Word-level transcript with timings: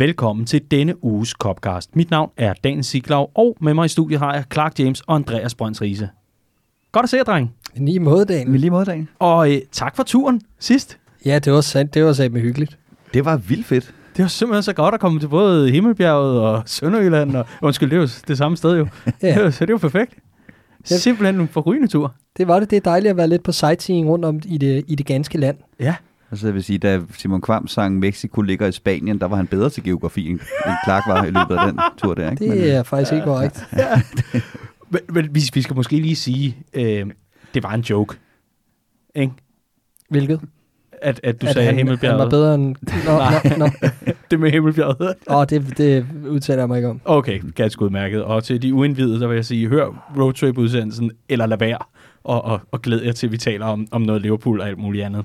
Velkommen 0.00 0.46
til 0.46 0.62
denne 0.70 1.04
uges 1.04 1.30
Copcast. 1.30 1.96
Mit 1.96 2.10
navn 2.10 2.30
er 2.36 2.54
Dan 2.64 2.82
Siglau, 2.82 3.28
og 3.34 3.56
med 3.60 3.74
mig 3.74 3.84
i 3.84 3.88
studiet 3.88 4.20
har 4.20 4.34
jeg 4.34 4.44
Clark 4.52 4.78
James 4.78 5.00
og 5.00 5.14
Andreas 5.14 5.54
Brøns 5.54 5.82
Riese. 5.82 6.08
Godt 6.92 7.04
at 7.04 7.10
se 7.10 7.16
jer, 7.16 7.24
dreng. 7.24 7.54
Lige 7.76 8.00
måde, 8.00 8.24
Dan. 8.24 8.56
Lige 8.56 8.70
måde, 8.70 8.84
Dan. 8.84 9.08
Og 9.18 9.52
øh, 9.52 9.60
tak 9.72 9.96
for 9.96 10.02
turen 10.02 10.40
sidst. 10.58 10.98
Ja, 11.26 11.38
det 11.38 11.52
var 11.52 11.60
sandt. 11.60 11.94
Det 11.94 12.04
var 12.04 12.12
sandt 12.12 12.32
med 12.32 12.40
hyggeligt. 12.40 12.78
Det 13.14 13.24
var 13.24 13.36
vildt 13.36 13.66
fedt. 13.66 13.94
Det 14.16 14.22
var 14.22 14.28
simpelthen 14.28 14.62
så 14.62 14.72
godt 14.72 14.94
at 14.94 15.00
komme 15.00 15.20
til 15.20 15.28
både 15.28 15.70
Himmelbjerget 15.70 16.40
og 16.40 16.62
Sønderjylland. 16.66 17.36
Og, 17.36 17.46
undskyld, 17.62 17.90
det 17.90 17.96
er 17.96 18.00
jo 18.00 18.08
det 18.28 18.38
samme 18.38 18.56
sted 18.56 18.76
jo. 18.76 18.86
Ja. 19.22 19.34
Det 19.34 19.44
var, 19.44 19.50
så 19.50 19.66
det 19.66 19.72
var 19.72 19.78
perfekt. 19.78 20.14
Ja. 20.90 20.96
Simpelthen 20.96 21.40
en 21.40 21.48
forrygende 21.48 21.88
tur. 21.88 22.14
Det 22.36 22.48
var 22.48 22.60
det. 22.60 22.70
Det 22.70 22.76
er 22.76 22.80
dejligt 22.80 23.10
at 23.10 23.16
være 23.16 23.28
lidt 23.28 23.42
på 23.42 23.52
sightseeing 23.52 24.08
rundt 24.08 24.24
om 24.24 24.40
i 24.44 24.58
det, 24.58 24.84
i 24.88 24.94
det 24.94 25.06
ganske 25.06 25.38
land. 25.38 25.56
Ja. 25.80 25.94
Altså, 26.30 26.46
jeg 26.46 26.54
vil 26.54 26.64
sige, 26.64 26.78
da 26.78 27.00
Simon 27.18 27.40
Kvam 27.40 27.68
sang 27.68 27.98
Mexico 27.98 28.40
ligger 28.40 28.66
i 28.66 28.72
Spanien, 28.72 29.18
der 29.18 29.26
var 29.26 29.36
han 29.36 29.46
bedre 29.46 29.70
til 29.70 29.82
geografi, 29.82 30.28
end 30.28 30.40
Clark 30.84 31.02
var 31.06 31.24
i 31.24 31.30
løbet 31.30 31.56
af 31.56 31.66
den 31.66 31.80
tur 31.96 32.14
der, 32.14 32.30
ikke? 32.30 32.44
Det 32.44 32.72
er 32.72 32.82
faktisk 32.82 33.12
ikke 33.12 33.24
korrekt. 33.24 33.68
Men, 34.90 35.00
men 35.08 35.34
vi, 35.34 35.40
vi 35.54 35.62
skal 35.62 35.76
måske 35.76 35.96
lige 35.96 36.16
sige, 36.16 36.56
øh, 36.74 37.06
det 37.54 37.62
var 37.62 37.72
en 37.72 37.80
joke. 37.80 38.16
Ikke? 39.14 39.32
Hvilket? 40.08 40.40
At, 41.02 41.20
at 41.24 41.42
du 41.42 41.46
At 41.46 41.52
sagde 41.52 41.66
han, 41.66 41.76
Himmelbjerget. 41.76 42.18
Han 42.20 42.24
var 42.24 42.30
bedre 42.30 42.54
end... 42.54 42.76
Nå, 43.06 43.18
nå, 43.58 43.66
nå. 43.66 43.88
det 44.30 44.40
med 44.40 44.50
Himmelbjerget. 44.50 45.14
Åh, 45.30 45.44
det, 45.50 45.78
det 45.78 46.06
udtaler 46.28 46.62
jeg 46.62 46.68
mig 46.68 46.76
ikke 46.76 46.88
om. 46.88 47.00
Okay, 47.04 47.40
ganske 47.54 47.82
udmærket. 47.82 48.24
Og 48.24 48.44
til 48.44 48.62
de 48.62 48.74
uindvidede, 48.74 49.20
der 49.20 49.26
vil 49.26 49.34
jeg 49.34 49.44
sige, 49.44 49.68
hør 49.68 50.12
roadtrip-udsendelsen, 50.16 51.10
eller 51.28 51.46
lad 51.46 51.58
være, 51.58 51.78
og, 52.24 52.44
og, 52.44 52.60
og 52.72 52.82
glæd 52.82 53.02
jer 53.02 53.12
til, 53.12 53.26
at 53.26 53.32
vi 53.32 53.36
taler 53.36 53.66
om, 53.66 53.86
om 53.90 54.02
noget 54.02 54.22
Liverpool 54.22 54.60
og 54.60 54.68
alt 54.68 54.78
muligt 54.78 55.04
andet. 55.04 55.24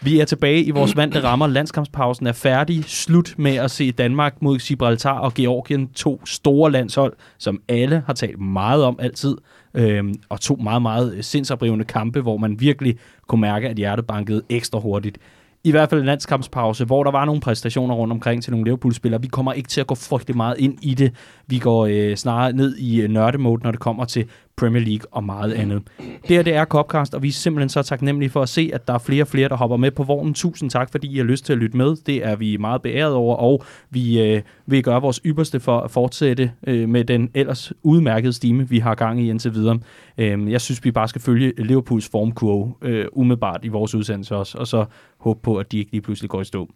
Vi 0.00 0.20
er 0.20 0.24
tilbage 0.24 0.62
i 0.62 0.70
vores 0.70 0.96
vante 0.96 1.22
rammer. 1.22 1.46
Landskampspausen 1.46 2.26
er 2.26 2.32
færdig. 2.32 2.84
Slut 2.84 3.34
med 3.38 3.56
at 3.56 3.70
se 3.70 3.92
Danmark 3.92 4.42
mod 4.42 4.58
Gibraltar 4.58 5.18
og 5.18 5.34
Georgien. 5.34 5.88
To 5.88 6.26
store 6.26 6.70
landshold, 6.70 7.12
som 7.38 7.60
alle 7.68 8.02
har 8.06 8.12
talt 8.12 8.40
meget 8.40 8.84
om 8.84 8.98
altid. 9.02 9.36
Øhm, 9.74 10.14
og 10.28 10.40
to 10.40 10.54
meget, 10.54 10.82
meget 10.82 11.14
øh, 11.14 11.22
sindsoprivende 11.22 11.84
kampe, 11.84 12.20
hvor 12.20 12.36
man 12.36 12.60
virkelig 12.60 12.98
kunne 13.28 13.40
mærke, 13.40 13.68
at 13.68 13.76
hjertet 13.76 14.06
bankede 14.06 14.42
ekstra 14.48 14.78
hurtigt. 14.78 15.18
I 15.64 15.70
hvert 15.70 15.90
fald 15.90 16.00
en 16.00 16.06
landskampspause, 16.06 16.84
hvor 16.84 17.04
der 17.04 17.10
var 17.10 17.24
nogle 17.24 17.40
præstationer 17.40 17.94
rundt 17.94 18.12
omkring 18.12 18.42
til 18.42 18.50
nogle 18.50 18.64
Liverpool-spillere. 18.64 19.22
Vi 19.22 19.28
kommer 19.28 19.52
ikke 19.52 19.68
til 19.68 19.80
at 19.80 19.86
gå 19.86 19.94
frygtelig 19.94 20.36
meget 20.36 20.58
ind 20.58 20.78
i 20.82 20.94
det. 20.94 21.14
Vi 21.46 21.58
går 21.58 21.86
øh, 21.86 22.16
snarere 22.16 22.52
ned 22.52 22.76
i 22.76 23.00
øh, 23.00 23.08
nørdemode, 23.08 23.62
når 23.62 23.70
det 23.70 23.80
kommer 23.80 24.04
til 24.04 24.24
Premier 24.60 24.82
League 24.82 25.06
og 25.10 25.24
meget 25.24 25.52
andet. 25.52 25.82
Det 25.98 26.36
her 26.36 26.42
det 26.42 26.54
er 26.54 26.64
Copcast, 26.64 27.14
og 27.14 27.22
vi 27.22 27.28
er 27.28 27.32
simpelthen 27.32 27.68
så 27.68 27.82
taknemmelige 27.82 28.30
for 28.30 28.42
at 28.42 28.48
se, 28.48 28.70
at 28.74 28.88
der 28.88 28.94
er 28.94 28.98
flere 28.98 29.22
og 29.22 29.28
flere, 29.28 29.48
der 29.48 29.56
hopper 29.56 29.76
med 29.76 29.90
på 29.90 30.02
vognen. 30.02 30.34
Tusind 30.34 30.70
tak, 30.70 30.90
fordi 30.90 31.14
I 31.14 31.16
har 31.16 31.24
lyst 31.24 31.44
til 31.44 31.52
at 31.52 31.58
lytte 31.58 31.76
med. 31.76 31.96
Det 32.06 32.26
er 32.26 32.36
vi 32.36 32.56
meget 32.56 32.82
beæret 32.82 33.14
over, 33.14 33.36
og 33.36 33.64
vi 33.90 34.22
øh, 34.22 34.42
vil 34.66 34.82
gøre 34.82 35.00
vores 35.00 35.20
ypperste 35.24 35.60
for 35.60 35.80
at 35.80 35.90
fortsætte 35.90 36.52
øh, 36.66 36.88
med 36.88 37.04
den 37.04 37.30
ellers 37.34 37.72
udmærkede 37.82 38.32
stime, 38.32 38.68
vi 38.68 38.78
har 38.78 38.94
gang 38.94 39.20
i 39.20 39.30
indtil 39.30 39.54
videre. 39.54 39.78
Øh, 40.18 40.52
jeg 40.52 40.60
synes, 40.60 40.84
vi 40.84 40.90
bare 40.90 41.08
skal 41.08 41.20
følge 41.20 41.52
Liverpools 41.58 42.08
formkurve 42.08 42.74
øh, 42.82 43.06
umiddelbart 43.12 43.60
i 43.64 43.68
vores 43.68 43.94
udsendelse 43.94 44.36
også, 44.36 44.58
og 44.58 44.66
så 44.66 44.84
håbe 45.18 45.40
på, 45.42 45.56
at 45.56 45.72
de 45.72 45.78
ikke 45.78 45.92
lige 45.92 46.02
pludselig 46.02 46.30
går 46.30 46.40
i 46.40 46.44
stå. 46.44 46.68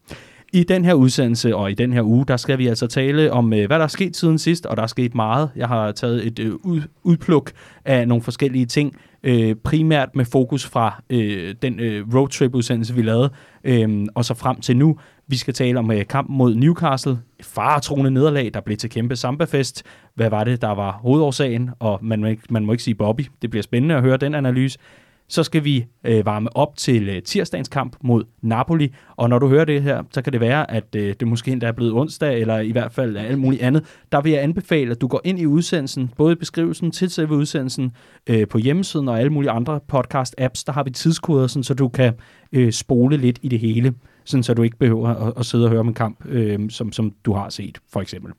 I 0.54 0.62
den 0.62 0.84
her 0.84 0.94
udsendelse 0.94 1.56
og 1.56 1.70
i 1.70 1.74
den 1.74 1.92
her 1.92 2.02
uge, 2.02 2.26
der 2.28 2.36
skal 2.36 2.58
vi 2.58 2.66
altså 2.66 2.86
tale 2.86 3.32
om, 3.32 3.52
øh, 3.52 3.66
hvad 3.66 3.78
der 3.78 3.84
er 3.84 3.88
sket 3.88 4.16
siden 4.16 4.38
sidst, 4.38 4.66
og 4.66 4.76
der 4.76 4.82
er 4.82 4.86
sket 4.86 5.14
meget. 5.14 5.50
Jeg 5.56 5.68
har 5.68 5.92
taget 5.92 6.26
et 6.26 6.38
øh, 6.38 6.52
ud, 6.52 6.80
udpluk 7.02 7.52
af 7.84 8.08
nogle 8.08 8.22
forskellige 8.22 8.66
ting, 8.66 8.96
øh, 9.22 9.54
primært 9.54 10.08
med 10.14 10.24
fokus 10.24 10.66
fra 10.66 11.02
øh, 11.10 11.54
den 11.62 11.80
øh, 11.80 12.14
roadtrip-udsendelse, 12.14 12.94
vi 12.94 13.02
lavede, 13.02 13.30
øh, 13.64 14.06
og 14.14 14.24
så 14.24 14.34
frem 14.34 14.60
til 14.60 14.76
nu. 14.76 14.98
Vi 15.26 15.36
skal 15.36 15.54
tale 15.54 15.78
om 15.78 15.90
øh, 15.90 16.06
kampen 16.06 16.36
mod 16.36 16.54
Newcastle, 16.54 17.18
faretroende 17.42 18.10
nederlag, 18.10 18.50
der 18.54 18.60
blev 18.60 18.76
til 18.76 18.90
kæmpe 18.90 19.16
sambafest. 19.16 19.82
Hvad 20.14 20.30
var 20.30 20.44
det, 20.44 20.62
der 20.62 20.74
var 20.74 20.92
hovedårsagen? 20.92 21.70
Og 21.78 21.98
man 22.02 22.20
må, 22.20 22.26
ikke, 22.26 22.42
man 22.50 22.64
må 22.64 22.72
ikke 22.72 22.84
sige 22.84 22.94
Bobby. 22.94 23.26
Det 23.42 23.50
bliver 23.50 23.62
spændende 23.62 23.94
at 23.94 24.02
høre 24.02 24.16
den 24.16 24.34
analyse 24.34 24.78
så 25.28 25.42
skal 25.42 25.64
vi 25.64 25.86
øh, 26.04 26.26
varme 26.26 26.56
op 26.56 26.76
til 26.76 27.08
øh, 27.08 27.22
tirsdagens 27.22 27.68
kamp 27.68 27.96
mod 28.02 28.24
Napoli. 28.42 28.94
Og 29.16 29.28
når 29.28 29.38
du 29.38 29.48
hører 29.48 29.64
det 29.64 29.82
her, 29.82 30.02
så 30.10 30.22
kan 30.22 30.32
det 30.32 30.40
være, 30.40 30.70
at 30.70 30.94
øh, 30.96 31.14
det 31.20 31.28
måske 31.28 31.50
endda 31.50 31.66
er 31.66 31.72
blevet 31.72 31.92
onsdag, 31.92 32.40
eller 32.40 32.58
i 32.58 32.70
hvert 32.70 32.92
fald 32.92 33.16
alt 33.16 33.38
muligt 33.38 33.62
andet. 33.62 33.84
Der 34.12 34.20
vil 34.20 34.32
jeg 34.32 34.42
anbefale, 34.42 34.90
at 34.90 35.00
du 35.00 35.06
går 35.06 35.20
ind 35.24 35.38
i 35.38 35.46
udsendelsen, 35.46 36.10
både 36.16 36.32
i 36.32 36.36
beskrivelsen 36.36 36.90
til 36.90 37.10
selve 37.10 37.34
udsendelsen, 37.34 37.92
øh, 38.26 38.48
på 38.48 38.58
hjemmesiden 38.58 39.08
og 39.08 39.18
alle 39.18 39.30
mulige 39.30 39.50
andre 39.50 39.80
podcast-apps. 39.92 40.64
Der 40.66 40.72
har 40.72 40.82
vi 40.82 40.90
tidskoder, 40.90 41.46
sådan, 41.46 41.64
så 41.64 41.74
du 41.74 41.88
kan 41.88 42.12
øh, 42.52 42.72
spole 42.72 43.16
lidt 43.16 43.38
i 43.42 43.48
det 43.48 43.58
hele, 43.58 43.94
sådan, 44.24 44.42
så 44.42 44.54
du 44.54 44.62
ikke 44.62 44.78
behøver 44.78 45.08
at, 45.08 45.32
at 45.36 45.46
sidde 45.46 45.64
og 45.64 45.70
høre 45.70 45.80
om 45.80 45.88
en 45.88 45.94
kamp, 45.94 46.26
øh, 46.26 46.70
som, 46.70 46.92
som 46.92 47.12
du 47.24 47.32
har 47.32 47.48
set, 47.48 47.78
for 47.92 48.00
eksempel. 48.00 48.32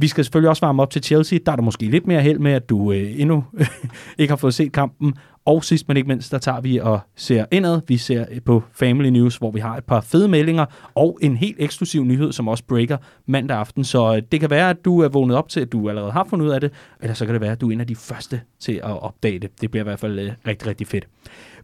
Vi 0.00 0.08
skal 0.08 0.24
selvfølgelig 0.24 0.50
også 0.50 0.66
varme 0.66 0.82
op 0.82 0.90
til 0.90 1.02
Chelsea. 1.02 1.38
Der 1.46 1.52
er 1.52 1.56
der 1.56 1.62
måske 1.62 1.86
lidt 1.86 2.06
mere 2.06 2.22
held 2.22 2.38
med, 2.38 2.52
at 2.52 2.68
du 2.68 2.92
øh, 2.92 3.20
endnu 3.20 3.44
ikke 4.18 4.30
har 4.30 4.36
fået 4.36 4.54
set 4.54 4.72
kampen. 4.72 5.14
Og 5.48 5.64
sidst 5.64 5.88
men 5.88 5.96
ikke 5.96 6.08
mindst, 6.08 6.32
der 6.32 6.38
tager 6.38 6.60
vi 6.60 6.78
og 6.78 7.00
ser 7.16 7.44
indad. 7.50 7.80
Vi 7.86 7.96
ser 7.96 8.24
eh, 8.30 8.40
på 8.40 8.62
Family 8.72 9.08
News, 9.08 9.36
hvor 9.36 9.50
vi 9.50 9.60
har 9.60 9.76
et 9.76 9.84
par 9.84 10.00
fede 10.00 10.28
meldinger 10.28 10.66
og 10.94 11.18
en 11.22 11.36
helt 11.36 11.56
eksklusiv 11.58 12.04
nyhed, 12.04 12.32
som 12.32 12.48
også 12.48 12.64
breaker 12.64 12.96
mandag 13.26 13.56
aften. 13.56 13.84
Så 13.84 14.14
eh, 14.14 14.22
det 14.32 14.40
kan 14.40 14.50
være, 14.50 14.70
at 14.70 14.84
du 14.84 15.00
er 15.00 15.08
vågnet 15.08 15.36
op 15.36 15.48
til, 15.48 15.60
at 15.60 15.72
du 15.72 15.88
allerede 15.88 16.12
har 16.12 16.26
fundet 16.30 16.46
ud 16.46 16.50
af 16.50 16.60
det, 16.60 16.72
eller 17.00 17.14
så 17.14 17.24
kan 17.24 17.34
det 17.34 17.40
være, 17.40 17.52
at 17.52 17.60
du 17.60 17.68
er 17.68 17.72
en 17.72 17.80
af 17.80 17.86
de 17.86 17.96
første 17.96 18.40
til 18.60 18.72
at 18.72 19.02
opdage 19.02 19.38
det. 19.38 19.60
Det 19.60 19.70
bliver 19.70 19.82
i 19.82 19.88
hvert 19.88 20.00
fald 20.00 20.18
øh, 20.18 20.32
rigtig, 20.46 20.68
rigtig 20.68 20.86
fedt. 20.86 21.08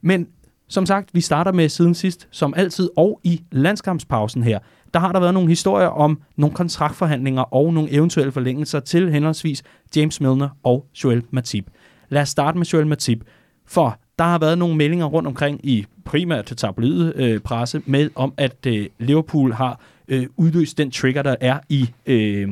Men 0.03 0.27
som 0.69 0.87
sagt, 0.87 1.15
vi 1.15 1.21
starter 1.21 1.53
med 1.53 1.69
siden 1.69 1.95
sidst, 1.95 2.29
som 2.31 2.55
altid, 2.57 2.91
og 2.97 3.21
i 3.25 3.43
landskampspausen 3.53 4.43
her, 4.43 4.59
der 4.95 5.01
har 5.01 5.13
der 5.13 5.21
været 5.21 5.35
nogle 5.35 5.49
historier 5.49 5.89
om 5.89 6.21
nogle 6.37 6.57
kontraktforhandlinger 6.57 7.43
og 7.43 7.75
nogle 7.75 7.93
eventuelle 7.93 8.33
forlængelser 8.33 8.81
til 8.81 9.13
henholdsvis 9.13 9.63
James 9.97 10.21
Milner 10.21 10.49
og 10.63 10.87
Joel 11.05 11.23
Matip. 11.31 11.65
Lad 12.09 12.23
os 12.23 12.29
starte 12.29 12.59
med 12.59 12.67
Joel 12.67 12.87
Matip, 12.87 13.25
for 13.67 13.99
der 14.19 14.25
har 14.25 14.39
været 14.39 14.59
nogle 14.59 14.77
meldinger 14.77 15.07
rundt 15.07 15.29
omkring 15.29 15.61
i 15.63 15.87
primært 16.05 16.45
tabloid 16.45 17.13
øh, 17.17 17.41
presse 17.41 17.83
med 17.87 18.11
om, 18.15 18.33
at 18.37 18.67
øh, 18.67 18.87
Liverpool 18.99 19.53
har 19.53 19.81
øh, 20.09 20.27
udløst 20.37 20.79
den 20.79 20.91
trigger, 20.91 21.23
der 21.23 21.37
er 21.41 21.59
i, 21.69 21.91
øh, 22.07 22.49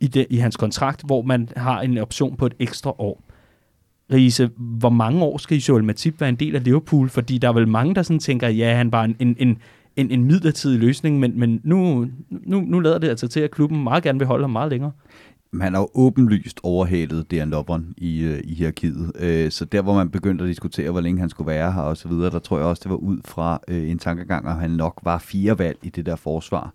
i, 0.00 0.06
det, 0.06 0.26
i 0.30 0.36
hans 0.36 0.56
kontrakt, 0.56 1.02
hvor 1.06 1.22
man 1.22 1.48
har 1.56 1.80
en 1.80 1.98
option 1.98 2.36
på 2.36 2.46
et 2.46 2.54
ekstra 2.58 2.94
år. 2.98 3.22
Riese, 4.12 4.50
hvor 4.56 4.90
mange 4.90 5.24
år 5.24 5.38
skal 5.38 5.58
Joel 5.58 5.84
Matip 5.84 6.20
være 6.20 6.28
en 6.28 6.36
del 6.36 6.56
af 6.56 6.64
Liverpool? 6.64 7.08
Fordi 7.08 7.38
der 7.38 7.48
er 7.48 7.52
vel 7.52 7.68
mange, 7.68 7.94
der 7.94 8.02
sådan 8.02 8.18
tænker, 8.18 8.48
ja, 8.48 8.74
han 8.74 8.92
var 8.92 9.04
en, 9.04 9.16
en, 9.18 9.36
en, 9.38 9.58
en, 9.96 10.10
en 10.10 10.24
midlertidig 10.24 10.78
løsning, 10.78 11.18
men, 11.18 11.40
men 11.40 11.60
nu, 11.64 12.06
nu, 12.30 12.60
nu 12.60 12.80
lader 12.80 12.98
det 12.98 13.08
altså 13.08 13.28
til, 13.28 13.40
at 13.40 13.50
klubben 13.50 13.82
meget 13.82 14.02
gerne 14.02 14.18
vil 14.18 14.26
holde 14.26 14.42
ham 14.42 14.50
meget 14.50 14.70
længere. 14.70 14.92
Han 15.60 15.74
har 15.74 15.80
jo 15.80 15.88
åbenlyst 15.94 16.60
overhalet 16.62 17.30
Dan 17.30 17.50
Lovren 17.50 17.94
i, 17.96 18.22
øh, 18.22 18.40
i 18.44 18.54
hierarkiet. 18.54 19.12
Øh, 19.18 19.50
så 19.50 19.64
der, 19.64 19.82
hvor 19.82 19.94
man 19.94 20.10
begyndte 20.10 20.44
at 20.44 20.48
diskutere, 20.48 20.90
hvor 20.90 21.00
længe 21.00 21.20
han 21.20 21.30
skulle 21.30 21.48
være 21.48 21.72
her 21.72 21.82
og 21.82 21.96
så 21.96 22.08
videre, 22.08 22.30
der 22.30 22.38
tror 22.38 22.58
jeg 22.58 22.66
også, 22.66 22.80
det 22.82 22.90
var 22.90 22.96
ud 22.96 23.18
fra 23.24 23.60
øh, 23.68 23.90
en 23.90 23.98
tankegang, 23.98 24.48
at 24.48 24.54
han 24.54 24.70
nok 24.70 25.00
var 25.02 25.18
fire 25.18 25.58
valg 25.58 25.78
i 25.82 25.90
det 25.90 26.06
der 26.06 26.16
forsvar. 26.16 26.72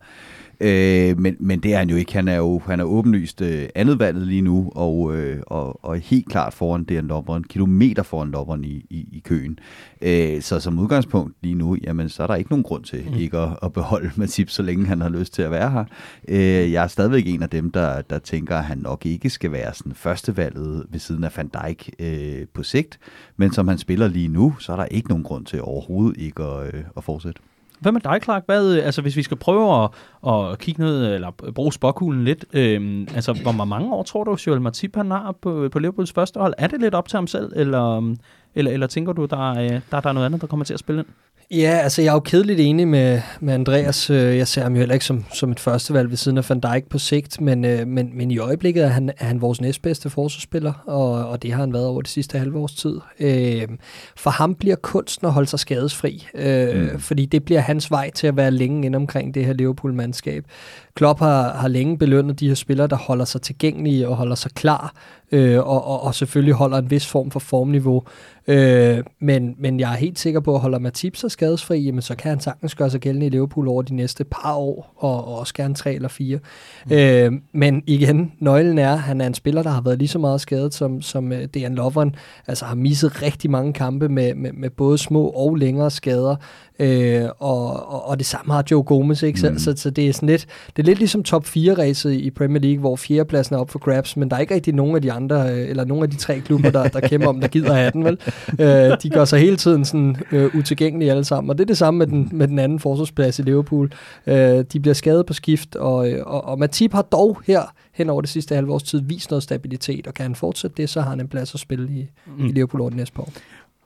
Øh, 0.59 1.19
men, 1.19 1.35
men 1.39 1.59
det 1.59 1.73
er 1.73 1.77
han 1.77 1.89
jo 1.89 1.95
ikke. 1.95 2.13
Han 2.13 2.27
er 2.27 2.35
jo 2.35 2.61
han 2.65 2.79
er 2.79 2.83
åbenlyst 2.83 3.41
øh, 3.41 3.69
andet 3.75 3.99
valget 3.99 4.27
lige 4.27 4.41
nu, 4.41 4.71
og, 4.75 5.15
øh, 5.15 5.41
og, 5.47 5.85
og 5.85 5.97
helt 5.97 6.29
klart 6.29 6.53
foran 6.53 6.83
Dejan 6.83 7.07
Lovren, 7.07 7.43
kilometer 7.43 8.03
foran 8.03 8.31
Lovren 8.31 8.63
i, 8.63 8.85
i, 8.89 9.07
i 9.11 9.21
køen. 9.25 9.59
Øh, 10.01 10.41
så 10.41 10.59
som 10.59 10.79
udgangspunkt 10.79 11.35
lige 11.41 11.55
nu, 11.55 11.77
jamen, 11.83 12.09
så 12.09 12.23
er 12.23 12.27
der 12.27 12.35
ikke 12.35 12.49
nogen 12.49 12.63
grund 12.63 12.83
til 12.83 13.05
mm. 13.11 13.17
ikke 13.17 13.37
at, 13.37 13.49
at 13.63 13.73
beholde 13.73 14.11
Matip, 14.19 14.49
så 14.49 14.63
længe 14.63 14.85
han 14.85 15.01
har 15.01 15.09
lyst 15.09 15.33
til 15.33 15.41
at 15.41 15.51
være 15.51 15.71
her. 15.71 15.85
Øh, 16.27 16.71
jeg 16.71 16.83
er 16.83 16.87
stadigvæk 16.87 17.27
en 17.27 17.43
af 17.43 17.49
dem, 17.49 17.71
der, 17.71 18.01
der 18.01 18.19
tænker, 18.19 18.57
at 18.57 18.63
han 18.63 18.77
nok 18.77 19.05
ikke 19.05 19.29
skal 19.29 19.51
være 19.51 19.73
sådan 19.73 19.95
førstevalget 19.95 20.85
ved 20.89 20.99
siden 20.99 21.23
af 21.23 21.37
Van 21.37 21.47
Dijk 21.47 21.89
øh, 21.99 22.47
på 22.53 22.63
sigt, 22.63 22.99
men 23.37 23.53
som 23.53 23.67
han 23.67 23.77
spiller 23.77 24.07
lige 24.07 24.27
nu, 24.27 24.55
så 24.59 24.71
er 24.71 24.75
der 24.75 24.85
ikke 24.85 25.09
nogen 25.09 25.23
grund 25.23 25.45
til 25.45 25.61
overhovedet 25.61 26.21
ikke 26.21 26.43
at, 26.43 26.75
øh, 26.75 26.83
at 26.97 27.03
fortsætte. 27.03 27.41
Hvad 27.83 27.91
med 27.91 28.01
dig, 28.01 28.19
Clark? 28.23 28.43
Hvad, 28.45 28.77
øh, 28.77 28.85
altså, 28.85 29.01
hvis 29.01 29.15
vi 29.15 29.23
skal 29.23 29.37
prøve 29.37 29.83
at, 29.83 29.89
at 30.33 30.59
kigge 30.59 30.81
ned, 30.83 31.13
eller 31.13 31.31
bruge 31.31 31.73
spokhulen 31.73 32.23
lidt, 32.23 32.45
øhm, 32.53 33.07
altså, 33.15 33.33
hvor 33.33 33.65
mange 33.65 33.93
år 33.93 34.03
tror 34.03 34.23
du, 34.23 34.37
Joel 34.47 34.61
Matip 34.61 34.95
han 34.95 35.11
har 35.11 35.35
på, 35.41 35.69
på 35.71 35.79
Liverpools 35.79 36.13
første 36.13 36.39
hold? 36.39 36.53
Er 36.57 36.67
det 36.67 36.81
lidt 36.81 36.95
op 36.95 37.07
til 37.07 37.17
ham 37.17 37.27
selv, 37.27 37.53
eller, 37.55 37.97
øhm, 37.97 38.17
eller, 38.55 38.71
eller 38.71 38.87
tænker 38.87 39.13
du, 39.13 39.25
der, 39.25 39.51
er, 39.51 39.63
øh, 39.63 39.81
der, 39.91 39.99
der 39.99 40.09
er 40.09 40.13
noget 40.13 40.25
andet, 40.25 40.41
der 40.41 40.47
kommer 40.47 40.65
til 40.65 40.73
at 40.73 40.79
spille 40.79 40.99
ind? 40.99 41.07
Ja, 41.51 41.79
altså 41.83 42.01
jeg 42.01 42.09
er 42.09 42.13
jo 42.13 42.19
kedeligt 42.19 42.59
enig 42.59 42.87
med, 42.87 43.21
med 43.39 43.53
Andreas. 43.53 44.09
Øh, 44.09 44.37
Jeg 44.37 44.47
ser 44.47 44.63
ham 44.63 44.73
jo 44.73 44.79
heller 44.79 44.93
ikke 44.93 45.05
som, 45.05 45.25
som 45.33 45.51
et 45.51 45.59
førstevalg 45.59 46.09
ved 46.09 46.17
siden 46.17 46.37
af 46.37 46.49
Van 46.49 46.59
Dijk 46.59 46.89
på 46.89 46.97
sigt, 46.97 47.41
men, 47.41 47.65
øh, 47.65 47.87
men, 47.87 48.09
men 48.13 48.31
i 48.31 48.37
øjeblikket 48.37 48.83
er 48.83 48.87
han, 48.87 49.09
er 49.19 49.25
han 49.25 49.41
vores 49.41 49.61
næstbedste 49.61 50.09
forsvarsspiller, 50.09 50.73
og, 50.85 51.11
og 51.29 51.43
det 51.43 51.51
har 51.51 51.59
han 51.59 51.73
været 51.73 51.85
over 51.85 52.01
det 52.01 52.09
sidste 52.11 52.39
halve 52.39 52.57
års 52.59 52.73
tid. 52.73 52.99
Øh, 53.19 53.67
For 54.15 54.29
ham 54.29 54.55
bliver 54.55 54.75
kunsten 54.75 55.27
at 55.27 55.33
holde 55.33 55.49
sig 55.49 55.59
skadesfri, 55.59 56.27
øh, 56.35 56.91
mm. 56.93 56.99
fordi 56.99 57.25
det 57.25 57.45
bliver 57.45 57.59
hans 57.61 57.91
vej 57.91 58.11
til 58.11 58.27
at 58.27 58.37
være 58.37 58.51
længe 58.51 58.85
inde 58.85 58.95
omkring 58.95 59.33
det 59.33 59.45
her 59.45 59.53
liverpool 59.53 59.93
mandskab. 59.93 60.45
Klopp 60.95 61.19
har, 61.19 61.53
har 61.53 61.67
længe 61.67 61.97
belønnet 61.97 62.39
de 62.39 62.47
her 62.47 62.55
spillere, 62.55 62.87
der 62.87 62.95
holder 62.95 63.25
sig 63.25 63.41
tilgængelige 63.41 64.07
og 64.07 64.15
holder 64.15 64.35
sig 64.35 64.51
klar, 64.51 64.93
øh, 65.31 65.59
og, 65.59 65.87
og, 65.87 66.03
og 66.03 66.15
selvfølgelig 66.15 66.53
holder 66.53 66.77
en 66.77 66.91
vis 66.91 67.07
form 67.07 67.31
for 67.31 67.39
formniveau. 67.39 68.03
Øh, 68.47 69.03
men, 69.19 69.55
men 69.59 69.79
jeg 69.79 69.91
er 69.91 69.95
helt 69.95 70.19
sikker 70.19 70.39
på, 70.39 70.55
at 70.55 70.61
holder 70.61 70.79
Matip 70.79 71.15
sig 71.15 71.31
skadesfri, 71.31 71.79
jamen, 71.79 72.01
så 72.01 72.15
kan 72.15 72.29
han 72.29 72.39
sagtens 72.39 72.75
gøre 72.75 72.89
sig 72.89 72.99
gældende 72.99 73.25
i 73.25 73.29
Liverpool 73.29 73.67
over 73.67 73.81
de 73.81 73.95
næste 73.95 74.23
par 74.23 74.55
år, 74.55 74.93
og, 74.97 75.27
og 75.27 75.39
også 75.39 75.53
gerne 75.53 75.75
tre 75.75 75.93
eller 75.93 76.09
fire. 76.09 76.39
Mm. 76.85 76.91
Øh, 76.91 77.31
men 77.53 77.83
igen, 77.87 78.31
nøglen 78.39 78.77
er, 78.77 78.93
at 78.93 78.99
han 78.99 79.21
er 79.21 79.27
en 79.27 79.33
spiller, 79.33 79.63
der 79.63 79.69
har 79.69 79.81
været 79.81 79.97
lige 79.97 80.07
så 80.07 80.19
meget 80.19 80.41
skadet 80.41 80.73
som, 80.73 81.01
som 81.01 81.31
uh, 81.31 81.43
Dejan 81.53 81.75
Lovren. 81.75 82.15
Altså 82.47 82.65
har 82.65 82.75
misset 82.75 83.21
rigtig 83.21 83.51
mange 83.51 83.73
kampe 83.73 84.09
med, 84.09 84.35
med, 84.35 84.51
med 84.53 84.69
både 84.69 84.97
små 84.97 85.27
og 85.27 85.55
længere 85.55 85.91
skader. 85.91 86.35
Øh, 86.79 87.25
og, 87.39 87.89
og, 87.89 88.07
og 88.07 88.17
det 88.17 88.25
samme 88.25 88.53
har 88.53 88.63
Joe 88.71 88.83
Gomez, 88.83 89.23
ikke? 89.23 89.39
Så, 89.39 89.49
mm. 89.49 89.59
så, 89.59 89.73
så 89.77 89.89
det 89.89 90.07
er 90.07 90.13
sådan 90.13 90.29
lidt, 90.29 90.45
det 90.75 90.83
er 90.83 90.85
lidt 90.85 90.99
ligesom 90.99 91.23
top 91.23 91.45
4-ræset 91.45 92.11
i 92.11 92.29
Premier 92.29 92.61
League, 92.61 92.79
hvor 92.79 92.95
fjerdepladsen 92.95 93.55
er 93.55 93.59
op 93.59 93.69
for 93.69 93.79
grabs, 93.79 94.17
men 94.17 94.29
der 94.29 94.35
er 94.35 94.39
ikke 94.39 94.55
rigtig 94.55 94.73
nogen 94.73 94.95
af 94.95 95.01
de 95.01 95.11
andre, 95.11 95.51
øh, 95.51 95.69
eller 95.69 95.85
nogen 95.85 96.03
af 96.03 96.09
de 96.09 96.15
tre 96.15 96.39
klubber, 96.39 96.69
der, 96.69 96.87
der 96.87 96.99
kæmper 96.99 97.27
om, 97.27 97.41
der 97.41 97.47
gider 97.47 97.73
have 97.73 97.91
den, 97.91 98.03
vel? 98.03 98.19
Øh, 98.59 98.97
de 99.03 99.09
gør 99.09 99.25
sig 99.25 99.39
hele 99.39 99.57
tiden 99.57 99.85
sådan 99.85 100.15
øh, 100.31 100.55
utilgængelige 100.55 101.11
alle 101.11 101.23
sammen, 101.23 101.49
og 101.49 101.57
det 101.57 101.63
er 101.63 101.67
det 101.67 101.77
samme 101.77 101.97
med 101.97 102.07
den, 102.07 102.29
med 102.31 102.47
den 102.47 102.59
anden 102.59 102.79
forsvarsplads 102.79 103.39
i 103.39 103.41
Liverpool. 103.41 103.91
Øh, 104.27 104.65
de 104.73 104.79
bliver 104.79 104.93
skadet 104.93 105.25
på 105.25 105.33
skift, 105.33 105.75
og, 105.75 106.11
øh, 106.11 106.23
og, 106.25 106.45
og 106.45 106.59
Matip 106.59 106.93
har 106.93 107.01
dog 107.01 107.37
her 107.47 107.61
hen 107.93 108.09
over 108.09 108.21
det 108.21 108.29
sidste 108.29 108.55
halve 108.55 108.73
års 108.73 108.83
tid 108.83 109.01
vist 109.01 109.29
noget 109.29 109.43
stabilitet, 109.43 110.07
og 110.07 110.13
kan 110.13 110.23
han 110.23 110.35
fortsætte 110.35 110.77
det, 110.77 110.89
så 110.89 111.01
har 111.01 111.09
han 111.09 111.19
en 111.19 111.27
plads 111.27 111.53
at 111.53 111.59
spille 111.59 111.89
i, 111.91 112.09
mm. 112.37 112.45
i 112.45 112.51
Liverpool 112.51 112.81
over 112.81 112.89
det 112.89 112.97
næste 112.97 113.19
år 113.19 113.29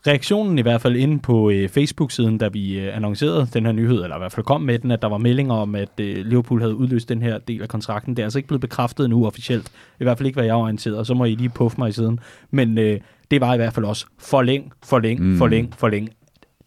reaktionen 0.07 0.59
i 0.59 0.61
hvert 0.61 0.81
fald 0.81 0.95
inde 0.95 1.19
på 1.19 1.49
øh, 1.49 1.69
Facebook-siden, 1.69 2.37
da 2.37 2.47
vi 2.47 2.79
øh, 2.79 2.95
annoncerede 2.95 3.47
den 3.53 3.65
her 3.65 3.71
nyhed, 3.71 4.03
eller 4.03 4.15
i 4.15 4.19
hvert 4.19 4.31
fald 4.31 4.45
kom 4.45 4.61
med 4.61 4.79
den, 4.79 4.91
at 4.91 5.01
der 5.01 5.07
var 5.07 5.17
meldinger 5.17 5.53
om, 5.53 5.75
at 5.75 5.99
øh, 5.99 6.25
Liverpool 6.25 6.61
havde 6.61 6.75
udløst 6.75 7.09
den 7.09 7.21
her 7.21 7.37
del 7.37 7.61
af 7.61 7.67
kontrakten. 7.67 8.15
Det 8.15 8.21
er 8.21 8.25
altså 8.25 8.39
ikke 8.39 8.47
blevet 8.47 8.61
bekræftet 8.61 9.09
nu 9.09 9.25
officielt. 9.25 9.71
I 9.99 10.03
hvert 10.03 10.17
fald 10.17 10.27
ikke, 10.27 10.37
hvad 10.37 10.45
jeg 10.45 10.53
er 10.53 10.57
orienteret, 10.57 10.97
og 10.97 11.05
så 11.05 11.13
må 11.13 11.25
I 11.25 11.35
lige 11.35 11.49
puffe 11.49 11.77
mig 11.77 11.89
i 11.89 11.91
siden. 11.91 12.19
Men 12.51 12.77
øh, 12.77 12.99
det 13.31 13.41
var 13.41 13.53
i 13.53 13.57
hvert 13.57 13.73
fald 13.73 13.85
også 13.85 14.05
forlæng, 14.19 14.73
forlæng, 14.83 15.21
mm. 15.21 15.37
forlæng, 15.37 15.73
forlæng. 15.77 16.09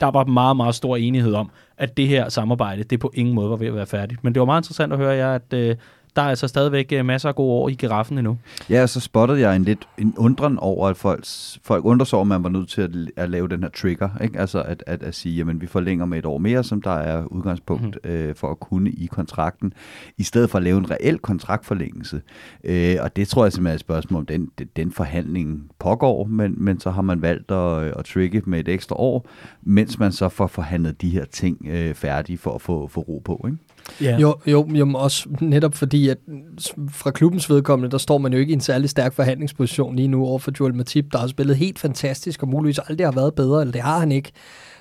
Der 0.01 0.11
var 0.11 0.25
meget, 0.25 0.57
meget 0.57 0.75
stor 0.75 0.97
enighed 0.97 1.35
om, 1.35 1.51
at 1.79 1.97
det 1.97 2.09
her 2.09 2.29
samarbejde, 2.29 2.83
det 2.83 3.01
på 3.01 3.11
ingen 3.15 3.35
måde 3.35 3.51
var 3.51 3.57
ved 3.57 3.67
at 3.67 3.75
være 3.75 3.87
færdigt. 3.87 4.25
Men 4.25 4.35
det 4.35 4.41
var 4.41 4.47
meget 4.47 4.61
interessant 4.61 4.93
at 4.93 4.99
høre 4.99 5.15
jer, 5.15 5.35
at 5.35 5.53
øh, 5.53 5.77
der 6.17 6.23
er 6.23 6.27
altså 6.27 6.49
stadigvæk 6.49 6.93
øh, 6.93 7.05
masser 7.05 7.29
af 7.29 7.35
gode 7.35 7.53
år 7.53 7.69
i 7.69 7.75
giraffen 7.75 8.19
endnu. 8.19 8.39
Ja, 8.71 8.87
så 8.87 9.01
spottede 9.01 9.41
jeg 9.41 9.57
en 9.57 9.65
lidt 9.65 9.89
en 9.99 10.15
undren 10.17 10.59
over, 10.59 10.89
at 10.89 10.97
folk, 10.97 11.25
folk 11.63 11.85
undrer 11.85 12.05
sig 12.05 12.17
over, 12.17 12.25
at 12.25 12.29
man 12.29 12.43
var 12.43 12.49
nødt 12.49 12.69
til 12.69 12.83
at, 12.83 12.91
at 13.17 13.31
lave 13.31 13.49
den 13.49 13.63
her 13.63 13.71
trigger. 13.71 14.09
Ikke? 14.21 14.39
Altså 14.39 14.63
at, 14.63 14.85
at, 14.87 15.03
at 15.03 15.15
sige, 15.15 15.41
at 15.41 15.61
vi 15.61 15.67
forlænger 15.67 16.05
med 16.05 16.19
et 16.19 16.27
år 16.27 16.39
mere, 16.39 16.65
som 16.65 16.83
der 16.83 16.91
er 16.91 17.25
udgangspunkt 17.25 17.99
mm. 18.05 18.11
øh, 18.11 18.35
for 18.35 18.51
at 18.51 18.61
kunne 18.61 18.91
i 18.91 19.07
kontrakten, 19.07 19.73
i 20.19 20.23
stedet 20.23 20.51
for 20.51 20.59
at 20.59 20.65
lave 20.65 20.79
en 20.79 20.91
reel 20.91 21.19
kontraktforlængelse. 21.19 22.23
Øh, 22.65 22.97
og 23.01 23.17
det 23.17 23.29
tror 23.29 23.45
jeg 23.45 23.53
simpelthen 23.53 23.73
er 23.73 23.75
et 23.75 23.81
spørgsmål 23.81 24.21
om, 24.21 24.27
den, 24.27 24.51
den 24.77 24.93
forhandling 24.93 25.71
pågår, 25.79 26.25
men, 26.25 26.55
men 26.57 26.81
så 26.81 26.91
har 26.91 27.03
man 27.03 27.23
valgt 27.23 27.51
at, 27.51 27.83
at 27.99 28.05
trigge 28.05 28.43
med 28.47 28.61
et 28.61 28.69
ekstra 28.69 28.97
år, 28.99 29.29
mens 29.63 29.99
man 29.99 30.13
så 30.13 30.29
får 30.29 30.47
forhandlet 30.47 31.03
de 31.03 31.11
her 31.11 31.25
ting 31.25 31.67
øh, 31.71 31.95
færdige 31.95 32.39
for 32.39 32.55
at 32.55 32.63
få, 32.63 32.89
få 32.89 33.01
ro 33.01 33.23
på. 33.25 33.47
Ikke? 33.47 33.59
Yeah. 34.03 34.21
Jo, 34.21 34.35
jo, 34.47 34.69
jo, 34.75 34.91
også 34.95 35.29
netop 35.41 35.75
fordi, 35.75 36.09
at 36.09 36.19
fra 36.89 37.11
klubbens 37.11 37.51
vedkommende, 37.51 37.91
der 37.91 37.99
står 37.99 38.19
man 38.19 38.33
jo 38.33 38.39
ikke 38.39 38.51
i 38.51 38.55
en 38.55 38.61
særlig 38.61 38.91
stærk 38.91 39.13
forhandlingsposition 39.13 39.97
lige 39.97 40.09
nu 40.09 40.27
over 40.27 40.39
for 40.39 40.53
Joel 40.61 40.75
Matip, 40.75 41.13
der 41.13 41.19
har 41.19 41.27
spillet 41.27 41.57
helt 41.57 41.79
fantastisk, 41.79 42.43
og 42.43 42.49
muligvis 42.49 42.79
aldrig 42.89 43.07
har 43.07 43.13
været 43.13 43.35
bedre, 43.35 43.61
eller 43.61 43.73
det 43.73 43.81
har 43.81 43.99
han 43.99 44.13
ikke 44.13 44.33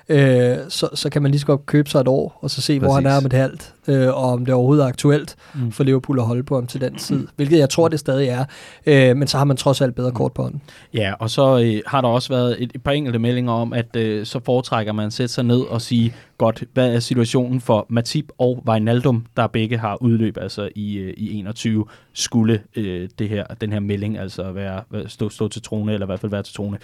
øh, 0.08 0.56
så, 0.68 0.88
så 0.94 1.10
kan 1.10 1.22
man 1.22 1.30
lige 1.30 1.40
så 1.40 1.46
godt 1.46 1.66
købe 1.66 1.90
sig 1.90 2.00
et 2.00 2.08
år, 2.08 2.38
og 2.40 2.50
så 2.50 2.60
se, 2.60 2.60
Præcis. 2.60 2.78
hvor 2.82 2.94
han 2.94 3.06
er 3.06 3.16
om 3.16 3.26
et 3.26 3.32
halvt, 3.32 3.74
øh, 3.88 4.08
og 4.08 4.32
om 4.32 4.44
det 4.44 4.54
overhovedet 4.54 4.84
er 4.84 4.88
aktuelt 4.88 5.36
mm. 5.54 5.72
for 5.72 5.84
Liverpool 5.84 6.18
at 6.18 6.24
holde 6.24 6.42
på 6.42 6.54
ham 6.54 6.66
til 6.66 6.80
den 6.80 6.94
tid, 6.94 7.26
hvilket 7.36 7.58
jeg 7.58 7.70
tror, 7.70 7.88
det 7.88 8.00
stadig 8.00 8.28
er. 8.28 8.44
Øh, 8.86 9.16
men 9.16 9.28
så 9.28 9.38
har 9.38 9.44
man 9.44 9.56
trods 9.56 9.80
alt 9.80 9.94
bedre 9.94 10.12
kort 10.12 10.32
på 10.32 10.42
hånden. 10.42 10.62
Ja, 10.94 11.12
og 11.18 11.30
så 11.30 11.58
øh, 11.58 11.82
har 11.86 12.00
der 12.00 12.08
også 12.08 12.28
været 12.28 12.62
et, 12.62 12.72
et 12.74 12.82
par 12.82 12.92
enkelte 12.92 13.18
meldinger 13.18 13.52
om, 13.52 13.72
at 13.72 13.96
øh, 13.96 14.26
så 14.26 14.40
foretrækker 14.44 14.92
man 14.92 15.06
at 15.06 15.12
sætte 15.12 15.34
sig 15.34 15.44
ned 15.44 15.60
og 15.60 15.82
sige, 15.82 16.14
godt, 16.38 16.64
hvad 16.72 16.94
er 16.94 17.00
situationen 17.00 17.60
for 17.60 17.86
Matip 17.88 18.32
og 18.38 18.62
Wijnaldum, 18.68 19.26
der 19.36 19.46
begge 19.46 19.78
har 19.78 20.02
udløb 20.02 20.38
altså 20.40 20.68
i, 20.74 20.96
øh, 20.96 21.14
i 21.16 21.38
21, 21.38 21.84
skulle 22.12 22.62
øh, 22.76 23.08
det 23.18 23.28
her, 23.28 23.44
den 23.60 23.72
her 23.72 23.80
melding 23.80 24.18
altså 24.18 24.52
være, 24.52 24.82
stå, 25.06 25.28
stå 25.28 25.48
til 25.48 25.62
trone, 25.62 25.92
eller 25.92 26.06
i 26.06 26.08
hvert 26.08 26.20
fald 26.20 26.30
være 26.30 26.42
til 26.42 26.54
trone. 26.54 26.78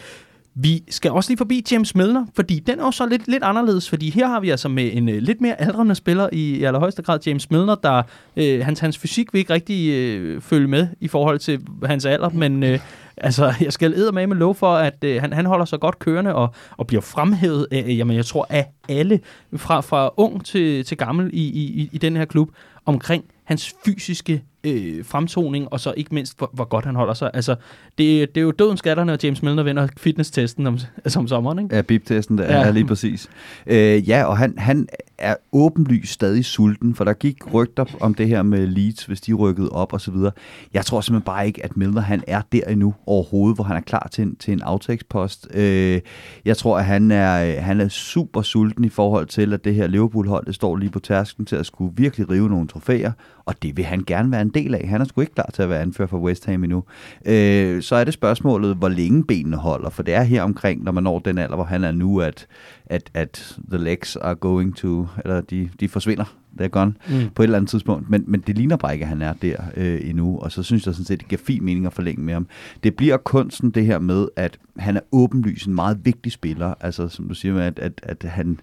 Vi 0.58 0.84
skal 0.88 1.10
også 1.10 1.30
lige 1.30 1.38
forbi 1.38 1.64
James 1.72 1.94
Milner, 1.94 2.26
fordi 2.34 2.58
den 2.58 2.80
er 2.80 2.84
jo 2.84 2.90
så 2.90 3.06
lidt, 3.06 3.28
lidt 3.28 3.42
anderledes, 3.42 3.88
fordi 3.88 4.10
her 4.10 4.26
har 4.28 4.40
vi 4.40 4.50
altså 4.50 4.68
med 4.68 4.90
en 4.92 5.08
uh, 5.08 5.14
lidt 5.14 5.40
mere 5.40 5.60
aldrende 5.60 5.94
spiller 5.94 6.28
i, 6.32 6.56
i 6.56 6.64
allerhøjeste 6.64 7.02
grad, 7.02 7.18
James 7.26 7.50
Milner, 7.50 7.74
der 7.74 8.02
uh, 8.36 8.64
hans, 8.64 8.80
hans 8.80 8.98
fysik 8.98 9.32
vil 9.32 9.38
ikke 9.38 9.52
rigtig 9.52 10.36
uh, 10.36 10.42
følge 10.42 10.68
med 10.68 10.88
i 11.00 11.08
forhold 11.08 11.38
til 11.38 11.60
hans 11.84 12.04
alder, 12.04 12.28
men 12.28 12.62
uh, 12.62 12.78
altså, 13.16 13.54
jeg 13.60 13.72
skal 13.72 14.12
med 14.12 14.26
med 14.26 14.36
lov 14.36 14.54
for, 14.54 14.74
at 14.74 15.04
uh, 15.04 15.10
han, 15.10 15.32
han 15.32 15.46
holder 15.46 15.64
sig 15.64 15.80
godt 15.80 15.98
kørende 15.98 16.34
og, 16.34 16.54
og 16.76 16.86
bliver 16.86 17.02
fremhævet, 17.02 17.66
uh, 17.72 17.98
jamen 17.98 18.16
jeg 18.16 18.26
tror, 18.26 18.46
af 18.50 18.66
alle, 18.88 19.20
fra, 19.56 19.80
fra 19.80 20.10
ung 20.16 20.44
til, 20.44 20.84
til 20.84 20.96
gammel 20.96 21.30
i, 21.32 21.42
i, 21.42 21.90
i 21.92 21.98
den 21.98 22.16
her 22.16 22.24
klub, 22.24 22.50
omkring 22.86 23.24
hans 23.44 23.74
fysiske 23.84 24.42
øh, 24.66 25.04
fremtoning, 25.04 25.72
og 25.72 25.80
så 25.80 25.94
ikke 25.96 26.14
mindst, 26.14 26.38
hvor, 26.38 26.50
hvor 26.52 26.64
godt 26.64 26.84
han 26.84 26.94
holder 26.94 27.14
sig. 27.14 27.30
Altså, 27.34 27.56
det, 27.98 28.34
det 28.34 28.40
er 28.40 28.44
jo 28.44 28.50
døden 28.50 28.76
skatter, 28.76 29.04
når 29.04 29.16
James 29.22 29.42
Milner 29.42 29.62
vinder 29.62 29.88
fitness-testen 29.96 30.66
om, 30.66 30.78
altså 31.04 31.18
om 31.18 31.28
sommeren, 31.28 31.58
ikke? 31.58 31.76
Ja, 31.76 31.82
bip-testen, 31.82 32.38
der 32.38 32.44
ja. 32.44 32.66
er 32.66 32.70
lige 32.70 32.86
præcis. 32.86 33.28
Øh, 33.66 34.08
ja, 34.08 34.24
og 34.24 34.38
han, 34.38 34.54
han 34.58 34.88
er 35.18 35.34
åbenlyst 35.52 36.12
stadig 36.12 36.44
sulten, 36.44 36.94
for 36.94 37.04
der 37.04 37.12
gik 37.12 37.54
rygter 37.54 37.84
om 38.00 38.14
det 38.14 38.28
her 38.28 38.42
med 38.42 38.66
Leeds, 38.66 39.04
hvis 39.04 39.20
de 39.20 39.32
rykkede 39.32 39.70
op 39.70 39.92
og 39.92 40.00
så 40.00 40.10
videre. 40.10 40.32
Jeg 40.74 40.84
tror 40.84 41.00
simpelthen 41.00 41.24
bare 41.24 41.46
ikke, 41.46 41.64
at 41.64 41.76
Milner 41.76 42.00
han 42.00 42.24
er 42.26 42.42
der 42.52 42.60
endnu 42.68 42.94
overhovedet, 43.06 43.56
hvor 43.56 43.64
han 43.64 43.76
er 43.76 43.80
klar 43.80 44.08
til 44.12 44.22
en, 44.24 44.36
til 44.36 44.52
en 44.52 44.62
aftægtspost. 44.62 45.48
Øh, 45.54 46.00
jeg 46.44 46.56
tror, 46.56 46.78
at 46.78 46.84
han 46.84 47.10
er, 47.10 47.60
han 47.60 47.80
er 47.80 47.88
super 47.88 48.42
sulten 48.42 48.84
i 48.84 48.88
forhold 48.88 49.26
til, 49.26 49.52
at 49.52 49.64
det 49.64 49.74
her 49.74 49.86
Liverpool-hold, 49.86 50.46
det 50.46 50.54
står 50.54 50.76
lige 50.76 50.90
på 50.90 50.98
tærsken 50.98 51.46
til 51.46 51.56
at 51.56 51.66
skulle 51.66 51.94
virkelig 51.96 52.30
rive 52.30 52.48
nogle 52.48 52.68
trofæer, 52.68 53.12
og 53.46 53.62
det 53.62 53.76
vil 53.76 53.84
han 53.84 54.04
gerne 54.06 54.32
være 54.32 54.42
en 54.42 54.50
del 54.50 54.74
af. 54.74 54.88
Han 54.88 55.00
er 55.00 55.04
sgu 55.04 55.20
ikke 55.20 55.34
klar 55.34 55.50
til 55.54 55.62
at 55.62 55.70
være 55.70 55.80
anfører 55.80 56.08
for 56.08 56.18
West 56.18 56.46
Ham 56.46 56.64
endnu. 56.64 56.84
Øh, 57.26 57.82
så 57.82 57.96
er 57.96 58.04
det 58.04 58.14
spørgsmålet, 58.14 58.76
hvor 58.76 58.88
længe 58.88 59.24
benene 59.24 59.56
holder, 59.56 59.90
for 59.90 60.02
det 60.02 60.14
er 60.14 60.22
her 60.22 60.42
omkring, 60.42 60.84
når 60.84 60.92
man 60.92 61.02
når 61.02 61.18
den 61.18 61.38
alder, 61.38 61.54
hvor 61.54 61.64
han 61.64 61.84
er 61.84 61.92
nu, 61.92 62.20
at, 62.20 62.46
at, 62.86 63.10
at 63.14 63.56
the 63.70 63.78
legs 63.78 64.16
are 64.16 64.34
going 64.34 64.76
to, 64.76 65.06
eller 65.24 65.40
de, 65.40 65.70
de 65.80 65.88
forsvinder, 65.88 66.24
er 66.58 66.68
gone, 66.68 66.94
mm. 67.08 67.30
på 67.34 67.42
et 67.42 67.44
eller 67.44 67.58
andet 67.58 67.70
tidspunkt. 67.70 68.10
Men, 68.10 68.24
men 68.26 68.40
det 68.40 68.56
ligner 68.58 68.76
bare 68.76 68.92
ikke, 68.92 69.02
at 69.02 69.08
han 69.08 69.22
er 69.22 69.32
der 69.32 69.56
øh, 69.76 70.00
endnu, 70.10 70.38
og 70.38 70.52
så 70.52 70.62
synes 70.62 70.86
jeg 70.86 70.94
sådan 70.94 71.06
set, 71.06 71.20
det 71.20 71.28
giver 71.28 71.42
fin 71.44 71.64
mening 71.64 71.86
at 71.86 71.92
forlænge 71.92 72.22
med 72.22 72.34
ham. 72.34 72.46
Det 72.84 72.96
bliver 72.96 73.16
kunsten 73.16 73.70
det 73.70 73.86
her 73.86 73.98
med, 73.98 74.28
at 74.36 74.58
han 74.78 74.96
er 74.96 75.00
åbenlyst 75.12 75.66
en 75.66 75.74
meget 75.74 76.00
vigtig 76.04 76.32
spiller, 76.32 76.74
altså 76.80 77.08
som 77.08 77.28
du 77.28 77.34
siger, 77.34 77.60
at, 77.60 77.78
at, 77.78 78.00
at 78.02 78.22
han 78.22 78.58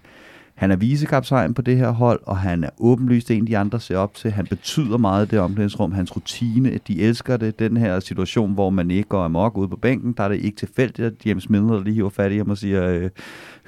han 0.54 0.70
er 0.70 0.76
visekaptajn 0.76 1.54
på 1.54 1.62
det 1.62 1.76
her 1.76 1.90
hold, 1.90 2.20
og 2.22 2.38
han 2.38 2.64
er 2.64 2.70
åbenlyst 2.78 3.30
en, 3.30 3.46
de 3.46 3.58
andre 3.58 3.80
ser 3.80 3.96
op 3.96 4.14
til. 4.14 4.30
Han 4.30 4.46
betyder 4.46 4.98
meget 4.98 5.26
i 5.26 5.30
det 5.30 5.38
omklædningsrum. 5.38 5.92
Hans 5.92 6.16
rutine, 6.16 6.78
de 6.88 7.02
elsker 7.02 7.36
det. 7.36 7.58
Den 7.58 7.76
her 7.76 8.00
situation, 8.00 8.52
hvor 8.52 8.70
man 8.70 8.90
ikke 8.90 9.08
går 9.08 9.24
amok 9.24 9.56
ude 9.56 9.68
på 9.68 9.76
bænken, 9.76 10.12
der 10.12 10.24
er 10.24 10.28
det 10.28 10.40
ikke 10.40 10.56
tilfældigt, 10.56 11.06
at 11.06 11.26
James 11.26 11.50
Milner 11.50 11.84
lige 11.84 11.94
hiver 11.94 12.10
fat 12.10 12.32
i 12.32 12.36
ham 12.36 12.50
og 12.50 12.58
siger, 12.58 12.88
øh, 12.88 13.10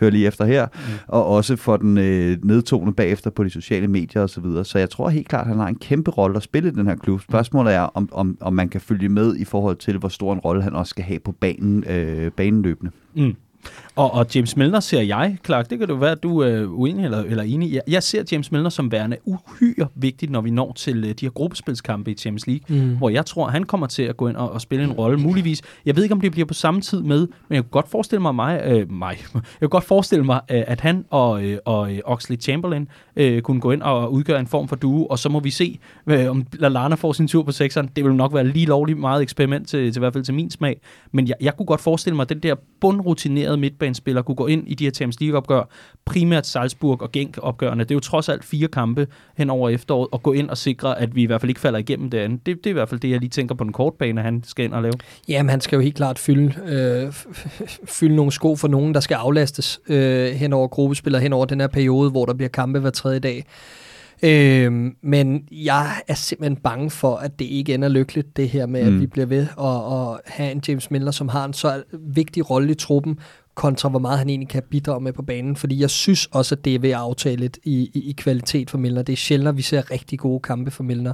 hør 0.00 0.10
lige 0.10 0.26
efter 0.26 0.44
her. 0.44 0.66
Mm. 0.66 0.80
Og 1.08 1.26
også 1.26 1.56
for 1.56 1.76
den 1.76 1.98
øh, 1.98 2.38
nedtone 2.42 2.94
bagefter 2.94 3.30
på 3.30 3.44
de 3.44 3.50
sociale 3.50 3.88
medier 3.88 4.22
osv. 4.22 4.28
Så, 4.28 4.40
videre. 4.40 4.64
så 4.64 4.78
jeg 4.78 4.90
tror 4.90 5.08
helt 5.08 5.28
klart, 5.28 5.40
at 5.40 5.48
han 5.48 5.58
har 5.58 5.68
en 5.68 5.78
kæmpe 5.78 6.10
rolle 6.10 6.36
at 6.36 6.42
spille 6.42 6.68
i 6.68 6.72
den 6.72 6.86
her 6.86 6.96
klub. 6.96 7.20
Spørgsmålet 7.20 7.74
er, 7.74 7.80
om, 7.80 8.08
om, 8.12 8.38
om 8.40 8.52
man 8.52 8.68
kan 8.68 8.80
følge 8.80 9.08
med 9.08 9.36
i 9.36 9.44
forhold 9.44 9.76
til, 9.76 9.98
hvor 9.98 10.08
stor 10.08 10.32
en 10.32 10.38
rolle 10.38 10.62
han 10.62 10.74
også 10.74 10.90
skal 10.90 11.04
have 11.04 11.18
på 11.18 11.32
banen, 11.32 11.84
øh, 11.84 12.30
baneløbende. 12.30 12.90
Mm. 13.14 13.34
Og, 13.96 14.12
og 14.12 14.26
James 14.35 14.56
Milner 14.56 14.80
ser 14.80 15.00
jeg, 15.00 15.37
Clark, 15.44 15.70
det 15.70 15.78
kan 15.78 15.88
jo 15.88 15.94
være, 15.94 16.11
at 16.11 16.23
du 16.23 16.38
er 16.38 16.66
uenig 16.66 17.04
eller, 17.04 17.23
eller 17.23 17.42
enig. 17.42 17.73
Jeg, 17.73 17.82
jeg 17.88 18.02
ser 18.02 18.23
James 18.32 18.52
Milner 18.52 18.70
som 18.70 18.92
værende 18.92 19.16
uhyre 19.25 19.88
vigtigt, 19.94 20.32
når 20.32 20.40
vi 20.40 20.50
når 20.50 20.73
til 20.73 21.04
uh, 21.04 21.11
de 21.11 21.14
her 21.20 21.30
gruppespilskampe 21.30 22.11
i 22.11 22.14
Champions 22.14 22.46
League, 22.46 22.82
mm. 22.82 22.96
hvor 22.96 23.08
jeg 23.08 23.26
tror, 23.26 23.49
han 23.49 23.64
kommer 23.64 23.87
til 23.87 24.02
at 24.02 24.16
gå 24.16 24.28
ind 24.28 24.37
og, 24.37 24.52
og 24.52 24.61
spille 24.61 24.85
en 24.85 24.92
rolle. 24.92 25.18
Muligvis, 25.18 25.62
jeg 25.87 25.96
ved 25.96 26.02
ikke, 26.02 26.12
om 26.12 26.20
det 26.20 26.32
bliver 26.32 26.46
på 26.46 26.54
samme 26.54 26.80
tid 26.80 27.02
med, 27.02 27.18
men 27.18 27.54
jeg 27.54 27.62
kan 27.62 27.70
godt 27.70 27.88
forestille 27.88 28.23
mig, 28.23 28.35
mig, 28.35 28.62
øh, 28.66 28.92
mig. 28.92 29.16
jeg 29.35 29.42
kan 29.61 29.68
godt 29.68 29.85
forestille 29.85 30.25
mig, 30.25 30.40
øh, 30.50 30.62
at 30.66 30.80
han 30.80 31.04
og, 31.11 31.44
øh, 31.44 31.58
og 31.64 31.92
øh, 31.92 31.99
Oxley 32.04 32.40
Chamberlain 32.40 32.88
øh, 33.16 33.42
kunne 33.42 33.61
gå 33.61 33.70
ind 33.70 33.82
og 33.82 34.12
udgøre 34.12 34.40
en 34.40 34.46
form 34.46 34.68
for 34.68 34.76
duo, 34.76 35.06
og 35.06 35.18
så 35.18 35.28
må 35.28 35.40
vi 35.40 35.50
se, 35.50 35.78
øh, 36.06 36.30
om 36.30 36.46
Lallana 36.52 36.94
får 36.94 37.12
sin 37.12 37.28
tur 37.28 37.42
på 37.42 37.52
sekseren. 37.52 37.90
Det 37.96 38.04
vil 38.04 38.14
nok 38.14 38.35
være 38.35 38.46
lige 38.46 38.66
lovligt 38.66 38.99
meget 38.99 39.23
eksperiment 39.23 39.68
til, 39.68 39.92
til 39.92 39.99
i 39.99 40.00
hvert 40.00 40.12
fald 40.12 40.25
til 40.25 40.35
min 40.35 40.50
smag, 40.50 40.80
men 41.12 41.28
jeg, 41.28 41.35
jeg 41.40 41.56
kunne 41.56 41.66
godt 41.66 41.80
forestille 41.80 42.16
mig, 42.16 42.23
at 42.23 42.28
den 42.28 42.40
der 42.40 42.54
bundrutinerede 42.80 43.55
midtbanespiller 43.56 44.22
kunne 44.22 44.34
gå 44.34 44.46
ind 44.46 44.68
i 44.68 44.75
de 44.75 44.84
her 44.84 44.90
Champions 44.90 45.20
League-opgør, 45.20 45.68
primært 46.04 46.46
Salzburg 46.46 47.02
og 47.02 47.12
Genk-opgørende. 47.12 47.84
Det 47.84 47.90
er 47.90 47.94
jo 47.94 48.00
trods 48.00 48.28
alt 48.28 48.44
fire 48.44 48.68
kampe 48.68 49.06
hen 49.36 49.50
over 49.50 49.68
efteråret, 49.68 50.08
og 50.12 50.22
gå 50.22 50.32
ind 50.32 50.50
og 50.50 50.58
sikre, 50.58 51.00
at 51.00 51.14
vi 51.14 51.22
i 51.22 51.26
hvert 51.26 51.40
fald 51.40 51.50
ikke 51.50 51.60
falder 51.60 51.78
igennem 51.78 52.10
det 52.10 52.18
andet. 52.18 52.46
Det, 52.46 52.56
det 52.56 52.66
er 52.66 52.70
i 52.70 52.72
hvert 52.72 52.88
fald 52.88 53.00
det, 53.00 53.10
jeg 53.10 53.20
lige 53.20 53.30
tænker 53.30 53.54
på 53.54 53.64
den 53.64 53.72
korte 53.72 53.96
bane, 53.98 54.22
han 54.22 54.42
skal 54.44 54.64
ind 54.64 54.75
og 54.75 54.82
lave. 54.82 54.94
Jamen, 55.28 55.50
han 55.50 55.60
skal 55.60 55.76
jo 55.76 55.82
helt 55.82 55.96
klart 55.96 56.18
fylde, 56.18 56.54
øh, 56.66 57.12
fylde 57.84 58.16
nogle 58.16 58.32
sko 58.32 58.56
for 58.56 58.68
nogen, 58.68 58.94
der 58.94 59.00
skal 59.00 59.14
aflastes 59.14 59.80
øh, 59.88 60.32
hen 60.32 60.52
over 60.52 60.68
gruppespil 60.68 61.16
hen 61.20 61.32
over 61.32 61.44
den 61.44 61.60
her 61.60 61.66
periode, 61.66 62.10
hvor 62.10 62.26
der 62.26 62.34
bliver 62.34 62.48
kampe 62.48 62.78
hver 62.78 62.90
tredje 62.90 63.18
dag. 63.18 63.44
Øh, 64.22 64.92
men 65.02 65.48
jeg 65.50 65.90
er 66.08 66.14
simpelthen 66.14 66.56
bange 66.56 66.90
for, 66.90 67.16
at 67.16 67.38
det 67.38 67.44
ikke 67.44 67.75
ender 67.75 67.88
lykkeligt, 67.88 68.36
det 68.36 68.48
her 68.48 68.66
med, 68.66 68.82
mm. 68.82 68.94
at 68.94 69.00
vi 69.00 69.06
bliver 69.06 69.26
ved 69.26 69.46
at, 69.60 69.66
at 69.66 70.20
have 70.26 70.52
en 70.52 70.62
James 70.68 70.90
Miller, 70.90 71.10
som 71.10 71.28
har 71.28 71.44
en 71.44 71.52
så 71.52 71.82
vigtig 71.92 72.50
rolle 72.50 72.70
i 72.70 72.75
truppen, 72.75 73.18
kontra 73.56 73.88
hvor 73.88 73.98
meget 73.98 74.18
han 74.18 74.28
egentlig 74.28 74.48
kan 74.48 74.62
bidrage 74.70 75.00
med 75.00 75.12
på 75.12 75.22
banen, 75.22 75.56
fordi 75.56 75.80
jeg 75.80 75.90
synes 75.90 76.26
også, 76.26 76.54
at 76.54 76.64
det 76.64 76.75
er 76.75 76.78
ved 76.78 76.90
at 76.90 76.96
aftale 76.96 77.36
lidt 77.36 77.58
i, 77.64 77.90
i, 77.94 78.08
i 78.10 78.12
kvalitet 78.12 78.70
for 78.70 78.78
Milner. 78.78 79.02
Det 79.02 79.12
er 79.12 79.16
sjældent, 79.16 79.48
at 79.48 79.56
vi 79.56 79.62
ser 79.62 79.90
rigtig 79.90 80.18
gode 80.18 80.40
kampe 80.40 80.70
for 80.70 80.82
Milner. 80.82 81.12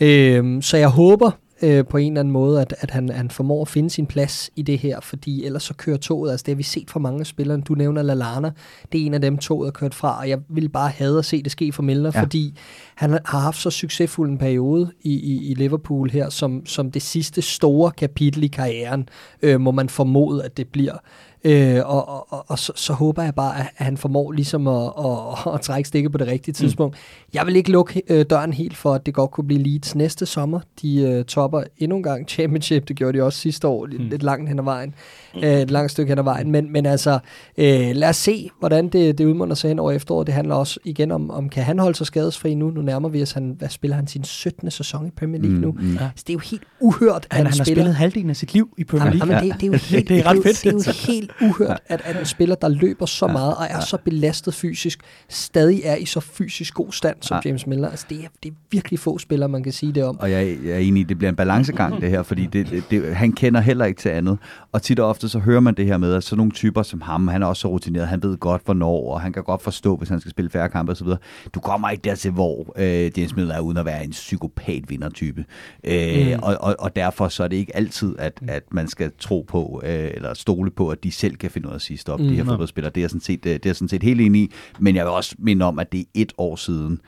Øh, 0.00 0.62
så 0.62 0.76
jeg 0.76 0.88
håber, 0.88 1.30
øh, 1.62 1.84
på 1.86 1.96
en 1.96 2.12
eller 2.12 2.20
anden 2.20 2.32
måde, 2.32 2.60
at, 2.60 2.74
at 2.78 2.90
han, 2.90 3.08
han 3.08 3.30
formår 3.30 3.62
at 3.62 3.68
finde 3.68 3.90
sin 3.90 4.06
plads 4.06 4.50
i 4.56 4.62
det 4.62 4.78
her, 4.78 5.00
fordi 5.00 5.44
ellers 5.44 5.62
så 5.62 5.74
kører 5.74 5.96
toget, 5.96 6.30
altså 6.30 6.44
det 6.44 6.52
har 6.52 6.56
vi 6.56 6.62
set 6.62 6.90
fra 6.90 7.00
mange 7.00 7.24
spillere, 7.24 7.60
du 7.60 7.74
nævner 7.74 8.02
Lalana, 8.02 8.50
det 8.92 9.02
er 9.02 9.06
en 9.06 9.14
af 9.14 9.20
dem, 9.20 9.38
toget 9.38 9.66
er 9.66 9.72
kørt 9.72 9.94
fra, 9.94 10.18
og 10.18 10.28
jeg 10.28 10.38
vil 10.48 10.68
bare 10.68 10.90
have 10.90 11.18
at 11.18 11.24
se 11.24 11.42
det 11.42 11.52
ske 11.52 11.72
for 11.72 11.82
Milner, 11.82 12.10
ja. 12.14 12.22
fordi 12.22 12.54
han 12.94 13.10
har 13.10 13.38
haft 13.38 13.58
så 13.60 13.70
succesfuld 13.70 14.30
en 14.30 14.38
periode 14.38 14.90
i, 15.02 15.12
i, 15.12 15.50
i 15.50 15.54
Liverpool 15.54 16.10
her, 16.10 16.30
som, 16.30 16.66
som 16.66 16.90
det 16.90 17.02
sidste 17.02 17.42
store 17.42 17.90
kapitel 17.90 18.44
i 18.44 18.48
karrieren, 18.48 19.08
øh, 19.42 19.60
må 19.60 19.70
man 19.70 19.88
formode, 19.88 20.44
at 20.44 20.56
det 20.56 20.68
bliver. 20.68 20.96
Øh, 21.44 21.80
og 21.84 22.04
og, 22.08 22.32
og, 22.32 22.44
og 22.48 22.58
så, 22.58 22.72
så 22.76 22.92
håber 22.92 23.22
jeg 23.22 23.34
bare, 23.34 23.58
at 23.58 23.66
han 23.74 23.96
formår 23.96 24.32
ligesom 24.32 24.66
at, 24.66 24.92
at, 24.98 25.54
at 25.54 25.60
trække 25.60 25.88
stikket 25.88 26.12
på 26.12 26.18
det 26.18 26.26
rigtige 26.26 26.52
mm. 26.52 26.54
tidspunkt. 26.54 26.96
Mm. 26.96 27.28
Jeg 27.34 27.46
vil 27.46 27.56
ikke 27.56 27.70
lukke 27.70 28.02
øh, 28.08 28.24
døren 28.30 28.52
helt 28.52 28.76
for, 28.76 28.94
at 28.94 29.06
det 29.06 29.14
godt 29.14 29.30
kunne 29.30 29.46
blive 29.46 29.62
Leeds 29.62 29.94
næste 29.94 30.26
sommer. 30.26 30.60
De 30.82 31.02
øh, 31.02 31.24
topper 31.24 31.62
endnu 31.78 31.96
en 31.96 32.02
gang 32.02 32.28
Championship, 32.28 32.88
det 32.88 32.96
gjorde 32.96 33.18
de 33.18 33.22
også 33.22 33.38
sidste 33.38 33.68
år, 33.68 33.86
mm. 33.86 34.08
lidt 34.08 34.22
langt 34.22 34.48
hen 34.48 34.58
ad 34.58 34.64
vejen. 34.64 34.94
Mm. 35.34 35.40
Øh, 35.44 35.60
et 35.60 35.70
langt 35.70 35.92
stykke 35.92 36.10
hen 36.10 36.18
ad 36.18 36.24
vejen. 36.24 36.50
Men, 36.50 36.72
men 36.72 36.86
altså, 36.86 37.18
øh, 37.58 37.90
lad 37.94 38.08
os 38.08 38.16
se, 38.16 38.50
hvordan 38.58 38.88
det, 38.88 39.18
det 39.18 39.24
udmunder 39.24 39.54
sig 39.54 39.68
hen 39.68 39.78
over 39.78 39.92
efteråret. 39.92 40.26
Det 40.26 40.34
handler 40.34 40.54
også 40.54 40.80
igen 40.84 41.10
om, 41.10 41.30
om 41.30 41.48
kan 41.48 41.64
han 41.64 41.78
holde 41.78 41.96
sig 41.96 42.06
skadesfri 42.06 42.54
nu? 42.54 42.70
Nu 42.70 42.82
nærmer 42.82 43.08
vi 43.08 43.22
os, 43.22 43.32
han, 43.32 43.54
hvad 43.58 43.68
spiller 43.68 43.96
han 43.96 44.06
sin 44.06 44.24
17. 44.24 44.70
sæson 44.70 45.06
i 45.06 45.10
Premier 45.10 45.40
League 45.40 45.56
mm. 45.56 45.62
nu? 45.62 45.72
Mm. 45.72 45.92
Ja. 45.92 46.08
Så 46.16 46.24
det 46.26 46.30
er 46.30 46.34
jo 46.34 46.40
helt 46.50 46.62
uhørt, 46.80 47.26
at 47.30 47.36
han, 47.36 47.46
han, 47.46 47.46
han 47.46 47.58
har 47.58 47.64
spillet 47.64 47.94
halvdelen 47.94 48.30
af 48.30 48.36
sit 48.36 48.54
liv 48.54 48.74
i 48.78 48.84
Premier 48.84 49.12
League. 49.12 49.34
Ja, 49.34 49.40
men 49.40 49.50
det, 49.50 49.60
det, 49.60 49.66
er 49.66 49.72
jo 49.72 49.78
helt, 49.78 50.08
det, 50.08 50.18
er 50.18 50.26
ret 50.26 50.42
fedt. 50.42 50.62
Det 50.62 50.88
er 50.88 50.92
jo 51.06 51.12
helt 51.12 51.30
uhørt, 51.42 51.80
at, 51.86 52.00
at 52.04 52.16
en 52.20 52.24
spiller, 52.24 52.54
der 52.54 52.68
løber 52.68 53.06
så 53.06 53.26
meget 53.26 53.54
og 53.54 53.66
er 53.70 53.80
så 53.80 53.98
belastet 54.04 54.54
fysisk, 54.54 55.00
stadig 55.28 55.80
er 55.84 55.96
i 55.96 56.04
så 56.04 56.20
fysisk 56.20 56.74
god 56.74 56.92
stand 56.92 57.16
som 57.20 57.42
James 57.44 57.66
Miller. 57.66 57.88
Altså, 57.88 58.06
det, 58.10 58.18
er, 58.18 58.28
det 58.42 58.50
er 58.50 58.54
virkelig 58.70 58.98
få 58.98 59.18
spillere, 59.18 59.48
man 59.48 59.62
kan 59.62 59.72
sige 59.72 59.92
det 59.92 60.04
om. 60.04 60.20
Og 60.20 60.30
jeg, 60.30 60.56
jeg 60.64 60.72
er 60.72 60.78
enig 60.78 61.00
i, 61.00 61.04
det 61.04 61.18
bliver 61.18 61.28
en 61.28 61.36
balancegang, 61.36 62.00
det 62.00 62.10
her, 62.10 62.22
fordi 62.22 62.46
det, 62.46 62.70
det, 62.70 62.84
det, 62.90 63.16
han 63.16 63.32
kender 63.32 63.60
heller 63.60 63.84
ikke 63.84 64.00
til 64.00 64.08
andet. 64.08 64.38
Og 64.72 64.82
tit 64.82 65.00
og 65.00 65.08
ofte 65.08 65.28
så 65.28 65.38
hører 65.38 65.60
man 65.60 65.74
det 65.74 65.86
her 65.86 65.96
med, 65.96 66.14
at 66.14 66.24
sådan 66.24 66.36
nogle 66.36 66.52
typer 66.52 66.82
som 66.82 67.00
ham, 67.00 67.28
han 67.28 67.42
er 67.42 67.46
også 67.46 67.60
så 67.60 67.68
rutineret, 67.68 68.08
han 68.08 68.22
ved 68.22 68.36
godt, 68.36 68.62
hvornår, 68.64 69.12
og 69.14 69.20
han 69.20 69.32
kan 69.32 69.42
godt 69.42 69.62
forstå, 69.62 69.96
hvis 69.96 70.08
han 70.08 70.20
skal 70.20 70.30
spille 70.30 70.50
færre 70.50 70.68
kampe 70.68 70.92
osv. 70.92 71.06
Du 71.54 71.60
kommer 71.60 71.90
ikke 71.90 72.02
dertil, 72.02 72.30
hvor 72.30 72.72
øh, 72.76 73.18
James 73.18 73.36
Miller 73.36 73.54
er 73.54 73.60
uden 73.60 73.76
at 73.76 73.84
være 73.84 74.04
en 74.04 74.10
psykopat 74.10 74.84
vindertype. 74.88 75.44
Øh, 75.84 76.26
mm. 76.26 76.42
og, 76.42 76.56
og, 76.60 76.76
og 76.78 76.96
derfor 76.96 77.28
så 77.28 77.44
er 77.44 77.48
det 77.48 77.56
ikke 77.56 77.76
altid, 77.76 78.14
at, 78.18 78.40
at 78.48 78.62
man 78.70 78.88
skal 78.88 79.10
tro 79.18 79.44
på, 79.48 79.82
øh, 79.84 80.10
eller 80.14 80.34
stole 80.34 80.70
på, 80.70 80.88
at 80.88 81.04
de 81.04 81.12
selv 81.24 81.36
kan 81.36 81.50
finde 81.50 81.68
ud 81.68 81.72
af 81.72 81.76
at 81.76 81.82
sige 81.82 81.98
stop, 81.98 82.20
mm. 82.20 82.28
de 82.28 82.34
her 82.34 82.44
fodboldspillere. 82.44 82.92
Det 82.94 83.04
er, 83.04 83.08
sådan 83.08 83.20
set, 83.20 83.44
det 83.44 83.66
er 83.66 83.72
sådan 83.72 83.88
set 83.88 84.02
helt 84.02 84.20
enig 84.20 84.42
i, 84.42 84.52
men 84.78 84.96
jeg 84.96 85.04
vil 85.04 85.12
også 85.12 85.34
minde 85.38 85.66
om, 85.66 85.78
at 85.78 85.92
det 85.92 86.00
er 86.00 86.04
et 86.14 86.32
år 86.38 86.56
siden, 86.56 87.00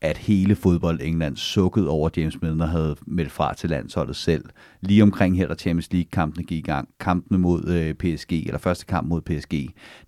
at 0.00 0.16
hele 0.18 0.56
fodbold 0.56 1.00
England 1.02 1.36
sukkede 1.36 1.88
over, 1.88 2.10
James 2.16 2.42
Milner 2.42 2.66
havde 2.66 2.96
meldt 3.06 3.32
fra 3.32 3.54
til 3.54 3.70
landsholdet 3.70 4.16
selv. 4.16 4.44
Lige 4.82 5.02
omkring 5.02 5.36
her, 5.36 5.48
da 5.48 5.54
Champions 5.54 5.92
League-kampene 5.92 6.44
gik 6.44 6.58
i 6.58 6.70
gang, 6.70 6.88
kampene 7.00 7.38
mod 7.38 7.68
øh, 7.68 7.94
PSG, 7.94 8.32
eller 8.32 8.58
første 8.58 8.86
kamp 8.86 9.08
mod 9.08 9.20
PSG, 9.20 9.52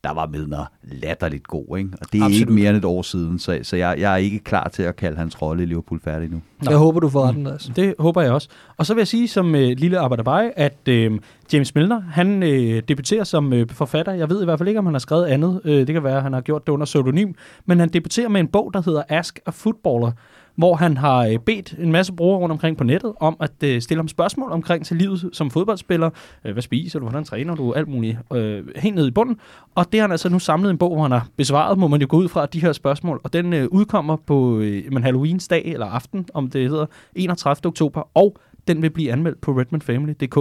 der 0.04 0.14
var 0.14 0.26
Milner 0.26 0.64
latterligt 0.82 1.46
god, 1.46 1.78
ikke? 1.78 1.90
Og 2.00 2.12
det 2.12 2.20
er 2.20 2.24
Absolut. 2.24 2.40
ikke 2.40 2.52
mere 2.52 2.70
end 2.70 2.78
et 2.78 2.84
år 2.84 3.02
siden, 3.02 3.38
så, 3.38 3.58
så 3.62 3.76
jeg, 3.76 3.96
jeg 3.98 4.12
er 4.12 4.16
ikke 4.16 4.38
klar 4.38 4.68
til 4.68 4.82
at 4.82 4.96
kalde 4.96 5.16
hans 5.16 5.42
rolle 5.42 5.62
i 5.62 5.66
Liverpool 5.66 6.00
færdig 6.04 6.30
nu. 6.30 6.42
Nå. 6.62 6.70
Jeg 6.70 6.78
håber, 6.78 7.00
du 7.00 7.08
får 7.08 7.26
retten, 7.26 7.46
altså. 7.46 7.72
Det 7.76 7.94
håber 7.98 8.22
jeg 8.22 8.32
også. 8.32 8.48
Og 8.76 8.86
så 8.86 8.94
vil 8.94 9.00
jeg 9.00 9.08
sige 9.08 9.28
som 9.28 9.54
øh, 9.54 9.70
lille 9.78 9.98
arbejderbej, 9.98 10.52
at 10.56 10.88
øh, 10.88 11.18
James 11.52 11.74
Milner, 11.74 12.00
han 12.00 12.42
øh, 12.42 12.82
debuterer 12.88 13.24
som 13.24 13.52
øh, 13.52 13.68
forfatter. 13.70 14.12
Jeg 14.12 14.30
ved 14.30 14.42
i 14.42 14.44
hvert 14.44 14.58
fald 14.58 14.68
ikke, 14.68 14.78
om 14.78 14.86
han 14.86 14.94
har 14.94 14.98
skrevet 14.98 15.24
andet. 15.24 15.60
Øh, 15.64 15.86
det 15.86 15.94
kan 15.94 16.04
være, 16.04 16.16
at 16.16 16.22
han 16.22 16.32
har 16.32 16.40
gjort 16.40 16.66
det 16.66 16.72
under 16.72 16.86
pseudonym. 16.86 17.32
Men 17.66 17.78
han 17.78 17.88
debuterer 17.88 18.28
med 18.28 18.40
en 18.40 18.48
bog, 18.48 18.70
der 18.74 18.82
hedder 18.84 19.02
Ask 19.08 19.40
a 19.46 19.50
Footballer, 19.50 20.12
hvor 20.54 20.74
han 20.74 20.96
har 20.96 21.26
øh, 21.26 21.38
bedt 21.38 21.74
en 21.78 21.92
masse 21.92 22.12
brugere 22.12 22.38
rundt 22.38 22.52
omkring 22.52 22.76
på 22.76 22.84
nettet 22.84 23.12
om 23.20 23.36
at 23.40 23.62
øh, 23.64 23.82
stille 23.82 23.98
ham 23.98 24.08
spørgsmål 24.08 24.52
omkring 24.52 24.86
til 24.86 24.96
livet 24.96 25.30
som 25.32 25.50
fodboldspiller. 25.50 26.10
Øh, 26.44 26.52
hvad 26.52 26.62
spiser 26.62 26.98
du? 26.98 27.04
Hvordan 27.04 27.24
træner 27.24 27.54
du? 27.54 27.72
Alt 27.72 27.88
muligt. 27.88 28.18
Helt 28.76 28.94
ned 28.94 29.06
i 29.06 29.10
bunden. 29.10 29.36
Og 29.74 29.92
det 29.92 30.00
har 30.00 30.06
han 30.06 30.10
altså 30.12 30.28
nu 30.28 30.38
samlet 30.38 30.70
en 30.70 30.78
bog, 30.78 30.94
hvor 30.94 31.02
han 31.02 31.12
har 31.12 31.26
besvaret, 31.36 31.78
må 31.78 31.88
man 31.88 32.00
jo 32.00 32.06
gå 32.10 32.16
ud 32.16 32.28
fra, 32.28 32.46
de 32.46 32.60
her 32.60 32.72
spørgsmål. 32.72 33.20
Og 33.24 33.32
den 33.32 33.68
udkommer 33.68 34.16
på 34.16 34.50
men 34.90 35.02
Halloweens 35.02 35.48
dag, 35.48 35.62
eller 35.66 35.86
aften, 35.86 36.26
om 36.34 36.50
det 36.50 36.70
hedder 36.70 36.86
31. 37.14 37.66
oktober. 37.66 38.02
Og 38.14 38.36
den 38.68 38.82
vil 38.82 38.90
blive 38.90 39.12
anmeldt 39.12 39.40
på 39.40 39.52
redmondfamily.dk 39.52 40.38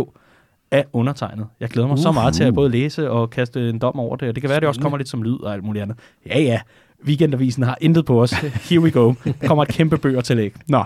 af 0.72 0.86
undertegnet. 0.94 1.48
Jeg 1.60 1.70
glæder 1.70 1.88
mig 1.88 1.94
uh, 1.94 2.00
så 2.00 2.12
meget 2.12 2.34
til 2.34 2.44
at 2.44 2.54
både 2.54 2.70
læse 2.70 3.10
og 3.10 3.30
kaste 3.30 3.70
en 3.70 3.80
dom 3.80 4.00
over 4.00 4.16
det, 4.16 4.30
og 4.30 4.36
det 4.36 4.42
kan 4.42 4.50
være, 4.50 4.56
at 4.56 4.62
det 4.62 4.68
også 4.68 4.82
kommer 4.82 4.98
lidt 4.98 5.10
som 5.10 5.24
lyd 5.24 5.40
og 5.40 5.54
alt 5.54 5.64
muligt 5.64 5.84
andet. 5.84 5.98
Ja, 6.26 6.40
ja, 6.40 6.60
Weekendavisen 7.06 7.64
har 7.64 7.78
intet 7.82 8.06
på 8.06 8.22
os. 8.22 8.32
Here 8.70 8.82
we 8.82 8.92
go. 8.92 9.14
Kommer 9.46 9.64
et 9.64 9.70
kæmpe 9.70 9.98
bøger 9.98 10.22
til 10.22 10.38
læg. 10.38 10.54
Nå, 10.68 10.84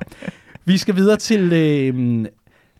vi 0.65 0.77
skal 0.77 0.95
videre 0.95 1.17
til, 1.17 1.53
øh, 1.53 2.25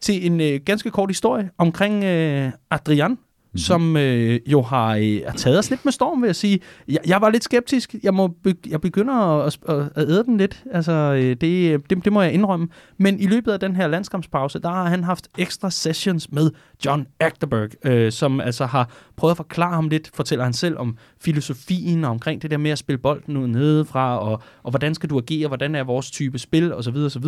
til 0.01 0.25
en 0.25 0.41
øh, 0.41 0.59
ganske 0.65 0.89
kort 0.91 1.09
historie 1.09 1.49
omkring 1.57 2.03
øh, 2.03 2.51
Adrian, 2.71 3.17
mm-hmm. 3.55 3.59
som 3.59 3.97
øh, 3.97 4.39
jo 4.47 4.61
har, 4.61 4.95
øh, 4.95 5.21
har 5.27 5.37
taget 5.37 5.59
os 5.59 5.69
lidt 5.69 5.85
med 5.85 5.91
storm, 5.91 6.21
vil 6.21 6.27
jeg 6.27 6.35
sige. 6.35 6.59
Jeg, 6.87 6.99
jeg 7.07 7.21
var 7.21 7.29
lidt 7.29 7.43
skeptisk. 7.43 7.95
Jeg, 8.03 8.13
må 8.13 8.27
be, 8.27 8.53
jeg 8.67 8.81
begynder 8.81 9.13
at, 9.13 9.57
at, 9.69 9.89
at 9.95 10.09
æde 10.09 10.23
den 10.23 10.37
lidt. 10.37 10.63
Altså, 10.71 10.91
øh, 10.91 11.35
det, 11.41 11.41
det, 11.89 12.05
det 12.05 12.13
må 12.13 12.21
jeg 12.21 12.33
indrømme. 12.33 12.67
Men 12.97 13.19
i 13.19 13.27
løbet 13.27 13.51
af 13.51 13.59
den 13.59 13.75
her 13.75 13.87
landskampspause, 13.87 14.59
der 14.59 14.69
har 14.69 14.85
han 14.85 15.03
haft 15.03 15.27
ekstra 15.37 15.69
sessions 15.69 16.31
med 16.31 16.51
John 16.85 17.07
Achterberg, 17.19 17.69
øh, 17.85 18.11
som 18.11 18.41
altså 18.41 18.65
har 18.65 18.89
prøvet 19.15 19.31
at 19.31 19.37
forklare 19.37 19.73
ham 19.73 19.89
lidt, 19.89 20.11
fortæller 20.13 20.43
han 20.43 20.53
selv 20.53 20.77
om 20.77 20.97
filosofien 21.21 22.03
og 22.03 22.11
omkring 22.11 22.41
det 22.41 22.51
der 22.51 22.57
med 22.57 22.71
at 22.71 22.77
spille 22.77 22.97
bolden 22.97 23.37
ud 23.37 23.47
nedefra, 23.47 24.19
og, 24.19 24.41
og 24.63 24.69
hvordan 24.69 24.95
skal 24.95 25.09
du 25.09 25.17
agere, 25.17 25.47
hvordan 25.47 25.75
er 25.75 25.83
vores 25.83 26.11
type 26.11 26.39
spil, 26.39 26.73
osv. 26.73 26.95
osv. 26.95 27.25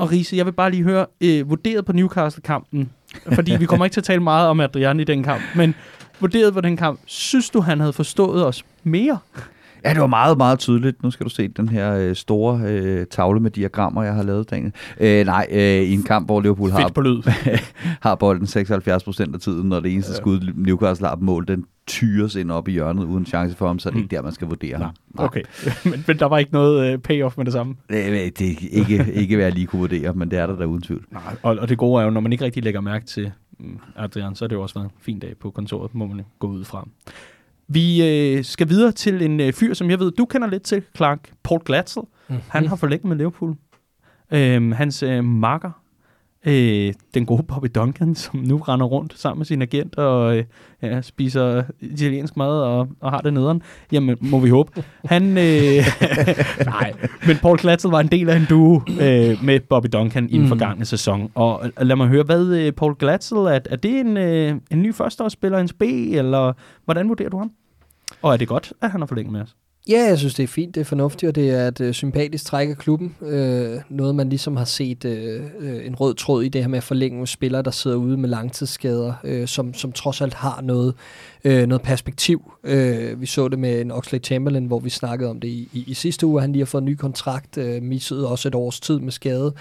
Og 0.00 0.10
Riese, 0.10 0.36
jeg 0.36 0.46
vil 0.46 0.52
bare 0.52 0.70
lige 0.70 0.82
høre, 0.82 1.06
øh, 1.20 1.50
vurderet 1.50 1.84
på 1.84 1.92
Newcastle-kampen, 1.92 2.90
fordi 3.32 3.56
vi 3.56 3.66
kommer 3.66 3.86
ikke 3.86 3.94
til 3.94 4.00
at 4.00 4.04
tale 4.04 4.22
meget 4.22 4.48
om 4.48 4.60
Adrian 4.60 5.00
i 5.00 5.04
den 5.04 5.22
kamp, 5.22 5.42
men 5.56 5.74
vurderet 6.20 6.54
på 6.54 6.60
den 6.60 6.76
kamp, 6.76 7.00
synes 7.06 7.50
du, 7.50 7.60
han 7.60 7.80
havde 7.80 7.92
forstået 7.92 8.46
os 8.46 8.64
mere? 8.82 9.18
Ja, 9.84 9.90
det 9.90 10.00
var 10.00 10.06
meget, 10.06 10.36
meget 10.36 10.58
tydeligt. 10.58 11.02
Nu 11.02 11.10
skal 11.10 11.24
du 11.24 11.30
se 11.30 11.48
den 11.48 11.68
her 11.68 11.94
øh, 11.94 12.16
store 12.16 12.60
øh, 12.64 13.06
tavle 13.06 13.40
med 13.40 13.50
diagrammer, 13.50 14.02
jeg 14.02 14.14
har 14.14 14.22
lavet, 14.22 14.50
Daniel. 14.50 14.72
Øh, 15.00 15.26
nej, 15.26 15.46
øh, 15.50 15.60
i 15.60 15.92
en 15.92 16.02
kamp, 16.02 16.26
hvor 16.26 16.40
Liverpool 16.40 16.70
har, 16.70 16.88
på 16.88 17.00
lyd. 17.00 17.22
har 18.06 18.14
bolden 18.14 18.46
76 18.46 19.04
procent 19.04 19.34
af 19.34 19.40
tiden, 19.40 19.68
når 19.68 19.80
det 19.80 19.92
eneste 19.92 20.12
ja. 20.12 20.16
skud, 20.16 20.52
Newcastle 20.54 21.08
har 21.08 21.14
på 21.14 21.24
mål, 21.24 21.48
den 21.48 21.64
tyres 21.86 22.34
ind 22.34 22.50
op 22.50 22.68
i 22.68 22.72
hjørnet 22.72 23.04
uden 23.04 23.26
chance 23.26 23.56
for 23.56 23.66
ham, 23.66 23.78
så 23.78 23.88
er 23.88 23.90
det 23.90 23.96
mm. 23.96 24.02
ikke 24.02 24.16
der, 24.16 24.22
man 24.22 24.32
skal 24.32 24.48
vurdere 24.48 24.76
ham. 24.76 24.94
Nej. 25.14 25.26
Okay, 25.26 25.42
men, 25.90 26.04
men 26.06 26.18
der 26.18 26.26
var 26.26 26.38
ikke 26.38 26.52
noget 26.52 26.94
uh, 26.94 27.00
payoff 27.00 27.36
med 27.36 27.44
det 27.44 27.52
samme? 27.52 27.76
Det, 27.88 28.38
det 28.38 28.50
er 28.50 28.68
ikke, 28.70 29.12
ikke 29.12 29.36
hvad 29.36 29.44
jeg 29.44 29.54
lige 29.54 29.66
kunne 29.66 29.80
vurdere, 29.80 30.14
men 30.14 30.30
det 30.30 30.38
er 30.38 30.46
der 30.46 30.56
der 30.56 30.64
uden 30.64 30.82
tvivl. 30.82 31.04
Nej, 31.10 31.36
og, 31.42 31.56
og 31.60 31.68
det 31.68 31.78
gode 31.78 32.00
er 32.00 32.04
jo, 32.04 32.10
når 32.10 32.20
man 32.20 32.32
ikke 32.32 32.44
rigtig 32.44 32.64
lægger 32.64 32.80
mærke 32.80 33.06
til 33.06 33.32
mm, 33.58 33.78
Adrian, 33.96 34.34
så 34.34 34.44
er 34.44 34.48
det 34.48 34.56
jo 34.56 34.62
også 34.62 34.74
været 34.74 34.84
en 34.84 34.92
fin 35.00 35.18
dag 35.18 35.36
på 35.40 35.50
kontoret, 35.50 35.94
må 35.94 36.06
man 36.06 36.24
gå 36.38 36.46
ud 36.46 36.64
fra. 36.64 36.88
Vi 37.68 38.08
øh, 38.08 38.44
skal 38.44 38.68
videre 38.68 38.92
til 38.92 39.22
en 39.22 39.40
øh, 39.40 39.52
fyr, 39.52 39.74
som 39.74 39.90
jeg 39.90 40.00
ved, 40.00 40.12
du 40.12 40.24
kender 40.24 40.48
lidt 40.48 40.62
til, 40.62 40.82
Clark. 40.96 41.30
Paul 41.42 41.60
Glatzel. 41.64 42.02
Mm-hmm. 42.02 42.42
Han 42.48 42.66
har 42.66 42.76
forlænget 42.76 43.08
med 43.08 43.16
Liverpool. 43.16 43.56
Øhm, 44.32 44.72
hans 44.72 45.02
øh, 45.02 45.24
makker, 45.24 45.79
øh, 46.46 46.94
den 47.14 47.26
gode 47.26 47.42
Bobby 47.42 47.66
Duncan, 47.74 48.14
som 48.14 48.40
nu 48.40 48.56
render 48.56 48.86
rundt 48.86 49.18
sammen 49.18 49.38
med 49.38 49.46
sin 49.46 49.62
agent 49.62 49.98
og 49.98 50.36
øh, 50.36 50.44
ja, 50.82 51.02
spiser 51.02 51.62
italiensk 51.80 52.36
mad 52.36 52.62
og, 52.62 52.88
og 53.00 53.10
har 53.10 53.20
det 53.20 53.34
nederen. 53.34 53.62
Jamen, 53.92 54.16
må 54.20 54.38
vi 54.38 54.48
håbe. 54.48 54.84
Han, 55.04 55.22
øh, 55.38 55.84
nej, 56.64 56.92
men 57.26 57.36
Paul 57.36 57.58
Glatzel 57.58 57.90
var 57.90 58.00
en 58.00 58.08
del 58.08 58.28
af 58.28 58.36
en 58.36 58.46
duo 58.50 58.82
øh, 58.88 59.44
med 59.44 59.60
Bobby 59.60 59.88
Duncan 59.92 60.28
i 60.28 60.32
den 60.32 60.42
mm. 60.42 60.48
forgangne 60.48 60.84
sæson. 60.84 61.30
Og 61.34 61.70
lad 61.80 61.96
mig 61.96 62.08
høre, 62.08 62.22
hvad 62.22 62.46
øh, 62.46 62.72
Paul 62.72 62.94
Glatzel, 62.94 63.38
er, 63.38 63.60
er 63.70 63.76
det 63.76 64.00
en, 64.00 64.16
øh, 64.16 64.54
en 64.70 64.82
ny 64.82 64.94
førsteårsspiller, 64.94 65.58
en 65.58 65.68
B, 65.78 65.82
eller 65.82 66.52
hvordan 66.84 67.08
vurderer 67.08 67.28
du 67.28 67.38
ham? 67.38 67.50
Og 68.22 68.32
er 68.32 68.36
det 68.36 68.48
godt, 68.48 68.72
at 68.82 68.90
han 68.90 69.00
har 69.00 69.06
forlænget 69.06 69.32
med 69.32 69.40
os? 69.40 69.56
Ja, 69.88 70.04
jeg 70.08 70.18
synes, 70.18 70.34
det 70.34 70.42
er 70.42 70.46
fint, 70.46 70.74
det 70.74 70.80
er 70.80 70.84
fornuftigt, 70.84 71.28
og 71.28 71.34
det 71.34 71.50
er 71.50 71.68
et 71.68 71.80
øh, 71.80 71.92
sympatisk 71.92 72.44
træk 72.44 72.68
af 72.68 72.78
klubben. 72.78 73.16
Øh, 73.22 73.80
noget, 73.88 74.14
man 74.14 74.28
ligesom 74.28 74.56
har 74.56 74.64
set 74.64 75.04
øh, 75.04 75.42
øh 75.60 75.86
en 75.86 75.94
rød 75.94 76.14
tråd 76.14 76.42
i 76.42 76.48
det 76.48 76.60
her 76.60 76.68
med 76.68 76.78
at 76.78 76.84
forlænge 76.84 77.26
spillere, 77.26 77.62
der 77.62 77.70
sidder 77.70 77.96
ude 77.96 78.16
med 78.16 78.28
langtidsskader, 78.28 79.12
øh, 79.24 79.48
som, 79.48 79.74
som 79.74 79.92
trods 79.92 80.20
alt 80.20 80.34
har 80.34 80.60
noget, 80.60 80.94
øh, 81.44 81.66
noget 81.66 81.82
perspektiv. 81.82 82.52
Øh, 82.64 83.20
vi 83.20 83.26
så 83.26 83.48
det 83.48 83.58
med 83.58 83.80
en 83.80 83.90
Oxley 83.90 84.24
Chamberlain, 84.24 84.66
hvor 84.66 84.78
vi 84.78 84.90
snakkede 84.90 85.30
om 85.30 85.40
det 85.40 85.48
i, 85.48 85.68
i, 85.72 85.84
i 85.86 85.94
sidste 85.94 86.26
uge. 86.26 86.40
Han 86.40 86.52
lige 86.52 86.60
har 86.60 86.66
fået 86.66 86.82
en 86.82 86.86
ny 86.86 86.94
kontrakt, 86.94 87.58
øh, 87.58 87.82
missede 87.82 88.28
også 88.28 88.48
et 88.48 88.54
års 88.54 88.80
tid 88.80 88.98
med 88.98 89.12
skade. 89.12 89.52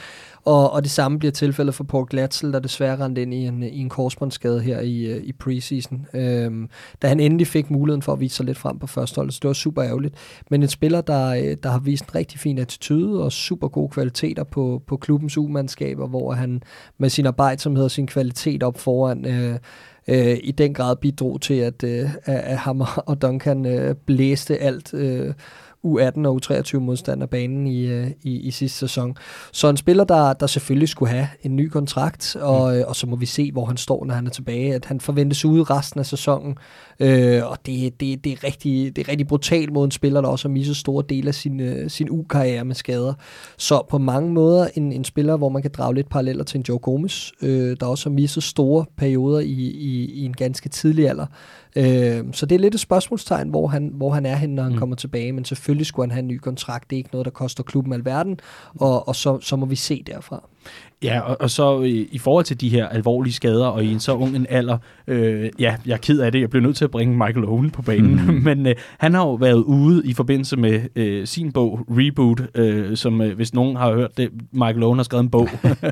Og, 0.45 0.71
og 0.73 0.83
det 0.83 0.91
samme 0.91 1.19
bliver 1.19 1.31
tilfældet 1.31 1.75
for 1.75 1.83
Paul 1.83 2.07
Glatzel, 2.09 2.53
der 2.53 2.59
desværre 2.59 2.99
rendte 2.99 3.21
ind 3.21 3.33
i 3.33 3.47
en, 3.47 3.63
i 3.63 3.79
en 3.79 3.89
korsbåndsskade 3.89 4.61
her 4.61 4.79
i, 4.79 5.05
øh, 5.05 5.23
i 5.23 5.31
preseason. 5.31 6.05
Øhm, 6.13 6.69
da 7.01 7.07
han 7.07 7.19
endelig 7.19 7.47
fik 7.47 7.69
muligheden 7.71 8.01
for 8.01 8.13
at 8.13 8.19
vise 8.19 8.35
sig 8.35 8.45
lidt 8.45 8.57
frem 8.57 8.79
på 8.79 8.87
førsteholdet, 8.87 9.33
så 9.33 9.39
det 9.41 9.47
var 9.47 9.53
super 9.53 9.83
ærgerligt. 9.83 10.15
Men 10.49 10.61
en 10.61 10.69
spiller, 10.69 11.01
der, 11.01 11.29
øh, 11.29 11.57
der 11.63 11.69
har 11.69 11.79
vist 11.79 12.05
en 12.05 12.15
rigtig 12.15 12.39
fin 12.39 12.57
attitude 12.57 13.23
og 13.23 13.31
super 13.31 13.67
gode 13.67 13.89
kvaliteter 13.89 14.43
på, 14.43 14.81
på 14.87 14.97
klubbens 14.97 15.37
umandskaber, 15.37 16.07
hvor 16.07 16.33
han 16.33 16.61
med 16.97 17.09
sin 17.09 17.25
arbejdsomhed 17.25 17.83
og 17.83 17.91
sin 17.91 18.07
kvalitet 18.07 18.63
op 18.63 18.79
foran 18.79 19.25
øh, 19.25 19.59
øh, 20.07 20.37
i 20.43 20.51
den 20.51 20.73
grad 20.73 20.95
bidrog 20.95 21.41
til, 21.41 21.53
at, 21.53 21.83
øh, 21.83 22.09
at 22.25 22.57
ham 22.57 22.81
og 22.95 23.21
Duncan 23.21 23.65
øh, 23.65 23.95
blæste 23.95 24.57
alt 24.57 24.93
øh, 24.93 25.33
U18 25.85 26.27
og 26.27 26.39
U23 26.43 26.79
modstander 26.79 27.25
banen 27.25 27.67
i, 27.67 27.87
øh, 27.87 28.07
i, 28.21 28.39
i 28.39 28.51
sidste 28.51 28.79
sæson. 28.79 29.15
Så 29.51 29.69
en 29.69 29.77
spiller, 29.77 30.03
der, 30.03 30.33
der 30.33 30.47
selvfølgelig 30.47 30.89
skulle 30.89 31.11
have 31.11 31.27
en 31.41 31.55
ny 31.55 31.67
kontrakt, 31.67 32.35
og, 32.35 32.73
mm. 32.73 32.83
og 32.87 32.95
så 32.95 33.07
må 33.07 33.15
vi 33.15 33.25
se, 33.25 33.51
hvor 33.51 33.65
han 33.65 33.77
står, 33.77 34.05
når 34.05 34.13
han 34.13 34.25
er 34.25 34.31
tilbage. 34.31 34.75
At 34.75 34.85
han 34.85 34.99
forventes 34.99 35.45
ude 35.45 35.63
resten 35.63 35.99
af 35.99 36.05
sæsonen, 36.05 36.57
øh, 36.99 37.45
og 37.45 37.57
det, 37.65 37.99
det, 37.99 38.23
det, 38.23 38.31
er 38.31 38.43
rigtig, 38.43 38.95
det 38.95 39.07
er 39.07 39.11
rigtig 39.11 39.27
brutalt 39.27 39.73
mod 39.73 39.85
en 39.85 39.91
spiller, 39.91 40.21
der 40.21 40.27
også 40.27 40.47
har 40.47 40.53
misset 40.53 40.77
store 40.77 41.03
dele 41.09 41.27
af 41.27 41.35
sin, 41.35 41.59
øh, 41.59 41.89
sin 41.89 42.07
U-karriere 42.09 42.65
med 42.65 42.75
skader. 42.75 43.13
Så 43.57 43.85
på 43.89 43.97
mange 43.97 44.33
måder 44.33 44.67
en, 44.75 44.91
en 44.91 45.03
spiller, 45.03 45.37
hvor 45.37 45.49
man 45.49 45.61
kan 45.61 45.71
drage 45.77 45.95
lidt 45.95 46.09
paralleller 46.09 46.43
til 46.43 46.57
en 46.57 46.65
Joe 46.69 46.79
Gomez, 46.79 47.31
øh, 47.41 47.77
der 47.79 47.85
også 47.85 48.09
har 48.09 48.13
misset 48.13 48.43
store 48.43 48.85
perioder 48.97 49.39
i, 49.39 49.53
i, 49.61 50.05
i 50.13 50.25
en 50.25 50.33
ganske 50.33 50.69
tidlig 50.69 51.09
alder. 51.09 51.25
Øh, 51.75 52.23
så 52.31 52.45
det 52.45 52.55
er 52.55 52.59
lidt 52.59 52.73
et 52.73 52.79
spørgsmålstegn, 52.79 53.49
hvor 53.49 53.67
han, 53.67 53.91
hvor 53.93 54.09
han 54.09 54.25
er 54.25 54.35
henne, 54.35 54.55
når 54.55 54.63
han 54.63 54.71
mm. 54.71 54.77
kommer 54.77 54.95
tilbage, 54.95 55.31
men 55.31 55.45
selvfølgelig 55.45 55.85
skulle 55.85 56.03
han 56.03 56.11
have 56.11 56.19
en 56.19 56.27
ny 56.27 56.37
kontrakt. 56.37 56.89
Det 56.89 56.95
er 56.95 56.97
ikke 56.97 57.09
noget, 57.13 57.25
der 57.25 57.31
koster 57.31 57.63
klubben 57.63 57.93
alverden, 57.93 58.39
og, 58.79 59.07
og 59.07 59.15
så, 59.15 59.39
så 59.39 59.55
må 59.55 59.65
vi 59.65 59.75
se 59.75 60.03
derfra. 60.07 60.49
Ja, 61.03 61.19
og, 61.19 61.37
og 61.39 61.49
så 61.49 61.81
i, 61.81 62.07
i 62.11 62.17
forhold 62.17 62.45
til 62.45 62.61
de 62.61 62.69
her 62.69 62.87
alvorlige 62.87 63.33
skader, 63.33 63.65
og 63.65 63.83
i 63.83 63.91
en 63.91 63.99
så 63.99 64.13
ung 64.13 64.35
en 64.35 64.45
alder, 64.49 64.77
øh, 65.07 65.49
ja, 65.59 65.75
jeg 65.85 65.93
er 65.93 65.97
ked 65.97 66.19
af 66.19 66.31
det, 66.31 66.41
jeg 66.41 66.49
bliver 66.49 66.63
nødt 66.63 66.77
til 66.77 66.83
at 66.83 66.91
bringe 66.91 67.13
Michael 67.17 67.45
Owen 67.45 67.69
på 67.69 67.81
banen, 67.81 68.25
mm. 68.25 68.33
men 68.47 68.67
øh, 68.67 68.75
han 68.97 69.13
har 69.13 69.21
jo 69.21 69.33
været 69.33 69.63
ude 69.63 70.01
i 70.05 70.13
forbindelse 70.13 70.57
med 70.57 70.81
øh, 70.95 71.27
sin 71.27 71.51
bog, 71.51 71.85
Reboot, 71.89 72.41
øh, 72.55 72.97
som 72.97 73.21
øh, 73.21 73.35
hvis 73.35 73.53
nogen 73.53 73.75
har 73.75 73.93
hørt 73.93 74.17
det, 74.17 74.29
Michael 74.51 74.83
Owen 74.83 74.99
har 74.99 75.03
skrevet 75.03 75.23
en 75.23 75.29
bog, 75.29 75.49
jeg 75.83 75.91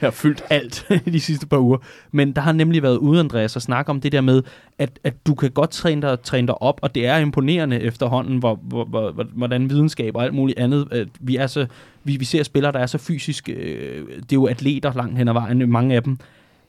har 0.00 0.10
fyldt 0.10 0.42
alt 0.50 0.86
de 1.12 1.20
sidste 1.20 1.46
par 1.46 1.58
uger, 1.58 1.78
men 2.12 2.32
der 2.32 2.40
har 2.40 2.52
nemlig 2.52 2.82
været 2.82 2.96
ude, 2.96 3.20
Andreas, 3.20 3.56
at 3.56 3.62
snakke 3.62 3.90
om 3.90 4.00
det 4.00 4.12
der 4.12 4.20
med, 4.20 4.42
at, 4.78 4.98
at 5.04 5.14
du 5.26 5.34
kan 5.34 5.50
godt 5.50 5.70
træne 5.70 6.02
dig, 6.02 6.20
træne 6.20 6.46
dig 6.46 6.62
op, 6.62 6.78
og 6.82 6.94
det 6.94 7.06
er 7.06 7.16
imponerende 7.16 7.80
efterhånden, 7.80 8.38
hvor, 8.38 8.60
hvor, 8.62 8.84
hvor, 8.84 9.26
hvordan 9.34 9.70
videnskab 9.70 10.16
og 10.16 10.24
alt 10.24 10.34
muligt 10.34 10.58
andet, 10.58 10.88
at 10.90 11.08
vi 11.20 11.36
er 11.36 11.46
så 11.46 11.66
vi, 12.04 12.16
vi 12.16 12.24
ser 12.24 12.42
spillere, 12.42 12.72
der 12.72 12.78
er 12.78 12.86
så 12.86 12.98
fysisk, 12.98 13.48
øh, 13.48 14.06
det 14.16 14.32
er 14.32 14.36
jo 14.36 14.46
atleter 14.46 14.92
langt 14.94 15.18
hen 15.18 15.28
ad 15.28 15.32
vejen, 15.32 15.70
mange 15.70 15.94
af 15.94 16.02
dem, 16.02 16.18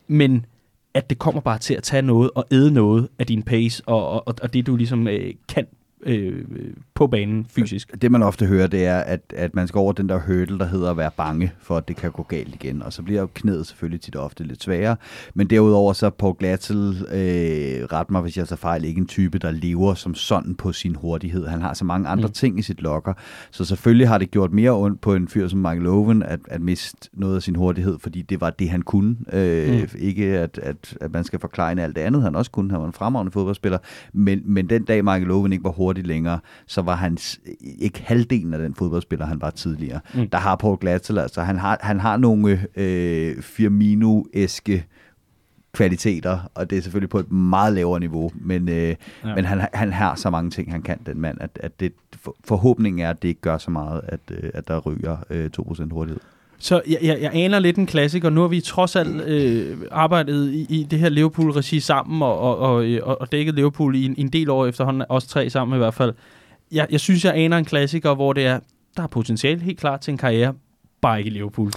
men 0.08 0.46
at 0.94 1.10
det 1.10 1.20
kommer 1.20 1.42
bare 1.42 1.58
til 1.58 1.74
at 1.74 1.84
tage 1.84 2.02
noget 2.02 2.32
og 2.36 2.46
æde 2.52 2.72
noget 2.72 3.08
af 3.20 3.26
din 3.28 3.44
pace, 3.44 3.84
og, 3.86 4.28
og, 4.28 4.36
og 4.42 4.54
det 4.54 4.68
du 4.68 4.76
ligesom 4.76 5.08
øh, 5.08 5.34
kan 5.48 5.68
øh, 6.02 6.46
på 6.96 7.08
banen 7.08 7.46
fysisk. 7.50 8.02
Det 8.02 8.12
man 8.12 8.24
ofte 8.24 8.46
hører, 8.46 8.68
det 8.68 8.86
er, 8.86 8.98
at, 8.98 9.22
at 9.36 9.56
man 9.56 9.68
skal 9.68 9.80
over 9.80 9.94
den 9.94 10.10
der 10.10 10.20
hurdle, 10.20 10.60
der 10.60 10.66
hedder 10.66 10.92
at 10.92 10.98
være 10.98 11.12
bange 11.18 11.52
for, 11.60 11.78
at 11.78 11.88
det 11.88 11.96
kan 11.96 12.12
gå 12.12 12.24
galt 12.24 12.56
igen. 12.56 12.82
Og 12.82 12.94
så 12.94 13.04
bliver 13.04 13.26
knæet 13.34 13.68
selvfølgelig 13.68 14.02
tit 14.02 14.16
ofte 14.16 14.44
lidt 14.44 14.64
sværere. 14.64 14.96
Men 15.34 15.48
derudover 15.48 15.94
så 15.94 16.10
på 16.10 16.34
Glatzel, 16.34 17.06
øh, 17.12 17.86
ret 17.92 18.12
mig 18.12 18.22
hvis 18.22 18.38
jeg 18.38 18.48
så 18.48 18.56
fejl, 18.56 18.86
ikke 18.86 19.00
en 19.00 19.08
type, 19.08 19.38
der 19.38 19.52
lever 19.52 19.94
som 19.94 20.16
sådan 20.16 20.56
på 20.56 20.74
sin 20.74 20.96
hurtighed. 20.96 21.48
Han 21.48 21.62
har 21.62 21.74
så 21.74 21.86
mange 21.86 22.08
andre 22.08 22.28
mm. 22.28 22.34
ting 22.34 22.60
i 22.60 22.62
sit 22.62 22.82
lokker. 22.82 23.14
Så 23.52 23.66
selvfølgelig 23.66 24.08
har 24.08 24.18
det 24.18 24.32
gjort 24.32 24.52
mere 24.52 24.72
ondt 24.72 25.02
på 25.02 25.14
en 25.14 25.28
fyr 25.28 25.48
som 25.48 25.60
Michael 25.60 25.88
Owen 25.88 26.24
at, 26.24 26.40
at 26.48 26.62
miste 26.62 27.10
noget 27.14 27.36
af 27.36 27.42
sin 27.42 27.56
hurtighed, 27.56 28.00
fordi 28.00 28.22
det 28.22 28.42
var 28.42 28.50
det, 28.50 28.70
han 28.70 28.82
kunne. 28.82 29.16
Øh, 29.34 29.82
mm. 29.82 29.88
Ikke 29.98 30.26
at, 30.26 30.60
at, 30.64 30.98
at 31.02 31.14
man 31.14 31.24
skal 31.24 31.40
forklare 31.40 31.82
alt 31.82 31.96
det 31.96 32.02
andet, 32.02 32.22
han 32.22 32.36
også 32.36 32.52
kunne. 32.52 32.72
Han 32.72 32.80
var 32.80 32.88
en 32.88 32.94
fremragende 32.94 33.32
fodboldspiller. 33.32 33.78
Men, 34.14 34.42
men 34.46 34.70
den 34.70 34.84
dag 34.84 35.04
Michael 35.04 35.32
Owen 35.32 35.54
ikke 35.54 35.64
var 35.64 35.72
hurtig 35.72 36.08
længere, 36.08 36.40
så 36.68 36.85
var 36.86 36.96
han 36.96 37.18
ikke 37.80 38.02
halvdelen 38.04 38.54
af 38.54 38.60
den 38.60 38.76
fodboldspiller, 38.76 39.26
han 39.26 39.42
var 39.42 39.50
tidligere. 39.50 40.00
Mm. 40.14 40.30
Der 40.30 40.38
har 40.38 40.56
Paul 40.56 40.78
Glatzel, 40.78 41.18
altså 41.18 41.42
han 41.42 41.58
har, 41.58 41.78
han 41.82 42.00
har 42.00 42.18
nogle 42.18 42.68
øh, 42.76 43.42
Firmino-eske 43.42 44.86
kvaliteter, 45.74 46.40
og 46.56 46.70
det 46.70 46.78
er 46.78 46.82
selvfølgelig 46.82 47.10
på 47.10 47.20
et 47.20 47.32
meget 47.32 47.74
lavere 47.74 48.00
niveau, 48.00 48.32
men, 48.36 48.70
øh, 48.70 48.76
ja. 48.76 48.96
men 49.36 49.46
han, 49.46 49.68
han 49.74 49.94
har 49.94 50.16
så 50.16 50.30
mange 50.30 50.52
ting, 50.52 50.72
han 50.72 50.82
kan, 50.82 51.00
den 51.06 51.22
mand, 51.22 51.38
at, 51.42 51.50
at 51.56 51.80
det, 51.80 51.94
for, 52.22 52.36
forhåbningen 52.44 53.06
er, 53.06 53.10
at 53.10 53.22
det 53.22 53.28
ikke 53.28 53.42
gør 53.42 53.58
så 53.58 53.72
meget, 53.72 54.02
at, 54.08 54.20
øh, 54.32 54.50
at 54.54 54.68
der 54.68 54.80
ryger 54.80 55.18
øh, 55.30 55.50
2% 55.60 55.90
hurtighed. 55.92 56.20
Så 56.58 56.82
jeg, 56.88 56.98
jeg, 57.02 57.18
jeg 57.22 57.32
aner 57.34 57.60
lidt 57.60 57.78
en 57.78 57.86
klassiker. 57.86 58.30
Nu 58.30 58.42
har 58.42 58.48
vi 58.48 58.62
trods 58.62 58.96
alt 58.96 59.22
øh, 59.22 59.78
arbejdet 59.92 60.54
i, 60.54 60.66
i 60.70 60.84
det 60.84 61.00
her 61.00 61.10
Liverpool-regi 61.10 61.80
sammen, 61.80 62.22
og, 62.22 62.58
og, 62.58 62.76
og, 63.04 63.22
og 63.22 63.32
dækket 63.32 63.56
Liverpool 63.56 63.96
i 63.96 64.06
en, 64.06 64.16
en 64.18 64.28
del 64.28 64.50
år 64.50 64.66
efterhånden, 64.66 65.04
os 65.10 65.28
tre 65.28 65.50
sammen 65.50 65.76
i 65.76 65.78
hvert 65.78 65.94
fald 65.94 66.14
jeg, 66.72 66.88
jeg 66.92 67.00
synes, 67.00 67.26
jeg 67.26 67.36
aner 67.36 67.58
en 67.58 67.66
klassiker, 67.66 68.16
hvor 68.16 68.34
det 68.34 68.46
er, 68.46 68.60
der 68.98 69.04
er 69.04 69.08
potentiale 69.08 69.62
helt 69.62 69.80
klart 69.80 70.02
til 70.02 70.12
en 70.12 70.18
karriere, 70.18 70.54
bare 71.02 71.18
ikke 71.18 71.28
i 71.28 71.34
Liverpool. 71.34 71.72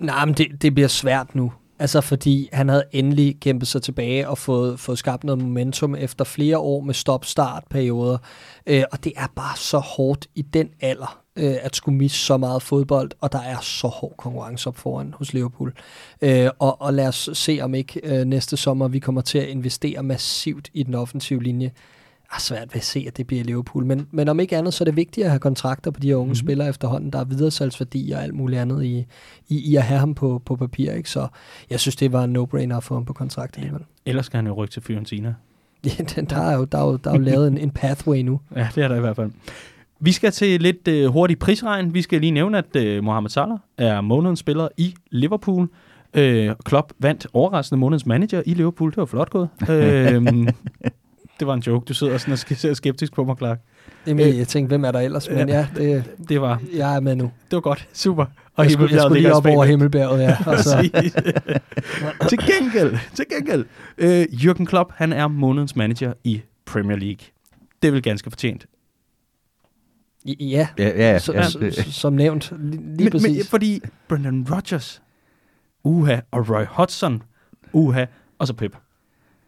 Nej, 0.00 0.24
men 0.24 0.34
det, 0.34 0.62
det 0.62 0.74
bliver 0.74 0.88
svært 0.88 1.34
nu. 1.34 1.52
Altså 1.78 2.00
fordi 2.00 2.48
han 2.52 2.68
havde 2.68 2.84
endelig 2.92 3.40
kæmpet 3.40 3.68
sig 3.68 3.82
tilbage 3.82 4.28
og 4.28 4.38
fået, 4.38 4.80
fået 4.80 4.98
skabt 4.98 5.24
noget 5.24 5.42
momentum 5.42 5.94
efter 5.94 6.24
flere 6.24 6.58
år 6.58 6.80
med 6.80 6.94
stop-start-perioder. 6.94 8.18
Øh, 8.66 8.84
og 8.92 9.04
det 9.04 9.12
er 9.16 9.26
bare 9.36 9.56
så 9.56 9.78
hårdt 9.78 10.26
i 10.34 10.42
den 10.42 10.68
alder, 10.80 11.22
øh, 11.36 11.54
at 11.62 11.76
skulle 11.76 11.98
misse 11.98 12.18
så 12.18 12.36
meget 12.36 12.62
fodbold, 12.62 13.10
og 13.20 13.32
der 13.32 13.40
er 13.40 13.60
så 13.60 13.88
hård 13.88 14.14
konkurrence 14.18 14.68
op 14.68 14.76
foran 14.76 15.14
hos 15.18 15.32
Liverpool. 15.32 15.72
Øh, 16.22 16.50
og, 16.58 16.82
og 16.82 16.94
lad 16.94 17.08
os 17.08 17.30
se 17.32 17.58
om 17.62 17.74
ikke 17.74 18.00
øh, 18.04 18.24
næste 18.24 18.56
sommer 18.56 18.88
vi 18.88 18.98
kommer 18.98 19.20
til 19.20 19.38
at 19.38 19.48
investere 19.48 20.02
massivt 20.02 20.70
i 20.74 20.82
den 20.82 20.94
offensive 20.94 21.42
linje 21.42 21.70
er 22.34 22.40
svært 22.40 22.74
ved 22.74 22.76
at 22.76 22.84
se, 22.84 23.04
at 23.08 23.16
det 23.16 23.26
bliver 23.26 23.44
Liverpool. 23.44 23.84
Men, 23.84 24.06
men 24.10 24.28
om 24.28 24.40
ikke 24.40 24.56
andet, 24.56 24.74
så 24.74 24.84
er 24.84 24.86
det 24.86 24.96
vigtigt 24.96 25.24
at 25.24 25.30
have 25.30 25.40
kontrakter 25.40 25.90
på 25.90 26.00
de 26.00 26.08
her 26.08 26.14
unge 26.14 26.24
mm-hmm. 26.24 26.34
spillere 26.34 26.68
efterhånden. 26.68 27.10
Der 27.10 27.18
er 27.18 27.24
videresalgsværdi 27.24 28.12
og 28.14 28.22
alt 28.22 28.34
muligt 28.34 28.60
andet 28.60 28.84
i, 28.84 29.06
i, 29.48 29.70
i 29.70 29.76
at 29.76 29.82
have 29.82 30.00
ham 30.00 30.14
på, 30.14 30.42
på 30.46 30.56
papir. 30.56 30.92
Ikke? 30.92 31.10
Så 31.10 31.28
jeg 31.70 31.80
synes, 31.80 31.96
det 31.96 32.12
var 32.12 32.24
en 32.24 32.36
no-brainer 32.36 32.76
at 32.76 32.84
få 32.84 32.94
ham 32.94 33.04
på 33.04 33.12
kontrakt 33.12 33.56
alligevel. 33.56 33.80
Ja. 34.06 34.10
Ellers 34.10 34.26
skal 34.26 34.38
han 34.38 34.46
jo 34.46 34.52
rykke 34.52 34.72
til 34.72 34.82
Fiorentina. 34.82 35.34
Ja, 35.84 36.04
den, 36.04 36.24
der, 36.24 36.36
er 36.36 36.56
jo, 36.56 36.64
der, 36.64 36.78
er 36.78 36.84
jo, 36.84 36.96
der 36.96 37.10
er 37.10 37.14
jo 37.14 37.20
lavet 37.20 37.48
en, 37.48 37.58
en 37.58 37.70
pathway 37.70 38.18
nu. 38.18 38.40
Ja, 38.56 38.68
det 38.74 38.84
er 38.84 38.88
der 38.88 38.96
i 38.96 39.00
hvert 39.00 39.16
fald. 39.16 39.30
Vi 40.00 40.12
skal 40.12 40.32
til 40.32 40.60
lidt 40.60 40.88
uh, 40.88 41.12
hurtig 41.12 41.38
prisregn. 41.38 41.94
Vi 41.94 42.02
skal 42.02 42.20
lige 42.20 42.30
nævne, 42.30 42.58
at 42.58 42.98
uh, 42.98 43.04
Mohamed 43.04 43.30
Salah 43.30 43.58
er 43.78 44.00
månedens 44.00 44.38
spiller 44.38 44.68
i 44.76 44.94
Liverpool. 45.10 45.68
Uh, 46.18 46.22
Klopp 46.64 46.92
vandt 46.98 47.26
overraskende 47.32 47.80
månedens 47.80 48.06
manager 48.06 48.42
i 48.46 48.54
Liverpool. 48.54 48.90
Det 48.90 48.96
var 48.96 49.04
flot 49.04 49.30
gået. 49.30 49.48
Uh, 49.62 50.48
det 51.42 51.46
var 51.46 51.54
en 51.54 51.60
joke. 51.60 51.84
Du 51.84 51.94
sidder 51.94 52.18
sådan 52.18 52.32
og 52.32 52.38
ser 52.38 52.74
skeptisk 52.74 53.12
på 53.12 53.24
mig, 53.24 53.36
Clark. 53.38 53.58
Jamen, 54.06 54.28
øh, 54.28 54.38
jeg 54.38 54.48
tænkte, 54.48 54.68
hvem 54.68 54.84
er 54.84 54.92
der 54.92 55.00
ellers? 55.00 55.30
Men 55.30 55.48
ja, 55.48 55.66
det, 55.76 56.04
det 56.28 56.40
var... 56.40 56.62
Jeg 56.74 56.96
er 56.96 57.00
med 57.00 57.16
nu. 57.16 57.24
Det 57.24 57.56
var 57.56 57.60
godt. 57.60 57.88
Super. 57.92 58.26
Og 58.54 58.64
jeg 58.64 58.72
skulle, 58.72 58.94
jeg 58.94 59.02
skulle 59.02 59.20
lige 59.20 59.34
op 59.34 59.46
over 59.46 59.64
Himmelbjerget, 59.64 60.22
ja. 60.22 60.36
Og 60.50 60.58
så. 60.58 60.90
til 62.28 62.38
gengæld, 62.38 62.98
til 63.14 63.24
gengæld. 63.30 63.64
Øh, 63.98 64.22
Jürgen 64.22 64.64
Klopp, 64.64 64.92
han 64.94 65.12
er 65.12 65.28
månedens 65.28 65.76
manager 65.76 66.12
i 66.24 66.42
Premier 66.66 66.96
League. 66.96 67.26
Det 67.82 67.88
er 67.88 67.92
vel 67.92 68.02
ganske 68.02 68.30
fortjent. 68.30 68.66
Ja, 70.26 70.68
ja, 70.78 70.88
ja, 70.88 71.18
så, 71.18 71.32
ja. 71.32 71.42
Så, 71.42 71.72
som 71.90 72.12
nævnt, 72.12 72.52
lige 72.60 72.80
men, 73.04 73.10
præcis. 73.10 73.36
Men, 73.36 73.44
fordi 73.44 73.80
Brendan 74.08 74.46
Rodgers, 74.50 75.02
uha, 75.84 76.16
og 76.30 76.50
Roy 76.50 76.64
Hodgson, 76.68 77.22
uha, 77.72 78.04
og 78.38 78.46
så 78.46 78.54
Pep. 78.54 78.76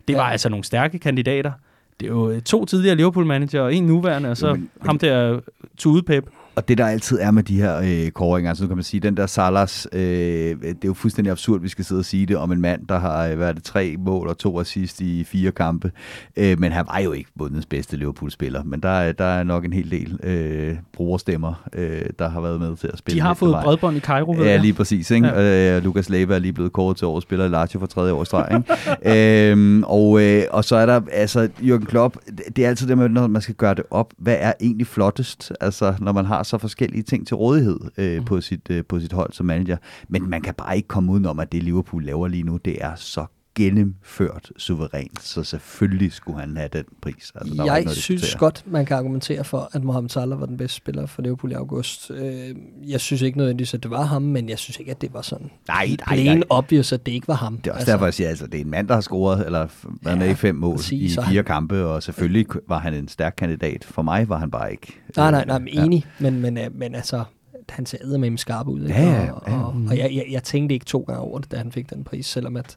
Det 0.09 0.17
var 0.17 0.27
ja. 0.27 0.31
altså 0.31 0.49
nogle 0.49 0.65
stærke 0.65 0.99
kandidater. 0.99 1.53
Det 2.01 2.07
er 2.07 2.13
jo 2.13 2.41
to 2.41 2.65
tidligere 2.65 2.97
Liverpool-manager 2.97 3.61
og 3.61 3.75
en 3.75 3.87
nuværende, 3.87 4.31
og 4.31 4.37
så 4.37 4.49
jo, 4.49 4.55
men, 4.55 4.71
ham 4.83 4.99
der 4.99 5.41
Tudepep. 5.79 6.25
Og 6.57 6.69
det 6.69 6.79
der 6.79 6.87
altid 6.87 7.19
er 7.21 7.31
med 7.31 7.43
de 7.43 7.61
her 7.61 7.81
øh, 7.85 8.11
kåringer, 8.11 8.51
altså 8.51 8.65
nu 8.65 8.69
kan 8.69 8.77
man 8.77 8.85
sige, 8.85 9.01
den 9.01 9.17
der 9.17 9.27
Salas, 9.27 9.89
øh, 9.93 10.01
det 10.01 10.65
er 10.65 10.75
jo 10.85 10.95
fuldstændig 10.95 11.31
absurd, 11.31 11.61
vi 11.61 11.69
skal 11.69 11.85
sidde 11.85 11.99
og 11.99 12.05
sige 12.05 12.27
det 12.27 12.37
om 12.37 12.53
en 12.53 12.61
mand, 12.61 12.87
der 12.87 12.99
har 12.99 13.27
øh, 13.27 13.39
været 13.39 13.57
det 13.57 13.65
tre 13.65 13.97
mål 13.99 14.29
og 14.29 14.39
to 14.39 14.61
assist 14.61 15.01
i 15.01 15.25
fire 15.25 15.51
kampe. 15.51 15.93
Øh, 16.37 16.61
men 16.61 16.73
han 16.73 16.87
var 16.87 16.99
jo 16.99 17.13
ikke 17.13 17.31
bundens 17.39 17.67
bedste 17.67 17.97
Liverpool-spiller, 17.97 18.63
men 18.65 18.81
der, 18.81 19.13
der 19.13 19.25
er 19.25 19.43
nok 19.43 19.65
en 19.65 19.73
hel 19.73 19.91
del 19.91 20.19
øh, 20.23 20.77
brugerstemmer, 20.93 21.65
øh, 21.73 22.03
der 22.19 22.29
har 22.29 22.41
været 22.41 22.61
med 22.61 22.77
til 22.77 22.91
at 22.93 22.99
spille. 22.99 23.21
De 23.21 23.27
har 23.27 23.35
fået 23.35 23.57
bredbånd 23.65 23.97
i 23.97 24.01
Cairo, 24.01 24.33
ved 24.33 24.45
Ja, 24.45 24.57
lige 24.57 24.73
præcis. 24.73 25.11
Ikke? 25.11 25.27
Ja. 25.27 25.77
Øh, 25.77 25.85
Lukas 25.85 26.09
Leiva 26.09 26.35
er 26.35 26.39
lige 26.39 26.53
blevet 26.53 26.73
kåret 26.73 26.97
til 26.97 27.07
årets 27.07 27.23
spiller 27.23 27.45
i 27.45 27.49
Lazio 27.49 27.81
for 27.81 27.87
tredje 27.87 28.13
år 28.13 28.23
i 28.23 28.27
streg. 28.27 28.49
Ikke? 28.55 29.53
øh, 29.53 29.83
og, 29.87 30.23
øh, 30.23 30.43
og 30.51 30.65
så 30.65 30.77
er 30.77 30.87
der, 30.87 31.01
altså 31.13 31.49
Jürgen 31.61 31.85
Klopp, 31.85 32.17
det 32.57 32.65
er 32.65 32.69
altid 32.69 32.87
det 32.89 32.99
med, 32.99 33.09
når 33.09 33.27
man 33.27 33.43
skal 33.43 33.55
gøre 33.55 33.75
det 33.75 33.85
op, 33.91 34.13
hvad 34.19 34.37
er 34.39 34.53
egentlig 34.61 34.87
flottest, 34.87 35.53
altså 35.61 35.95
når 35.99 36.13
man 36.13 36.25
har 36.25 36.44
så 36.47 36.59
forskellige 36.59 37.03
ting 37.03 37.27
til 37.27 37.37
rådighed 37.37 37.81
øh, 37.99 38.19
mm. 38.19 38.25
på, 38.25 38.41
sit, 38.41 38.71
øh, 38.71 38.85
på 38.85 39.01
sit 39.01 39.13
hold 39.13 39.33
som 39.33 39.47
manager. 39.47 39.77
Men 40.09 40.31
man 40.31 40.43
kan 40.43 40.55
bare 40.55 40.77
ikke 40.77 40.89
komme 40.89 41.13
udenom, 41.13 41.41
at 41.41 41.53
det 41.53 41.63
Liverpool 41.63 42.05
laver 42.05 42.29
lige 42.29 42.43
nu, 42.43 42.57
det 42.57 42.85
er 42.85 42.95
så 42.95 43.27
gennemført 43.55 44.53
suverænt, 44.57 45.23
så 45.23 45.45
selvfølgelig 45.45 46.13
skulle 46.13 46.41
han 46.41 46.57
have 46.57 46.69
den 46.73 46.85
pris. 47.03 47.33
Altså, 47.35 47.55
der 47.55 47.65
jeg 47.65 47.91
synes 47.91 48.35
godt, 48.35 48.63
man 48.67 48.87
kan 48.87 48.97
argumentere 48.97 49.45
for, 49.45 49.71
at 49.73 49.85
Mohamed 49.85 50.11
Salah 50.11 50.41
var 50.41 50.47
den 50.47 50.57
bedste 50.57 50.77
spiller 50.77 51.07
for 51.07 51.23
Liverpool 51.23 51.53
i 51.53 51.55
august. 51.55 52.11
Øh, 52.11 52.55
jeg 52.87 53.01
synes 53.01 53.23
ikke 53.23 53.39
nødvendigvis, 53.39 53.75
at 53.75 53.83
det 53.83 53.91
var 53.91 54.03
ham, 54.03 54.23
men 54.23 54.49
jeg 54.49 54.59
synes 54.59 54.79
ikke, 54.79 54.91
at 54.91 55.01
det 55.01 55.15
var 55.15 55.23
sådan 55.23 55.51
nej, 55.69 55.87
nej, 55.87 55.97
plain 56.07 56.37
nej. 56.37 56.45
obvious, 56.51 56.93
at 56.93 57.07
det 57.07 57.13
ikke 57.13 57.29
var 57.29 57.35
ham. 57.35 57.59
Det 57.59 57.67
er 57.67 57.71
også 57.71 57.81
altså, 57.81 57.93
derfor, 57.93 58.07
jeg 58.07 58.15
siger, 58.15 58.29
altså, 58.29 58.47
det 58.47 58.55
er 58.55 58.65
en 58.65 58.71
mand, 58.71 58.89
der 58.89 58.95
har 58.95 59.01
scoret, 59.01 59.47
eller 59.47 59.67
været 60.03 60.19
med 60.19 60.31
i 60.31 60.35
fem 60.35 60.55
mål 60.55 60.77
præcis, 60.77 61.13
i 61.13 61.15
fire 61.15 61.35
han... 61.35 61.45
kampe, 61.45 61.85
og 61.85 62.03
selvfølgelig 62.03 62.47
var 62.69 62.79
han 62.79 62.95
en 62.95 63.09
stærk 63.09 63.35
kandidat. 63.39 63.85
For 63.85 64.03
mig 64.03 64.29
var 64.29 64.39
han 64.39 64.51
bare 64.51 64.71
ikke. 64.71 65.01
Nej, 65.17 65.31
nej, 65.31 65.45
nej, 65.45 65.59
nej 65.59 65.85
enig, 65.85 66.07
ja. 66.21 66.31
men, 66.31 66.41
men, 66.41 66.59
men 66.75 66.95
altså, 66.95 67.25
han 67.69 67.87
ser 67.87 68.19
med 68.19 68.39
skarp 68.39 68.69
ud. 68.69 68.83
Ikke? 68.83 68.95
Ja, 68.95 69.13
ja, 69.13 69.23
ja. 69.23 69.33
Og, 69.33 69.43
og, 69.47 69.75
og 69.89 69.99
jeg, 69.99 70.11
jeg, 70.15 70.25
jeg 70.31 70.43
tænkte 70.43 70.73
ikke 70.73 70.87
to 70.87 71.01
gange 71.01 71.21
over 71.21 71.39
det, 71.39 71.53
da 71.53 71.57
han 71.57 71.73
fik 71.73 71.91
den 71.91 72.05
pris, 72.05 72.27
selvom 72.27 72.57
at 72.57 72.77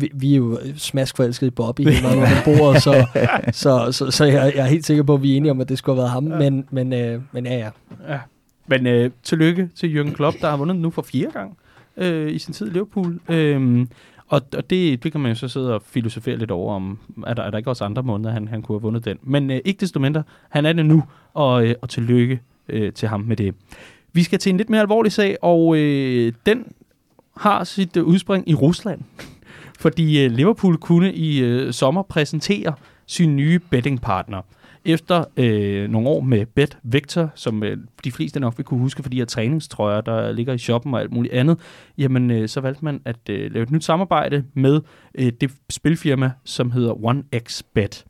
vi, 0.00 0.10
vi 0.14 0.32
er 0.32 0.36
jo 0.36 0.58
smaskforelskede 0.76 1.48
i 1.48 1.50
Bobby 1.50 1.80
vejen 1.80 2.18
rundt 2.18 2.44
bordet, 2.44 2.82
så, 2.82 3.06
så, 3.62 3.92
så, 3.92 4.10
så 4.10 4.24
jeg, 4.24 4.52
jeg 4.56 4.64
er 4.64 4.68
helt 4.68 4.86
sikker 4.86 5.02
på, 5.02 5.14
at 5.14 5.22
vi 5.22 5.32
er 5.32 5.36
enige 5.36 5.50
om, 5.50 5.60
at 5.60 5.68
det 5.68 5.78
skulle 5.78 5.96
have 5.96 6.02
været 6.02 6.10
ham, 6.10 6.42
ja. 6.42 6.50
men, 6.50 6.66
men, 6.70 6.92
øh, 6.92 7.22
men 7.32 7.46
ja, 7.46 7.56
ja. 7.56 7.70
ja. 8.08 8.18
Men 8.66 8.86
øh, 8.86 9.10
tillykke 9.22 9.68
til 9.74 9.98
Jürgen 9.98 10.14
Klopp, 10.14 10.36
der 10.40 10.50
har 10.50 10.56
vundet 10.56 10.76
nu 10.76 10.90
for 10.90 11.02
fire 11.02 11.30
gange 11.32 11.54
øh, 11.96 12.32
i 12.32 12.38
sin 12.38 12.54
tid 12.54 12.66
i 12.66 12.70
Liverpool. 12.70 13.20
Øh, 13.28 13.86
og, 14.28 14.42
og 14.56 14.70
det, 14.70 15.02
det 15.02 15.12
kan 15.12 15.20
man 15.20 15.30
jo 15.30 15.34
så 15.34 15.48
sidde 15.48 15.74
og 15.74 15.82
filosofere 15.82 16.36
lidt 16.36 16.50
over, 16.50 16.74
om 16.74 16.98
er 17.26 17.34
der, 17.34 17.42
er 17.42 17.50
der 17.50 17.58
ikke 17.58 17.70
også 17.70 17.84
andre 17.84 18.02
måneder, 18.02 18.30
han, 18.30 18.48
han 18.48 18.62
kunne 18.62 18.76
have 18.76 18.82
vundet 18.82 19.04
den. 19.04 19.18
Men 19.22 19.50
øh, 19.50 19.60
ikke 19.64 19.80
desto 19.80 20.00
mindre, 20.00 20.22
han 20.48 20.66
er 20.66 20.72
det 20.72 20.86
nu, 20.86 21.04
og, 21.34 21.66
øh, 21.66 21.74
og 21.80 21.88
tillykke 21.88 22.40
øh, 22.68 22.92
til 22.92 23.08
ham 23.08 23.20
med 23.20 23.36
det. 23.36 23.54
Vi 24.12 24.22
skal 24.22 24.38
til 24.38 24.50
en 24.50 24.56
lidt 24.56 24.70
mere 24.70 24.80
alvorlig 24.80 25.12
sag, 25.12 25.36
og 25.42 25.76
øh, 25.76 26.32
den 26.46 26.72
har 27.36 27.64
sit 27.64 27.96
udspring 27.96 28.48
i 28.48 28.54
Rusland. 28.54 29.00
Fordi 29.80 30.24
øh, 30.24 30.30
Liverpool 30.30 30.76
kunne 30.76 31.12
i 31.14 31.40
øh, 31.40 31.72
sommer 31.72 32.02
præsentere 32.02 32.74
sin 33.06 33.36
nye 33.36 33.58
bettingpartner. 33.58 34.42
Efter 34.84 35.24
øh, 35.36 35.90
nogle 35.90 36.08
år 36.08 36.20
med 36.20 36.46
Bet 36.46 36.78
Victor, 36.82 37.30
som 37.34 37.62
øh, 37.62 37.76
de 38.04 38.12
fleste 38.12 38.40
nok 38.40 38.58
vil 38.58 38.64
kunne 38.64 38.80
huske, 38.80 39.02
for 39.02 39.10
de 39.10 39.16
her 39.16 39.24
træningstrøjer, 39.24 40.00
der 40.00 40.32
ligger 40.32 40.52
i 40.52 40.58
shoppen 40.58 40.94
og 40.94 41.00
alt 41.00 41.12
muligt 41.12 41.34
andet, 41.34 41.58
jamen 41.98 42.30
øh, 42.30 42.48
så 42.48 42.60
valgte 42.60 42.84
man 42.84 43.00
at 43.04 43.16
øh, 43.30 43.52
lave 43.52 43.62
et 43.62 43.70
nyt 43.70 43.84
samarbejde 43.84 44.44
med 44.54 44.80
øh, 45.14 45.32
det 45.40 45.50
spilfirma, 45.70 46.30
som 46.44 46.70
hedder 46.70 46.92
1xBet. 46.94 48.04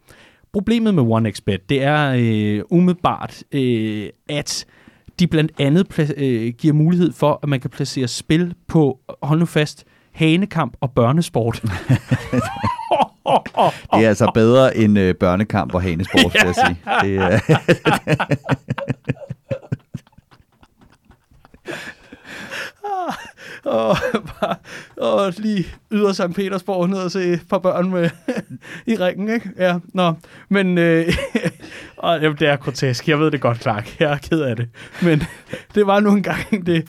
Problemet 0.52 0.94
med 0.94 1.02
1xBet, 1.02 1.66
det 1.68 1.82
er 1.82 2.14
øh, 2.18 2.62
umiddelbart, 2.70 3.42
øh, 3.52 4.08
at 4.28 4.66
de 5.18 5.26
blandt 5.26 5.52
andet 5.58 6.14
øh, 6.16 6.52
giver 6.58 6.74
mulighed 6.74 7.12
for, 7.12 7.38
at 7.42 7.48
man 7.48 7.60
kan 7.60 7.70
placere 7.70 8.08
spil 8.08 8.54
på, 8.66 9.00
hold 9.22 9.38
nu 9.38 9.46
fast, 9.46 9.86
hanekamp 10.20 10.76
og 10.80 10.90
børnesport. 10.90 11.62
det 13.94 14.04
er 14.04 14.08
altså 14.08 14.30
bedre 14.34 14.76
end 14.76 14.98
øh, 14.98 15.14
børnekamp 15.14 15.74
og 15.74 15.82
hanesport, 15.82 16.34
vil 16.34 16.42
jeg 16.44 16.54
sige. 16.66 16.78
Det, 17.02 17.32
øh, 17.32 17.40
og, 23.64 23.96
bare, 24.40 24.56
og 24.96 25.32
lige 25.36 25.66
yder 25.92 26.12
St. 26.12 26.34
Petersborg 26.34 26.88
ned 26.88 26.98
og 26.98 27.10
se 27.10 27.24
et 27.32 27.40
par 27.50 27.58
børn 27.58 27.90
med 27.90 28.10
i 28.86 28.96
ringen, 28.96 29.28
ikke? 29.34 29.50
Ja, 29.58 29.78
nå. 29.94 30.12
Men 30.48 30.78
øh, 30.78 31.12
og, 31.96 32.20
jamen, 32.22 32.38
det 32.38 32.48
er 32.48 32.56
grotesk. 32.56 33.08
Jeg 33.08 33.18
ved 33.18 33.30
det 33.30 33.40
godt, 33.40 33.62
Clark. 33.62 34.00
Jeg 34.00 34.12
er 34.12 34.18
ked 34.18 34.40
af 34.40 34.56
det. 34.56 34.68
Men 35.02 35.22
det 35.74 35.86
var 35.86 36.00
nu 36.00 36.10
engang 36.10 36.66
det. 36.66 36.88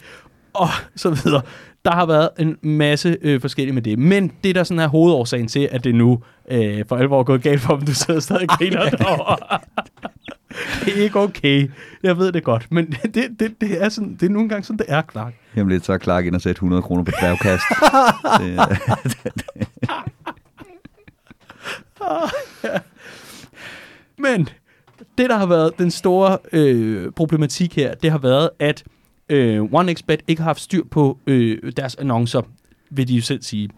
Og 0.53 0.69
så 0.95 1.09
videre. 1.09 1.41
Der 1.85 1.91
har 1.91 2.05
været 2.05 2.29
en 2.39 2.57
masse 2.61 3.17
øh, 3.21 3.41
forskellige 3.41 3.73
med 3.73 3.81
det. 3.81 3.99
Men 3.99 4.31
det, 4.43 4.55
der 4.55 4.63
sådan 4.63 4.79
er 4.79 4.87
hovedårsagen 4.87 5.47
til, 5.47 5.69
at 5.71 5.83
det 5.83 5.95
nu 5.95 6.23
øh, 6.51 6.85
for 6.87 6.95
alvor 6.95 7.19
er 7.19 7.23
gået 7.23 7.41
galt 7.41 7.61
for 7.61 7.75
dem, 7.75 7.85
du 7.85 7.93
sidder 7.93 8.19
stadig 8.19 8.51
og 8.51 8.57
griner 8.57 8.89
derovre. 8.89 9.59
det 10.85 10.99
er 10.99 11.03
ikke 11.03 11.19
okay. 11.19 11.69
Jeg 12.03 12.17
ved 12.17 12.31
det 12.31 12.43
godt. 12.43 12.67
Men 12.71 12.85
det, 13.13 13.39
det, 13.39 13.61
det, 13.61 13.83
er, 13.83 13.89
sådan, 13.89 14.13
det 14.19 14.23
er 14.23 14.29
nogle 14.29 14.49
gange 14.49 14.63
sådan, 14.63 14.77
det 14.77 14.85
er, 14.89 15.01
Clark. 15.11 15.33
Jamen 15.55 15.71
lidt, 15.71 15.85
så 15.85 15.93
er 15.93 15.97
Clark 15.97 16.25
ind 16.25 16.35
og 16.35 16.41
sætte 16.41 16.57
100 16.57 16.81
kroner 16.81 17.03
på 17.03 17.11
dværgkast. 17.21 17.63
det, 18.39 18.59
det, 19.03 19.71
Men 24.17 24.49
det, 25.17 25.29
der 25.29 25.37
har 25.37 25.45
været 25.45 25.77
den 25.77 25.91
store 25.91 26.37
øh, 26.53 27.11
problematik 27.11 27.75
her, 27.75 27.93
det 27.93 28.11
har 28.11 28.17
været, 28.17 28.49
at 28.59 28.83
øh, 29.31 29.63
OneXBet 29.73 30.21
ikke 30.27 30.41
har 30.41 30.49
haft 30.49 30.61
styr 30.61 30.83
på 30.91 31.19
øh, 31.27 31.71
deres 31.77 31.95
annoncer, 31.95 32.41
vil 32.89 33.07
de 33.07 33.15
jo 33.15 33.21
selv 33.21 33.41
sige. 33.41 33.69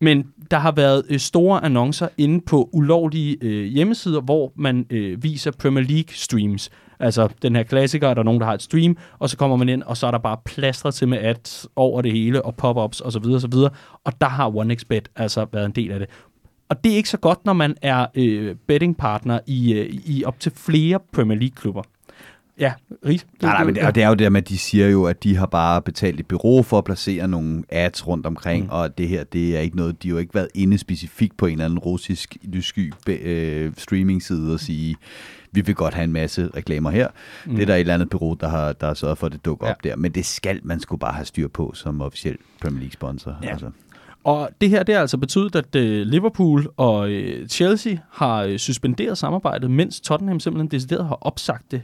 Men 0.00 0.26
der 0.50 0.58
har 0.58 0.72
været 0.72 1.02
øh, 1.08 1.18
store 1.18 1.64
annoncer 1.64 2.08
inde 2.18 2.40
på 2.40 2.68
ulovlige 2.72 3.36
øh, 3.40 3.64
hjemmesider, 3.64 4.20
hvor 4.20 4.52
man 4.56 4.86
øh, 4.90 5.22
viser 5.22 5.50
Premier 5.50 5.84
League 5.84 6.14
streams. 6.14 6.70
Altså 7.00 7.28
den 7.42 7.56
her 7.56 7.62
klassiker, 7.62 8.08
er 8.08 8.14
der 8.14 8.22
nogen, 8.22 8.40
der 8.40 8.46
har 8.46 8.54
et 8.54 8.62
stream, 8.62 8.96
og 9.18 9.30
så 9.30 9.36
kommer 9.36 9.56
man 9.56 9.68
ind, 9.68 9.82
og 9.82 9.96
så 9.96 10.06
er 10.06 10.10
der 10.10 10.18
bare 10.18 10.36
plastret 10.44 10.94
til 10.94 11.08
med 11.08 11.18
ads 11.18 11.66
over 11.76 12.02
det 12.02 12.12
hele, 12.12 12.44
og 12.44 12.54
pop-ups 12.56 13.00
osv. 13.00 13.24
videre. 13.24 13.70
Og 14.04 14.20
der 14.20 14.28
har 14.28 14.56
OneXBet 14.56 15.08
altså 15.16 15.46
været 15.52 15.64
en 15.66 15.72
del 15.72 15.90
af 15.90 15.98
det. 15.98 16.08
Og 16.68 16.84
det 16.84 16.92
er 16.92 16.96
ikke 16.96 17.08
så 17.08 17.18
godt, 17.18 17.44
når 17.44 17.52
man 17.52 17.76
er 17.82 18.06
øh, 18.14 18.56
bettingpartner 18.66 19.40
i, 19.46 19.72
øh, 19.72 19.94
i 20.06 20.24
op 20.24 20.40
til 20.40 20.52
flere 20.52 20.98
Premier 21.12 21.38
League-klubber. 21.38 21.82
Ja, 22.58 22.72
Ries. 23.06 23.26
Nej, 23.42 23.52
nej, 23.52 23.64
men 23.64 23.74
det, 23.74 23.82
og 23.82 23.94
det 23.94 24.02
er 24.02 24.08
jo 24.08 24.14
det 24.14 24.32
med, 24.32 24.42
at 24.42 24.48
de 24.48 24.58
siger 24.58 24.88
jo, 24.88 25.04
at 25.04 25.22
de 25.22 25.36
har 25.36 25.46
bare 25.46 25.82
betalt 25.82 26.20
et 26.20 26.26
bureau 26.26 26.62
for 26.62 26.78
at 26.78 26.84
placere 26.84 27.28
nogle 27.28 27.62
ads 27.68 28.06
rundt 28.06 28.26
omkring, 28.26 28.64
mm. 28.64 28.70
og 28.70 28.98
det 28.98 29.08
her, 29.08 29.24
det 29.24 29.56
er 29.56 29.60
ikke 29.60 29.76
noget, 29.76 30.02
de 30.02 30.08
har 30.08 30.14
jo 30.14 30.18
ikke 30.18 30.34
været 30.34 30.48
inde 30.54 30.78
specifikt 30.78 31.36
på 31.36 31.46
en 31.46 31.52
eller 31.52 31.64
anden 31.64 31.78
russisk 31.78 32.36
lyssky 32.42 32.92
øh, 33.08 33.72
streaming-side 33.78 34.54
og 34.54 34.60
sige, 34.60 34.96
vi 35.52 35.60
vil 35.60 35.74
godt 35.74 35.94
have 35.94 36.04
en 36.04 36.12
masse 36.12 36.50
reklamer 36.56 36.90
her. 36.90 37.08
Mm. 37.46 37.54
Det 37.54 37.62
er 37.62 37.66
der 37.66 37.74
et 37.74 37.80
eller 37.80 37.94
andet 37.94 38.10
bureau, 38.10 38.34
der 38.34 38.48
har, 38.48 38.72
der 38.72 38.86
har 38.86 38.94
sørget 38.94 39.18
for, 39.18 39.26
at 39.26 39.32
det 39.32 39.44
dukker 39.44 39.66
ja. 39.66 39.72
op 39.72 39.84
der. 39.84 39.96
Men 39.96 40.12
det 40.12 40.26
skal 40.26 40.60
man 40.62 40.80
skulle 40.80 41.00
bare 41.00 41.12
have 41.12 41.24
styr 41.24 41.48
på 41.48 41.72
som 41.74 42.00
officiel 42.00 42.36
Premier 42.60 42.80
League-sponsor. 42.80 43.36
Ja. 43.42 43.50
Altså. 43.50 43.70
Og 44.24 44.50
det 44.60 44.70
her, 44.70 44.82
det 44.82 44.94
har 44.94 45.00
altså 45.02 45.16
betydet, 45.16 45.56
at 45.56 45.74
øh, 45.74 46.06
Liverpool 46.06 46.66
og 46.76 47.10
øh, 47.10 47.48
Chelsea 47.48 47.96
har 48.10 48.42
øh, 48.42 48.58
suspenderet 48.58 49.18
samarbejdet, 49.18 49.70
mens 49.70 50.00
Tottenham 50.00 50.40
simpelthen 50.40 50.68
decideret 50.68 51.06
har 51.06 51.18
opsagt 51.20 51.70
det, 51.70 51.82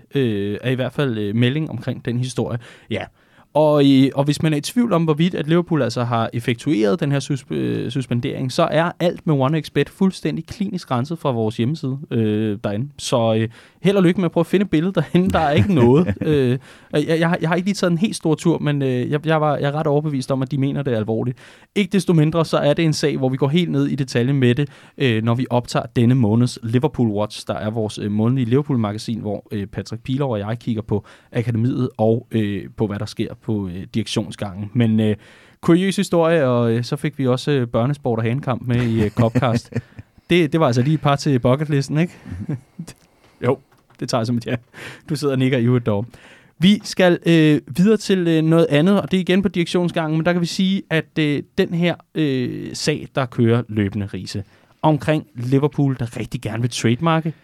er 0.62 0.70
i 0.70 0.74
hvert 0.74 0.92
fald 0.92 1.32
melding 1.32 1.70
omkring 1.70 2.04
den 2.04 2.18
historie. 2.18 2.58
Ja, 2.90 3.04
og, 3.54 3.84
i, 3.84 4.10
og 4.14 4.24
hvis 4.24 4.42
man 4.42 4.52
er 4.52 4.56
i 4.56 4.60
tvivl 4.60 4.92
om, 4.92 5.04
hvorvidt 5.04 5.34
at 5.34 5.48
Liverpool 5.48 5.82
altså 5.82 6.04
har 6.04 6.30
effektueret 6.32 7.00
den 7.00 7.12
her 7.12 7.20
sus, 7.20 7.44
øh, 7.50 7.90
suspendering, 7.90 8.52
så 8.52 8.68
er 8.70 8.92
alt 9.00 9.26
med 9.26 9.34
OneXBet 9.34 9.88
fuldstændig 9.88 10.46
klinisk 10.46 10.90
renset 10.90 11.18
fra 11.18 11.30
vores 11.30 11.56
hjemmeside 11.56 11.98
øh, 12.10 12.58
derinde. 12.64 12.88
Så 12.98 13.34
øh, 13.34 13.48
held 13.82 13.96
og 13.96 14.02
lykke 14.02 14.20
med 14.20 14.24
at 14.24 14.32
prøve 14.32 14.42
at 14.42 14.46
finde 14.46 14.66
billedet 14.66 14.94
derinde. 14.94 15.30
Der 15.30 15.38
er 15.38 15.50
ikke 15.50 15.74
noget. 15.74 16.14
øh, 16.20 16.58
jeg, 16.92 17.18
jeg, 17.20 17.28
har, 17.28 17.38
jeg 17.40 17.48
har 17.48 17.56
ikke 17.56 17.66
lige 17.66 17.74
taget 17.74 17.90
en 17.90 17.98
helt 17.98 18.16
stor 18.16 18.34
tur, 18.34 18.58
men 18.58 18.82
øh, 18.82 19.10
jeg, 19.10 19.26
jeg, 19.26 19.40
var, 19.40 19.56
jeg 19.56 19.68
er 19.68 19.72
ret 19.72 19.86
overbevist 19.86 20.30
om, 20.30 20.42
at 20.42 20.50
de 20.50 20.58
mener 20.58 20.82
det 20.82 20.92
er 20.92 20.96
alvorligt. 20.96 21.38
Ikke 21.74 21.92
desto 21.92 22.12
mindre, 22.12 22.44
så 22.44 22.56
er 22.56 22.74
det 22.74 22.84
en 22.84 22.92
sag, 22.92 23.16
hvor 23.16 23.28
vi 23.28 23.36
går 23.36 23.48
helt 23.48 23.70
ned 23.70 23.86
i 23.86 23.94
detaljen 23.94 24.36
med 24.36 24.54
det, 24.54 24.68
øh, 24.98 25.22
når 25.22 25.34
vi 25.34 25.46
optager 25.50 25.86
denne 25.96 26.14
måneds 26.14 26.58
Liverpool 26.62 27.08
Watch, 27.08 27.46
der 27.46 27.54
er 27.54 27.70
vores 27.70 27.98
øh, 27.98 28.10
månedlige 28.10 28.48
Liverpool-magasin, 28.48 29.20
hvor 29.20 29.46
øh, 29.50 29.66
Patrick 29.66 30.02
Pilov 30.02 30.32
og 30.32 30.38
jeg 30.38 30.58
kigger 30.58 30.82
på 30.82 31.04
akademiet 31.32 31.88
og 31.96 32.26
øh, 32.30 32.64
på, 32.76 32.86
hvad 32.86 32.98
der 32.98 33.06
sker 33.06 33.34
på 33.42 33.68
øh, 33.68 33.86
direktionsgangen. 33.94 34.70
Men 34.74 35.00
øh, 35.00 35.16
kuriøs 35.60 35.96
historie, 35.96 36.46
og 36.46 36.72
øh, 36.72 36.84
så 36.84 36.96
fik 36.96 37.18
vi 37.18 37.26
også 37.26 37.50
øh, 37.50 37.66
børnesport 37.66 38.18
og 38.18 38.24
hanekamp 38.24 38.62
med 38.62 38.82
i 38.82 39.04
øh, 39.04 39.10
Copcast. 39.10 39.72
det, 40.30 40.52
det 40.52 40.60
var 40.60 40.66
altså 40.66 40.82
lige 40.82 40.94
et 40.94 41.00
par 41.00 41.16
til 41.16 41.38
bucketlisten, 41.38 41.98
ikke? 41.98 42.12
jo, 43.46 43.58
det 44.00 44.08
tager 44.08 44.20
jeg 44.20 44.26
som 44.26 44.36
et 44.36 44.46
ja. 44.46 44.56
Du 45.08 45.16
sidder 45.16 45.34
og 45.34 45.38
nikker 45.38 45.58
i 45.58 45.76
et 45.76 45.86
dog. 45.86 46.06
Vi 46.58 46.80
skal 46.84 47.18
øh, 47.26 47.60
videre 47.76 47.96
til 47.96 48.28
øh, 48.28 48.42
noget 48.42 48.66
andet, 48.70 49.02
og 49.02 49.10
det 49.10 49.16
er 49.16 49.20
igen 49.20 49.42
på 49.42 49.48
direktionsgangen, 49.48 50.18
men 50.18 50.26
der 50.26 50.32
kan 50.32 50.40
vi 50.40 50.46
sige, 50.46 50.82
at 50.90 51.18
øh, 51.18 51.42
den 51.58 51.74
her 51.74 51.94
øh, 52.14 52.70
sag, 52.74 53.08
der 53.14 53.26
kører 53.26 53.62
løbende 53.68 54.06
rise 54.06 54.44
omkring 54.82 55.26
Liverpool, 55.34 55.96
der 55.98 56.16
rigtig 56.16 56.40
gerne 56.40 56.60
vil 56.60 56.70
trademarke 56.70 57.34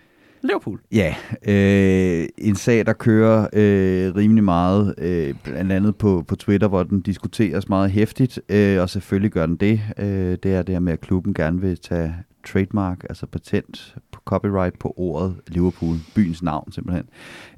Liverpool. 0.43 0.81
Ja, 0.93 1.15
øh, 1.49 2.29
en 2.39 2.57
sag, 2.57 2.87
der 2.87 2.93
kører 2.93 3.49
øh, 3.53 4.15
rimelig 4.15 4.45
meget, 4.45 4.95
øh, 4.99 5.35
blandt 5.45 5.73
andet 5.73 5.97
på, 5.97 6.25
på 6.29 6.37
Twitter, 6.37 6.69
hvor 6.69 6.83
den 6.83 7.01
diskuteres 7.01 7.69
meget 7.69 7.91
hæftigt, 7.91 8.41
øh, 8.49 8.81
og 8.81 8.91
selvfølgelig 8.91 9.31
gør 9.31 9.47
den 9.47 9.57
det. 9.57 9.81
Øh, 9.99 10.39
det 10.43 10.47
er 10.47 10.63
det 10.63 10.75
her 10.75 10.81
med, 10.81 10.93
at 10.93 11.01
klubben 11.01 11.35
gerne 11.35 11.61
vil 11.61 11.79
tage 11.79 12.15
trademark, 12.47 13.05
altså 13.09 13.27
patent 13.27 13.97
copyright 14.27 14.79
på 14.79 14.95
ordet 14.97 15.35
Liverpool, 15.49 15.97
byens 16.15 16.43
navn 16.43 16.73
simpelthen. 16.73 17.05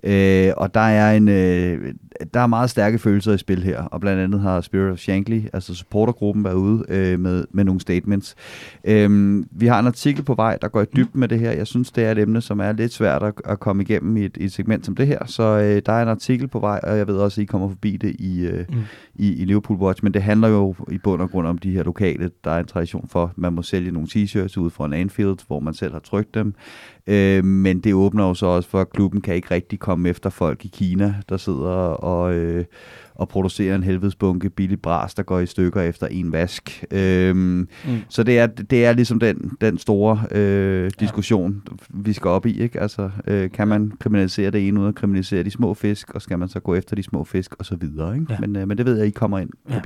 Øh, 0.02 0.52
og 0.56 0.74
der 0.74 0.80
er 0.80 1.16
en 1.16 1.28
øh, 1.28 1.94
der 2.34 2.40
er 2.40 2.46
meget 2.46 2.70
stærke 2.70 2.98
følelser 2.98 3.32
i 3.32 3.38
spil 3.38 3.62
her, 3.62 3.82
og 3.82 4.00
blandt 4.00 4.20
andet 4.22 4.40
har 4.40 4.60
Spirit 4.60 4.92
of 4.92 4.98
Shankly, 4.98 5.40
altså 5.52 5.74
supportergruppen, 5.74 6.44
været 6.44 6.54
ude 6.54 6.84
øh, 6.88 7.20
med, 7.20 7.44
med 7.50 7.64
nogle 7.64 7.80
statements. 7.80 8.34
Øh, 8.84 9.44
vi 9.50 9.66
har 9.66 9.80
en 9.80 9.86
artikel 9.86 10.22
på 10.22 10.34
vej, 10.34 10.58
der 10.62 10.68
går 10.68 10.82
i 10.82 10.86
dybden 10.96 11.20
med 11.20 11.28
det 11.28 11.38
her. 11.38 11.50
Jeg 11.50 11.66
synes, 11.66 11.90
det 11.90 12.04
er 12.04 12.12
et 12.12 12.18
emne, 12.18 12.40
som 12.40 12.60
er 12.60 12.72
lidt 12.72 12.92
svært 12.92 13.22
at, 13.22 13.32
at 13.44 13.60
komme 13.60 13.82
igennem 13.82 14.16
i 14.16 14.24
et, 14.24 14.36
i 14.36 14.44
et 14.44 14.52
segment 14.52 14.86
som 14.86 14.96
det 14.96 15.06
her, 15.06 15.26
så 15.26 15.42
øh, 15.42 15.82
der 15.86 15.92
er 15.92 16.02
en 16.02 16.08
artikel 16.08 16.48
på 16.48 16.58
vej, 16.58 16.80
og 16.82 16.98
jeg 16.98 17.06
ved 17.06 17.16
også, 17.16 17.40
at 17.40 17.42
I 17.42 17.46
kommer 17.46 17.68
forbi 17.68 17.96
det 17.96 18.16
i, 18.18 18.40
øh, 18.40 18.64
mm. 18.68 18.76
i, 19.14 19.32
i 19.32 19.44
Liverpool 19.44 19.78
Watch, 19.78 20.04
men 20.04 20.14
det 20.14 20.22
handler 20.22 20.48
jo 20.48 20.74
i 20.90 20.98
bund 20.98 21.22
og 21.22 21.30
grund 21.30 21.46
om 21.46 21.58
de 21.58 21.70
her 21.70 21.82
lokale. 21.82 22.30
Der 22.44 22.50
er 22.50 22.60
en 22.60 22.66
tradition 22.66 23.08
for, 23.08 23.32
man 23.36 23.52
må 23.52 23.62
sælge 23.62 23.90
nogle 23.90 24.08
t-shirts 24.08 24.58
ud 24.58 24.70
fra 24.70 24.86
en 24.86 24.92
Anfield, 24.92 25.38
hvor 25.46 25.60
man 25.60 25.74
selv 25.74 25.92
har 25.92 26.00
trykt 26.00 26.34
dem. 26.34 26.54
Øh, 27.08 27.44
men 27.44 27.80
det 27.80 27.94
åbner 27.94 28.28
jo 28.28 28.34
så 28.34 28.46
også 28.46 28.68
for, 28.68 28.80
at 28.80 28.90
klubben 28.90 29.20
kan 29.20 29.34
ikke 29.34 29.50
rigtig 29.50 29.78
komme 29.78 30.08
efter 30.08 30.30
folk 30.30 30.64
i 30.64 30.68
Kina, 30.68 31.14
der 31.28 31.36
sidder 31.36 31.68
og, 31.68 32.34
øh, 32.34 32.64
og 33.14 33.28
producerer 33.28 33.74
en 33.74 33.82
helvedesbunke 33.82 34.50
billig 34.50 34.82
bras, 34.82 35.14
der 35.14 35.22
går 35.22 35.38
i 35.38 35.46
stykker 35.46 35.80
efter 35.80 36.06
en 36.06 36.32
vask. 36.32 36.84
Øh, 36.90 37.36
mm. 37.36 37.68
Så 38.08 38.22
det 38.22 38.38
er, 38.38 38.46
det 38.46 38.84
er 38.84 38.92
ligesom 38.92 39.18
den, 39.18 39.52
den 39.60 39.78
store 39.78 40.22
øh, 40.30 40.90
diskussion, 41.00 41.62
ja. 41.70 41.74
vi 41.90 42.12
skal 42.12 42.28
op 42.28 42.46
i. 42.46 42.60
Ikke? 42.62 42.80
Altså, 42.80 43.10
øh, 43.26 43.50
kan 43.50 43.68
man 43.68 43.92
kriminalisere 44.00 44.50
det 44.50 44.68
ene 44.68 44.80
uden 44.80 44.88
at 44.88 44.94
kriminalisere 44.94 45.42
de 45.42 45.50
små 45.50 45.74
fisk, 45.74 46.10
og 46.10 46.22
skal 46.22 46.38
man 46.38 46.48
så 46.48 46.60
gå 46.60 46.74
efter 46.74 46.96
de 46.96 47.02
små 47.02 47.24
fisk, 47.24 47.54
og 47.58 47.64
så 47.64 47.76
videre. 47.76 48.14
Ikke? 48.14 48.26
Ja. 48.30 48.36
Men, 48.40 48.56
øh, 48.56 48.68
men 48.68 48.78
det 48.78 48.86
ved 48.86 48.98
jeg, 48.98 49.06
I 49.06 49.10
kommer 49.10 49.38
ind 49.38 49.50
ja. 49.70 49.80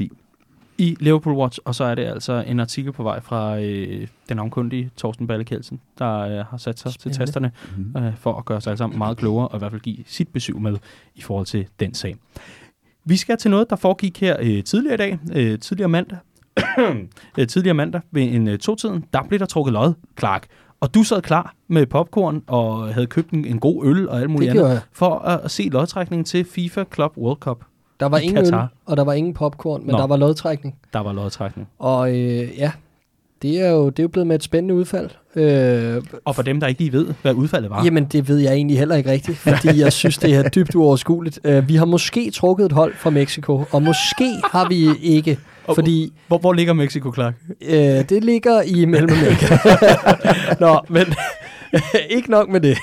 I 0.83 0.97
Liverpool 1.01 1.37
Watch, 1.37 1.59
og 1.65 1.75
så 1.75 1.85
er 1.85 1.95
det 1.95 2.05
altså 2.05 2.45
en 2.47 2.61
artikel 2.61 2.93
på 2.93 3.03
vej 3.03 3.21
fra 3.21 3.59
øh, 3.61 4.07
den 4.29 4.39
omkundige 4.39 4.91
Torsten 4.97 5.27
Ballekelsen, 5.27 5.81
der 5.99 6.19
øh, 6.19 6.45
har 6.47 6.57
sat 6.57 6.79
sig 6.79 6.93
til 6.93 7.13
tasterne 7.13 7.53
mm-hmm. 7.77 8.05
øh, 8.05 8.17
for 8.17 8.35
at 8.39 8.45
gøre 8.45 8.61
sig 8.61 8.71
alle 8.71 8.79
sammen 8.79 8.99
meget 8.99 9.17
klogere, 9.17 9.49
og 9.49 9.57
i 9.57 9.59
hvert 9.59 9.71
fald 9.71 9.81
give 9.81 9.97
sit 10.07 10.29
besøg 10.29 10.61
med 10.61 10.77
i 11.15 11.23
forhold 11.23 11.47
til 11.47 11.67
den 11.81 11.95
sag. 11.95 12.17
Vi 13.05 13.17
skal 13.17 13.37
til 13.37 13.51
noget, 13.51 13.71
der 13.71 13.77
foregik 13.77 14.21
her 14.21 14.37
øh, 14.41 14.65
tidligere 14.65 14.95
i 14.95 14.97
dag, 14.97 15.19
øh, 15.33 15.59
tidligere 15.59 15.89
mandag. 15.89 16.19
øh, 17.39 17.47
tidligere 17.47 17.75
mandag 17.75 18.01
ved 18.11 18.23
en 18.23 18.49
øh, 18.49 18.59
to-tiden, 18.59 19.05
der 19.13 19.23
blev 19.29 19.39
der 19.39 19.47
trukket 19.47 19.73
lod, 19.73 19.93
Clark. 20.19 20.47
Og 20.81 20.95
du 20.95 21.03
sad 21.03 21.23
klar 21.23 21.55
med 21.69 21.87
popcorn 21.87 22.43
og 22.47 22.95
havde 22.95 23.07
købt 23.07 23.31
en, 23.31 23.45
en 23.45 23.61
god 23.61 23.87
øl 23.87 24.09
og 24.09 24.21
alt 24.21 24.31
muligt 24.31 24.51
andet, 24.51 24.83
for 24.93 25.19
at, 25.19 25.41
at 25.45 25.51
se 25.51 25.69
lodtrækningen 25.73 26.25
til 26.25 26.45
FIFA 26.45 26.85
Club 26.95 27.13
World 27.17 27.39
Cup. 27.39 27.65
Der 28.03 28.09
var 28.09 28.19
ingen 28.19 28.45
Katar. 28.45 28.63
øl, 28.63 28.69
og 28.87 28.97
der 28.97 29.05
var 29.05 29.13
ingen 29.13 29.35
popcorn, 29.35 29.81
men 29.81 29.91
Nå. 29.93 29.99
der 29.99 30.07
var 30.07 30.17
lodtrækning. 30.17 30.75
Der 30.93 30.99
var 31.01 31.13
lodtrækning. 31.13 31.69
Og 31.79 32.11
øh, 32.11 32.59
ja, 32.59 32.71
det 33.43 33.61
er, 33.61 33.71
jo, 33.71 33.91
det 33.91 33.99
er 33.99 34.03
jo 34.03 34.09
blevet 34.09 34.27
med 34.27 34.37
et 34.37 34.43
spændende 34.43 34.75
udfald. 34.75 35.11
Øh, 35.37 36.03
og 36.25 36.35
for 36.35 36.43
dem, 36.43 36.61
der 36.61 36.67
ikke 36.67 36.81
lige 36.81 36.93
ved, 36.93 37.07
hvad 37.23 37.35
udfaldet 37.35 37.71
var? 37.71 37.85
Jamen, 37.85 38.05
det 38.05 38.29
ved 38.29 38.39
jeg 38.39 38.53
egentlig 38.53 38.79
heller 38.79 38.95
ikke 38.97 39.11
rigtigt, 39.11 39.39
fordi 39.39 39.81
jeg 39.81 39.93
synes, 40.03 40.19
det 40.19 40.35
er 40.35 40.49
dybt 40.49 40.75
uoverskueligt. 40.75 41.41
Øh, 41.45 41.69
vi 41.69 41.77
har 41.77 41.85
måske 41.85 42.31
trukket 42.31 42.67
et 42.67 42.73
hold 42.73 42.95
fra 42.97 43.11
Mexico, 43.11 43.65
og 43.71 43.83
måske 43.83 44.29
har 44.53 44.69
vi 44.69 44.89
ikke. 45.03 45.39
Fordi, 45.75 46.13
hvor, 46.29 46.39
hvor 46.39 46.53
ligger 46.53 46.73
Mexico, 46.73 47.13
Clark? 47.15 47.35
Øh, 47.61 47.75
det 48.09 48.25
ligger 48.25 48.63
i 48.63 48.85
Mellemamerika. 48.85 49.57
Nå, 50.65 50.81
men 50.89 51.07
ikke 52.17 52.31
nok 52.31 52.49
med 52.49 52.61
det. 52.61 52.79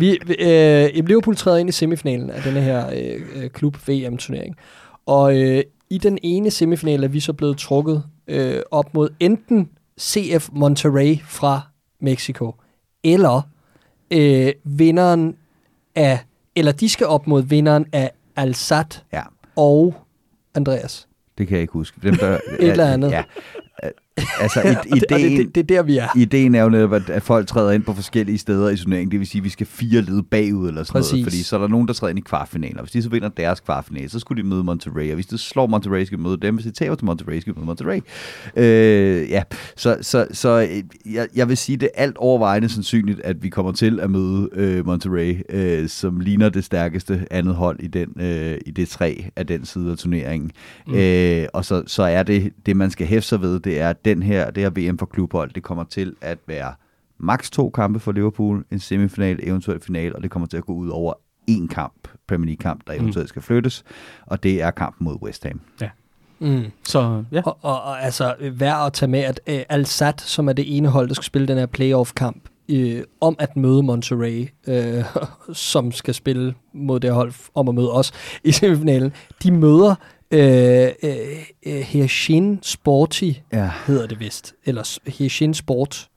Vi, 0.00 0.18
øh, 0.38 1.06
Liverpool 1.06 1.36
træder 1.36 1.58
ind 1.58 1.68
i 1.68 1.72
semifinalen 1.72 2.30
af 2.30 2.42
denne 2.42 2.60
her 2.60 2.90
øh, 2.90 3.20
øh 3.34 3.50
klub 3.50 3.76
VM-turnering. 3.88 4.56
Og 5.06 5.40
øh, 5.40 5.62
i 5.90 5.98
den 5.98 6.18
ene 6.22 6.50
semifinal 6.50 7.04
er 7.04 7.08
vi 7.08 7.20
så 7.20 7.32
blevet 7.32 7.58
trukket 7.58 8.02
øh, 8.28 8.60
op 8.70 8.94
mod 8.94 9.08
enten 9.20 9.68
CF 10.00 10.48
Monterrey 10.52 11.18
fra 11.24 11.60
Mexico, 12.00 12.54
eller 13.04 13.42
øh, 14.10 14.52
vinderen 14.64 15.36
af, 15.94 16.18
eller 16.56 16.72
de 16.72 16.88
skal 16.88 17.06
op 17.06 17.26
mod 17.26 17.42
vinderen 17.42 17.86
af 17.92 18.10
Alsat 18.36 19.04
ja. 19.12 19.22
og 19.56 19.94
Andreas. 20.54 21.08
Det 21.38 21.48
kan 21.48 21.54
jeg 21.54 21.62
ikke 21.62 21.72
huske. 21.72 22.00
Dem, 22.02 22.16
der, 22.16 22.32
Et 22.58 22.70
eller 22.70 22.86
andet. 22.86 23.10
Ja. 23.10 23.22
Altså, 24.40 24.60
ideen, 24.86 25.38
det, 25.38 25.46
det, 25.46 25.54
det, 25.54 25.60
er 25.60 25.76
der, 25.76 25.82
vi 25.82 25.98
er. 25.98 26.08
Ideen 26.16 26.54
er 26.54 26.62
jo 26.62 26.68
netop, 26.68 26.92
at 26.92 27.22
folk 27.22 27.46
træder 27.46 27.70
ind 27.70 27.82
på 27.82 27.94
forskellige 27.94 28.38
steder 28.38 28.70
i 28.70 28.76
turneringen. 28.76 29.10
Det 29.10 29.18
vil 29.18 29.26
sige, 29.26 29.40
at 29.40 29.44
vi 29.44 29.48
skal 29.48 29.66
fire 29.66 30.00
led 30.00 30.22
bagud 30.22 30.68
eller 30.68 30.82
sådan 30.82 30.98
Præcis. 30.98 31.12
noget. 31.12 31.24
Fordi 31.24 31.42
så 31.42 31.56
er 31.56 31.60
der 31.60 31.68
nogen, 31.68 31.88
der 31.88 31.94
træder 31.94 32.10
ind 32.10 32.18
i 32.18 32.22
kvartfinaler. 32.22 32.82
Hvis 32.82 32.92
de 32.92 33.02
så 33.02 33.08
vinder 33.08 33.28
deres 33.28 33.60
kvartfinale, 33.60 34.08
så 34.08 34.18
skulle 34.18 34.42
de 34.42 34.48
møde 34.48 34.64
Monterrey. 34.64 35.08
Og 35.08 35.14
hvis 35.14 35.26
de 35.26 35.38
slår 35.38 35.66
Monterrey, 35.66 36.04
skal 36.04 36.18
de 36.18 36.22
møde 36.22 36.36
dem. 36.36 36.54
Hvis 36.54 36.66
de 36.66 36.72
tager 36.72 36.94
til 36.94 37.04
Monterrey, 37.04 37.40
skal 37.40 37.54
de 37.54 37.58
møde 37.58 37.66
Monterrey. 37.66 38.00
Øh, 38.56 39.30
ja, 39.30 39.42
så, 39.76 39.96
så, 40.00 40.26
så 40.32 40.68
øh, 40.70 41.12
jeg, 41.14 41.28
jeg 41.34 41.48
vil 41.48 41.56
sige, 41.56 41.76
det 41.76 41.88
er 41.94 42.02
alt 42.02 42.16
overvejende 42.16 42.68
sandsynligt, 42.68 43.20
at 43.20 43.42
vi 43.42 43.48
kommer 43.48 43.72
til 43.72 44.00
at 44.00 44.10
møde 44.10 44.48
øh, 44.52 44.86
Monterrey, 44.86 45.42
øh, 45.48 45.88
som 45.88 46.20
ligner 46.20 46.48
det 46.48 46.64
stærkeste 46.64 47.26
andet 47.30 47.54
hold 47.54 47.80
i, 47.80 47.86
den, 47.86 48.08
øh, 48.20 48.58
i 48.66 48.70
det 48.70 48.88
tre 48.88 49.24
af 49.36 49.46
den 49.46 49.64
side 49.64 49.90
af 49.90 49.98
turneringen. 49.98 50.50
Mm. 50.86 50.94
Øh, 50.94 51.46
og 51.52 51.64
så, 51.64 51.82
så 51.86 52.02
er 52.02 52.22
det, 52.22 52.52
det 52.66 52.76
man 52.76 52.90
skal 52.90 53.06
hæfte 53.06 53.28
sig 53.28 53.40
ved, 53.40 53.60
det 53.60 53.80
er, 53.80 53.92
at 54.00 54.04
den 54.04 54.22
her, 54.22 54.50
det 54.50 54.62
her 54.62 54.90
VM 54.90 54.98
for 54.98 55.06
klubhold, 55.06 55.50
det 55.50 55.62
kommer 55.62 55.84
til 55.84 56.16
at 56.20 56.38
være 56.46 56.74
maks 57.18 57.50
to 57.50 57.70
kampe 57.70 58.00
for 58.00 58.12
Liverpool, 58.12 58.64
en 58.70 58.78
semifinal, 58.78 59.40
eventuelt 59.42 59.84
final, 59.84 60.16
og 60.16 60.22
det 60.22 60.30
kommer 60.30 60.46
til 60.46 60.56
at 60.56 60.64
gå 60.64 60.72
ud 60.72 60.88
over 60.88 61.12
en 61.46 61.68
kamp, 61.68 62.08
Premier 62.28 62.46
League-kamp, 62.46 62.86
der 62.86 62.92
eventuelt 62.92 63.24
mm. 63.24 63.28
skal 63.28 63.42
flyttes, 63.42 63.84
og 64.26 64.42
det 64.42 64.62
er 64.62 64.70
kampen 64.70 65.04
mod 65.04 65.16
West 65.22 65.44
Ham. 65.44 65.60
Ja. 65.80 65.90
Mm. 66.38 66.64
Så, 66.84 67.24
ja. 67.32 67.42
Og, 67.44 67.58
og, 67.62 67.82
og 67.82 68.02
altså, 68.02 68.34
værd 68.52 68.86
at 68.86 68.92
tage 68.92 69.10
med, 69.10 69.20
at 69.20 69.40
uh, 69.48 69.54
Al-Sad, 69.68 70.12
som 70.18 70.48
er 70.48 70.52
det 70.52 70.76
ene 70.76 70.88
hold, 70.88 71.08
der 71.08 71.14
skal 71.14 71.24
spille 71.24 71.48
den 71.48 71.58
her 71.58 71.66
playoff-kamp, 71.66 72.48
øh, 72.68 73.02
om 73.20 73.36
at 73.38 73.56
møde 73.56 73.82
Monterrey, 73.82 74.48
øh, 74.66 75.04
som 75.52 75.92
skal 75.92 76.14
spille 76.14 76.54
mod 76.72 77.00
det 77.00 77.12
hold, 77.12 77.32
om 77.54 77.68
at 77.68 77.74
møde 77.74 77.92
os 77.92 78.12
i 78.44 78.52
semifinalen, 78.52 79.12
de 79.42 79.50
møder 79.50 79.94
Øh, 80.30 80.88
øh, 81.02 81.46
øh, 81.66 81.80
Hirshin 81.80 82.58
Sporty 82.62 83.32
ja. 83.52 83.70
hedder 83.86 84.06
det 84.06 84.20
vist. 84.20 84.54
Eller 84.64 84.98
Hirshin 85.06 85.54
Sport. 85.54 86.08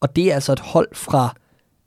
Og 0.00 0.16
det 0.16 0.30
er 0.30 0.34
altså 0.34 0.52
et 0.52 0.60
hold 0.60 0.88
fra 0.92 1.34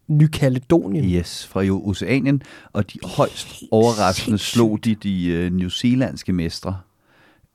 Ny 0.08 0.28
Kaledonien. 0.28 1.06
Yes, 1.06 1.48
fra 1.48 1.64
Oceanien. 1.70 2.42
Og 2.74 2.94
de 2.94 3.00
højst 3.04 3.64
overraskende 3.72 4.38
slog 4.38 4.80
de 4.84 4.96
de 4.96 5.46
uh, 5.46 5.54
New 5.54 5.70
Zealandske 5.70 6.34
mestre 6.34 6.78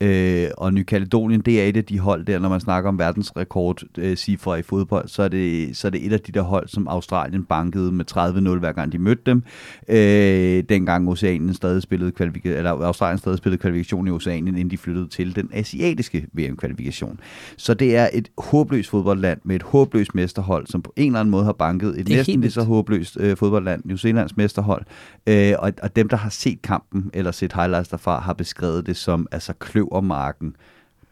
Øh, 0.01 0.49
og 0.57 0.73
Ny 0.73 0.83
Kaledonien, 0.83 1.41
det 1.41 1.61
er 1.61 1.65
et 1.65 1.77
af 1.77 1.85
de 1.85 1.99
hold 1.99 2.25
der, 2.25 2.39
når 2.39 2.49
man 2.49 2.59
snakker 2.59 2.89
om 2.89 2.99
verdensrekord 2.99 3.83
øh, 3.97 4.15
cifre 4.15 4.59
i 4.59 4.61
fodbold, 4.61 5.07
så 5.07 5.23
er, 5.23 5.27
det, 5.27 5.77
så 5.77 5.87
er 5.87 5.91
det 5.91 6.05
et 6.05 6.13
af 6.13 6.19
de 6.19 6.31
der 6.31 6.41
hold, 6.41 6.67
som 6.67 6.87
Australien 6.87 7.43
bankede 7.43 7.91
med 7.91 8.05
30-0 8.11 8.59
hver 8.59 8.71
gang 8.71 8.91
de 8.91 8.97
mødte 8.97 9.21
dem. 9.25 9.43
Øh, 9.89 10.63
dengang 10.69 11.09
Oceanien 11.09 11.53
stadig 11.53 11.81
spillede 11.81 12.11
eller 12.45 12.71
Australien 12.71 13.17
stadig 13.17 13.37
spillede 13.37 13.61
kvalifikation 13.61 14.07
i 14.07 14.11
Oceanien, 14.11 14.47
inden 14.47 14.71
de 14.71 14.77
flyttede 14.77 15.07
til 15.07 15.35
den 15.35 15.49
asiatiske 15.53 16.27
VM-kvalifikation. 16.33 17.19
Så 17.57 17.73
det 17.73 17.95
er 17.95 18.09
et 18.13 18.29
håbløst 18.37 18.89
fodboldland 18.89 19.39
med 19.43 19.55
et 19.55 19.63
håbløst 19.63 20.15
mesterhold, 20.15 20.67
som 20.67 20.81
på 20.81 20.93
en 20.95 21.05
eller 21.05 21.19
anden 21.19 21.31
måde 21.31 21.45
har 21.45 21.53
banket 21.53 21.99
et 21.99 22.09
næsten 22.09 22.41
lige 22.41 22.51
så 22.51 22.63
håbløst 22.63 23.17
øh, 23.19 23.37
fodboldland, 23.37 23.81
New 23.85 23.97
Zealands 23.97 24.37
mesterhold. 24.37 24.85
Øh, 25.27 25.53
og, 25.59 25.71
og 25.83 25.95
dem, 25.95 26.09
der 26.09 26.17
har 26.17 26.29
set 26.29 26.61
kampen 26.61 27.11
eller 27.13 27.31
set 27.31 27.53
highlights 27.53 27.89
derfra, 27.89 28.19
har 28.19 28.33
beskrevet 28.33 28.85
det 28.85 28.97
som 28.97 29.27
altså 29.31 29.53
kløv 29.53 29.86
kløvermarken 29.87 30.55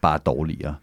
bare 0.00 0.18
dårligere. 0.26 0.74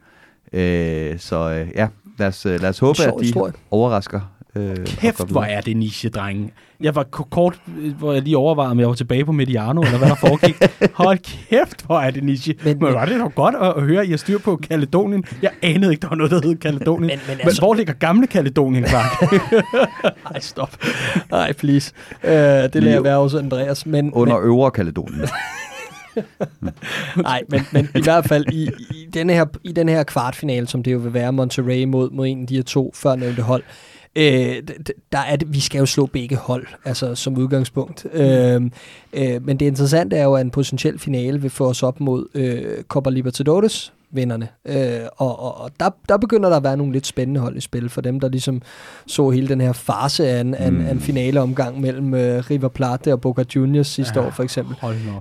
Øh, 0.53 1.19
så 1.19 1.49
øh, 1.49 1.67
ja, 1.75 1.87
lad 2.17 2.27
os, 2.27 2.45
øh, 2.45 2.61
lad 2.61 2.69
os 2.69 2.79
håbe, 2.79 3.03
at 3.03 3.13
de 3.19 3.25
historie. 3.25 3.53
overrasker. 3.71 4.19
Øh, 4.55 4.85
Kæft, 4.85 5.31
hvor 5.31 5.43
er 5.43 5.61
det 5.61 5.77
niche, 5.77 6.09
drenge. 6.09 6.51
Jeg 6.79 6.95
var 6.95 7.03
kort, 7.03 7.61
hvor 7.97 8.13
jeg 8.13 8.21
lige 8.21 8.37
overvejede, 8.37 8.71
om 8.71 8.79
jeg 8.79 8.87
var 8.87 8.93
tilbage 8.93 9.25
på 9.25 9.31
Mediano, 9.31 9.81
eller 9.81 9.97
hvad 9.97 10.07
der 10.07 10.15
foregik. 10.15 10.55
Hold 11.03 11.17
kæft, 11.49 11.85
hvor 11.85 11.99
er 11.99 12.11
det 12.11 12.23
niche. 12.23 12.55
Men, 12.63 12.79
men 12.79 12.93
var 12.93 13.05
det 13.05 13.17
nok 13.17 13.35
godt 13.35 13.55
at, 13.55 13.73
at 13.77 13.83
høre, 13.83 14.01
at 14.01 14.07
I 14.07 14.09
har 14.09 14.17
styr 14.17 14.37
på 14.37 14.55
Kaledonien. 14.55 15.25
Jeg 15.41 15.51
anede 15.61 15.91
ikke, 15.91 16.01
der 16.01 16.07
var 16.07 16.15
noget, 16.15 16.31
der 16.31 16.41
hed 16.43 16.55
Kaledonien. 16.55 17.01
Men, 17.01 17.19
men, 17.27 17.37
men 17.37 17.47
altså... 17.47 17.61
hvor 17.61 17.73
ligger 17.73 17.93
gamle 17.93 18.27
Kaledonien, 18.27 18.87
Clark? 18.87 19.31
Nej, 20.31 20.39
stop. 20.39 20.77
Nej, 21.31 21.53
please. 21.53 21.93
Uh, 22.23 22.29
det 22.29 22.75
lader 22.75 22.91
jeg 22.91 23.03
være 23.03 23.17
hos 23.17 23.33
Andreas. 23.33 23.85
Men, 23.85 24.13
Under 24.13 24.39
men... 24.39 24.47
øvre 24.47 24.71
Kaledonien. 24.71 25.21
Nej, 27.21 27.43
men, 27.49 27.61
men 27.71 27.87
i 27.95 28.01
hvert 28.01 28.25
fald 28.25 28.45
i, 28.51 28.69
i, 28.89 29.07
denne 29.13 29.33
her, 29.33 29.45
i 29.63 29.71
den 29.71 29.89
her 29.89 30.03
kvartfinale, 30.03 30.67
som 30.67 30.83
det 30.83 30.93
jo 30.93 30.97
vil 30.97 31.13
være 31.13 31.33
Monterrey 31.33 31.83
mod, 31.83 32.09
mod 32.09 32.27
en 32.27 32.41
af 32.41 32.47
de 32.47 32.55
her 32.55 32.63
to 32.63 32.91
førnævnte 32.95 33.41
hold, 33.41 33.63
øh, 34.15 34.55
der 35.11 35.19
er 35.19 35.35
det, 35.35 35.53
vi 35.53 35.59
skal 35.59 35.79
jo 35.79 35.85
slå 35.85 36.05
begge 36.05 36.35
hold, 36.35 36.67
altså 36.85 37.15
som 37.15 37.37
udgangspunkt. 37.37 38.05
Øh, 38.13 38.61
øh, 39.13 39.45
men 39.45 39.57
det 39.57 39.61
interessante 39.61 40.15
er 40.15 40.23
jo, 40.23 40.33
at 40.33 40.41
en 40.41 40.51
potentiel 40.51 40.99
finale 40.99 41.41
vil 41.41 41.49
få 41.49 41.69
os 41.69 41.83
op 41.83 41.99
mod 41.99 42.25
øh, 42.35 42.83
Copa 42.83 43.09
Libertadores, 43.09 43.93
vinderne. 44.13 44.47
Øh, 44.65 45.07
og 45.17 45.33
og, 45.39 45.61
og 45.61 45.71
der, 45.79 45.89
der 46.09 46.17
begynder 46.17 46.49
der 46.49 46.57
at 46.57 46.63
være 46.63 46.77
nogle 46.77 46.93
lidt 46.93 47.07
spændende 47.07 47.39
hold 47.39 47.57
i 47.57 47.61
spil 47.61 47.89
for 47.89 48.01
dem, 48.01 48.19
der 48.19 48.29
ligesom 48.29 48.61
så 49.07 49.29
hele 49.29 49.47
den 49.47 49.61
her 49.61 49.73
fase 49.73 50.27
af 50.27 50.41
en, 50.41 50.47
mm. 50.47 50.53
af 50.53 50.67
en, 50.67 50.81
en 50.81 50.99
finaleomgang 50.99 51.81
mellem 51.81 52.13
øh, 52.13 52.43
River 52.49 52.67
Plate 52.67 53.13
og 53.13 53.21
Boca 53.21 53.43
Juniors 53.55 53.87
sidste 53.87 54.19
ja, 54.19 54.25
år 54.25 54.29
for 54.29 54.43
eksempel. 54.43 54.75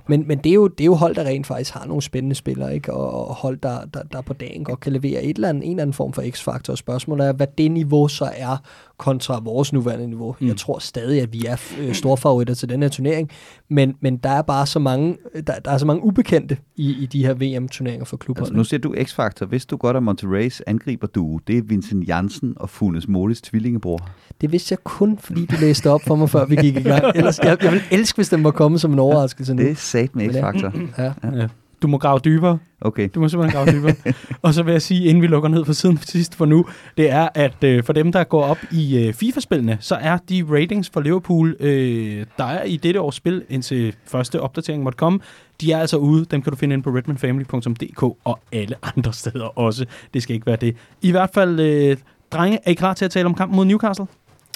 Men, 0.07 0.27
men 0.27 0.37
det, 0.37 0.49
er 0.49 0.53
jo, 0.53 0.67
det 0.67 0.81
er 0.81 0.85
jo 0.85 0.93
hold, 0.93 1.15
der 1.15 1.23
rent 1.23 1.47
faktisk 1.47 1.73
har 1.73 1.85
nogle 1.85 2.01
spændende 2.01 2.35
spillere, 2.35 2.75
ikke? 2.75 2.93
Og, 2.93 3.27
og 3.27 3.35
hold, 3.35 3.57
der, 3.63 3.85
der, 3.93 4.03
der 4.11 4.21
på 4.21 4.33
dagen 4.33 4.63
godt 4.63 4.79
kan 4.79 4.93
levere 4.93 5.23
et 5.23 5.35
eller 5.35 5.49
andet, 5.49 5.63
en 5.63 5.69
eller 5.69 5.81
anden 5.81 5.93
form 5.93 6.13
for 6.13 6.23
x-faktor. 6.31 6.75
Spørgsmålet 6.75 7.27
er, 7.27 7.33
hvad 7.33 7.47
det 7.57 7.71
niveau 7.71 8.07
så 8.07 8.29
er 8.35 8.57
kontra 8.97 9.39
vores 9.43 9.73
nuværende 9.73 10.07
niveau. 10.07 10.35
Mm. 10.39 10.47
Jeg 10.47 10.57
tror 10.57 10.79
stadig, 10.79 11.21
at 11.21 11.33
vi 11.33 11.45
er 11.45 11.57
øh, 11.79 11.93
store 11.93 12.17
favoritter 12.17 12.53
til 12.53 12.69
den 12.69 12.81
her 12.81 12.89
turnering, 12.89 13.29
men, 13.69 13.95
men 14.01 14.17
der 14.17 14.29
er 14.29 14.41
bare 14.41 14.67
så 14.67 14.79
mange, 14.79 15.17
der, 15.47 15.59
der 15.59 15.71
er 15.71 15.77
så 15.77 15.85
mange 15.85 16.03
ubekendte 16.03 16.57
i, 16.75 17.03
i 17.03 17.05
de 17.05 17.25
her 17.25 17.33
VM-turneringer 17.33 18.05
for 18.05 18.17
klubholdet. 18.17 18.49
Altså, 18.49 18.57
nu 18.57 18.63
siger 18.63 18.79
du 18.83 18.95
X-Factor. 19.03 19.45
Hvis 19.45 19.65
du 19.65 19.77
godt, 19.77 19.97
at 19.97 20.03
Monterrey's 20.03 20.59
angriber 20.67 21.07
du, 21.07 21.39
det 21.47 21.57
er 21.57 21.61
Vincent 21.65 22.07
Jansen 22.07 22.53
og 22.55 22.69
Funes 22.69 23.07
Molis 23.07 23.41
tvillingebror. 23.41 24.09
Det 24.41 24.51
vidste 24.51 24.73
jeg 24.73 24.83
kun, 24.83 25.17
fordi 25.17 25.45
du 25.45 25.55
læste 25.61 25.89
op 25.89 26.01
for 26.07 26.15
mig, 26.15 26.29
før 26.29 26.45
vi 26.45 26.55
gik 26.55 26.75
i 26.75 26.81
gang. 26.81 27.03
Ellers, 27.15 27.39
jeg, 27.39 27.57
jeg 27.63 27.71
vil 27.71 27.81
elske, 27.91 28.17
hvis 28.17 28.29
den 28.29 28.43
var 28.43 28.51
kommet 28.51 28.81
som 28.81 28.93
en 28.93 28.99
overraskelse 28.99 29.53
nu. 29.53 29.63
Det 29.63 29.71
er 29.71 29.75
sat 29.75 30.15
med 30.15 30.29
X-Factor. 30.29 31.01
Ja. 31.03 31.13
Ja. 31.37 31.47
Du 31.81 31.87
må 31.87 31.97
grave 31.97 32.19
dybere. 32.25 32.57
Okay. 32.81 33.09
Du 33.15 33.19
må 33.19 33.29
simpelthen 33.29 33.55
grave 33.55 33.77
dybere. 33.77 34.13
og 34.41 34.53
så 34.53 34.63
vil 34.63 34.71
jeg 34.71 34.81
sige, 34.81 35.05
inden 35.05 35.21
vi 35.21 35.27
lukker 35.27 35.49
ned 35.49 35.65
for 35.65 35.73
siden 35.73 35.97
for 35.97 36.05
sidst 36.05 36.35
for 36.35 36.45
nu, 36.45 36.65
det 36.97 37.11
er, 37.11 37.29
at 37.35 37.63
øh, 37.63 37.83
for 37.83 37.93
dem, 37.93 38.11
der 38.11 38.23
går 38.23 38.43
op 38.43 38.57
i 38.71 39.07
øh, 39.07 39.13
FIFA-spillene, 39.13 39.77
så 39.79 39.95
er 39.95 40.17
de 40.29 40.45
ratings 40.49 40.89
for 40.89 41.01
Liverpool, 41.01 41.55
øh, 41.59 42.25
der 42.37 42.43
er 42.43 42.63
i 42.63 42.77
dette 42.77 43.01
års 43.01 43.15
spil, 43.15 43.43
indtil 43.49 43.95
første 44.05 44.41
opdatering 44.41 44.83
måtte 44.83 44.97
komme, 44.97 45.19
de 45.61 45.71
er 45.71 45.79
altså 45.79 45.97
ude. 45.97 46.25
Dem 46.25 46.41
kan 46.41 46.51
du 46.51 46.57
finde 46.57 46.73
ind 46.73 46.83
på 46.83 46.89
redmanfamily.dk 46.89 48.03
og 48.03 48.39
alle 48.51 48.75
andre 48.95 49.13
steder 49.13 49.59
også. 49.59 49.85
Det 50.13 50.23
skal 50.23 50.33
ikke 50.33 50.45
være 50.45 50.55
det. 50.55 50.75
I 51.01 51.11
hvert 51.11 51.29
fald, 51.33 51.59
øh, 51.59 51.97
drenge, 52.31 52.59
er 52.65 52.71
I 52.71 52.73
klar 52.73 52.93
til 52.93 53.05
at 53.05 53.11
tale 53.11 53.25
om 53.25 53.33
kampen 53.33 53.55
mod 53.55 53.65
Newcastle? 53.65 54.05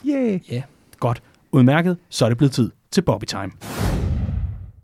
Yeah. 0.08 0.40
yeah. 0.54 0.62
Godt. 1.00 1.22
Udmærket. 1.52 1.98
Så 2.10 2.26
er 2.26 2.30
det 2.30 2.38
blevet 2.38 2.52
tid 2.52 2.72
til 2.92 3.02
Bobby 3.02 3.26
Time. 3.26 3.52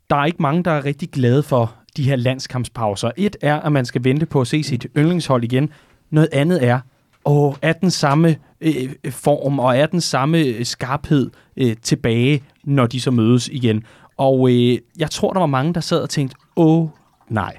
Der 0.10 0.16
er 0.16 0.26
ikke 0.26 0.42
mange, 0.42 0.64
der 0.64 0.72
er 0.72 0.86
rigtig 0.86 1.10
glade 1.10 1.44
for 1.44 1.74
de 1.98 2.04
her 2.04 2.16
landskampspauser. 2.16 3.12
Et 3.18 3.36
er, 3.42 3.60
at 3.60 3.72
man 3.72 3.86
skal 3.86 4.04
vente 4.04 4.26
på 4.26 4.42
at 4.42 4.48
se 4.48 4.64
sit 4.64 4.88
yndlingshold 4.98 5.44
igen. 5.44 5.70
Noget 6.10 6.30
andet 6.32 6.64
er, 6.64 6.80
og 7.24 7.58
er 7.62 7.74
den 7.74 7.92
samme 7.92 8.36
øh, 8.62 8.96
form 9.10 9.60
og 9.60 9.78
er 9.78 9.86
den 9.86 10.02
samme 10.02 10.66
skarphed 10.66 11.30
øh, 11.58 11.76
tilbage, 11.82 12.44
når 12.64 12.88
de 12.88 13.02
så 13.02 13.12
mødes 13.12 13.48
igen. 13.48 13.84
Og 14.18 14.50
øh, 14.50 14.78
jeg 15.00 15.12
tror, 15.12 15.34
der 15.34 15.40
var 15.40 15.48
mange, 15.48 15.74
der 15.74 15.80
sad 15.80 16.02
og 16.02 16.10
tænkte, 16.10 16.36
åh 16.56 16.88
nej, 17.30 17.58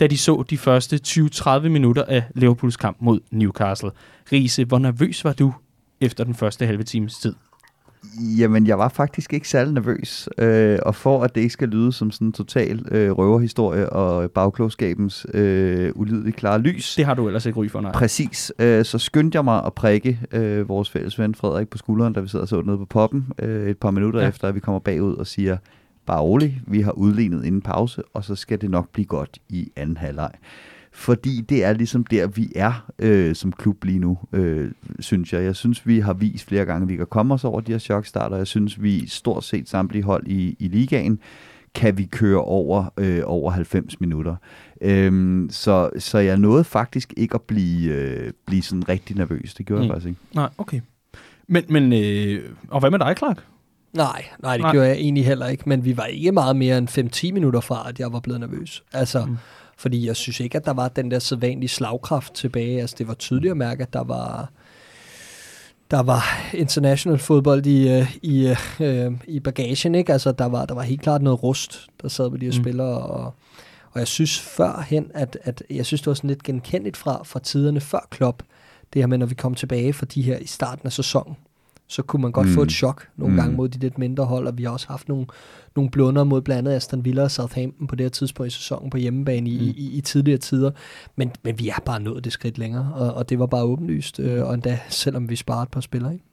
da 0.00 0.06
de 0.06 0.18
så 0.18 0.44
de 0.50 0.58
første 0.58 1.00
20-30 1.06 1.58
minutter 1.68 2.04
af 2.04 2.24
Liverpools 2.34 2.76
kamp 2.76 2.96
mod 3.00 3.20
Newcastle. 3.30 3.90
Riese, 4.32 4.64
hvor 4.64 4.78
nervøs 4.78 5.24
var 5.24 5.32
du 5.32 5.54
efter 6.00 6.24
den 6.24 6.34
første 6.34 6.66
halve 6.66 6.82
times 6.82 7.18
tid? 7.18 7.34
Jamen, 8.38 8.66
jeg 8.66 8.78
var 8.78 8.88
faktisk 8.88 9.32
ikke 9.32 9.48
særlig 9.48 9.72
nervøs. 9.74 10.28
Øh, 10.38 10.78
og 10.82 10.94
for 10.94 11.22
at 11.22 11.34
det 11.34 11.40
ikke 11.40 11.52
skal 11.52 11.68
lyde 11.68 11.92
som 11.92 12.10
sådan 12.10 12.26
en 12.26 12.32
total 12.32 12.84
øh, 12.90 13.10
røverhistorie 13.10 13.90
og 13.90 14.30
bagklogskabens 14.30 15.26
øh, 15.34 15.92
ulydige 15.94 16.32
klare 16.32 16.58
lys. 16.58 16.94
Det 16.94 17.04
har 17.04 17.14
du 17.14 17.26
ellers 17.26 17.46
ikke 17.46 17.60
ry 17.60 17.68
for, 17.68 17.80
nej. 17.80 17.92
Præcis. 17.92 18.52
Øh, 18.58 18.84
så 18.84 18.98
skyndte 18.98 19.36
jeg 19.36 19.44
mig 19.44 19.64
at 19.64 19.74
prikke 19.74 20.20
øh, 20.32 20.68
vores 20.68 20.90
fælles 20.90 21.18
ven 21.18 21.34
Frederik 21.34 21.68
på 21.68 21.78
skulderen, 21.78 22.12
da 22.12 22.20
vi 22.20 22.28
sidder 22.28 22.42
og 22.42 22.48
så 22.48 22.60
nede 22.60 22.78
på 22.78 22.84
poppen 22.84 23.26
øh, 23.38 23.70
et 23.70 23.78
par 23.78 23.90
minutter 23.90 24.20
ja. 24.20 24.28
efter, 24.28 24.48
at 24.48 24.54
vi 24.54 24.60
kommer 24.60 24.78
bagud 24.78 25.14
og 25.14 25.26
siger, 25.26 25.56
bare 26.06 26.20
rolig, 26.20 26.62
vi 26.66 26.80
har 26.80 26.92
udlignet 26.92 27.44
inden 27.44 27.62
pause, 27.62 28.02
og 28.14 28.24
så 28.24 28.34
skal 28.34 28.60
det 28.60 28.70
nok 28.70 28.88
blive 28.92 29.06
godt 29.06 29.38
i 29.48 29.72
anden 29.76 29.96
halvleg 29.96 30.30
fordi 30.96 31.40
det 31.40 31.64
er 31.64 31.72
ligesom 31.72 32.04
der, 32.04 32.26
vi 32.26 32.52
er 32.54 32.86
øh, 32.98 33.34
som 33.34 33.52
klub 33.52 33.84
lige 33.84 33.98
nu, 33.98 34.18
øh, 34.32 34.70
synes 35.00 35.32
jeg. 35.32 35.44
Jeg 35.44 35.56
synes, 35.56 35.86
vi 35.86 36.00
har 36.00 36.12
vist 36.12 36.46
flere 36.46 36.64
gange, 36.64 36.82
at 36.82 36.88
vi 36.88 36.96
kan 36.96 37.06
komme 37.06 37.34
os 37.34 37.44
over 37.44 37.60
de 37.60 37.72
her 37.72 37.78
chokstarter. 37.78 38.36
Jeg 38.36 38.46
synes, 38.46 38.82
vi 38.82 39.06
stort 39.08 39.44
set 39.44 39.68
samtlige 39.68 40.02
hold 40.02 40.26
i, 40.26 40.56
i 40.58 40.68
ligaen 40.68 41.18
kan 41.74 41.98
vi 41.98 42.04
køre 42.04 42.40
over 42.40 42.84
øh, 42.96 43.22
over 43.24 43.50
90 43.50 44.00
minutter. 44.00 44.36
Øhm, 44.80 45.48
så, 45.50 45.90
så 45.98 46.18
jeg 46.18 46.36
nåede 46.36 46.64
faktisk 46.64 47.14
ikke 47.16 47.34
at 47.34 47.42
blive, 47.42 47.94
øh, 47.94 48.32
blive 48.46 48.62
sådan 48.62 48.88
rigtig 48.88 49.16
nervøs. 49.16 49.54
Det 49.54 49.66
gjorde 49.66 49.82
mm. 49.82 49.86
jeg 49.86 49.94
faktisk 49.94 50.08
ikke. 50.08 50.20
Nej, 50.34 50.48
okay. 50.58 50.80
Men, 51.48 51.64
men 51.68 51.92
øh, 51.92 52.50
og 52.68 52.80
hvad 52.80 52.90
med 52.90 52.98
dig, 52.98 53.14
Clark? 53.18 53.44
Nej, 53.96 54.24
nej, 54.42 54.52
det 54.52 54.62
nej. 54.62 54.72
gjorde 54.72 54.88
jeg 54.88 54.96
egentlig 54.96 55.26
heller 55.26 55.46
ikke, 55.46 55.62
men 55.66 55.84
vi 55.84 55.96
var 55.96 56.04
ikke 56.04 56.32
meget 56.32 56.56
mere 56.56 56.78
end 56.78 56.88
5-10 57.28 57.32
minutter 57.32 57.60
fra, 57.60 57.88
at 57.88 58.00
jeg 58.00 58.12
var 58.12 58.20
blevet 58.20 58.40
nervøs. 58.40 58.82
Altså, 58.92 59.24
mm 59.24 59.36
fordi 59.76 60.06
jeg 60.06 60.16
synes 60.16 60.40
ikke, 60.40 60.58
at 60.58 60.64
der 60.64 60.72
var 60.72 60.88
den 60.88 61.10
der 61.10 61.18
sædvanlige 61.18 61.68
slagkraft 61.68 62.34
tilbage. 62.34 62.80
Altså, 62.80 62.96
det 62.98 63.08
var 63.08 63.14
tydeligt 63.14 63.50
at 63.50 63.56
mærke, 63.56 63.82
at 63.82 63.92
der 63.92 64.04
var, 64.04 64.50
der 65.90 66.02
var 66.02 66.22
international 66.54 67.18
fodbold 67.18 67.66
i, 67.66 67.88
øh, 67.88 68.16
i, 68.22 68.54
øh, 68.80 69.12
i 69.26 69.40
bagagen, 69.40 69.94
ikke? 69.94 70.12
Altså, 70.12 70.32
der 70.32 70.44
var, 70.46 70.66
der 70.66 70.74
var 70.74 70.82
helt 70.82 71.02
klart 71.02 71.22
noget 71.22 71.42
rust, 71.42 71.86
der 72.02 72.08
sad 72.08 72.30
med 72.30 72.38
de 72.38 72.46
her 72.46 72.52
mm. 72.52 72.62
spillere, 72.62 72.98
og, 72.98 73.34
og 73.92 73.98
jeg 73.98 74.06
synes 74.06 74.40
førhen, 74.40 75.10
at, 75.14 75.38
at 75.42 75.62
jeg 75.70 75.86
synes, 75.86 76.00
det 76.00 76.06
var 76.06 76.14
sådan 76.14 76.28
lidt 76.28 76.42
genkendeligt 76.42 76.96
fra, 76.96 77.22
fra 77.24 77.40
tiderne 77.40 77.80
før 77.80 78.06
Klopp, 78.10 78.42
det 78.92 79.02
her 79.02 79.06
med, 79.06 79.18
når 79.18 79.26
vi 79.26 79.34
kom 79.34 79.54
tilbage 79.54 79.92
fra 79.92 80.06
de 80.06 80.22
her 80.22 80.38
i 80.38 80.46
starten 80.46 80.86
af 80.86 80.92
sæsonen, 80.92 81.36
så 81.88 82.02
kunne 82.02 82.22
man 82.22 82.32
godt 82.32 82.46
mm. 82.46 82.52
få 82.52 82.62
et 82.62 82.72
chok 82.72 83.08
nogle 83.16 83.34
mm. 83.34 83.40
gange 83.40 83.56
mod 83.56 83.68
de 83.68 83.78
lidt 83.78 83.98
mindre 83.98 84.24
hold, 84.24 84.46
og 84.46 84.58
vi 84.58 84.64
har 84.64 84.70
også 84.70 84.88
haft 84.88 85.08
nogle, 85.08 85.26
nogle 85.76 85.90
blunder 85.90 86.24
mod 86.24 86.40
blandt 86.42 86.58
andet 86.58 86.76
Aston 86.76 87.04
Villa 87.04 87.22
og 87.22 87.30
Southampton 87.30 87.86
på 87.86 87.96
det 87.96 88.04
her 88.04 88.10
tidspunkt 88.10 88.52
i 88.52 88.54
sæsonen 88.54 88.90
på 88.90 88.96
hjemmebane 88.96 89.50
i, 89.50 89.58
mm. 89.58 89.74
i, 89.76 89.96
i 89.96 90.00
tidligere 90.00 90.38
tider. 90.38 90.70
Men, 91.16 91.32
men 91.42 91.58
vi 91.58 91.68
er 91.68 91.80
bare 91.84 92.00
nået 92.00 92.24
det 92.24 92.32
skridt 92.32 92.58
længere, 92.58 92.92
og, 92.94 93.14
og 93.14 93.28
det 93.28 93.38
var 93.38 93.46
bare 93.46 93.62
åbenlyst, 93.62 94.20
øh, 94.20 94.44
og 94.44 94.54
endda 94.54 94.78
selvom 94.88 95.30
vi 95.30 95.36
sparede 95.36 95.62
et 95.62 95.68
par 95.68 95.80
spillere. 95.80 96.12
Ikke? 96.12 96.24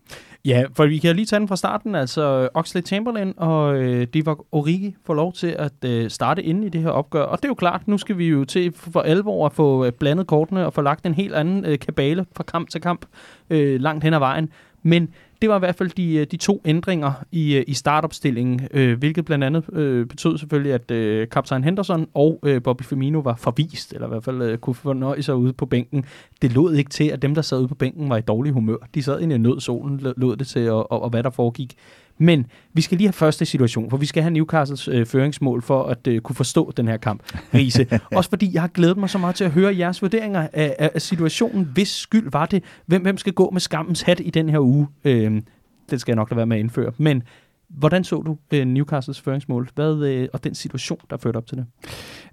Ja, 0.46 0.64
for 0.74 0.86
vi 0.86 0.98
kan 0.98 1.16
lige 1.16 1.26
tage 1.26 1.40
den 1.40 1.48
fra 1.48 1.56
starten. 1.56 1.96
Altså, 1.96 2.50
Oxley 2.54 2.82
Chamberlain 2.82 3.34
og 3.38 3.76
øh, 3.76 4.08
Divock 4.14 4.46
Origi 4.52 4.96
får 5.06 5.14
lov 5.14 5.34
til 5.34 5.48
at 5.48 5.74
øh, 5.86 6.10
starte 6.10 6.44
inde 6.44 6.66
i 6.66 6.70
det 6.70 6.82
her 6.82 6.90
opgør. 6.90 7.24
Og 7.24 7.38
det 7.38 7.46
er 7.46 7.50
jo 7.50 7.54
klart, 7.54 7.88
nu 7.88 7.98
skal 7.98 8.18
vi 8.18 8.28
jo 8.28 8.46
til 8.46 8.74
for 8.74 9.02
alvor 9.02 9.46
at 9.46 9.54
få 9.54 9.86
øh, 9.86 9.92
blandet 9.92 10.28
kortene 10.28 10.66
og 10.66 10.74
få 10.74 10.82
lagt 10.82 11.06
en 11.06 11.14
helt 11.14 11.34
anden 11.34 11.66
øh, 11.66 11.80
kabale 11.80 12.26
fra 12.36 12.44
kamp 12.44 12.70
til 12.70 12.82
kamp 12.82 13.06
øh, 13.50 13.82
langt 13.82 14.04
hen 14.04 14.14
ad 14.14 14.20
vejen. 14.20 14.50
Men 14.84 15.10
det 15.44 15.50
var 15.50 15.56
i 15.56 15.60
hvert 15.60 15.76
fald 15.76 15.90
de, 15.90 16.16
øh, 16.16 16.28
de 16.32 16.38
to 16.38 16.62
ændringer 16.66 17.12
i, 17.32 17.56
øh, 17.56 17.64
i 17.68 17.74
startopstillingen, 17.74 18.68
øh, 18.72 18.98
hvilket 18.98 19.26
blandt 19.26 19.44
andet 19.44 19.64
øh, 19.74 20.06
betød 20.06 20.38
selvfølgelig, 20.38 20.74
at 20.74 20.92
øh, 20.92 21.28
kaptajn 21.30 21.64
Henderson 21.64 22.08
og 22.14 22.40
øh, 22.44 22.64
Bobby 22.64 22.82
Firmino 22.82 23.20
var 23.20 23.36
forvist, 23.36 23.94
eller 23.94 24.08
i 24.08 24.10
hvert 24.10 24.24
fald 24.24 24.42
øh, 24.42 24.58
kunne 24.58 24.74
fornøje 24.76 25.22
sig 25.22 25.36
ude 25.36 25.54
på 25.54 25.66
bænken. 25.66 26.06
Det 26.42 26.52
lod 26.52 26.76
ikke 26.76 26.90
til, 26.90 27.04
at 27.04 27.22
dem, 27.22 27.36
der 27.36 27.42
sad 27.42 27.60
ude 27.60 27.68
på 27.68 27.76
bænken, 27.76 28.10
var 28.10 28.18
i 28.18 28.22
dårlig 28.22 28.54
humør. 28.54 28.78
De 28.96 29.04
sad 29.04 29.22
inde 29.22 29.36
i 29.36 29.38
nødsolen, 29.38 30.14
lod 30.18 30.36
det 30.36 30.48
til, 30.48 30.72
og, 30.72 30.92
og, 30.92 31.02
og 31.02 31.10
hvad 31.10 31.24
der 31.24 31.30
foregik. 31.30 31.76
Men 32.18 32.46
vi 32.74 32.82
skal 32.82 32.98
lige 32.98 33.08
have 33.08 33.14
første 33.14 33.46
situation, 33.46 33.90
for 33.90 33.98
vi 33.98 34.06
skal 34.06 34.24
have 34.24 34.34
Newcastles 34.34 34.88
øh, 34.88 35.06
føringsmål 35.06 35.62
for 35.62 35.84
at 35.84 36.08
øh, 36.08 36.22
kunne 36.22 36.36
forstå 36.36 36.72
den 36.78 36.88
her 36.88 36.98
kamp, 36.98 37.24
Riese. 37.54 37.88
Også 38.16 38.30
fordi 38.30 38.54
jeg 38.54 38.62
har 38.62 38.68
glædet 38.68 38.98
mig 38.98 39.10
så 39.10 39.18
meget 39.18 39.36
til 39.36 39.44
at 39.44 39.52
høre 39.52 39.78
jeres 39.78 40.02
vurderinger 40.02 40.48
af, 40.54 40.76
af, 40.80 40.92
af 40.94 41.02
situationen. 41.02 41.70
Hvis 41.74 41.90
skyld 41.90 42.32
var 42.32 42.46
det? 42.46 42.64
Hvem, 42.86 43.02
hvem 43.02 43.18
skal 43.18 43.34
gå 43.34 43.50
med 43.50 43.62
skammens 43.62 44.02
hat 44.02 44.20
i 44.20 44.30
den 44.30 44.50
her 44.50 44.60
uge? 44.60 44.88
Øh, 45.06 45.42
den 45.90 46.00
skal 46.00 46.12
jeg 46.12 46.16
nok 46.16 46.30
lade 46.30 46.38
være 46.38 46.46
med 46.46 46.58
at 46.58 46.60
indføre. 46.60 46.92
Men 46.98 47.24
hvordan 47.70 48.04
så 48.04 48.22
du 48.22 48.38
øh, 48.54 48.66
Newcastles 48.66 49.22
føringsmål 49.22 49.70
Hvad, 49.76 50.04
øh, 50.04 50.28
og 50.34 50.44
den 50.44 50.56
situation, 50.56 51.00
der 51.10 51.18
førte 51.18 51.38
op 51.38 51.48
til 51.48 51.58
det? 51.58 51.66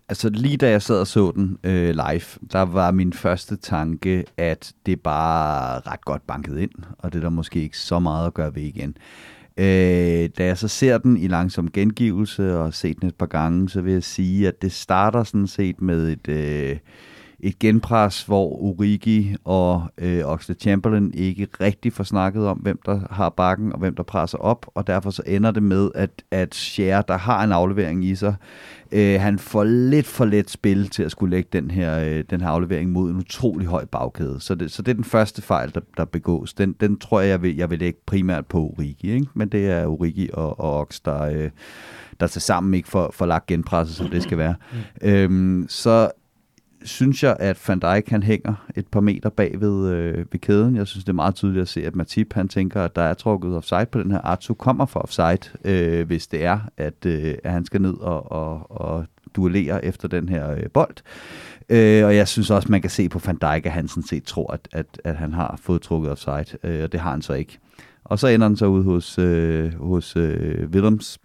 Altså 0.08 0.28
lige 0.28 0.56
da 0.56 0.70
jeg 0.70 0.82
sad 0.82 1.00
og 1.00 1.06
så 1.06 1.32
den 1.34 1.58
øh, 1.64 1.90
live, 1.90 2.48
der 2.52 2.62
var 2.62 2.90
min 2.90 3.12
første 3.12 3.56
tanke, 3.56 4.24
at 4.36 4.72
det 4.86 5.00
bare 5.00 5.80
ret 5.80 6.04
godt 6.04 6.26
banket 6.26 6.58
ind, 6.58 6.70
og 6.98 7.12
det 7.12 7.18
er 7.18 7.22
der 7.22 7.30
måske 7.30 7.62
ikke 7.62 7.78
så 7.78 7.98
meget 7.98 8.26
at 8.26 8.34
gøre 8.34 8.54
ved 8.54 8.62
igen. 8.62 8.96
Øh, 9.60 10.30
da 10.38 10.44
jeg 10.44 10.58
så 10.58 10.68
ser 10.68 10.98
den 10.98 11.16
i 11.16 11.28
langsom 11.28 11.70
gengivelse 11.70 12.58
og 12.58 12.74
set 12.74 13.00
den 13.00 13.08
et 13.08 13.14
par 13.14 13.26
gange, 13.26 13.68
så 13.68 13.80
vil 13.80 13.92
jeg 13.92 14.02
sige, 14.02 14.48
at 14.48 14.62
det 14.62 14.72
starter 14.72 15.24
sådan 15.24 15.46
set 15.46 15.82
med 15.82 16.08
et, 16.08 16.28
øh, 16.28 16.78
et 17.42 17.58
genpres, 17.58 18.22
hvor 18.22 18.62
Origi 18.62 19.36
og 19.44 19.82
øh, 19.98 20.24
Oxlade 20.24 20.60
Chamberlain 20.60 21.14
ikke 21.14 21.48
rigtig 21.60 21.92
får 21.92 22.04
snakket 22.04 22.46
om, 22.46 22.58
hvem 22.58 22.80
der 22.86 23.00
har 23.10 23.28
bakken 23.28 23.72
og 23.72 23.78
hvem 23.78 23.94
der 23.94 24.02
presser 24.02 24.38
op, 24.38 24.66
og 24.74 24.86
derfor 24.86 25.10
så 25.10 25.22
ender 25.26 25.50
det 25.50 25.62
med, 25.62 25.90
at, 25.94 26.10
at 26.30 26.54
Cher, 26.54 27.02
der 27.02 27.18
har 27.18 27.44
en 27.44 27.52
aflevering 27.52 28.04
i 28.04 28.14
sig, 28.14 28.34
øh, 28.92 29.20
han 29.20 29.38
får 29.38 29.64
lidt 29.64 30.06
for 30.06 30.24
let 30.24 30.50
spil 30.50 30.88
til 30.88 31.02
at 31.02 31.10
skulle 31.10 31.36
lægge 31.36 31.48
den 31.52 31.70
her, 31.70 32.00
øh, 32.00 32.24
den 32.30 32.40
her 32.40 32.48
aflevering 32.48 32.90
mod 32.90 33.10
en 33.10 33.16
utrolig 33.16 33.66
høj 33.66 33.84
bagkæde. 33.84 34.40
Så 34.40 34.54
det, 34.54 34.72
så 34.72 34.82
det 34.82 34.90
er 34.90 34.94
den 34.94 35.04
første 35.04 35.42
fejl, 35.42 35.74
der, 35.74 35.80
der 35.96 36.04
begås. 36.04 36.54
Den, 36.54 36.72
den 36.72 36.98
tror 36.98 37.20
jeg, 37.20 37.28
jeg 37.28 37.42
vil, 37.42 37.56
jeg 37.56 37.70
vil 37.70 37.78
lægge 37.78 37.98
primært 38.06 38.46
på 38.46 38.58
Origi, 38.58 39.12
ikke? 39.12 39.26
men 39.34 39.48
det 39.48 39.70
er 39.70 39.86
Origi 39.86 40.30
og, 40.32 40.60
og 40.60 40.80
Ox, 40.80 41.00
der... 41.04 41.22
Øh, 41.22 41.50
der 42.20 42.26
til 42.26 42.42
sammen 42.42 42.74
ikke 42.74 42.88
får, 42.88 43.10
får 43.14 43.26
lagt 43.26 43.46
genpresset, 43.46 43.96
som 43.96 44.08
det 44.08 44.22
skal 44.22 44.38
være. 44.38 44.54
Mm. 44.72 45.08
Øhm, 45.08 45.66
så 45.68 46.10
synes 46.84 47.22
jeg, 47.22 47.36
at 47.40 47.68
Van 47.68 47.78
Dijk 47.78 48.08
han 48.08 48.22
hænger 48.22 48.66
et 48.76 48.86
par 48.86 49.00
meter 49.00 49.30
bag 49.30 49.60
ved, 49.60 49.90
øh, 49.90 50.18
ved 50.32 50.40
kæden. 50.40 50.76
Jeg 50.76 50.86
synes, 50.86 51.04
det 51.04 51.08
er 51.08 51.14
meget 51.14 51.34
tydeligt 51.34 51.62
at 51.62 51.68
se, 51.68 51.86
at 51.86 51.96
Matip 51.96 52.32
han 52.32 52.48
tænker, 52.48 52.82
at 52.82 52.96
der 52.96 53.02
er 53.02 53.14
trukket 53.14 53.56
offside 53.56 53.86
på 53.86 54.00
den 54.00 54.10
her. 54.10 54.18
Artu 54.18 54.54
kommer 54.54 54.86
fra 54.86 55.00
offside, 55.00 55.58
øh, 55.64 56.06
hvis 56.06 56.26
det 56.26 56.44
er, 56.44 56.60
at, 56.76 57.06
øh, 57.06 57.34
at 57.44 57.52
han 57.52 57.64
skal 57.64 57.82
ned 57.82 57.94
og, 57.94 58.32
og, 58.32 58.70
og 58.70 59.06
duellere 59.36 59.84
efter 59.84 60.08
den 60.08 60.28
her 60.28 60.50
øh, 60.50 60.62
bold. 60.74 60.96
Øh, 61.68 62.04
og 62.04 62.16
jeg 62.16 62.28
synes 62.28 62.50
også, 62.50 62.68
man 62.70 62.80
kan 62.80 62.90
se 62.90 63.08
på 63.08 63.20
Van 63.26 63.36
Dijk, 63.36 63.66
at 63.66 63.72
han 63.72 63.88
sådan 63.88 64.02
set 64.02 64.24
tror, 64.24 64.52
at, 64.52 64.68
at, 64.72 65.00
at 65.04 65.16
han 65.16 65.32
har 65.32 65.58
fået 65.62 65.82
trukket 65.82 66.10
offside, 66.10 66.58
øh, 66.64 66.82
og 66.84 66.92
det 66.92 67.00
har 67.00 67.10
han 67.10 67.22
så 67.22 67.32
ikke. 67.32 67.58
Og 68.04 68.18
så 68.18 68.28
ender 68.28 68.48
den 68.48 68.56
så 68.56 68.66
ud 68.66 68.84
hos, 68.84 69.18
øh, 69.18 69.74
hos 69.74 70.16
øh, 70.16 70.68
Willems, 70.70 71.18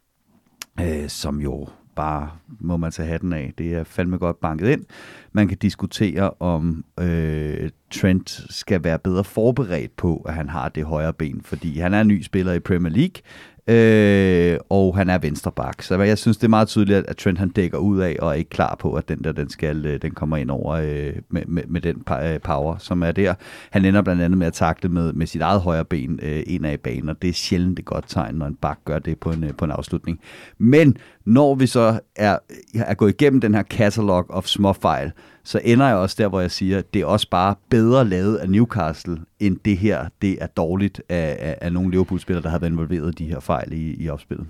øh, 0.82 1.10
som 1.10 1.42
jo 1.42 1.68
bare 1.96 2.30
må 2.60 2.78
man 2.78 2.92
tage 2.92 3.08
hatten 3.08 3.34
af. 3.34 3.54
Det 3.58 3.74
er 3.74 3.84
fandme 3.84 4.18
godt 4.18 4.40
banket 4.40 4.70
ind. 4.70 4.86
Man 5.32 5.48
kan 5.48 5.58
diskutere, 5.58 6.32
om 6.40 6.86
øh, 7.00 7.70
Trent 7.92 8.46
skal 8.50 8.84
være 8.84 9.00
bedre 9.00 9.24
forberedt 9.24 9.96
på, 9.96 10.26
at 10.28 10.34
han 10.34 10.50
har 10.50 10.70
det 10.70 10.86
højre 10.86 11.14
ben, 11.14 11.42
fordi 11.42 11.80
han 11.80 11.94
er 11.94 12.02
en 12.02 12.08
ny 12.08 12.24
spiller 12.24 12.54
i 12.54 12.60
Premier 12.60 12.94
League, 12.94 13.22
øh, 13.68 14.58
og 14.70 14.98
han 14.98 15.10
er 15.10 15.18
venstreback. 15.18 15.82
Så 15.82 16.02
jeg 16.02 16.18
synes, 16.18 16.38
det 16.38 16.44
er 16.44 16.50
meget 16.50 16.68
tydeligt, 16.68 17.06
at 17.08 17.18
Trent 17.18 17.40
han 17.40 17.50
dækker 17.50 17.78
ud 17.78 18.00
af, 18.00 18.16
og 18.20 18.30
er 18.30 18.34
ikke 18.34 18.50
klar 18.50 18.76
på, 18.80 18.94
at 18.94 19.10
den 19.10 19.24
der, 19.24 19.32
den, 19.32 19.50
skal, 19.50 19.86
øh, 19.86 20.02
den 20.02 20.12
kommer 20.12 20.38
ind 20.38 20.52
over 20.52 20.74
øh, 20.74 21.14
med, 21.30 21.42
med, 21.48 21.64
med 21.68 21.82
den 21.82 22.04
øh, 22.24 22.40
power, 22.40 22.78
som 22.78 23.04
er 23.04 23.12
der. 23.12 23.34
Han 23.70 23.86
ender 23.86 24.02
blandt 24.02 24.22
andet 24.22 24.38
med 24.38 24.48
at 24.48 24.54
takle 24.54 24.90
med, 24.90 25.14
med 25.14 25.28
sit 25.28 25.42
eget 25.42 25.62
højre 25.62 25.86
ben 25.86 26.20
øh, 26.22 26.44
ind 26.48 26.66
af 26.66 26.80
banen, 26.80 27.10
og 27.10 27.22
det 27.22 27.30
er 27.30 27.34
sjældent 27.34 27.80
et 27.80 27.86
godt 27.86 28.06
tegn, 28.08 28.36
når 28.36 28.46
en 28.46 28.56
bak 28.56 28.80
gør 28.86 29.00
det 29.00 29.20
på 29.20 29.32
en, 29.32 29.44
øh, 29.44 29.54
på 29.54 29.66
en 29.66 29.72
afslutning. 29.72 30.20
Men 30.58 30.98
når 31.26 31.56
vi 31.56 31.68
så 31.68 32.00
er, 32.16 32.38
er 32.76 32.94
gået 32.94 33.10
igennem 33.10 33.42
den 33.42 33.54
her 33.54 33.64
catalog 33.64 34.26
of 34.30 34.46
småfejl, 34.46 35.12
så 35.46 35.60
ender 35.64 35.88
jeg 35.88 35.96
også 35.96 36.16
der, 36.20 36.28
hvor 36.28 36.42
jeg 36.42 36.52
siger, 36.52 36.78
at 36.78 36.94
det 36.94 37.02
er 37.02 37.06
også 37.06 37.30
bare 37.30 37.56
bedre 37.70 38.06
lavet 38.06 38.36
af 38.36 38.50
Newcastle, 38.50 39.18
end 39.40 39.58
det 39.66 39.78
her, 39.78 40.06
det 40.22 40.38
er 40.42 40.48
dårligt 40.48 41.02
af, 41.10 41.38
af, 41.40 41.58
af 41.62 41.74
nogle 41.74 41.92
Liverpool-spillere, 41.92 42.44
der 42.44 42.50
har 42.50 42.60
været 42.60 42.72
involveret 42.72 43.20
i 43.20 43.24
de 43.24 43.30
her 43.30 43.40
fejl 43.40 43.74
i, 43.74 44.04
i 44.04 44.10
opspillet. 44.10 44.48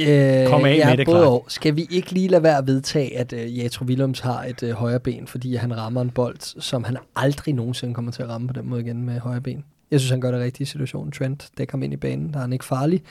Øh, 0.00 0.46
Kom 0.46 0.64
af 0.64 0.76
ja, 0.76 0.88
med 0.90 0.96
det, 0.96 1.06
både 1.06 1.28
og. 1.28 1.44
Skal 1.48 1.76
vi 1.76 1.86
ikke 1.90 2.12
lige 2.12 2.28
lade 2.28 2.42
være 2.42 2.58
at 2.58 2.66
vedtage, 2.66 3.18
at 3.18 3.32
uh, 3.32 3.58
Jatro 3.58 3.84
Willems 3.84 4.20
har 4.20 4.44
et 4.44 4.62
uh, 4.62 4.70
højre 4.70 5.00
ben, 5.00 5.26
fordi 5.26 5.54
han 5.54 5.76
rammer 5.76 6.00
en 6.00 6.10
bold, 6.10 6.60
som 6.60 6.84
han 6.84 6.96
aldrig 7.16 7.54
nogensinde 7.54 7.94
kommer 7.94 8.12
til 8.12 8.22
at 8.22 8.28
ramme 8.28 8.46
på 8.46 8.52
den 8.52 8.68
måde 8.68 8.80
igen 8.80 9.02
med 9.02 9.20
højre 9.20 9.40
ben? 9.40 9.64
Jeg 9.90 10.00
synes, 10.00 10.10
han 10.10 10.20
gør 10.20 10.30
det 10.30 10.40
rigtigt 10.40 10.68
i 10.68 10.72
situationen. 10.72 11.12
Trent 11.12 11.50
dækker 11.58 11.72
ham 11.72 11.82
ind 11.82 11.92
i 11.92 11.96
banen, 11.96 12.30
der 12.32 12.36
er 12.36 12.40
han 12.40 12.52
ikke 12.52 12.64
farlig. 12.64 13.02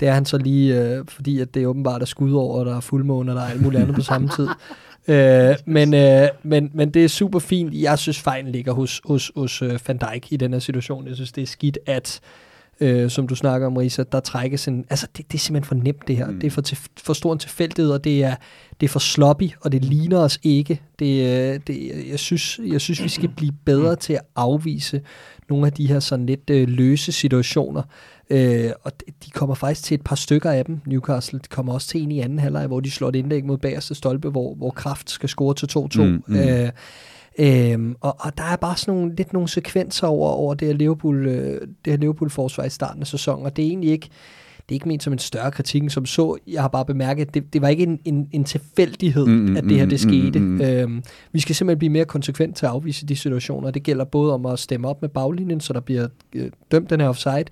Det 0.00 0.08
er 0.08 0.12
han 0.12 0.24
så 0.24 0.38
lige, 0.38 0.98
uh, 1.00 1.06
fordi 1.08 1.40
at 1.40 1.54
det 1.54 1.62
er 1.62 1.66
åbenbart 1.66 2.02
er 2.02 2.06
skud 2.06 2.32
over, 2.32 2.58
og 2.58 2.66
der 2.66 2.76
er 2.76 2.80
fuldmåne, 2.80 3.32
og 3.32 3.36
der 3.36 3.42
er 3.42 3.46
alt 3.48 3.62
muligt 3.62 3.82
andet 3.82 3.94
på 3.94 4.02
samme 4.02 4.28
tid. 4.36 4.48
Uh, 5.08 5.14
men, 5.66 5.94
uh, 5.94 6.28
men, 6.42 6.70
men 6.74 6.90
det 6.90 7.04
er 7.04 7.08
super 7.08 7.38
fint. 7.38 7.74
Jeg 7.74 7.98
synes, 7.98 8.20
fejlen 8.20 8.52
ligger 8.52 8.72
hos, 8.72 9.00
hos, 9.04 9.32
hos 9.36 9.62
uh, 9.62 9.70
Van 9.88 9.98
Dijk 9.98 10.32
i 10.32 10.36
den 10.36 10.52
her 10.52 10.60
situation. 10.60 11.06
Jeg 11.06 11.14
synes, 11.14 11.32
det 11.32 11.42
er 11.42 11.46
skidt, 11.46 11.78
at 11.86 12.20
øh, 12.80 13.10
som 13.10 13.28
du 13.28 13.34
snakker 13.34 13.66
om, 13.66 13.76
Risa, 13.76 14.02
der 14.12 14.20
trækkes 14.20 14.68
en... 14.68 14.84
Altså, 14.90 15.06
det, 15.16 15.32
det 15.32 15.38
er 15.38 15.40
simpelthen 15.40 15.68
for 15.68 15.84
nemt, 15.84 16.08
det 16.08 16.16
her. 16.16 16.30
Mm. 16.30 16.40
Det 16.40 16.46
er 16.46 16.50
for, 16.50 16.60
til, 16.60 16.78
for 16.96 17.12
stor 17.12 17.32
en 17.32 17.38
tilfældighed, 17.38 17.92
og 17.92 18.04
det 18.04 18.24
er, 18.24 18.34
det 18.80 18.86
er 18.86 18.90
for 18.90 18.98
sloppy, 18.98 19.50
og 19.60 19.72
det 19.72 19.84
ligner 19.84 20.18
os 20.18 20.38
ikke. 20.42 20.80
Det, 20.98 21.06
øh, 21.06 21.60
det, 21.66 22.06
jeg, 22.10 22.18
synes, 22.18 22.60
jeg 22.66 22.80
synes, 22.80 23.02
vi 23.02 23.08
skal 23.08 23.28
blive 23.28 23.52
bedre 23.64 23.96
til 23.96 24.12
at 24.12 24.22
afvise 24.36 25.00
nogle 25.48 25.66
af 25.66 25.72
de 25.72 25.86
her 25.86 26.00
sådan 26.00 26.26
lidt 26.26 26.50
øh, 26.50 26.68
løse 26.68 27.12
situationer. 27.12 27.82
Øh, 28.30 28.70
og 28.82 28.92
de- 29.24 29.30
kommer 29.30 29.54
faktisk 29.54 29.84
til 29.84 29.94
et 29.94 30.04
par 30.04 30.16
stykker 30.16 30.50
af 30.50 30.64
dem, 30.64 30.80
Newcastle. 30.86 31.38
De 31.38 31.48
kommer 31.48 31.72
også 31.72 31.88
til 31.88 32.02
en 32.02 32.12
i 32.12 32.20
anden 32.20 32.38
halvleg, 32.38 32.66
hvor 32.66 32.80
de 32.80 32.90
slår 32.90 33.08
et 33.08 33.16
indlæg 33.16 33.44
mod 33.44 33.58
bagerste 33.58 33.94
stolpe, 33.94 34.28
hvor, 34.28 34.54
hvor 34.54 34.70
Kraft 34.70 35.10
skal 35.10 35.28
score 35.28 35.54
til 35.54 35.66
2-2. 35.98 36.02
Mm, 36.02 36.22
mm. 36.26 36.36
Øh, 36.36 36.70
Øhm, 37.38 37.96
og, 38.00 38.16
og 38.20 38.38
der 38.38 38.44
er 38.44 38.56
bare 38.56 38.76
sådan 38.76 38.94
nogle, 38.94 39.14
lidt 39.16 39.32
nogle 39.32 39.48
sekvenser 39.48 40.06
over, 40.06 40.28
over 40.30 40.54
det 40.54 40.68
her 40.68 40.74
Liverpool, 40.74 41.26
øh, 41.26 41.60
det 41.84 41.92
her 41.92 41.96
Liverpool-forsvar 41.96 42.64
i 42.64 42.70
starten 42.70 43.00
af 43.00 43.06
sæsonen, 43.06 43.46
og 43.46 43.56
det 43.56 43.64
er 43.64 43.68
egentlig 43.68 43.90
ikke, 43.90 44.08
det 44.68 44.74
er 44.74 44.76
ikke 44.76 44.88
ment 44.88 45.02
som 45.02 45.12
en 45.12 45.18
større 45.18 45.50
kritik 45.50 45.82
end 45.82 45.90
som 45.90 46.06
så. 46.06 46.36
Jeg 46.46 46.60
har 46.62 46.68
bare 46.68 46.84
bemærket, 46.84 47.26
at 47.28 47.34
det, 47.34 47.52
det 47.52 47.62
var 47.62 47.68
ikke 47.68 47.82
en, 47.82 47.98
en, 48.04 48.28
en 48.32 48.44
tilfældighed, 48.44 49.26
Mm, 49.26 49.32
mm, 49.32 49.50
mm, 49.50 49.56
at 49.56 49.64
det 49.64 49.72
her 49.78 49.86
det 49.86 50.04
mm, 50.06 50.10
mm, 50.12 50.22
skete. 50.22 50.38
mm. 50.38 50.60
Øhm, 50.60 51.02
vi 51.32 51.40
skal 51.40 51.54
simpelthen 51.54 51.78
blive 51.78 51.90
mere 51.90 52.04
konsekvent 52.04 52.56
til 52.56 52.66
at 52.66 52.72
afvise 52.72 53.06
de 53.06 53.16
situationer. 53.16 53.70
Det 53.70 53.82
gælder 53.82 54.04
både 54.04 54.34
om 54.34 54.46
at 54.46 54.58
stemme 54.58 54.88
op 54.88 55.02
med 55.02 55.08
baglinjen, 55.08 55.60
så 55.60 55.72
der 55.72 55.80
bliver 55.80 56.08
øh, 56.34 56.50
dømt 56.70 56.90
den 56.90 57.00
her 57.00 57.08
offside, 57.08 57.44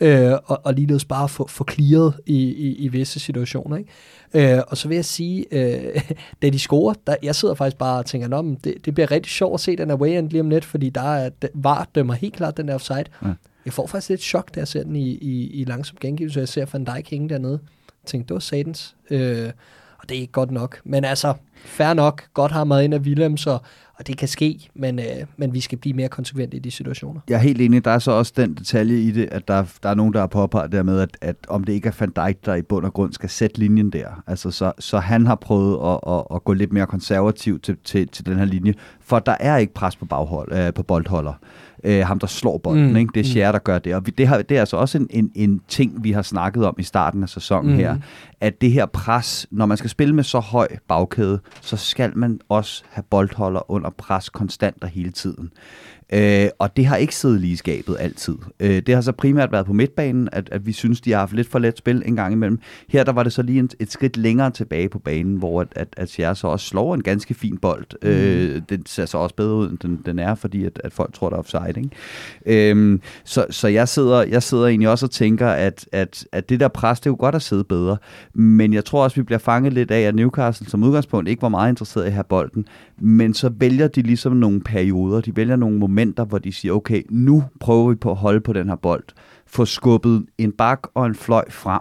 øh, 0.00 0.32
og, 0.46 0.60
og 0.64 0.74
ligeledes 0.74 1.04
bare 1.04 1.28
få, 1.28 1.46
få 1.48 1.64
clearet 1.70 2.14
i, 2.26 2.36
i, 2.42 2.74
i 2.74 2.88
visse 2.88 3.20
situationer. 3.20 3.76
Ikke? 3.76 4.54
Øh, 4.56 4.62
og 4.68 4.76
så 4.76 4.88
vil 4.88 4.94
jeg 4.94 5.04
sige, 5.04 5.46
øh, 5.52 6.00
da 6.42 6.50
de 6.50 6.58
scorer, 6.58 6.94
der, 7.06 7.14
jeg 7.22 7.34
sidder 7.34 7.54
faktisk 7.54 7.78
bare 7.78 7.98
og 7.98 8.06
tænker, 8.06 8.42
men 8.42 8.58
det, 8.64 8.74
det 8.84 8.94
bliver 8.94 9.10
rigtig 9.10 9.32
sjovt 9.32 9.54
at 9.54 9.60
se 9.60 9.76
den 9.76 9.90
away 9.90 10.08
end 10.18 10.30
lige 10.30 10.40
om 10.40 10.50
lidt, 10.50 10.64
fordi 10.64 10.90
der 10.90 11.14
er, 11.14 11.30
var 11.54 11.88
dømmer 11.94 12.14
helt 12.14 12.34
klart 12.34 12.56
den 12.56 12.68
der 12.68 12.74
offside. 12.74 13.04
Ja. 13.24 13.28
Jeg 13.64 13.72
får 13.72 13.86
faktisk 13.86 14.08
lidt 14.08 14.20
chok, 14.20 14.54
da 14.54 14.60
jeg 14.60 14.68
ser 14.68 14.82
den 14.82 14.96
i, 14.96 15.10
i, 15.10 15.50
i 15.60 15.64
langsom 15.64 15.98
gengivelse, 16.00 16.40
jeg 16.40 16.48
ser 16.48 16.66
Van 16.72 16.84
Dijk 16.84 17.10
hænge 17.10 17.28
dernede. 17.28 17.60
Jeg 18.02 18.06
tænkte, 18.06 18.28
det 18.28 18.34
var 18.34 18.40
satans. 18.40 18.96
Øh, 19.10 19.52
og 19.98 20.08
det 20.08 20.16
er 20.16 20.20
ikke 20.20 20.32
godt 20.32 20.50
nok. 20.50 20.80
Men 20.84 21.04
altså, 21.04 21.34
fair 21.64 21.94
nok. 21.94 22.22
Godt 22.34 22.52
hamret 22.52 22.84
ind 22.84 22.94
af 22.94 22.98
Willems, 22.98 23.46
og, 23.46 23.62
og 24.00 24.06
det 24.06 24.16
kan 24.16 24.28
ske, 24.28 24.68
men, 24.74 24.98
øh, 24.98 25.04
men 25.36 25.54
vi 25.54 25.60
skal 25.60 25.78
blive 25.78 25.94
mere 25.94 26.08
konsekvente 26.08 26.56
i 26.56 26.60
de 26.60 26.70
situationer. 26.70 27.20
Jeg 27.28 27.34
er 27.34 27.40
helt 27.40 27.60
enig. 27.60 27.84
Der 27.84 27.90
er 27.90 27.98
så 27.98 28.10
også 28.10 28.32
den 28.36 28.54
detalje 28.54 29.00
i 29.00 29.10
det, 29.10 29.28
at 29.32 29.48
der, 29.48 29.64
der 29.82 29.88
er 29.88 29.94
nogen, 29.94 30.12
der 30.12 30.20
har 30.20 30.26
påpeget 30.26 30.72
dermed, 30.72 31.00
at, 31.00 31.16
at 31.20 31.36
om 31.48 31.64
det 31.64 31.72
ikke 31.72 31.88
er 31.88 31.92
Van 32.00 32.10
Dijk, 32.10 32.46
der 32.46 32.54
i 32.54 32.62
bund 32.62 32.84
og 32.84 32.92
grund 32.92 33.12
skal 33.12 33.28
sætte 33.28 33.58
linjen 33.58 33.90
der. 33.90 34.22
Altså, 34.26 34.50
så, 34.50 34.72
så 34.78 34.98
han 34.98 35.26
har 35.26 35.34
prøvet 35.34 35.78
at, 35.84 36.14
at, 36.14 36.24
at 36.34 36.44
gå 36.44 36.52
lidt 36.52 36.72
mere 36.72 36.86
konservativt 36.86 37.62
til, 37.62 37.76
til, 37.84 38.08
til 38.08 38.26
den 38.26 38.38
her 38.38 38.44
linje, 38.44 38.74
for 39.00 39.18
der 39.18 39.36
er 39.40 39.56
ikke 39.56 39.74
pres 39.74 39.96
på, 39.96 40.04
baghold, 40.04 40.52
øh, 40.52 40.74
på 40.74 40.82
boldholder. 40.82 41.32
Øh, 41.84 42.06
ham, 42.06 42.18
der 42.18 42.26
slår 42.26 42.58
bolden. 42.58 42.90
Mm, 42.90 42.96
ikke? 42.96 43.10
Det 43.14 43.20
er 43.20 43.24
mm. 43.24 43.28
Scher, 43.28 43.52
der 43.52 43.58
gør 43.58 43.78
det. 43.78 43.94
Og 43.94 44.06
vi, 44.06 44.10
det, 44.10 44.28
har, 44.28 44.42
det 44.42 44.56
er 44.56 44.60
altså 44.60 44.76
også 44.76 44.98
en, 44.98 45.06
en, 45.10 45.30
en 45.34 45.60
ting, 45.68 46.04
vi 46.04 46.12
har 46.12 46.22
snakket 46.22 46.66
om 46.66 46.74
i 46.78 46.82
starten 46.82 47.22
af 47.22 47.28
sæsonen 47.28 47.70
mm. 47.70 47.76
her, 47.76 47.96
at 48.40 48.60
det 48.60 48.72
her 48.72 48.86
pres, 48.86 49.46
når 49.50 49.66
man 49.66 49.76
skal 49.76 49.90
spille 49.90 50.14
med 50.14 50.24
så 50.24 50.38
høj 50.38 50.68
bagkæde, 50.88 51.40
så 51.60 51.76
skal 51.76 52.18
man 52.18 52.40
også 52.48 52.82
have 52.90 53.04
boldholder 53.10 53.70
under 53.70 53.89
pres 53.90 54.28
konstant 54.28 54.84
og 54.84 54.88
hele 54.88 55.10
tiden. 55.10 55.52
Øh, 56.12 56.48
og 56.58 56.76
det 56.76 56.86
har 56.86 56.96
ikke 56.96 57.16
siddet 57.16 57.40
lige 57.40 57.52
i 57.52 57.56
skabet 57.56 57.96
altid. 58.00 58.34
Øh, 58.60 58.82
det 58.86 58.94
har 58.94 59.00
så 59.00 59.12
primært 59.12 59.52
været 59.52 59.66
på 59.66 59.72
midtbanen, 59.72 60.28
at, 60.32 60.48
at 60.52 60.66
vi 60.66 60.72
synes, 60.72 61.00
de 61.00 61.10
har 61.10 61.18
haft 61.18 61.32
lidt 61.32 61.48
for 61.48 61.58
let 61.58 61.78
spil 61.78 62.02
en 62.06 62.16
gang 62.16 62.32
imellem. 62.32 62.58
Her 62.88 63.04
der 63.04 63.12
var 63.12 63.22
det 63.22 63.32
så 63.32 63.42
lige 63.42 63.58
en, 63.58 63.70
et 63.80 63.92
skridt 63.92 64.16
længere 64.16 64.50
tilbage 64.50 64.88
på 64.88 64.98
banen, 64.98 65.36
hvor 65.36 65.60
at, 65.60 65.68
at, 65.72 65.88
at 65.96 66.10
Sierra 66.10 66.34
så 66.34 66.46
også 66.46 66.66
slår 66.66 66.94
en 66.94 67.02
ganske 67.02 67.34
fin 67.34 67.58
bold. 67.58 67.86
Mm. 68.02 68.08
Øh, 68.08 68.62
den 68.68 68.86
ser 68.86 69.06
så 69.06 69.18
også 69.18 69.34
bedre 69.34 69.54
ud, 69.54 69.70
end 69.70 69.78
den, 69.78 70.02
den 70.06 70.18
er, 70.18 70.34
fordi 70.34 70.64
at, 70.64 70.80
at 70.84 70.92
folk 70.92 71.14
tror, 71.14 71.28
der 71.28 71.36
er 71.36 71.38
offside. 71.38 71.74
Ikke? 71.76 72.70
Øhm, 72.70 73.00
så 73.24 73.46
så 73.50 73.68
jeg, 73.68 73.88
sidder, 73.88 74.22
jeg 74.22 74.42
sidder 74.42 74.66
egentlig 74.66 74.88
også 74.88 75.06
og 75.06 75.10
tænker, 75.10 75.48
at, 75.48 75.88
at, 75.92 76.26
at 76.32 76.48
det 76.48 76.60
der 76.60 76.68
pres, 76.68 77.00
det 77.00 77.06
er 77.06 77.10
jo 77.10 77.16
godt 77.18 77.34
at 77.34 77.42
sidde 77.42 77.64
bedre. 77.64 77.96
Men 78.34 78.72
jeg 78.74 78.84
tror 78.84 79.04
også, 79.04 79.16
vi 79.16 79.22
bliver 79.22 79.38
fanget 79.38 79.72
lidt 79.72 79.90
af, 79.90 80.00
at 80.00 80.14
Newcastle 80.14 80.66
som 80.68 80.84
udgangspunkt 80.84 81.28
ikke 81.28 81.42
var 81.42 81.48
meget 81.48 81.70
interesseret 81.70 82.04
i 82.04 82.06
at 82.06 82.12
have 82.12 82.24
bolden. 82.24 82.66
Men 83.00 83.34
så 83.34 83.48
vælger 83.48 83.88
de 83.88 84.02
ligesom 84.02 84.32
nogle 84.32 84.60
perioder, 84.60 85.20
de 85.20 85.36
vælger 85.36 85.56
nogle 85.56 85.78
momenter, 85.78 85.99
hvor 86.08 86.38
de 86.38 86.52
siger, 86.52 86.74
okay, 86.74 87.02
nu 87.10 87.44
prøver 87.60 87.88
vi 87.88 87.94
på 87.94 88.10
at 88.10 88.16
holde 88.16 88.40
på 88.40 88.52
den 88.52 88.68
her 88.68 88.76
bold. 88.76 89.04
Få 89.46 89.64
skubbet 89.64 90.26
en 90.38 90.52
bak 90.52 90.80
og 90.94 91.06
en 91.06 91.14
fløj 91.14 91.50
frem, 91.50 91.80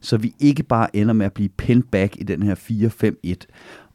så 0.00 0.16
vi 0.16 0.34
ikke 0.40 0.62
bare 0.62 0.96
ender 0.96 1.14
med 1.14 1.26
at 1.26 1.32
blive 1.32 1.48
pinned 1.48 1.84
back 1.84 2.16
i 2.20 2.22
den 2.22 2.42
her 2.42 2.54
4-5-1. 2.54 3.46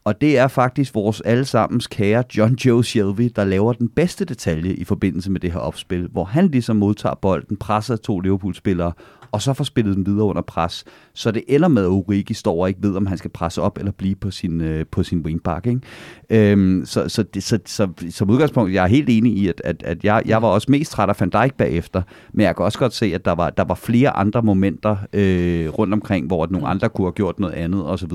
Og 0.03 0.21
det 0.21 0.37
er 0.37 0.47
faktisk 0.47 0.95
vores 0.95 1.21
allesammens 1.21 1.87
kære 1.87 2.23
John 2.37 2.55
Joe 2.55 2.83
Shelby, 2.83 3.31
der 3.35 3.43
laver 3.43 3.73
den 3.73 3.89
bedste 3.89 4.25
detalje 4.25 4.73
i 4.73 4.83
forbindelse 4.83 5.31
med 5.31 5.39
det 5.39 5.51
her 5.51 5.59
opspil, 5.59 6.07
hvor 6.11 6.23
han 6.23 6.47
ligesom 6.47 6.75
modtager 6.75 7.15
bolden, 7.15 7.57
presser 7.57 7.95
to 7.95 8.19
Liverpool-spillere, 8.19 8.91
og 9.31 9.41
så 9.41 9.53
får 9.53 9.63
spillet 9.63 9.95
den 9.95 10.05
videre 10.05 10.23
under 10.23 10.41
pres. 10.41 10.83
Så 11.13 11.31
det 11.31 11.43
ender 11.47 11.67
med, 11.67 11.83
at 11.83 11.87
Origi 11.87 12.33
står 12.33 12.61
og 12.61 12.67
ikke 12.67 12.83
ved, 12.83 12.95
om 12.95 13.05
han 13.05 13.17
skal 13.17 13.31
presse 13.31 13.61
op 13.61 13.77
eller 13.77 13.91
blive 13.91 14.15
på 14.15 14.31
sin, 14.31 14.61
øh, 14.61 14.85
på 14.91 15.03
sin 15.03 15.19
wingback. 15.19 15.67
Ikke? 15.67 15.81
Øhm, 16.29 16.85
så, 16.85 17.09
så, 17.09 17.23
det, 17.23 17.43
så, 17.43 17.59
så, 17.65 17.87
som 18.09 18.29
udgangspunkt, 18.29 18.73
jeg 18.73 18.83
er 18.83 18.87
helt 18.87 19.09
enig 19.09 19.37
i, 19.37 19.47
at, 19.47 19.61
at, 19.65 19.83
at 19.83 20.03
jeg, 20.03 20.21
jeg 20.25 20.41
var 20.41 20.47
også 20.47 20.71
mest 20.71 20.91
træt 20.91 21.09
af 21.09 21.15
Van 21.19 21.29
Dijk 21.29 21.53
bagefter, 21.53 22.01
men 22.33 22.43
jeg 22.43 22.55
kan 22.55 22.65
også 22.65 22.79
godt 22.79 22.93
se, 22.93 23.05
at 23.05 23.25
der 23.25 23.31
var, 23.31 23.49
der 23.49 23.63
var 23.63 23.75
flere 23.75 24.09
andre 24.09 24.41
momenter 24.41 24.97
øh, 25.13 25.69
rundt 25.69 25.93
omkring, 25.93 26.27
hvor 26.27 26.43
at 26.43 26.51
nogle 26.51 26.67
andre 26.67 26.89
kunne 26.89 27.05
have 27.05 27.13
gjort 27.13 27.39
noget 27.39 27.53
andet 27.53 27.85
osv. 27.85 28.11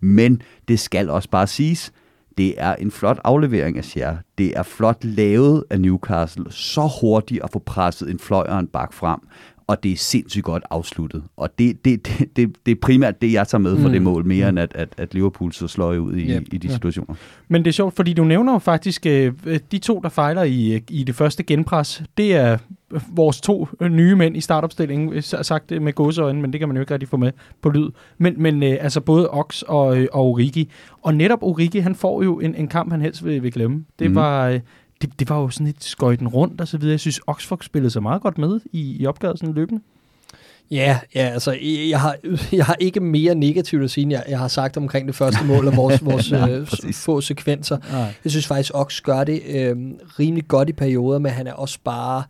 Men 0.00 0.42
det 0.68 0.80
skal 0.80 1.10
også 1.10 1.30
bare 1.30 1.46
siges, 1.46 1.92
det 2.38 2.54
er 2.58 2.74
en 2.74 2.90
flot 2.90 3.20
aflevering 3.24 3.78
af 3.78 3.84
Scher. 3.84 4.16
Det 4.38 4.58
er 4.58 4.62
flot 4.62 5.04
lavet 5.04 5.64
af 5.70 5.80
Newcastle. 5.80 6.44
Så 6.50 6.90
hurtigt 7.00 7.42
at 7.44 7.50
få 7.52 7.58
presset 7.58 8.10
en 8.10 8.18
fløj 8.18 8.46
og 8.48 8.58
en 8.58 8.66
bak 8.66 8.92
frem. 8.92 9.20
Og 9.68 9.82
det 9.82 9.92
er 9.92 9.96
sindssygt 9.96 10.44
godt 10.44 10.62
afsluttet. 10.70 11.22
Og 11.36 11.58
det, 11.58 11.84
det, 11.84 12.06
det, 12.06 12.36
det, 12.36 12.56
det 12.66 12.72
er 12.72 12.76
primært 12.82 13.22
det, 13.22 13.32
jeg 13.32 13.48
tager 13.48 13.62
med 13.62 13.76
for 13.76 13.86
Mm. 13.88 13.92
det 13.92 14.02
mål, 14.02 14.26
mere 14.26 14.48
end 14.48 14.58
at, 14.58 14.72
at, 14.74 14.88
at 14.98 15.14
Liverpool 15.14 15.52
så 15.52 15.68
slår 15.68 15.94
ud 15.94 16.14
i, 16.14 16.34
Yep. 16.36 16.42
i 16.52 16.58
de 16.58 16.66
Ja. 16.68 16.72
situationer. 16.74 17.14
Men 17.48 17.64
det 17.64 17.68
er 17.68 17.72
sjovt, 17.72 17.96
fordi 17.96 18.12
du 18.12 18.24
nævner 18.24 18.52
jo 18.52 18.58
faktisk, 18.58 19.06
øh, 19.06 19.32
de 19.72 19.78
to, 19.78 20.00
der 20.02 20.08
fejler 20.08 20.42
i, 20.42 20.80
i 20.90 21.04
det 21.04 21.14
første 21.14 21.42
genpres, 21.42 22.02
det 22.16 22.34
er 22.36 22.58
vores 23.10 23.40
to 23.40 23.68
øh, 23.80 23.92
nye 23.92 24.14
mænd 24.14 24.36
i 24.36 24.40
startopstillingen, 24.40 25.12
øh, 25.12 25.22
sagt 25.22 25.70
med 25.82 25.92
gåseøjne, 25.92 26.40
men 26.40 26.52
det 26.52 26.60
kan 26.60 26.68
man 26.68 26.76
jo 26.76 26.80
ikke 26.80 26.94
rigtig 26.94 27.08
få 27.08 27.16
med 27.16 27.32
på 27.62 27.68
lyd. 27.70 27.88
Men, 28.18 28.34
men 28.42 28.62
øh, 28.62 28.76
altså 28.80 29.00
både 29.00 29.30
Ox 29.30 29.62
og, 29.62 29.98
øh, 29.98 30.06
og 30.12 30.26
Origi. 30.26 30.70
Og 31.02 31.14
netop 31.14 31.42
Origi, 31.42 31.78
han 31.78 31.94
får 31.94 32.22
jo 32.22 32.40
en, 32.40 32.54
en 32.54 32.68
kamp, 32.68 32.90
han 32.92 33.00
helst 33.00 33.24
vil, 33.24 33.42
vil 33.42 33.52
glemme. 33.52 33.84
Det, 33.98 34.06
Mhm. 34.10 34.14
var, 34.14 34.48
øh, 34.48 34.60
det, 35.02 35.10
det 35.20 35.28
var 35.30 35.36
jo 35.40 35.48
sådan 35.50 35.66
et 35.66 35.84
skøjten 35.84 36.28
rundt 36.28 36.60
og 36.60 36.68
så 36.68 36.78
videre. 36.78 36.92
Jeg 36.92 37.00
synes, 37.00 37.20
Oxford 37.26 37.58
spillede 37.62 37.90
så 37.90 38.00
meget 38.00 38.22
godt 38.22 38.38
med 38.38 38.60
i, 38.72 38.96
i 39.02 39.06
opgaven 39.06 39.36
sådan 39.36 39.54
løbende. 39.54 39.80
Ja, 40.70 40.98
ja, 41.14 41.20
altså 41.20 41.52
jeg 41.90 42.00
har, 42.00 42.16
jeg 42.52 42.64
har 42.66 42.76
ikke 42.80 43.00
mere 43.00 43.34
negativt 43.34 43.84
at 43.84 43.90
sige, 43.90 44.02
end 44.02 44.12
jeg, 44.12 44.24
jeg 44.28 44.38
har 44.38 44.48
sagt 44.48 44.76
omkring 44.76 45.06
det 45.06 45.14
første 45.16 45.44
mål 45.44 45.66
og 45.68 45.76
vores, 45.76 46.04
vores 46.10 46.30
Ja, 46.30 46.48
øh, 46.48 46.66
få 46.92 47.20
sekvenser. 47.20 47.78
Nej. 47.92 48.14
Jeg 48.24 48.30
synes 48.32 48.46
faktisk, 48.46 48.70
Ox 48.74 49.00
gør 49.00 49.24
det 49.24 49.42
øh, 49.48 49.76
rimelig 50.18 50.48
godt 50.48 50.68
i 50.68 50.72
perioder, 50.72 51.18
men 51.18 51.32
han 51.32 51.46
er 51.46 51.52
også 51.52 51.78
bare 51.84 52.22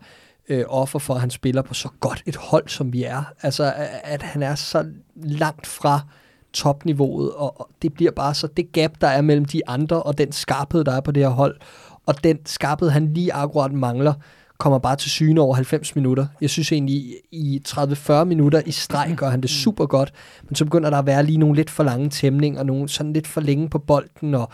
øh, 0.49 0.63
offer 0.67 0.99
for, 0.99 1.13
at 1.13 1.19
han 1.21 1.29
spiller 1.29 1.61
på 1.61 1.73
så 1.73 1.89
godt 1.99 2.23
et 2.25 2.35
hold, 2.35 2.67
som 2.67 2.93
vi 2.93 3.03
er. 3.03 3.23
Altså, 3.41 3.73
at- 4.03 4.21
han 4.21 4.43
er 4.43 4.55
så 4.55 4.85
langt 5.15 5.67
fra 5.67 5.99
topniveauet, 6.53 7.31
og 7.31 7.59
og 7.61 7.69
det 7.81 7.93
bliver 7.93 8.11
bare 8.11 8.33
så 8.33 8.47
det 8.47 8.71
gap, 8.71 8.91
der 9.01 9.07
er 9.07 9.21
mellem 9.21 9.45
de 9.45 9.69
andre, 9.69 10.03
og 10.03 10.17
den 10.17 10.31
skarphed, 10.31 10.83
der 10.83 10.91
er 10.91 11.01
på 11.01 11.11
det 11.11 11.23
her 11.23 11.29
hold, 11.29 11.55
og 12.07 12.23
den 12.23 12.37
skarphed, 12.45 12.89
han 12.89 13.13
lige 13.13 13.33
akkurat 13.33 13.73
mangler, 13.73 14.13
kommer 14.57 14.79
bare 14.79 14.95
til 14.95 15.11
syne 15.11 15.41
over 15.41 15.55
90 15.55 15.95
minutter. 15.95 16.27
Jeg 16.41 16.49
synes 16.49 16.71
egentlig, 16.71 17.15
i 17.31 17.61
30-40 17.67 18.23
minutter 18.23 18.61
i 18.65 18.71
streg 18.71 19.13
gør 19.17 19.29
han 19.29 19.41
det 19.41 19.49
super 19.49 19.85
godt, 19.85 20.13
men 20.43 20.55
så 20.55 20.65
begynder 20.65 20.89
der 20.89 20.97
at 20.97 21.05
være 21.05 21.23
lige 21.23 21.37
nogle 21.37 21.55
lidt 21.55 21.69
for 21.69 21.83
lange 21.83 22.09
tæmninger, 22.09 22.63
nogle 22.63 22.89
sådan 22.89 23.13
lidt 23.13 23.27
for 23.27 23.41
længe 23.41 23.69
på 23.69 23.79
bolden, 23.79 24.35
og 24.35 24.49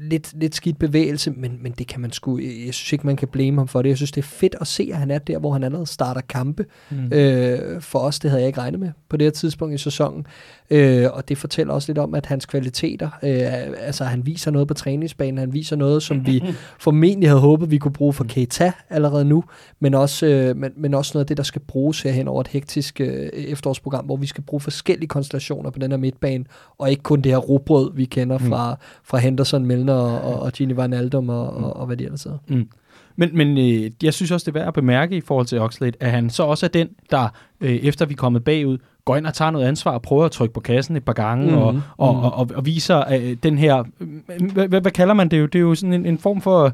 lidt, 0.00 0.32
lidt 0.40 0.54
skidt 0.54 0.78
bevægelse, 0.78 1.30
men, 1.30 1.58
men 1.62 1.72
det 1.72 1.86
kan 1.86 2.00
man 2.00 2.12
sgu, 2.12 2.38
jeg 2.38 2.74
synes 2.74 2.92
ikke, 2.92 3.06
man 3.06 3.16
kan 3.16 3.28
blame 3.28 3.60
ham 3.60 3.68
for 3.68 3.82
det. 3.82 3.88
Jeg 3.88 3.96
synes, 3.96 4.12
det 4.12 4.20
er 4.20 4.26
fedt 4.26 4.56
at 4.60 4.66
se, 4.66 4.88
at 4.92 4.98
han 4.98 5.10
er 5.10 5.18
der, 5.18 5.38
hvor 5.38 5.52
han 5.52 5.64
allerede 5.64 5.86
starter 5.86 6.20
kampe. 6.20 6.64
Mm. 6.90 7.12
Øh, 7.12 7.80
for 7.80 7.98
os, 7.98 8.18
det 8.18 8.30
havde 8.30 8.42
jeg 8.42 8.46
ikke 8.46 8.60
regnet 8.60 8.80
med 8.80 8.90
på 9.08 9.16
det 9.16 9.24
her 9.24 9.30
tidspunkt 9.30 9.74
i 9.74 9.78
sæsonen. 9.78 10.26
Øh, 10.70 11.08
og 11.12 11.28
det 11.28 11.38
fortæller 11.38 11.74
også 11.74 11.88
lidt 11.88 11.98
om, 11.98 12.14
at 12.14 12.26
hans 12.26 12.46
kvaliteter, 12.46 13.06
øh, 13.22 13.40
altså 13.86 14.04
han 14.04 14.26
viser 14.26 14.50
noget 14.50 14.68
på 14.68 14.74
træningsbanen, 14.74 15.38
han 15.38 15.52
viser 15.52 15.76
noget, 15.76 16.02
som 16.02 16.26
vi 16.26 16.44
formentlig 16.80 17.28
havde 17.28 17.40
håbet, 17.40 17.70
vi 17.70 17.78
kunne 17.78 17.92
bruge 17.92 18.12
for 18.12 18.24
Keita 18.24 18.72
allerede 18.90 19.24
nu, 19.24 19.44
men 19.80 19.94
også, 19.94 20.26
øh, 20.26 20.56
men, 20.56 20.72
men 20.76 20.94
også 20.94 21.10
noget 21.14 21.24
af 21.24 21.26
det, 21.26 21.36
der 21.36 21.42
skal 21.42 21.62
bruges 21.68 22.02
herhen 22.02 22.28
over 22.28 22.40
et 22.40 22.48
hektisk 22.48 23.00
øh, 23.00 23.28
efterårsprogram, 23.34 24.04
hvor 24.04 24.16
vi 24.16 24.26
skal 24.26 24.44
bruge 24.44 24.60
forskellige 24.60 25.08
konstellationer 25.08 25.70
på 25.70 25.78
den 25.78 25.90
her 25.90 25.98
midtbane, 25.98 26.44
og 26.78 26.90
ikke 26.90 27.02
kun 27.02 27.20
det 27.20 27.32
her 27.32 27.38
robrød, 27.38 27.94
vi 27.94 28.04
kender 28.04 28.38
fra, 28.38 28.78
fra 29.04 29.18
Henderson, 29.18 29.51
Milner 29.60 29.94
og, 29.94 30.20
og, 30.34 30.42
og 30.42 30.52
Gini 30.52 30.76
Van 30.76 30.92
Aldum 30.92 31.28
og, 31.28 31.56
og, 31.56 31.76
og 31.76 31.86
hvad 31.86 31.96
de 31.96 32.04
ellers 32.04 32.22
hedder. 32.24 32.38
Mm. 32.48 32.68
Men, 33.16 33.30
men 33.36 33.58
øh, 33.58 33.90
jeg 34.02 34.14
synes 34.14 34.30
også, 34.30 34.44
det 34.44 34.56
er 34.56 34.60
værd 34.60 34.68
at 34.68 34.74
bemærke 34.74 35.16
i 35.16 35.20
forhold 35.20 35.46
til 35.46 35.60
Oxlade, 35.60 35.92
at 36.00 36.10
han 36.10 36.30
så 36.30 36.42
også 36.42 36.66
er 36.66 36.70
den, 36.70 36.88
der 37.10 37.28
øh, 37.60 37.70
efter 37.70 38.06
vi 38.06 38.12
er 38.12 38.16
kommet 38.16 38.44
bagud, 38.44 38.78
går 39.04 39.16
ind 39.16 39.26
og 39.26 39.34
tager 39.34 39.50
noget 39.50 39.66
ansvar 39.66 39.90
og 39.90 40.02
prøver 40.02 40.24
at 40.24 40.30
trykke 40.30 40.54
på 40.54 40.60
kassen 40.60 40.96
et 40.96 41.04
par 41.04 41.12
gange, 41.12 41.44
Mhm. 41.46 41.54
mm. 41.54 41.58
og, 41.62 41.66
og, 41.98 42.14
Mhm. 42.14 42.24
og, 42.24 42.32
og, 42.34 42.50
og 42.54 42.66
viser 42.66 43.04
øh, 43.14 43.36
den 43.42 43.58
her, 43.58 43.84
øh, 44.00 44.52
hvad, 44.52 44.68
hvad, 44.68 44.80
hvad 44.80 44.90
kalder 44.92 45.14
man 45.14 45.28
det 45.28 45.40
jo? 45.40 45.46
Det 45.46 45.54
er 45.54 45.60
jo 45.60 45.74
sådan 45.74 45.92
en, 45.92 46.06
en 46.06 46.18
form 46.18 46.40
for, 46.40 46.72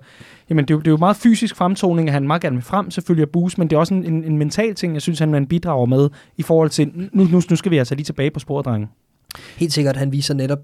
jamen 0.50 0.64
det 0.64 0.70
er, 0.70 0.74
jo, 0.74 0.80
det 0.80 0.86
er 0.86 0.90
jo 0.90 0.96
meget 0.96 1.16
fysisk 1.16 1.56
fremtoning, 1.56 2.08
at 2.08 2.12
han 2.12 2.26
meget 2.26 2.42
gerne 2.42 2.56
vil 2.56 2.64
frem, 2.64 2.90
selvfølgelig 2.90 3.22
at 3.22 3.30
boost, 3.30 3.58
men 3.58 3.70
det 3.70 3.76
er 3.76 3.80
også 3.80 3.94
en, 3.94 4.04
en, 4.04 4.24
en 4.24 4.38
mental 4.38 4.74
ting, 4.74 4.94
jeg 4.94 5.02
synes, 5.02 5.18
han 5.18 5.30
man 5.30 5.46
bidrager 5.46 5.86
med 5.86 6.08
i 6.36 6.42
forhold 6.42 6.70
til, 6.70 6.90
nu, 7.12 7.24
nu, 7.24 7.40
nu 7.50 7.56
skal 7.56 7.70
vi 7.70 7.78
altså 7.78 7.94
lige 7.94 8.04
tilbage 8.04 8.30
på 8.30 8.38
sporet, 8.40 8.64
drenge. 8.64 8.88
Helt 9.56 9.72
sikkert, 9.72 9.96
han 9.96 10.12
viser 10.12 10.34
netop 10.34 10.58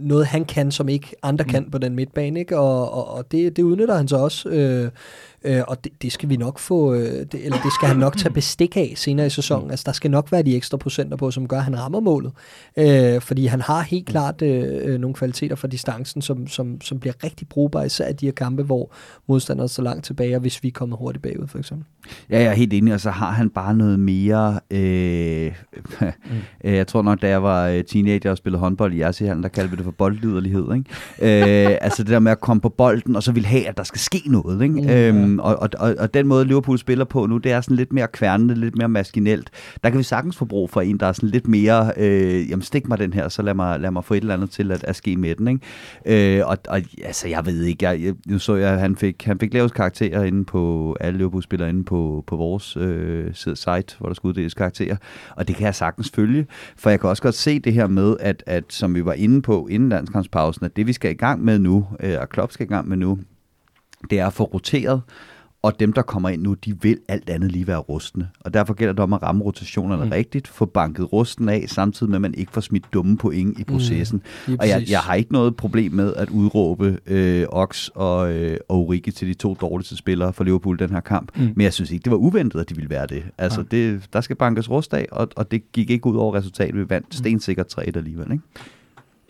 noget, 0.00 0.26
han 0.26 0.44
kan, 0.44 0.70
som 0.70 0.88
ikke 0.88 1.14
andre 1.22 1.44
kan 1.44 1.70
på 1.70 1.78
den 1.78 1.94
midtbane, 1.94 2.40
ikke? 2.40 2.58
og, 2.58 2.92
og, 2.92 3.08
og 3.08 3.32
det, 3.32 3.56
det 3.56 3.62
udnytter 3.62 3.96
han 3.96 4.08
så 4.08 4.16
også, 4.16 4.48
øh, 4.48 4.90
øh, 5.44 5.62
og 5.68 5.84
det, 5.84 5.92
det 6.02 6.12
skal 6.12 6.28
vi 6.28 6.36
nok 6.36 6.58
få, 6.58 6.94
øh, 6.94 7.00
det, 7.02 7.34
eller 7.34 7.58
det 7.62 7.72
skal 7.72 7.88
han 7.88 7.96
nok 7.96 8.16
tage 8.16 8.32
bestik 8.32 8.76
af 8.76 8.92
senere 8.96 9.26
i 9.26 9.30
sæsonen. 9.30 9.70
Altså, 9.70 9.82
der 9.86 9.92
skal 9.92 10.10
nok 10.10 10.32
være 10.32 10.42
de 10.42 10.56
ekstra 10.56 10.76
procenter 10.76 11.16
på, 11.16 11.30
som 11.30 11.48
gør, 11.48 11.56
at 11.56 11.64
han 11.64 11.78
rammer 11.78 12.00
målet, 12.00 12.32
øh, 12.76 13.20
fordi 13.20 13.46
han 13.46 13.60
har 13.60 13.82
helt 13.82 14.06
klart 14.06 14.42
øh, 14.42 14.64
øh, 14.82 15.00
nogle 15.00 15.14
kvaliteter 15.14 15.56
for 15.56 15.66
distancen, 15.66 16.22
som, 16.22 16.46
som, 16.46 16.80
som 16.80 17.00
bliver 17.00 17.24
rigtig 17.24 17.48
brugbare, 17.48 17.86
især 17.86 18.08
i 18.08 18.12
de 18.12 18.26
her 18.26 18.32
kampe, 18.32 18.62
hvor 18.62 18.90
modstanderen 19.28 19.68
står 19.68 19.82
langt 19.82 20.04
tilbage, 20.04 20.36
og 20.36 20.40
hvis 20.40 20.62
vi 20.62 20.68
er 20.68 20.72
kommet 20.72 20.98
hurtigt 20.98 21.22
bagud, 21.22 21.46
for 21.46 21.58
eksempel. 21.58 21.86
Ja, 22.30 22.38
jeg 22.38 22.46
er 22.46 22.54
helt 22.54 22.72
enig, 22.72 22.94
og 22.94 23.00
så 23.00 23.10
har 23.10 23.30
han 23.30 23.50
bare 23.50 23.74
noget 23.74 23.98
mere... 24.00 24.60
Øh, 24.70 25.52
mm. 26.00 26.06
jeg 26.70 26.86
tror 26.86 27.02
nok, 27.02 27.22
da 27.22 27.28
jeg 27.28 27.42
var 27.42 27.68
øh, 27.68 27.84
teenager 27.84 28.30
og 28.30 28.36
spillede 28.36 28.60
håndbold 28.60 28.94
i 28.94 29.00
Jersehallen, 29.00 29.42
der 29.42 29.48
kaldte 29.48 29.70
vi 29.70 29.76
det 29.76 29.84
for 29.84 29.90
boldlyderlighed. 29.90 30.74
Ikke? 30.74 31.68
øh, 31.68 31.78
altså 31.86 32.02
det 32.02 32.10
der 32.10 32.18
med 32.18 32.32
at 32.32 32.40
komme 32.40 32.60
på 32.60 32.68
bolden, 32.68 33.16
og 33.16 33.22
så 33.22 33.32
vil 33.32 33.46
have, 33.46 33.68
at 33.68 33.76
der 33.76 33.82
skal 33.82 34.00
ske 34.00 34.22
noget. 34.26 34.62
Ikke? 34.62 34.74
Mm, 34.74 34.88
øhm, 34.88 35.33
Øhm, 35.34 35.40
og, 35.40 35.56
og, 35.56 35.68
og, 35.78 35.94
og 35.98 36.14
den 36.14 36.26
måde, 36.26 36.44
Liverpool 36.44 36.78
spiller 36.78 37.04
på 37.04 37.26
nu, 37.26 37.38
det 37.38 37.52
er 37.52 37.60
sådan 37.60 37.76
lidt 37.76 37.92
mere 37.92 38.08
kværnende, 38.08 38.54
lidt 38.54 38.76
mere 38.76 38.88
maskinelt. 38.88 39.50
Der 39.84 39.90
kan 39.90 39.98
vi 39.98 40.02
sagtens 40.02 40.36
få 40.36 40.44
brug 40.44 40.70
for 40.70 40.80
en, 40.80 41.00
der 41.00 41.06
er 41.06 41.12
sådan 41.12 41.28
lidt 41.28 41.48
mere... 41.48 41.92
Øh, 41.96 42.50
jamen 42.50 42.62
stik 42.62 42.88
mig 42.88 42.98
den 42.98 43.12
her, 43.12 43.28
så 43.28 43.42
lad 43.42 43.54
mig, 43.54 43.80
lad 43.80 43.90
mig 43.90 44.04
få 44.04 44.14
et 44.14 44.20
eller 44.20 44.34
andet 44.34 44.50
til 44.50 44.72
at, 44.72 44.84
at 44.84 44.96
ske 44.96 45.16
med 45.16 45.34
den. 45.34 45.48
Ikke? 45.48 46.38
Øh, 46.38 46.46
og, 46.46 46.58
og 46.68 46.82
altså, 47.04 47.28
jeg 47.28 47.46
ved 47.46 47.62
ikke, 47.64 47.84
jeg, 47.84 48.02
jeg, 48.02 48.14
nu 48.26 48.38
så 48.38 48.54
jeg, 48.54 48.72
at 48.72 48.80
han 48.80 48.96
fik, 48.96 49.24
han 49.24 49.38
fik 49.38 49.54
lavet 49.54 49.74
karakterer 49.74 50.22
inde 50.22 50.44
på, 50.44 50.96
alle 51.00 51.18
Liverpool-spillere 51.18 51.68
inde 51.68 51.84
på, 51.84 52.24
på 52.26 52.36
vores 52.36 52.76
øh, 52.76 53.34
site, 53.34 53.96
hvor 53.98 54.06
der 54.06 54.14
skulle 54.14 54.30
uddeles 54.30 54.54
karakterer, 54.54 54.96
og 55.36 55.48
det 55.48 55.56
kan 55.56 55.64
jeg 55.64 55.74
sagtens 55.74 56.10
følge, 56.14 56.46
for 56.76 56.90
jeg 56.90 57.00
kan 57.00 57.10
også 57.10 57.22
godt 57.22 57.34
se 57.34 57.58
det 57.58 57.72
her 57.72 57.86
med, 57.86 58.16
at, 58.20 58.42
at 58.46 58.64
som 58.68 58.94
vi 58.94 59.04
var 59.04 59.12
inde 59.12 59.42
på 59.42 59.68
inden 59.70 59.88
landskampspausen, 59.88 60.64
at 60.64 60.76
det 60.76 60.86
vi 60.86 60.92
skal 60.92 61.10
i 61.10 61.14
gang 61.14 61.44
med 61.44 61.58
nu, 61.58 61.86
øh, 62.00 62.16
og 62.20 62.28
Klopp 62.28 62.52
skal 62.52 62.66
i 62.66 62.68
gang 62.68 62.88
med 62.88 62.96
nu, 62.96 63.18
det 64.10 64.18
er 64.18 64.26
at 64.26 64.32
få 64.32 64.44
roteret, 64.44 65.02
og 65.64 65.80
dem, 65.80 65.92
der 65.92 66.02
kommer 66.02 66.28
ind 66.28 66.42
nu, 66.42 66.54
de 66.54 66.82
vil 66.82 66.98
alt 67.08 67.30
andet 67.30 67.52
lige 67.52 67.66
være 67.66 67.78
rustne. 67.78 68.28
Og 68.40 68.54
derfor 68.54 68.74
gælder 68.74 68.92
det 68.92 69.00
om 69.00 69.12
at 69.12 69.22
ramme 69.22 69.44
rotationerne 69.44 70.04
mm. 70.04 70.10
rigtigt, 70.10 70.48
få 70.48 70.64
banket 70.64 71.12
rusten 71.12 71.48
af, 71.48 71.64
samtidig 71.68 72.10
med, 72.10 72.16
at 72.16 72.20
man 72.20 72.34
ikke 72.34 72.52
får 72.52 72.60
smidt 72.60 72.84
dumme 72.92 73.16
point 73.16 73.58
i 73.58 73.64
processen. 73.64 74.22
Lige 74.46 74.60
Og 74.60 74.68
jeg, 74.68 74.84
jeg 74.90 75.00
har 75.00 75.14
ikke 75.14 75.32
noget 75.32 75.56
problem 75.56 75.92
med 75.92 76.14
at 76.14 76.30
udråbe 76.30 76.98
øh, 77.06 77.46
Ox 77.48 77.88
og, 77.88 78.32
øh, 78.32 78.56
og 78.68 78.94
til 79.14 79.28
de 79.28 79.34
to 79.34 79.56
dårligste 79.60 79.96
spillere 79.96 80.32
for 80.32 80.44
Liverpool 80.44 80.78
den 80.78 80.90
her 80.90 81.00
kamp. 81.00 81.36
Mm. 81.36 81.52
Men 81.56 81.64
jeg 81.64 81.72
synes 81.72 81.90
ikke, 81.90 82.02
det 82.04 82.10
var 82.10 82.18
uventet, 82.18 82.60
at 82.60 82.68
de 82.68 82.74
ville 82.74 82.90
være 82.90 83.06
det. 83.06 83.22
Altså, 83.38 83.62
det, 83.62 84.02
der 84.12 84.20
skal 84.20 84.36
bankes 84.36 84.70
rust 84.70 84.94
af, 84.94 85.06
og, 85.12 85.28
og 85.36 85.50
det 85.50 85.72
gik 85.72 85.90
ikke 85.90 86.06
ud 86.06 86.16
over 86.16 86.34
resultatet. 86.34 86.76
Vi 86.76 86.84
vandt 86.88 87.14
stensikkert 87.14 87.66
3 87.66 87.92
alligevel, 87.96 88.32
ikke? 88.32 88.44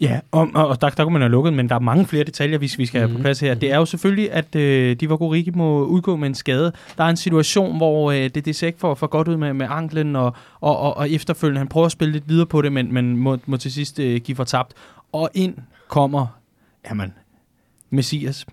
Ja, 0.01 0.21
og, 0.31 0.49
og, 0.55 0.81
der, 0.81 0.89
der 0.91 1.05
kunne 1.05 1.13
man 1.13 1.23
have 1.23 1.31
lukket, 1.31 1.53
men 1.53 1.69
der 1.69 1.75
er 1.75 1.79
mange 1.81 2.07
flere 2.07 2.25
detaljer, 2.25 2.59
vi, 2.59 2.73
vi 2.77 2.87
skal 2.87 3.01
have 3.01 3.13
på 3.17 3.19
plads 3.23 3.41
her. 3.41 3.55
Det 3.55 3.73
er 3.73 3.77
jo 3.77 3.85
selvfølgelig, 3.85 4.33
at 4.33 4.55
øh, 4.57 4.97
Divock 5.01 5.21
Origi 5.21 5.51
må 5.51 5.85
udgå 5.85 6.17
med 6.17 6.29
en 6.29 6.35
skade. 6.35 6.73
Der 6.99 7.05
er 7.05 7.09
en 7.09 7.17
situation, 7.17 7.77
hvor 7.77 8.11
øh, 8.13 8.17
det, 8.19 8.45
det 8.45 8.57
ser 8.57 8.67
ikke 8.67 8.79
for, 8.79 8.95
for 8.95 9.07
godt 9.07 9.29
ud 9.29 9.37
med, 9.37 9.53
med 9.53 9.67
anklen, 9.71 10.17
og, 10.17 10.35
og, 10.61 10.79
og, 10.79 10.97
og 10.97 11.11
efterfølgende, 11.11 11.59
han 11.59 11.69
prøver 11.69 11.87
at 11.87 11.93
spille 11.93 12.13
lidt 12.13 12.29
videre 12.29 12.47
på 12.47 12.63
det, 12.63 12.73
men, 12.73 12.93
men 12.95 13.17
må, 13.17 13.39
må 13.47 13.57
til 13.57 13.73
sidst 13.73 13.99
øh, 14.01 14.21
give 14.21 14.37
for 14.37 14.45
tabt. 14.45 14.73
Og 15.13 15.31
ind 15.35 15.55
kommer, 15.89 16.27
jamen, 16.91 17.13
Messias 17.91 18.47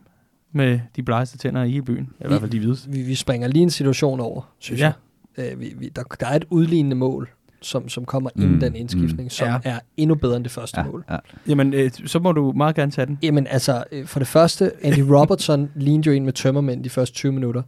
med 0.51 0.79
de 0.95 1.03
blegeste 1.03 1.37
tænder 1.37 1.63
i 1.63 1.69
hele 1.71 1.83
byen. 1.83 2.09
I 2.19 2.27
hvert 2.27 2.39
fald 2.39 2.51
de 2.51 2.59
hvide. 2.59 2.77
Vi, 2.87 3.01
vi 3.01 3.15
springer 3.15 3.47
lige 3.47 3.63
en 3.63 3.69
situation 3.69 4.19
over, 4.19 4.41
synes 4.59 4.81
Ja. 4.81 4.91
jeg. 5.37 5.51
Øh, 5.53 5.59
vi, 5.59 5.73
vi, 5.77 5.89
der, 5.95 6.03
der 6.19 6.27
er 6.27 6.35
et 6.35 6.45
udlignende 6.49 6.95
mål, 6.95 7.29
som, 7.61 7.89
som 7.89 8.05
kommer 8.05 8.29
inden 8.35 8.51
Mm, 8.53 8.59
den 8.59 8.75
indskiftning, 8.75 9.23
mm. 9.25 9.29
som 9.29 9.47
Ja. 9.47 9.57
er 9.63 9.79
endnu 9.97 10.15
bedre 10.15 10.35
end 10.35 10.43
det 10.43 10.51
første 10.51 10.79
Ja, 10.79 10.85
mål. 10.85 11.05
ja. 11.09 11.17
Jamen, 11.47 11.73
øh, 11.73 11.91
så 12.05 12.19
må 12.19 12.31
du 12.31 12.51
meget 12.55 12.75
gerne 12.75 12.91
tage 12.91 13.05
den. 13.05 13.19
Jamen 13.23 13.47
altså, 13.47 13.83
øh, 13.91 14.05
for 14.05 14.19
det 14.19 14.27
første, 14.27 14.71
Andy 14.85 14.99
Robertson 15.17 15.69
lignede 15.75 16.07
jo 16.09 16.13
en 16.15 16.25
med 16.25 16.33
tømmermænd 16.33 16.83
de 16.83 16.89
første 16.89 17.15
20 17.15 17.31
minutter. 17.31 17.61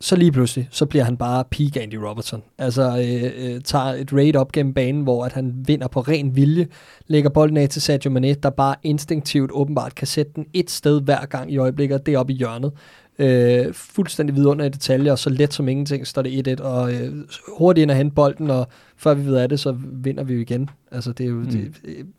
Så 0.00 0.16
lige 0.16 0.32
pludselig, 0.32 0.68
så 0.70 0.86
bliver 0.86 1.04
han 1.04 1.16
bare 1.16 1.44
peak 1.50 1.76
Andy 1.76 1.94
Robertson. 1.94 2.42
Altså 2.58 2.82
øh, 2.82 3.54
øh, 3.54 3.60
tager 3.60 3.84
et 3.84 4.12
raid 4.12 4.36
op 4.36 4.52
gennem 4.52 4.74
banen, 4.74 5.02
hvor 5.02 5.24
at 5.24 5.32
han 5.32 5.54
vinder 5.66 5.88
på 5.88 6.00
ren 6.00 6.36
vilje, 6.36 6.66
lægger 7.06 7.30
bolden 7.30 7.56
af 7.56 7.68
til 7.68 7.82
Sadio 7.82 8.10
Mane, 8.10 8.34
der 8.34 8.50
bare 8.50 8.74
instinktivt 8.82 9.50
åbenbart 9.54 9.94
kan 9.94 10.06
sætte 10.06 10.32
den 10.36 10.46
et 10.52 10.70
sted 10.70 11.00
hver 11.02 11.26
gang 11.26 11.52
i 11.52 11.56
øjeblikket, 11.56 12.06
det 12.06 12.14
er 12.14 12.18
oppe 12.18 12.32
i 12.32 12.36
hjørnet. 12.36 12.72
Øh, 13.18 13.74
fuldstændig 13.74 14.36
vidunder 14.36 14.64
i 14.64 14.68
detaljer, 14.68 15.12
og 15.12 15.18
så 15.18 15.30
let 15.30 15.54
som 15.54 15.68
ingenting 15.68 16.06
står 16.06 16.22
det 16.22 16.60
1-1, 16.60 16.62
og 16.62 16.94
øh, 16.94 17.12
hurtigt 17.58 17.82
ind 17.82 17.90
og 17.90 17.96
hente 17.96 18.14
bolden, 18.14 18.50
og 18.50 18.68
før 18.96 19.14
vi 19.14 19.26
ved 19.26 19.36
af 19.36 19.48
det, 19.48 19.60
så 19.60 19.76
vinder 19.92 20.24
vi 20.24 20.34
jo 20.34 20.40
igen. 20.40 20.70
Altså 20.90 21.12
det 21.12 21.24
er 21.24 21.30
jo 21.30 21.36
mm. 21.36 21.46
det, 21.46 21.74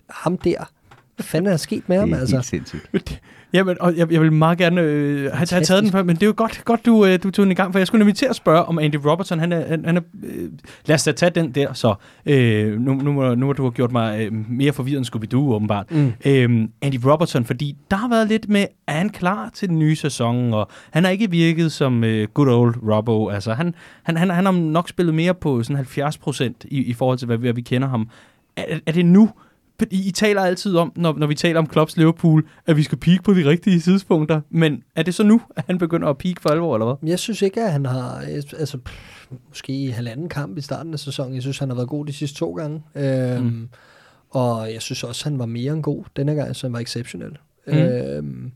ham 0.09 0.37
der. 0.37 0.71
Hvad 1.16 1.24
fanden 1.24 1.47
er 1.47 1.51
der 1.51 1.57
sket 1.57 1.89
med 1.89 1.99
ham? 1.99 2.09
Det 2.09 2.16
er 2.16 2.20
Altså? 2.20 2.36
helt 2.36 2.47
sindssygt. 2.70 3.22
Jamen, 3.53 3.78
og 3.80 3.97
jeg, 3.97 4.11
jeg 4.11 4.22
vil 4.22 4.32
meget 4.32 4.57
gerne 4.57 4.82
øh, 4.82 5.32
have, 5.32 5.47
have 5.49 5.64
taget 5.64 5.84
den 5.84 5.91
før, 5.91 6.03
men 6.03 6.16
det 6.16 6.24
er 6.24 6.28
jo 6.28 6.34
godt, 6.38 6.61
godt 6.66 6.86
du, 6.86 7.05
øh, 7.05 7.20
du 7.24 7.32
tog 7.32 7.43
den 7.43 7.51
i 7.51 7.55
gang, 7.55 7.72
for 7.74 7.80
jeg 7.80 7.88
skulle 7.88 7.99
nemlig 7.99 8.16
til 8.16 8.26
at 8.26 8.36
spørge, 8.36 8.64
om 8.66 8.80
Andy 8.80 8.95
Robertson, 9.05 9.39
han 9.39 9.51
er, 9.51 9.68
han, 9.68 9.86
han 9.86 9.97
er 9.97 10.01
øh, 10.24 10.49
lad 10.86 10.95
os 10.95 11.03
da 11.03 11.11
tage 11.11 11.30
den 11.30 11.51
der, 11.51 11.74
så 11.74 11.95
øh, 12.26 12.80
nu, 12.80 12.93
nu, 12.93 13.11
må, 13.11 13.36
nu 13.36 13.45
må 13.45 13.53
du 13.53 13.64
have 13.64 13.72
gjort 13.72 13.91
mig 13.91 14.22
øh, 14.22 14.49
mere 14.49 14.74
forvirret 14.74 14.97
end 14.97 15.05
Scooby-Doo, 15.05 15.53
åbenbart. 15.53 15.91
Mm. 15.91 16.14
Øh, 16.26 16.68
Andy 16.82 16.99
Robertson, 17.05 17.45
fordi 17.45 17.76
der 17.91 17.97
har 17.97 18.09
været 18.09 18.28
lidt 18.28 18.49
med, 18.49 18.66
er 18.88 18.93
han 18.93 19.09
klar 19.09 19.49
til 19.53 19.70
den 19.70 19.80
nye 19.80 19.95
sæson, 19.95 20.53
og 20.53 20.70
han 20.91 21.03
har 21.03 21.11
ikke 21.11 21.32
virket 21.32 21.72
som 21.72 22.03
øh, 22.03 22.28
good 22.34 22.47
old 22.47 22.76
Robbo, 22.91 23.30
altså 23.30 23.53
han, 23.53 23.76
han, 24.03 24.18
han, 24.18 24.30
han 24.30 24.45
har 24.45 24.51
nok 24.51 24.89
spillet 24.89 25.16
mere 25.16 25.34
på 25.34 25.64
sådan 25.64 25.76
70 25.76 26.18
procent 26.18 26.66
i, 26.68 26.84
i 26.84 26.93
forhold 26.93 27.18
til, 27.18 27.26
hvad 27.26 27.38
vi, 27.38 27.41
hvad 27.41 27.53
vi 27.53 27.61
kender 27.61 27.88
ham. 27.88 28.09
Er, 28.55 28.80
er 28.86 28.91
det 28.91 29.05
nu, 29.05 29.30
I, 29.91 30.07
I 30.07 30.11
taler 30.11 30.41
altid 30.41 30.76
om, 30.76 30.91
når, 30.95 31.13
når 31.17 31.28
vi 31.28 31.36
taler 31.36 31.59
om 31.59 31.67
Klopps 31.67 31.97
Liverpool, 31.97 32.47
at 32.65 32.78
vi 32.78 32.84
skal 32.84 32.97
peak 32.97 33.24
på 33.24 33.34
de 33.34 33.49
rigtige 33.49 33.80
tidspunkter. 33.80 34.41
Men 34.49 34.84
er 34.95 35.03
det 35.03 35.15
så 35.15 35.24
nu, 35.24 35.41
at 35.55 35.63
han 35.67 35.78
begynder 35.78 36.07
at 36.07 36.17
peak 36.17 36.41
for 36.41 36.49
alvor, 36.49 36.76
eller 36.76 36.86
hvad? 36.86 37.09
Jeg 37.09 37.19
synes 37.19 37.41
ikke, 37.41 37.61
at 37.61 37.71
han 37.71 37.86
har, 37.86 38.17
altså 38.59 38.78
pff, 38.78 39.28
måske 39.49 39.74
i 39.74 39.88
halvanden 39.88 40.30
kamp 40.30 40.57
i 40.57 40.61
starten 40.61 40.93
af 40.93 40.99
sæsonen. 40.99 41.34
Jeg 41.34 41.41
synes, 41.41 41.59
han 41.59 41.69
har 41.69 41.76
været 41.76 41.89
god 41.89 42.05
de 42.05 42.13
sidste 42.13 42.38
to 42.39 42.53
gange. 42.53 42.82
Øhm, 42.95 43.43
Mm. 43.45 43.69
Og 44.30 44.74
jeg 44.74 44.82
synes 44.82 45.03
også, 45.03 45.24
han 45.30 45.39
var 45.39 45.45
mere 45.45 45.74
end 45.74 45.84
god 45.84 46.03
denne 46.15 46.36
gang, 46.36 46.55
så 46.55 46.67
han 46.67 46.74
var 46.74 46.80
exceptionel. 46.80 47.38
Mm. 47.67 47.74
Øhm, 47.74 48.51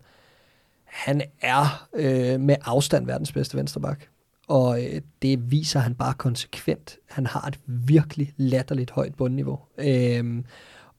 han 0.85 1.21
er 1.41 1.87
øh, 1.95 2.39
med 2.39 2.55
afstand 2.65 3.05
verdens 3.05 3.31
bedste 3.31 3.57
vensterbak. 3.57 3.99
og 4.47 4.83
øh, 4.83 5.01
det 5.21 5.51
viser 5.51 5.79
han 5.79 5.95
bare 5.95 6.13
konsekvent. 6.13 6.97
Han 7.09 7.25
har 7.25 7.47
et 7.47 7.59
virkelig 7.65 8.33
latterligt 8.37 8.91
højt 8.91 9.15
bundniveau. 9.15 9.59
Øh, 9.77 10.43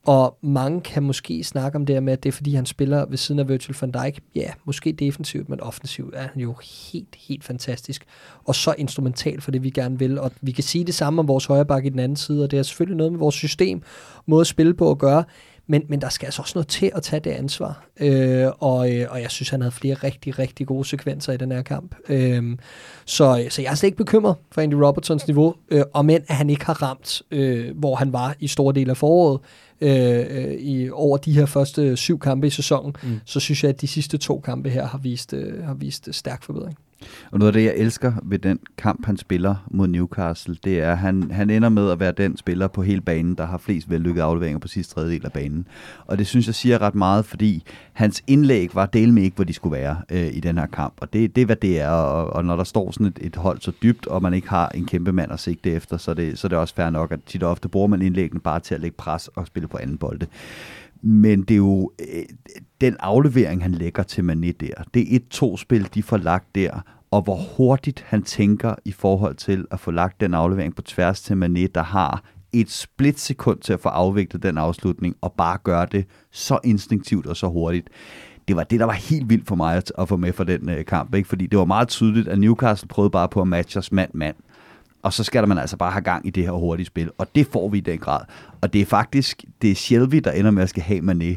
og 0.09 0.39
mange 0.43 0.81
kan 0.81 1.03
måske 1.03 1.45
snakke 1.45 1.77
om 1.77 1.87
det 1.87 1.97
her 1.97 2.01
med, 2.01 2.13
at 2.13 2.23
det 2.23 2.29
er 2.29 2.33
fordi, 2.33 2.55
han 2.55 2.67
spiller 2.67 3.07
ved 3.07 3.17
siden 3.17 3.39
af 3.39 3.49
Virgil 3.49 3.77
van 3.81 3.91
Dijk. 3.91 4.21
Ja, 4.35 4.51
måske 4.65 4.93
defensivt, 4.93 5.49
men 5.49 5.61
offensivt 5.61 6.15
er 6.15 6.23
han 6.23 6.43
jo 6.43 6.55
helt, 6.93 7.17
helt 7.29 7.45
fantastisk. 7.45 8.05
Og 8.45 8.55
så 8.55 8.75
instrumental 8.79 9.41
for 9.41 9.51
det, 9.51 9.63
vi 9.63 9.71
gerne 9.71 9.99
vil. 9.99 10.19
Og 10.19 10.31
vi 10.41 10.53
kan 10.53 10.65
sige 10.65 10.85
det 10.85 10.95
samme 10.95 11.21
om 11.21 11.29
vores 11.29 11.47
højre 11.47 11.67
bakke 11.67 11.87
i 11.87 11.91
den 11.91 11.99
anden 11.99 12.17
side, 12.17 12.45
og 12.45 12.51
det 12.51 12.59
er 12.59 12.63
selvfølgelig 12.63 12.97
noget 12.97 13.13
med 13.13 13.19
vores 13.19 13.35
system, 13.35 13.83
måde 14.27 14.41
at 14.41 14.47
spille 14.47 14.75
på 14.75 14.91
at 14.91 14.99
gøre. 14.99 15.25
Men, 15.71 15.83
men 15.89 16.01
der 16.01 16.09
skal 16.09 16.27
altså 16.27 16.43
også 16.43 16.53
noget 16.55 16.69
til 16.69 16.91
at 16.95 17.03
tage 17.03 17.21
det 17.21 17.31
ansvar. 17.31 17.85
Øh, 18.01 18.47
og, 18.59 18.93
øh, 18.93 19.07
og 19.11 19.23
jeg 19.23 19.31
synes, 19.31 19.49
han 19.49 19.61
havde 19.61 19.73
flere 19.73 19.95
rigtig, 19.95 20.39
rigtig 20.39 20.66
gode 20.66 20.85
sekvenser 20.85 21.33
i 21.33 21.37
den 21.37 21.53
her 21.53 21.62
kamp. 21.62 21.95
Øh, 22.09 22.57
så, 23.05 23.47
så 23.51 23.62
jeg 23.62 23.71
er 23.71 23.75
slet 23.75 23.87
ikke 23.87 23.97
bekymret 23.97 24.37
for 24.53 24.61
Andy 24.61 24.75
Robertsons 24.75 25.27
niveau, 25.27 25.55
øh, 25.71 25.83
og 25.93 26.05
men 26.05 26.23
at 26.29 26.35
han 26.35 26.51
ikke 26.51 26.66
har 26.66 26.83
ramt, 26.83 27.23
øh, 27.31 27.79
hvor 27.79 27.95
han 27.95 28.12
var 28.12 28.35
i 28.41 28.49
store 28.49 28.75
dele 28.75 28.91
af 28.91 28.97
foråret 28.97 29.41
øh, 29.81 30.55
i, 30.55 30.91
over 30.91 31.16
de 31.16 31.33
her 31.33 31.47
første 31.47 31.97
syv 31.97 32.19
kampe 32.19 32.47
i 32.47 32.51
sæsonen, 32.51 32.97
mm. 33.03 33.21
så 33.25 33.41
synes 33.41 33.64
jeg, 33.64 33.69
at 33.69 33.81
de 33.81 33.87
sidste 33.87 34.19
to 34.19 34.41
kampe 34.41 34.71
her 34.71 34.87
har 34.87 34.99
vist, 34.99 35.33
øh, 35.33 35.64
har 35.64 35.75
vist 35.75 36.09
stærk 36.12 36.43
forbedring. 36.43 36.79
Og 37.31 37.39
noget 37.39 37.49
af 37.49 37.53
det, 37.53 37.65
jeg 37.65 37.75
elsker 37.77 38.13
ved 38.23 38.39
den 38.39 38.59
kamp, 38.79 39.07
han 39.07 39.17
spiller 39.17 39.55
mod 39.71 39.89
Newcastle, 39.89 40.57
det 40.65 40.81
er, 40.81 40.93
at 40.93 40.99
han, 40.99 41.31
han 41.31 41.51
ender 41.51 41.69
med 41.69 41.91
at 41.91 42.01
være 42.01 42.13
den 42.13 42.37
spiller 42.37 42.69
på 42.69 42.83
hele 42.83 43.01
banen, 43.01 43.35
der 43.35 43.47
har 43.47 43.59
flest 43.59 43.91
vellykkede 43.91 44.25
afleveringer 44.25 44.59
på 44.59 44.69
sidste 44.69 44.95
tredjedel 44.95 45.27
af 45.27 45.33
banen. 45.33 45.67
Og 46.07 46.19
det 46.19 46.27
synes 46.27 46.47
jeg 46.47 46.55
siger 46.55 46.83
ret 46.83 46.95
meget, 46.95 47.25
fordi 47.25 47.63
hans 47.93 48.23
indlæg 48.27 48.75
var 48.75 48.87
del 48.87 49.13
med 49.13 49.23
ikke, 49.23 49.35
hvor 49.35 49.45
de 49.45 49.53
skulle 49.53 49.77
være 49.79 49.97
øh, 50.11 50.37
i 50.37 50.41
den 50.41 50.59
her 50.59 50.67
kamp. 50.67 50.95
Og 51.01 51.13
det, 51.13 51.37
det 51.37 51.43
er, 51.43 51.47
hvad 51.47 51.57
det 51.57 51.81
er. 51.81 51.91
Og, 51.91 52.33
og 52.33 52.45
når 52.45 52.57
der 52.57 52.65
står 52.65 52.91
sådan 52.91 53.07
et, 53.07 53.19
et 53.21 53.37
hold 53.37 53.61
så 53.61 53.73
dybt, 53.83 54.07
og 54.07 54.23
man 54.23 54.35
ikke 54.35 54.49
har 54.49 54.69
en 54.69 54.87
kæmpe 54.87 55.13
mand 55.13 55.33
at 55.33 55.41
sigte 55.41 55.71
efter, 55.71 55.97
så 55.97 56.11
er 56.11 56.15
det, 56.15 56.39
så 56.39 56.47
er 56.47 56.49
det 56.49 56.59
også 56.59 56.75
fair 56.75 56.91
nok, 56.91 57.13
at 57.13 57.21
tit 57.27 57.43
og 57.43 57.51
ofte 57.51 57.69
bruger 57.69 57.87
man 57.87 58.03
indlæggene 58.03 58.41
bare 58.41 58.61
til 58.61 58.75
at 58.75 58.81
lægge 58.81 58.97
pres 58.97 59.29
og 59.29 59.47
spille 59.47 59.69
på 59.69 59.79
anden 59.79 59.99
bolde. 59.99 60.27
Men 61.03 61.43
det 61.43 61.55
er 61.55 61.57
jo 61.57 61.93
øh, 62.01 62.23
den 62.81 62.97
aflevering, 63.01 63.63
han 63.63 63.73
lægger 63.73 64.03
til 64.03 64.23
Mané 64.23 64.53
der. 64.61 64.85
Det 64.95 65.03
er 65.03 65.17
et 65.17 65.29
to-spil, 65.29 65.89
de 65.95 66.03
får 66.03 66.17
lagt 66.17 66.55
der, 66.55 66.81
og 67.11 67.23
hvor 67.23 67.37
hurtigt 67.57 68.05
han 68.09 68.23
tænker 68.23 68.75
i 68.85 68.93
forhold 68.93 69.35
til 69.35 69.65
at 69.71 69.81
få 69.81 69.91
lagt 69.91 70.21
den 70.21 70.35
aflevering 70.35 70.75
på 70.77 70.83
tværs 70.83 71.23
til 71.23 71.35
Mané, 71.35 71.67
der 71.75 71.83
har 71.83 72.25
et 72.53 72.71
splitsekund 72.71 73.59
til 73.61 73.73
at 73.73 73.81
få 73.81 73.89
afviklet 73.89 74.43
den 74.43 74.59
afslutning, 74.59 75.17
og 75.21 75.33
bare 75.33 75.59
gøre 75.65 75.87
det 75.93 76.05
så 76.31 76.59
instinktivt 76.65 77.27
og 77.27 77.37
så 77.37 77.47
hurtigt. 77.47 77.89
Det 78.49 78.57
var 78.57 78.65
det, 78.65 78.81
der 78.81 78.87
var 78.87 78.93
helt 78.93 79.31
vildt 79.31 79.49
for 79.49 79.55
mig 79.55 79.77
at, 79.77 79.93
at 79.99 80.09
få 80.09 80.17
med 80.17 80.33
for 80.33 80.45
den 80.45 80.69
øh, 80.69 80.85
kamp, 80.85 81.15
ikke? 81.15 81.29
fordi 81.29 81.47
det 81.47 81.59
var 81.59 81.65
meget 81.65 81.89
tydeligt, 81.89 82.29
at 82.29 82.39
Newcastle 82.39 82.89
prøvede 82.89 83.11
bare 83.11 83.29
på 83.29 83.41
at 83.41 83.49
matche 83.49 83.79
os 83.79 83.93
mand-mand. 83.93 84.37
Og 85.03 85.13
så 85.13 85.25
skal 85.25 85.43
der 85.43 85.47
man 85.47 85.59
altså 85.59 85.77
bare 85.77 85.91
have 85.91 86.03
gang 86.03 86.27
i 86.27 86.31
det 86.31 86.45
her 86.45 86.51
hurtige 86.51 86.87
spil, 86.87 87.11
og 87.19 87.27
det 87.35 87.47
får 87.47 87.69
vi 87.69 87.79
i 87.79 87.81
den 87.81 87.99
grad. 87.99 88.21
Og 88.61 88.73
det 88.73 88.81
er 88.81 88.87
faktisk, 88.87 89.45
det 89.63 89.71
er 89.71 89.75
Shelby, 89.75 90.17
der 90.17 90.31
ender 90.31 90.51
med 90.51 90.63
at 90.63 90.69
skal 90.69 90.83
have 90.83 91.01
Mané, 91.01 91.37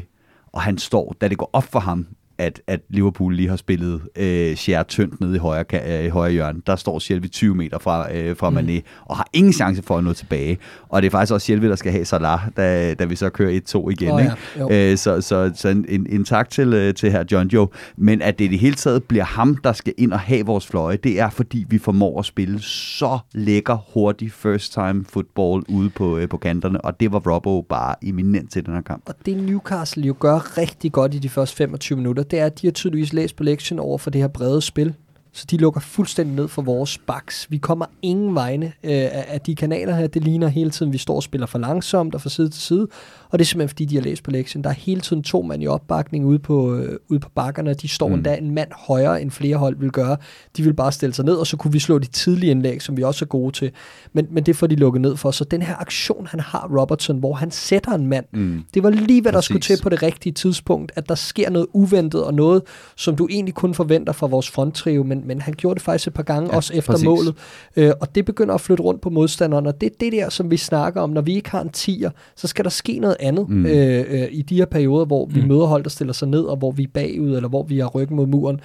og 0.52 0.62
han 0.62 0.78
står, 0.78 1.16
da 1.20 1.28
det 1.28 1.38
går 1.38 1.50
op 1.52 1.64
for 1.64 1.78
ham, 1.78 2.06
at, 2.42 2.60
at 2.66 2.80
Liverpool 2.88 3.34
lige 3.34 3.48
har 3.48 3.56
spillet 3.56 4.00
øh, 4.16 4.56
Scher 4.56 4.82
tyndt 4.82 5.20
nede 5.20 5.36
i 5.36 5.38
højre, 5.38 5.64
øh, 5.72 6.04
i 6.04 6.08
højre 6.08 6.32
hjørne. 6.32 6.62
Der 6.66 6.76
står 6.76 6.98
Shelby 6.98 7.30
20 7.30 7.54
meter 7.54 7.78
fra, 7.78 8.14
øh, 8.14 8.36
fra 8.36 8.50
mm. 8.50 8.56
Mané, 8.56 8.80
og 9.04 9.16
har 9.16 9.28
ingen 9.32 9.52
chance 9.52 9.82
for 9.82 9.98
at 9.98 10.04
nå 10.04 10.12
tilbage. 10.12 10.58
Og 10.88 11.02
det 11.02 11.06
er 11.06 11.10
faktisk 11.10 11.32
også 11.32 11.44
Shelby, 11.44 11.66
der 11.68 11.76
skal 11.76 11.92
have 11.92 12.04
Salah, 12.04 12.40
da, 12.56 12.94
da 12.94 13.04
vi 13.04 13.16
så 13.16 13.30
kører 13.30 13.60
1-2 13.68 13.88
igen. 13.90 14.10
Oh, 14.10 14.22
ja. 14.70 14.90
øh, 14.90 14.98
så 14.98 15.20
så, 15.20 15.50
så 15.54 15.68
en, 15.68 15.84
en, 15.88 16.06
en 16.10 16.24
tak 16.24 16.50
til, 16.50 16.74
øh, 16.74 16.94
til 16.94 17.10
her 17.10 17.24
John 17.32 17.48
Joe. 17.48 17.68
Men 17.96 18.22
at 18.22 18.38
det 18.38 18.44
i 18.44 18.48
det 18.48 18.58
hele 18.58 18.74
taget 18.74 19.04
bliver 19.04 19.24
ham, 19.24 19.56
der 19.56 19.72
skal 19.72 19.94
ind 19.98 20.12
og 20.12 20.20
have 20.20 20.46
vores 20.46 20.66
fløje, 20.66 20.96
det 20.96 21.20
er 21.20 21.30
fordi, 21.30 21.66
vi 21.68 21.78
formår 21.78 22.18
at 22.18 22.24
spille 22.24 22.60
så 22.62 23.18
lækker, 23.34 23.78
hurtig 23.94 24.32
first 24.32 24.72
time 24.72 25.04
football 25.08 25.62
ude 25.68 25.90
på, 25.90 26.18
øh, 26.18 26.28
på 26.28 26.36
kanterne. 26.36 26.80
Og 26.80 27.00
det 27.00 27.12
var 27.12 27.18
Robbo 27.18 27.60
bare 27.60 27.94
eminent 28.02 28.52
til 28.52 28.66
den 28.66 28.74
her 28.74 28.80
kamp. 28.80 29.02
Og 29.06 29.14
det 29.26 29.36
Newcastle 29.36 30.06
jo 30.06 30.14
gør 30.18 30.58
rigtig 30.58 30.92
godt 30.92 31.14
i 31.14 31.18
de 31.18 31.28
første 31.28 31.56
25 31.56 31.96
minutter, 31.96 32.22
det 32.32 32.40
er, 32.40 32.46
at 32.46 32.60
de 32.60 32.66
har 32.66 32.72
tydeligvis 32.72 33.12
læst 33.12 33.36
på 33.36 33.42
lektion 33.42 33.78
over 33.78 33.98
for 33.98 34.10
det 34.10 34.20
her 34.20 34.28
brede 34.28 34.62
spil. 34.62 34.94
Så 35.34 35.46
de 35.50 35.56
lukker 35.56 35.80
fuldstændig 35.80 36.36
ned 36.36 36.48
for 36.48 36.62
vores 36.62 36.98
baks. 36.98 37.46
Vi 37.50 37.58
kommer 37.58 37.86
ingen 38.02 38.34
vegne 38.34 38.66
øh, 38.66 39.08
af 39.12 39.40
de 39.46 39.54
kanaler 39.54 39.94
her. 39.94 40.06
Det 40.06 40.24
ligner 40.24 40.48
hele 40.48 40.70
tiden, 40.70 40.92
vi 40.92 40.98
står 40.98 41.16
og 41.16 41.22
spiller 41.22 41.46
for 41.46 41.58
langsomt 41.58 42.14
og 42.14 42.20
fra 42.20 42.30
side 42.30 42.48
til 42.48 42.62
side. 42.62 42.88
Og 43.30 43.38
det 43.38 43.44
er 43.44 43.46
simpelthen, 43.46 43.68
fordi 43.68 43.84
de 43.84 43.94
har 43.94 44.02
læst 44.02 44.22
på 44.22 44.30
lektionen. 44.30 44.64
Der 44.64 44.70
er 44.70 44.74
hele 44.74 45.00
tiden 45.00 45.22
to 45.22 45.42
mand 45.42 45.62
i 45.62 45.66
opbakning 45.66 46.26
ude 46.26 46.38
på, 46.38 46.74
øh, 46.74 46.98
ude 47.08 47.20
på 47.20 47.28
bakkerne. 47.34 47.74
De 47.74 47.88
står 47.88 48.08
mm. 48.08 48.14
endda 48.14 48.36
en 48.36 48.50
mand 48.50 48.68
højere, 48.72 49.22
end 49.22 49.30
flere 49.30 49.56
hold 49.56 49.76
vil 49.78 49.90
gøre. 49.90 50.16
De 50.56 50.62
vil 50.62 50.74
bare 50.74 50.92
stille 50.92 51.14
sig 51.14 51.24
ned, 51.24 51.34
og 51.34 51.46
så 51.46 51.56
kunne 51.56 51.72
vi 51.72 51.78
slå 51.78 51.98
de 51.98 52.06
tidlige 52.06 52.50
indlæg, 52.50 52.82
som 52.82 52.96
vi 52.96 53.02
også 53.02 53.24
er 53.24 53.26
gode 53.26 53.52
til. 53.52 53.70
Men, 54.12 54.26
men 54.30 54.46
det 54.46 54.56
får 54.56 54.66
de 54.66 54.76
lukket 54.76 55.00
ned 55.02 55.16
for. 55.16 55.30
Så 55.30 55.44
den 55.44 55.62
her 55.62 55.76
aktion, 55.76 56.26
han 56.26 56.40
har, 56.40 56.70
Robertson, 56.80 57.18
hvor 57.18 57.34
han 57.34 57.50
sætter 57.50 57.92
en 57.92 58.06
mand, 58.06 58.24
mm. 58.32 58.62
det 58.74 58.82
var 58.82 58.90
lige, 58.90 59.22
hvad 59.22 59.32
der 59.32 59.38
Præcis. 59.38 59.44
skulle 59.46 59.60
til 59.60 59.82
på 59.82 59.88
det 59.88 60.02
rigtige 60.02 60.32
tidspunkt. 60.32 60.92
At 60.96 61.08
der 61.08 61.14
sker 61.14 61.50
noget 61.50 61.66
uventet, 61.72 62.24
og 62.24 62.34
noget, 62.34 62.62
som 62.96 63.16
du 63.16 63.28
egentlig 63.30 63.54
kun 63.54 63.74
forventer 63.74 64.12
fra 64.12 64.26
vores 64.26 64.50
fronttrio, 64.50 65.02
men, 65.02 65.21
men 65.26 65.40
han 65.40 65.54
gjorde 65.54 65.74
det 65.74 65.82
faktisk 65.82 66.06
et 66.06 66.14
par 66.14 66.22
gange, 66.22 66.48
ja, 66.50 66.56
også 66.56 66.74
efter 66.74 66.92
præcis. 66.92 67.04
målet. 67.04 67.34
Øh, 67.76 67.92
og 68.00 68.14
det 68.14 68.24
begynder 68.24 68.54
at 68.54 68.60
flytte 68.60 68.82
rundt 68.82 69.00
på 69.00 69.10
modstanderen, 69.10 69.66
og 69.66 69.80
det 69.80 69.86
er 69.86 69.94
det 70.00 70.12
der, 70.12 70.28
som 70.28 70.50
vi 70.50 70.56
snakker 70.56 71.00
om. 71.00 71.10
Når 71.10 71.20
vi 71.20 71.34
ikke 71.34 71.50
har 71.50 71.60
en 71.60 71.68
tier, 71.68 72.10
så 72.36 72.46
skal 72.46 72.64
der 72.64 72.70
ske 72.70 72.98
noget 72.98 73.16
andet 73.20 73.48
mm. 73.48 73.66
øh, 73.66 74.04
øh, 74.08 74.28
i 74.30 74.42
de 74.42 74.56
her 74.56 74.64
perioder, 74.64 75.04
hvor 75.04 75.26
vi 75.26 75.40
mm. 75.40 75.48
møder 75.48 75.66
hold, 75.66 75.82
der 75.82 75.90
stiller 75.90 76.12
sig 76.12 76.28
ned, 76.28 76.42
og 76.42 76.56
hvor 76.56 76.70
vi 76.70 76.82
er 76.82 76.88
bagud, 76.94 77.36
eller 77.36 77.48
hvor 77.48 77.62
vi 77.62 77.78
har 77.78 77.88
ryggen 77.88 78.16
mod 78.16 78.26
muren. 78.26 78.60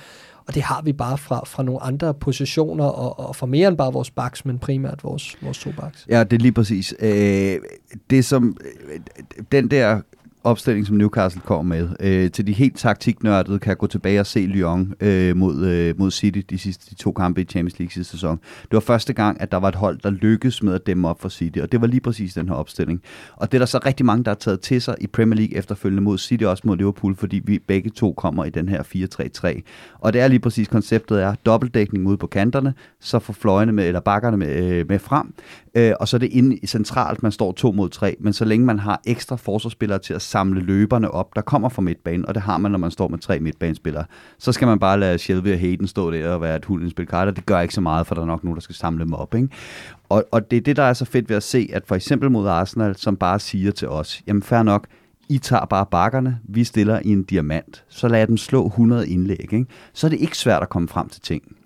Og 0.48 0.56
det 0.56 0.64
har 0.64 0.82
vi 0.82 0.94
bare 0.94 1.18
fra, 1.18 1.44
fra 1.46 1.64
nogle 1.64 1.84
andre 1.84 2.14
positioner, 2.14 2.86
og, 2.86 3.28
og 3.28 3.36
fra 3.36 3.46
mere 3.46 3.68
end 3.68 3.78
bare 3.78 3.94
vores 3.94 4.12
backs, 4.12 4.46
men 4.46 4.60
primært 4.60 5.04
vores, 5.04 5.38
vores 5.42 5.58
to 5.60 5.72
backs. 5.82 6.06
Ja, 6.10 6.24
det 6.24 6.34
er 6.34 6.42
lige 6.42 6.52
præcis. 6.52 6.94
Øh, 7.00 7.56
det 8.10 8.26
som, 8.26 8.58
øh, 8.94 9.00
den 9.52 9.72
der 9.72 10.02
opstilling, 10.48 10.88
som 10.88 10.96
Newcastle 10.96 11.42
kom 11.42 11.66
med. 11.66 11.90
Øh, 12.00 12.32
til 12.32 12.48
de 12.48 12.54
helt 12.54 12.78
taktiknørdede 12.78 13.60
kan 13.60 13.70
jeg 13.70 13.78
gå 13.78 13.88
tilbage 13.88 14.20
og 14.20 14.26
se 14.26 14.40
Lyon 14.40 14.94
øh, 15.02 15.38
mod, 15.38 15.66
øh, 15.66 16.00
mod 16.00 16.12
City 16.12 16.40
de 16.50 16.58
sidste 16.58 16.90
de 16.90 16.96
to 16.96 17.12
kampe 17.12 17.42
i 17.42 17.46
Champions 17.46 17.80
League 17.80 17.92
sidste 17.92 18.12
sæson. 18.12 18.40
Det 18.62 18.74
var 18.74 18.80
første 18.80 19.14
gang, 19.14 19.42
at 19.42 19.52
der 19.52 19.58
var 19.58 19.68
et 19.68 19.76
hold, 19.76 20.00
der 20.04 20.10
lykkedes 20.10 20.64
med 20.64 20.74
at 20.74 20.88
dæmme 20.88 21.08
op 21.08 21.22
for 21.22 21.30
City, 21.30 21.60
og 21.60 21.72
det 21.72 21.82
var 21.82 21.88
lige 21.88 22.02
præcis 22.02 22.34
den 22.34 22.50
her 22.50 22.56
opstilling. 22.56 23.02
Og 23.36 23.52
det 23.52 23.58
er 23.58 23.60
der 23.60 23.66
så 23.66 23.80
rigtig 23.86 24.06
mange, 24.06 24.24
der 24.24 24.32
har 24.32 24.36
taget 24.36 24.60
til 24.60 24.82
sig 24.82 24.96
i 25.02 25.08
Premier 25.08 25.38
League 25.38 25.58
efterfølgende 25.58 26.04
mod 26.04 26.18
City 26.18 26.44
også 26.44 26.64
mod 26.66 26.78
Liverpool, 26.78 27.16
fordi 27.16 27.42
vi 27.46 27.60
begge 27.60 27.90
to 27.90 28.14
kommer 28.14 28.46
i 28.46 28.50
den 28.50 28.70
her 28.70 28.84
4-3-3. 28.84 29.62
Og 30.00 30.14
det 30.14 30.22
er 30.22 30.28
lige 30.28 30.40
præcis 30.40 30.68
konceptet 30.68 31.24
er 31.24 31.36
dobbeltdækning 31.46 32.08
ude 32.08 32.18
på 32.18 32.28
kanterne, 32.28 32.74
så 33.00 33.20
får 33.20 33.34
fløjene 33.34 33.72
med, 33.72 33.88
eller 33.88 34.00
bakkerne 34.00 34.38
med, 34.38 34.66
øh, 34.66 34.88
med 34.90 35.00
frem, 35.00 35.34
øh, 35.78 35.94
og 36.00 36.08
så 36.08 36.18
er 36.18 36.20
det 36.20 36.30
inde 36.32 36.68
centralt, 36.68 37.24
man 37.24 37.32
står 37.32 37.52
to 37.52 37.72
mod 37.72 37.90
tre, 37.90 38.16
men 38.20 38.34
så 38.34 38.46
længe 38.46 38.66
man 38.66 38.80
har 38.80 39.02
ekstra 39.06 39.36
forsvarsspillere 39.36 40.00
til 40.00 40.14
at 40.14 40.22
samle 40.22 40.62
løberne 40.62 41.12
op, 41.12 41.36
der 41.36 41.42
kommer 41.42 41.70
fra 41.70 41.82
midtbanen, 41.82 42.26
og 42.26 42.36
det 42.36 42.44
har 42.44 42.58
man, 42.58 42.72
når 42.72 42.80
man 42.80 42.92
står 42.92 43.08
med 43.08 43.20
tre 43.20 43.40
midtbanespillere. 43.40 44.06
Så 44.38 44.52
skal 44.52 44.68
man 44.68 44.80
bare 44.80 45.00
lade 45.00 45.18
Shelby 45.18 45.54
og 45.54 45.60
Hayden 45.60 45.88
stå 45.88 46.12
der 46.12 46.30
og 46.30 46.42
være 46.42 46.56
et 46.56 46.66
huldens 46.66 46.92
spilkarter. 46.92 47.32
Det 47.32 47.46
gør 47.46 47.60
ikke 47.60 47.74
så 47.74 47.82
meget, 47.82 48.08
for 48.08 48.16
der 48.16 48.22
er 48.22 48.26
nok 48.26 48.44
nogen, 48.44 48.56
der 48.56 48.62
skal 48.62 48.76
samle 48.76 49.06
dem 49.06 49.14
op. 49.14 49.36
Ikke? 49.36 49.50
Og, 50.10 50.26
og 50.32 50.52
det 50.52 50.58
er 50.58 50.62
det, 50.62 50.76
der 50.76 50.84
er 50.84 50.94
så 50.94 51.06
fedt 51.06 51.30
ved 51.30 51.36
at 51.36 51.44
se, 51.44 51.70
at 51.74 51.84
for 51.88 51.96
eksempel 51.96 52.32
mod 52.32 52.48
Arsenal, 52.48 52.96
som 52.96 53.18
bare 53.18 53.40
siger 53.40 53.72
til 53.72 53.90
os, 53.90 54.22
jamen 54.28 54.44
fair 54.44 54.64
nok, 54.64 54.88
I 55.30 55.38
tager 55.38 55.66
bare 55.66 55.86
bakkerne, 55.92 56.40
vi 56.44 56.64
stiller 56.64 57.00
i 57.06 57.10
en 57.10 57.24
diamant, 57.24 57.84
så 57.90 58.08
lad 58.08 58.28
dem 58.28 58.38
slå 58.38 58.66
100 58.66 59.10
indlæg. 59.10 59.54
Ikke? 59.54 59.66
Så 59.94 60.08
er 60.08 60.10
det 60.10 60.20
ikke 60.20 60.38
svært 60.38 60.62
at 60.62 60.70
komme 60.70 60.88
frem 60.88 61.10
til 61.10 61.22
ting. 61.22 61.57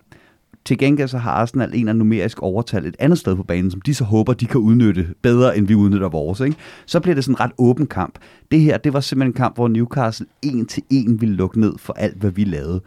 Til 0.64 0.78
gengæld 0.78 1.08
så 1.08 1.18
har 1.18 1.30
Arsenal 1.30 1.70
en 1.74 1.88
af 1.88 1.96
numerisk 1.96 2.42
overtal 2.42 2.86
et 2.86 2.96
andet 2.98 3.18
sted 3.18 3.36
på 3.36 3.42
banen, 3.42 3.70
som 3.70 3.80
de 3.80 3.94
så 3.94 4.04
håber, 4.04 4.32
de 4.32 4.46
kan 4.46 4.60
udnytte 4.60 5.08
bedre, 5.22 5.56
end 5.56 5.66
vi 5.66 5.74
udnytter 5.74 6.08
vores. 6.08 6.40
Ikke? 6.40 6.56
Så 6.86 7.00
bliver 7.00 7.14
det 7.14 7.24
sådan 7.24 7.34
en 7.34 7.40
ret 7.40 7.52
åben 7.58 7.86
kamp. 7.86 8.18
Det 8.50 8.60
her, 8.60 8.78
det 8.78 8.92
var 8.92 9.00
simpelthen 9.00 9.30
en 9.30 9.36
kamp, 9.36 9.54
hvor 9.54 9.68
Newcastle 9.68 10.26
en 10.42 10.66
til 10.66 10.82
en 10.90 11.20
ville 11.20 11.34
lukke 11.34 11.60
ned 11.60 11.78
for 11.78 11.92
alt, 11.92 12.16
hvad 12.16 12.30
vi 12.30 12.44
lavede. 12.44 12.80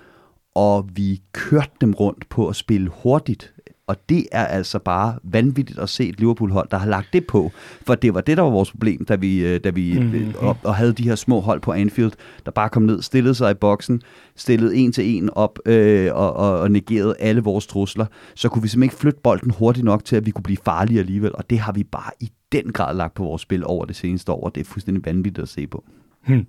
Og 0.55 0.89
vi 0.95 1.21
kørte 1.33 1.71
dem 1.81 1.93
rundt 1.93 2.29
på 2.29 2.47
at 2.47 2.55
spille 2.55 2.89
hurtigt. 3.03 3.53
Og 3.87 4.09
det 4.09 4.25
er 4.31 4.45
altså 4.45 4.79
bare 4.79 5.15
vanvittigt 5.23 5.79
at 5.79 5.89
se 5.89 6.09
et 6.09 6.19
Liverpool-hold, 6.19 6.67
der 6.71 6.77
har 6.77 6.87
lagt 6.87 7.07
det 7.13 7.27
på. 7.27 7.51
For 7.81 7.95
det 7.95 8.13
var 8.13 8.21
det, 8.21 8.37
der 8.37 8.43
var 8.43 8.49
vores 8.49 8.71
problem, 8.71 9.05
da 9.05 9.15
vi, 9.15 9.45
øh, 9.45 9.59
da 9.63 9.69
vi 9.69 9.99
mm-hmm. 9.99 10.33
og, 10.37 10.57
og 10.63 10.75
havde 10.75 10.93
de 10.93 11.03
her 11.03 11.15
små 11.15 11.39
hold 11.39 11.61
på 11.61 11.71
Anfield, 11.71 12.11
der 12.45 12.51
bare 12.51 12.69
kom 12.69 12.83
ned, 12.83 13.01
stillede 13.01 13.35
sig 13.35 13.51
i 13.51 13.53
boksen, 13.53 14.01
stillede 14.35 14.75
en 14.75 14.91
til 14.91 15.17
en 15.17 15.29
op 15.33 15.59
øh, 15.65 16.15
og, 16.15 16.33
og, 16.33 16.59
og 16.59 16.71
negerede 16.71 17.15
alle 17.19 17.41
vores 17.41 17.67
trusler. 17.67 18.05
Så 18.35 18.49
kunne 18.49 18.61
vi 18.61 18.67
simpelthen 18.67 18.83
ikke 18.83 19.01
flytte 19.01 19.19
bolden 19.23 19.51
hurtigt 19.51 19.83
nok 19.85 20.05
til, 20.05 20.15
at 20.15 20.25
vi 20.25 20.31
kunne 20.31 20.43
blive 20.43 20.57
farlige 20.65 20.99
alligevel. 20.99 21.35
Og 21.35 21.49
det 21.49 21.59
har 21.59 21.71
vi 21.71 21.83
bare 21.83 22.11
i 22.19 22.31
den 22.51 22.71
grad 22.71 22.95
lagt 22.95 23.13
på 23.13 23.23
vores 23.23 23.41
spil 23.41 23.63
over 23.65 23.85
det 23.85 23.95
seneste 23.95 24.31
år, 24.31 24.45
og 24.45 24.55
det 24.55 24.61
er 24.61 24.65
fuldstændig 24.65 25.05
vanvittigt 25.05 25.43
at 25.43 25.49
se 25.49 25.67
på. 25.67 25.83
Hmm. 26.27 26.47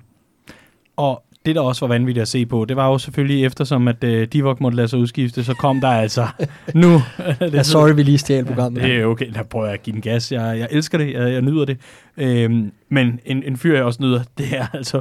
Og 0.97 1.22
det, 1.47 1.55
der 1.55 1.61
også 1.61 1.87
var 1.87 1.95
vanvittigt 1.95 2.23
at 2.23 2.29
se 2.29 2.47
på, 2.47 2.65
det 2.65 2.77
var 2.77 2.89
jo 2.89 2.99
selvfølgelig 2.99 3.45
eftersom, 3.45 3.89
at 3.89 4.05
uh, 4.05 4.23
Divock 4.23 4.61
måtte 4.61 4.77
lade 4.77 4.89
sig 4.89 4.99
udskifte, 4.99 5.45
så 5.45 5.55
kom 5.55 5.81
der 5.81 5.89
altså 5.89 6.27
nu... 6.75 7.03
det 7.41 7.55
ja, 7.55 7.63
sorry, 7.63 7.95
vi 7.95 8.03
lige 8.03 8.19
stjal 8.19 8.45
programmet. 8.45 8.83
Det 8.83 8.97
er 8.97 9.05
okay, 9.05 9.31
der 9.35 9.43
prøver 9.43 9.67
jeg 9.67 9.75
at 9.75 9.83
give 9.83 9.95
den 9.95 10.03
gas. 10.03 10.33
Jeg, 10.33 10.59
jeg 10.59 10.69
elsker 10.71 10.99
det, 10.99 11.13
jeg, 11.13 11.33
jeg 11.33 11.43
nyder 11.43 11.65
det. 11.65 11.79
Øhm, 12.17 12.73
men 12.89 13.21
en, 13.25 13.43
en 13.43 13.57
fyr, 13.57 13.75
jeg 13.75 13.85
også 13.85 14.03
nyder, 14.03 14.23
det 14.39 14.47
er 14.51 14.67
altså 14.73 15.01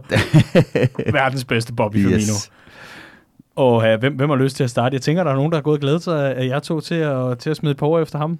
verdens 1.14 1.46
bedste 1.46 1.74
Bobby 1.74 1.98
yes. 1.98 2.06
Firmino. 2.06 2.34
Og 3.56 3.76
uh, 3.76 4.00
hvem, 4.00 4.14
hvem 4.14 4.30
har 4.30 4.38
lyst 4.38 4.56
til 4.56 4.64
at 4.64 4.70
starte? 4.70 4.94
Jeg 4.94 5.02
tænker, 5.02 5.24
der 5.24 5.32
er 5.32 5.36
nogen, 5.36 5.52
der 5.52 5.58
har 5.58 5.64
gået 5.64 5.76
og 5.76 5.82
glædet 5.82 6.04
sig 6.04 6.36
af 6.36 6.48
jer 6.48 6.60
to 6.60 6.80
til 6.80 6.96
at, 6.96 7.40
til 7.40 7.50
at 7.50 7.58
smide 7.58 7.76
på 7.76 8.02
efter 8.02 8.20
ham. 8.20 8.40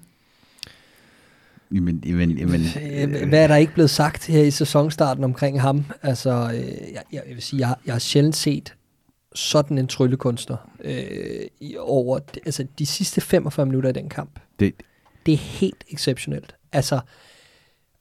Jamen, 1.74 2.02
jamen, 2.06 2.30
jamen, 2.30 2.60
Øh, 2.82 3.28
Hvad 3.28 3.42
er 3.42 3.46
der 3.46 3.56
ikke 3.56 3.72
blevet 3.72 3.90
sagt 3.90 4.26
her 4.26 4.42
i 4.42 4.50
sæsonstarten 4.50 5.24
omkring 5.24 5.60
ham? 5.60 5.84
Altså, 6.02 6.50
øh, 6.54 6.92
jeg, 6.92 7.02
jeg 7.12 7.22
vil 7.26 7.42
sige, 7.42 7.68
jeg, 7.68 7.76
jeg 7.86 7.94
har 7.94 7.98
sjældent 7.98 8.36
set 8.36 8.74
sådan 9.34 9.78
en 9.78 9.86
tryllekunstner 9.86 10.56
øh, 10.84 11.46
i 11.60 11.76
over 11.78 12.18
altså, 12.46 12.66
de 12.78 12.86
sidste 12.86 13.20
45 13.20 13.66
minutter 13.66 13.90
i 13.90 13.92
den 13.92 14.08
kamp. 14.08 14.40
det, 14.60 14.74
Det 15.26 15.34
er 15.34 15.38
helt 15.38 15.84
exceptionelt. 15.90 16.54
Altså, 16.72 17.00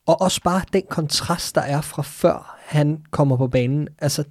og 0.06 0.22
også 0.22 0.42
bare 0.42 0.62
den 0.74 0.84
kontrast, 0.90 1.56
der 1.56 1.62
er 1.62 1.82
fra 1.82 2.02
før 2.02 2.60
han 2.66 2.98
kommer 3.12 3.38
på 3.38 3.48
banen. 3.48 3.88
Altså, 4.00 4.24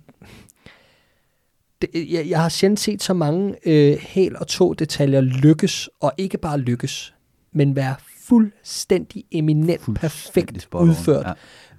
det, 1.82 2.12
jeg, 2.12 2.28
jeg 2.28 2.42
har 2.42 2.48
sjældent 2.48 2.80
set 2.80 3.02
så 3.02 3.14
mange 3.14 3.54
øh, 3.66 3.98
hel 4.00 4.36
og 4.36 4.46
to 4.46 4.72
detaljer 4.72 5.20
lykkes, 5.20 5.90
og 6.00 6.12
ikke 6.18 6.38
bare 6.38 6.58
lykkes, 6.58 7.14
men 7.52 7.76
være 7.76 7.94
fuldstændig 8.28 9.24
eminent, 9.30 9.80
Fuldstændig 9.80 10.00
perfekt 10.00 10.68
udført. 10.74 11.26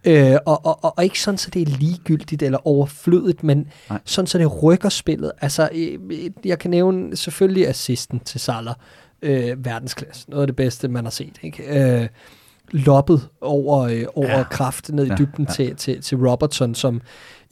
Ja. 0.05 0.33
Øh, 0.33 0.39
og, 0.45 0.65
og, 0.65 0.83
og, 0.83 0.93
og 0.97 1.03
ikke 1.03 1.21
sådan, 1.21 1.37
så 1.37 1.49
det 1.49 1.61
er 1.61 1.65
ligegyldigt 1.77 2.43
eller 2.43 2.67
overflødigt, 2.67 3.43
men 3.43 3.67
Nej. 3.89 3.99
sådan, 4.05 4.27
så 4.27 4.37
det 4.37 4.63
rykker 4.63 4.89
spillet. 4.89 5.31
Altså, 5.41 5.69
øh, 5.73 5.99
jeg 6.45 6.59
kan 6.59 6.71
nævne 6.71 7.15
selvfølgelig 7.15 7.67
assisten 7.67 8.19
til 8.19 8.39
Salah. 8.39 8.75
Øh, 9.21 9.65
verdensklasse. 9.65 10.29
Noget 10.29 10.41
af 10.43 10.47
det 10.47 10.55
bedste, 10.55 10.87
man 10.87 11.03
har 11.03 11.11
set. 11.11 11.33
Ikke? 11.41 11.99
Øh, 12.01 12.07
loppet 12.71 13.27
over, 13.41 13.79
øh, 13.79 14.03
over 14.15 14.37
Ja. 14.37 14.43
kraft 14.43 14.89
ned 14.93 15.05
i 15.05 15.09
Ja, 15.09 15.15
dybden 15.15 15.45
ja. 15.49 15.53
Til, 15.53 15.75
til, 15.75 16.01
til 16.01 16.17
Robertson, 16.17 16.75
som 16.75 17.01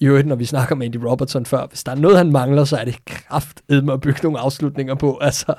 i 0.03 0.05
øvrigt, 0.05 0.27
når 0.27 0.35
vi 0.35 0.45
snakker 0.45 0.75
med 0.75 0.85
Andy 0.85 0.95
Robertson 0.95 1.45
før, 1.45 1.65
hvis 1.67 1.83
der 1.83 1.91
er 1.91 1.95
noget, 1.95 2.17
han 2.17 2.31
mangler, 2.31 2.63
så 2.63 2.77
er 2.77 2.85
det 2.85 3.05
kraft 3.05 3.61
med 3.69 3.93
at 3.93 4.01
bygge 4.01 4.19
nogle 4.23 4.39
afslutninger 4.39 4.95
på. 4.95 5.17
Altså, 5.21 5.53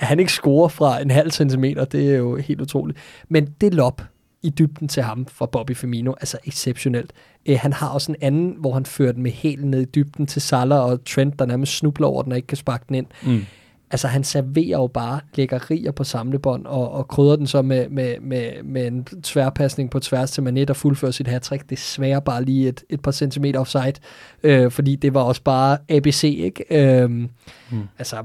at 0.00 0.06
han 0.06 0.20
ikke 0.20 0.32
scorer 0.32 0.68
fra 0.68 1.02
en 1.02 1.10
halv 1.10 1.30
centimeter, 1.30 1.84
det 1.84 2.10
er 2.10 2.16
jo 2.16 2.36
helt 2.36 2.60
utroligt. 2.60 2.98
Men 3.28 3.54
det 3.60 3.74
lop 3.74 4.02
i 4.42 4.50
dybden 4.50 4.88
til 4.88 5.02
ham 5.02 5.26
fra 5.26 5.46
Bobby 5.46 5.76
Firmino, 5.76 6.12
altså 6.20 6.38
exceptionelt. 6.44 7.12
Eh, 7.46 7.58
han 7.58 7.72
har 7.72 7.88
også 7.88 8.12
en 8.12 8.16
anden, 8.20 8.56
hvor 8.58 8.74
han 8.74 8.86
fører 8.86 9.12
den 9.12 9.22
med 9.22 9.30
helt 9.30 9.64
ned 9.64 9.80
i 9.80 9.84
dybden 9.84 10.26
til 10.26 10.42
Salah 10.42 10.80
og 10.80 11.04
Trent, 11.04 11.38
der 11.38 11.46
nærmest 11.46 11.76
snubler 11.76 12.06
over 12.06 12.22
den 12.22 12.32
og 12.32 12.38
ikke 12.38 12.48
kan 12.48 12.56
sparke 12.56 12.84
den 12.88 12.94
ind. 12.94 13.06
Mm. 13.22 13.44
Altså 13.92 14.08
han 14.08 14.24
serverer 14.24 14.78
jo 14.78 14.86
bare 14.86 15.20
lækkerier 15.34 15.92
på 15.92 16.04
samlebånd 16.04 16.66
og, 16.66 16.92
og 16.92 17.08
krydder 17.08 17.36
den 17.36 17.46
så 17.46 17.62
med, 17.62 17.88
med, 17.88 18.14
med, 18.20 18.62
med 18.64 18.86
en 18.86 19.04
tværpasning 19.04 19.90
på 19.90 20.00
tværs 20.00 20.30
til 20.30 20.42
Mané, 20.42 20.64
der 20.64 20.74
fuldfører 20.74 21.12
sit 21.12 21.28
hat-trick. 21.28 21.70
Desværre 21.70 22.22
bare 22.22 22.44
lige 22.44 22.68
et, 22.68 22.84
et 22.88 23.00
par 23.00 23.10
centimeter 23.10 23.60
offside, 23.60 23.92
øh, 24.42 24.70
fordi 24.70 24.96
det 24.96 25.14
var 25.14 25.20
også 25.20 25.42
bare 25.42 25.78
ABC, 25.88 26.24
ikke? 26.24 26.64
Øh, 27.02 27.10
mm. 27.10 27.28
Altså, 27.98 28.16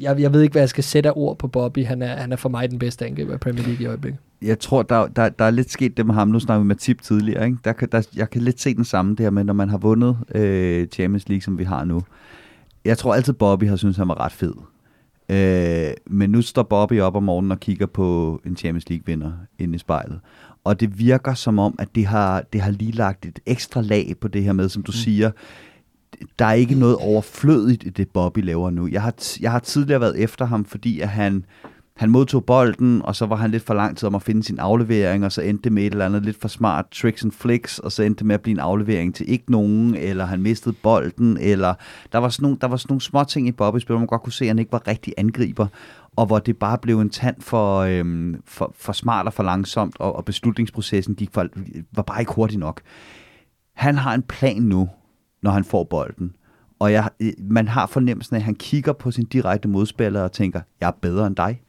jeg, 0.00 0.20
jeg 0.20 0.32
ved 0.32 0.42
ikke, 0.42 0.52
hvad 0.52 0.62
jeg 0.62 0.68
skal 0.68 0.84
sætte 0.84 1.08
af 1.08 1.12
ord 1.16 1.38
på 1.38 1.48
Bobby. 1.48 1.84
Han 1.84 2.02
er, 2.02 2.16
han 2.16 2.32
er 2.32 2.36
for 2.36 2.48
mig 2.48 2.70
den 2.70 2.78
bedste 2.78 3.06
angriber 3.06 3.34
i 3.34 3.38
Premier 3.38 3.64
League 3.64 3.82
i 3.82 3.86
øjeblikket. 3.86 4.20
jeg 4.42 4.58
tror, 4.58 4.82
der, 4.82 5.06
der, 5.06 5.28
der 5.28 5.44
er 5.44 5.50
lidt 5.50 5.70
sket 5.70 5.96
det 5.96 6.06
med 6.06 6.14
ham. 6.14 6.28
Nu 6.28 6.40
snakker 6.40 6.62
vi 6.62 6.66
med 6.66 6.76
Tip 6.76 7.02
tidligere. 7.02 7.46
Ikke? 7.46 7.58
Der 7.64 7.72
der, 7.72 8.08
jeg 8.16 8.30
kan 8.30 8.42
lidt 8.42 8.60
se 8.60 8.74
den 8.74 8.84
samme 8.84 9.14
der 9.14 9.30
med, 9.30 9.44
når 9.44 9.54
man 9.54 9.68
har 9.68 9.78
vundet 9.78 10.16
øh, 10.34 10.86
Champions 10.86 11.28
League, 11.28 11.42
som 11.42 11.58
vi 11.58 11.64
har 11.64 11.84
nu. 11.84 12.02
Jeg 12.84 12.98
tror 12.98 13.14
altid, 13.14 13.32
Bobby 13.32 13.68
har 13.68 13.76
syntes, 13.76 13.96
han 13.96 14.08
var 14.08 14.20
ret 14.20 14.32
fed. 14.32 14.52
Øh, 15.30 15.92
men 16.06 16.30
nu 16.30 16.42
står 16.42 16.62
Bobby 16.62 17.00
op 17.00 17.16
om 17.16 17.22
morgenen 17.22 17.52
og 17.52 17.60
kigger 17.60 17.86
på 17.86 18.40
en 18.46 18.56
Champions 18.56 18.90
League-vinder 18.90 19.32
inde 19.58 19.74
i 19.74 19.78
spejlet. 19.78 20.20
Og 20.64 20.80
det 20.80 20.98
virker 20.98 21.34
som 21.34 21.58
om, 21.58 21.74
at 21.78 21.88
det 21.94 22.06
har, 22.06 22.42
det 22.52 22.60
har 22.60 22.70
lige 22.70 22.92
lagt 22.92 23.26
et 23.26 23.38
ekstra 23.46 23.80
lag 23.80 24.14
på 24.20 24.28
det 24.28 24.42
her 24.42 24.52
med, 24.52 24.68
som 24.68 24.82
du 24.82 24.90
mm. 24.90 24.96
siger, 24.96 25.30
der 26.38 26.44
er 26.44 26.52
ikke 26.52 26.74
noget 26.74 26.96
overflødigt 26.96 27.84
i 27.84 27.88
det, 27.88 28.08
Bobby 28.08 28.44
laver 28.44 28.70
nu. 28.70 28.88
Jeg 28.88 29.02
har, 29.02 29.14
jeg 29.40 29.50
har 29.50 29.58
tidligere 29.58 30.00
været 30.00 30.18
efter 30.18 30.44
ham, 30.44 30.64
fordi 30.64 31.00
at 31.00 31.08
han, 31.08 31.44
han 32.00 32.10
modtog 32.10 32.44
bolden, 32.44 33.02
og 33.02 33.16
så 33.16 33.26
var 33.26 33.36
han 33.36 33.50
lidt 33.50 33.62
for 33.62 33.74
lang 33.74 33.96
tid 33.96 34.06
om 34.06 34.14
at 34.14 34.22
finde 34.22 34.42
sin 34.42 34.58
aflevering, 34.58 35.24
og 35.24 35.32
så 35.32 35.42
endte 35.42 35.64
det 35.64 35.72
med 35.72 35.82
et 35.82 35.90
eller 35.90 36.06
andet 36.06 36.24
lidt 36.24 36.40
for 36.40 36.48
smart 36.48 36.86
tricks 36.90 37.24
and 37.24 37.32
flicks, 37.32 37.78
og 37.78 37.92
så 37.92 38.02
endte 38.02 38.18
det 38.18 38.26
med 38.26 38.34
at 38.34 38.40
blive 38.40 38.52
en 38.52 38.60
aflevering 38.60 39.14
til 39.14 39.30
ikke 39.30 39.50
nogen, 39.52 39.94
eller 39.94 40.24
han 40.24 40.42
mistede 40.42 40.74
bolden, 40.82 41.36
eller 41.36 41.74
der 42.12 42.18
var 42.18 42.28
sådan 42.28 42.42
nogle, 42.42 42.58
der 42.60 42.66
var 42.66 42.76
sådan 42.76 42.92
nogle 42.92 43.00
små 43.00 43.24
ting 43.24 43.48
i 43.48 43.50
Bobby's 43.62 43.78
spil, 43.78 43.92
hvor 43.92 43.98
man 43.98 44.06
godt 44.06 44.22
kunne 44.22 44.32
se, 44.32 44.44
at 44.44 44.48
han 44.48 44.58
ikke 44.58 44.72
var 44.72 44.88
rigtig 44.88 45.14
angriber, 45.16 45.66
og 46.16 46.26
hvor 46.26 46.38
det 46.38 46.56
bare 46.56 46.78
blev 46.78 47.00
en 47.00 47.10
tand 47.10 47.40
for, 47.40 47.78
øhm, 47.78 48.42
for, 48.46 48.72
for 48.76 48.92
smart 48.92 49.26
og 49.26 49.32
for 49.32 49.42
langsomt, 49.42 49.96
og, 49.98 50.16
og 50.16 50.24
beslutningsprocessen 50.24 51.14
gik 51.14 51.30
for, 51.32 51.46
var 51.92 52.02
bare 52.02 52.20
ikke 52.20 52.32
hurtig 52.32 52.58
nok. 52.58 52.80
Han 53.74 53.96
har 53.96 54.14
en 54.14 54.22
plan 54.22 54.62
nu, 54.62 54.88
når 55.42 55.50
han 55.50 55.64
får 55.64 55.84
bolden. 55.84 56.32
Og 56.78 56.92
jeg, 56.92 57.08
man 57.38 57.68
har 57.68 57.86
fornemmelsen 57.86 58.36
af, 58.36 58.40
at 58.40 58.44
han 58.44 58.54
kigger 58.54 58.92
på 58.92 59.10
sin 59.10 59.24
direkte 59.24 59.68
modspiller 59.68 60.22
og 60.22 60.32
tænker, 60.32 60.60
jeg 60.80 60.86
er 60.86 60.96
bedre 61.02 61.26
end 61.26 61.36
dig. 61.36 61.60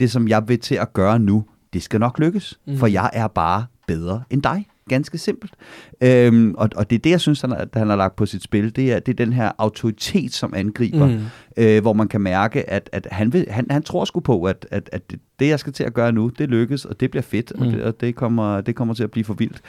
Det, 0.00 0.10
som 0.10 0.28
jeg 0.28 0.48
vil 0.48 0.58
til 0.60 0.74
at 0.74 0.92
gøre 0.92 1.18
nu, 1.18 1.44
det 1.72 1.82
skal 1.82 2.00
nok 2.00 2.18
lykkes, 2.18 2.58
mm. 2.66 2.76
for 2.78 2.86
jeg 2.86 3.10
er 3.12 3.26
bare 3.28 3.66
bedre 3.86 4.22
end 4.30 4.42
dig. 4.42 4.66
Ganske 4.88 5.18
simpelt. 5.18 5.52
Øhm, 6.00 6.54
og, 6.58 6.68
og 6.76 6.90
det 6.90 6.96
er 6.96 7.00
det, 7.00 7.10
jeg 7.10 7.20
synes, 7.20 7.40
han, 7.40 7.50
har- 7.50 7.66
han 7.74 7.88
har 7.88 7.96
lagt 7.96 8.16
på 8.16 8.26
sit 8.26 8.42
spil. 8.42 8.76
Det 8.76 8.92
er, 8.92 8.98
det 8.98 9.12
er 9.20 9.24
den 9.24 9.32
her 9.32 9.52
autoritet 9.58 10.32
som 10.34 10.54
angriber, 10.56 11.06
mm. 11.06 11.18
øh, 11.56 11.82
hvor 11.82 11.92
man 11.92 12.08
kan 12.08 12.20
mærke, 12.20 12.70
at, 12.70 12.90
at 12.92 13.08
han, 13.10 13.32
vil, 13.32 13.46
han, 13.50 13.66
han 13.70 13.82
tror 13.82 14.04
sgu 14.04 14.20
på, 14.20 14.42
at, 14.44 14.66
at, 14.70 14.88
at 14.92 15.02
det, 15.38 15.48
jeg 15.48 15.58
skal 15.60 15.72
til 15.72 15.84
at 15.84 15.94
gøre 15.94 16.12
nu, 16.12 16.28
det 16.38 16.48
lykkes, 16.48 16.84
og 16.84 17.00
det 17.00 17.10
bliver 17.10 17.22
fedt, 17.22 17.52
mm. 17.56 17.62
og, 17.66 17.72
det, 17.72 17.82
og 17.82 18.00
det, 18.00 18.14
kommer, 18.14 18.60
det 18.60 18.74
kommer 18.74 18.94
til 18.94 19.02
at 19.02 19.10
blive 19.10 19.24
for 19.24 19.34
vildt. 19.34 19.60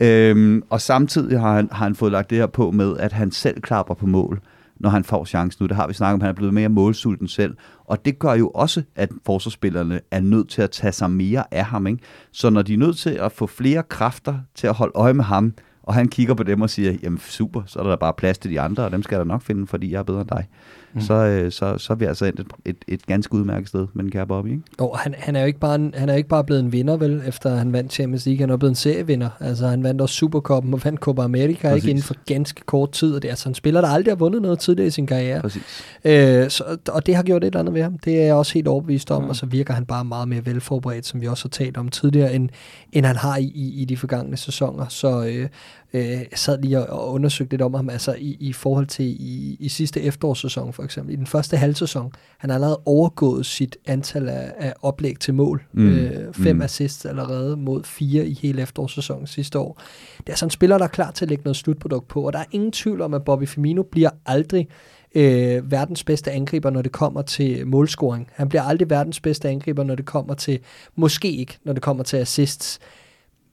Øhm, 0.00 0.62
og 0.70 0.80
samtidig 0.80 1.40
har 1.40 1.56
han, 1.56 1.68
har 1.72 1.84
han 1.84 1.94
fået 1.94 2.12
lagt 2.12 2.30
det 2.30 2.38
her 2.38 2.46
på 2.46 2.70
med, 2.70 2.96
at 2.98 3.12
han 3.12 3.30
selv 3.30 3.60
klapper 3.60 3.94
på 3.94 4.06
mål, 4.06 4.40
når 4.80 4.90
han 4.90 5.04
får 5.04 5.24
chancen 5.24 5.62
nu. 5.62 5.66
Det 5.66 5.76
har 5.76 5.86
vi 5.86 5.94
snakket 5.94 6.14
om, 6.14 6.20
han 6.20 6.30
er 6.30 6.34
blevet 6.34 6.54
mere 6.54 6.68
målsulten 6.68 7.28
selv. 7.28 7.56
Og 7.84 8.04
det 8.04 8.18
gør 8.18 8.34
jo 8.34 8.48
også, 8.48 8.82
at 8.96 9.10
forsvarsspillerne 9.26 10.00
er 10.10 10.20
nødt 10.20 10.48
til 10.48 10.62
at 10.62 10.70
tage 10.70 10.92
sig 10.92 11.10
mere 11.10 11.44
af 11.50 11.64
ham. 11.64 11.86
Ikke? 11.86 12.02
Så 12.32 12.50
når 12.50 12.62
de 12.62 12.74
er 12.74 12.78
nødt 12.78 12.96
til 12.98 13.10
at 13.10 13.32
få 13.32 13.46
flere 13.46 13.82
kræfter 13.82 14.38
til 14.54 14.66
at 14.66 14.74
holde 14.74 14.92
øje 14.94 15.14
med 15.14 15.24
ham, 15.24 15.54
og 15.82 15.94
han 15.94 16.08
kigger 16.08 16.34
på 16.34 16.42
dem 16.42 16.60
og 16.60 16.70
siger, 16.70 16.96
jamen 17.02 17.18
super, 17.18 17.62
så 17.66 17.78
er 17.78 17.82
der 17.82 17.96
bare 17.96 18.12
plads 18.16 18.38
til 18.38 18.50
de 18.50 18.60
andre, 18.60 18.84
og 18.84 18.92
dem 18.92 19.02
skal 19.02 19.16
jeg 19.16 19.26
da 19.26 19.28
nok 19.28 19.42
finde, 19.42 19.66
fordi 19.66 19.92
jeg 19.92 19.98
er 19.98 20.02
bedre 20.02 20.20
end 20.20 20.28
dig. 20.28 20.48
Mm. 20.94 21.00
Så, 21.00 21.14
øh, 21.14 21.52
så, 21.52 21.78
så 21.78 21.92
er 21.92 21.94
vi 21.94 22.04
altså 22.04 22.24
endt 22.24 22.40
et, 22.40 22.46
et, 22.64 22.76
et 22.88 23.06
ganske 23.06 23.34
udmærket 23.34 23.68
sted 23.68 23.86
med 23.94 24.04
den 24.04 24.12
kære 24.12 24.26
Bobby. 24.26 24.50
Ikke? 24.50 24.62
Og 24.78 24.98
han, 24.98 25.14
han, 25.18 25.36
er 25.36 25.40
jo 25.40 25.46
ikke 25.46 25.58
bare 25.58 25.74
en, 25.74 25.94
han 25.96 26.08
er 26.08 26.12
jo 26.12 26.16
ikke 26.16 26.28
bare 26.28 26.44
blevet 26.44 26.60
en 26.60 26.72
vinder, 26.72 26.96
vel, 26.96 27.22
efter 27.26 27.56
han 27.56 27.72
vandt 27.72 27.92
Champions 27.92 28.26
League. 28.26 28.40
Han 28.40 28.50
er 28.50 28.56
blevet 28.56 28.70
en 28.70 28.76
serievinder. 28.76 29.28
Altså, 29.40 29.66
han 29.66 29.82
vandt 29.82 30.00
også 30.00 30.14
Supercupen 30.14 30.74
og 30.74 30.84
vandt 30.84 31.00
Copa 31.00 31.22
America 31.22 31.68
Præcis. 31.68 31.84
ikke 31.84 31.90
inden 31.90 32.02
for 32.04 32.14
ganske 32.26 32.62
kort 32.66 32.92
tid. 32.92 33.14
Og 33.14 33.22
det 33.22 33.28
er 33.28 33.32
altså 33.32 33.48
en 33.48 33.54
spiller, 33.54 33.80
der 33.80 33.88
aldrig 33.88 34.12
har 34.12 34.16
vundet 34.16 34.42
noget 34.42 34.58
tidligere 34.58 34.86
i 34.86 34.90
sin 34.90 35.06
karriere. 35.06 35.40
Præcis. 35.40 35.62
Øh, 36.04 36.50
så, 36.50 36.76
og 36.88 37.06
det 37.06 37.16
har 37.16 37.22
gjort 37.22 37.44
et 37.44 37.46
eller 37.46 37.60
andet 37.60 37.74
ved 37.74 37.82
ham. 37.82 37.98
Det 37.98 38.20
er 38.20 38.24
jeg 38.24 38.34
også 38.34 38.54
helt 38.54 38.68
overbevist 38.68 39.10
om. 39.10 39.28
Og 39.28 39.36
så 39.36 39.46
virker 39.46 39.74
han 39.74 39.84
bare 39.86 40.04
meget 40.04 40.28
mere 40.28 40.46
velforberedt, 40.46 41.06
som 41.06 41.20
vi 41.20 41.26
også 41.26 41.44
har 41.44 41.50
talt 41.50 41.76
om 41.76 41.88
tidligere, 41.88 42.34
end, 42.34 42.48
end 42.92 43.06
han 43.06 43.16
har 43.16 43.36
i, 43.36 43.52
i, 43.54 43.82
i 43.82 43.84
de 43.84 43.96
forgangne 43.96 44.36
sæsoner. 44.36 44.86
Så 44.88 45.24
øh, 45.24 45.48
øh, 45.92 46.02
jeg 46.10 46.26
sad 46.34 46.62
lige 46.62 46.78
og, 46.86 47.00
og 47.06 47.12
undersøgte 47.12 47.52
lidt 47.52 47.62
om 47.62 47.74
ham, 47.74 47.90
altså 47.90 48.14
i, 48.18 48.36
i 48.40 48.52
forhold 48.52 48.86
til 48.86 49.04
i, 49.04 49.56
i 49.60 49.68
sidste 49.68 50.02
efterårssæson 50.02 50.72
for 50.72 50.82
eksempel. 50.82 51.12
I 51.12 51.16
den 51.16 51.26
første 51.26 51.56
halvsæson, 51.56 52.12
han 52.38 52.50
har 52.50 52.54
allerede 52.54 52.80
overgået 52.86 53.46
sit 53.46 53.76
antal 53.86 54.28
af, 54.28 54.52
af 54.58 54.74
oplæg 54.82 55.18
til 55.20 55.34
mål. 55.34 55.62
Mm. 55.72 55.88
Øh, 55.88 56.34
fem 56.34 56.56
Mm. 56.56 56.62
assists 56.62 57.04
allerede 57.04 57.56
mod 57.56 57.84
fire 57.84 58.26
i 58.26 58.38
hele 58.42 58.62
efterårssæsonen 58.62 59.26
sidste 59.26 59.58
år. 59.58 59.80
Det 60.18 60.26
er 60.26 60.32
altså 60.32 60.46
en 60.46 60.50
spiller, 60.50 60.78
der 60.78 60.84
er 60.84 60.88
klar 60.88 61.10
til 61.10 61.24
at 61.24 61.28
lægge 61.28 61.44
noget 61.44 61.56
slutprodukt 61.56 62.08
på, 62.08 62.22
og 62.26 62.32
der 62.32 62.38
er 62.38 62.44
ingen 62.52 62.72
tvivl 62.72 63.00
om, 63.00 63.14
at 63.14 63.24
Bobby 63.24 63.48
Firmino 63.48 63.82
bliver 63.82 64.10
aldrig 64.26 64.68
øh, 65.14 65.70
verdens 65.70 66.04
bedste 66.04 66.30
angriber, 66.30 66.70
når 66.70 66.82
det 66.82 66.92
kommer 66.92 67.22
til 67.22 67.66
målscoring. 67.66 68.28
Han 68.32 68.48
bliver 68.48 68.62
aldrig 68.62 68.90
verdens 68.90 69.20
bedste 69.20 69.48
angriber, 69.48 69.84
når 69.84 69.94
det 69.94 70.04
kommer 70.06 70.34
til, 70.34 70.58
måske 70.96 71.30
ikke, 71.32 71.58
når 71.64 71.72
det 71.72 71.82
kommer 71.82 72.04
til 72.04 72.16
assists. 72.16 72.78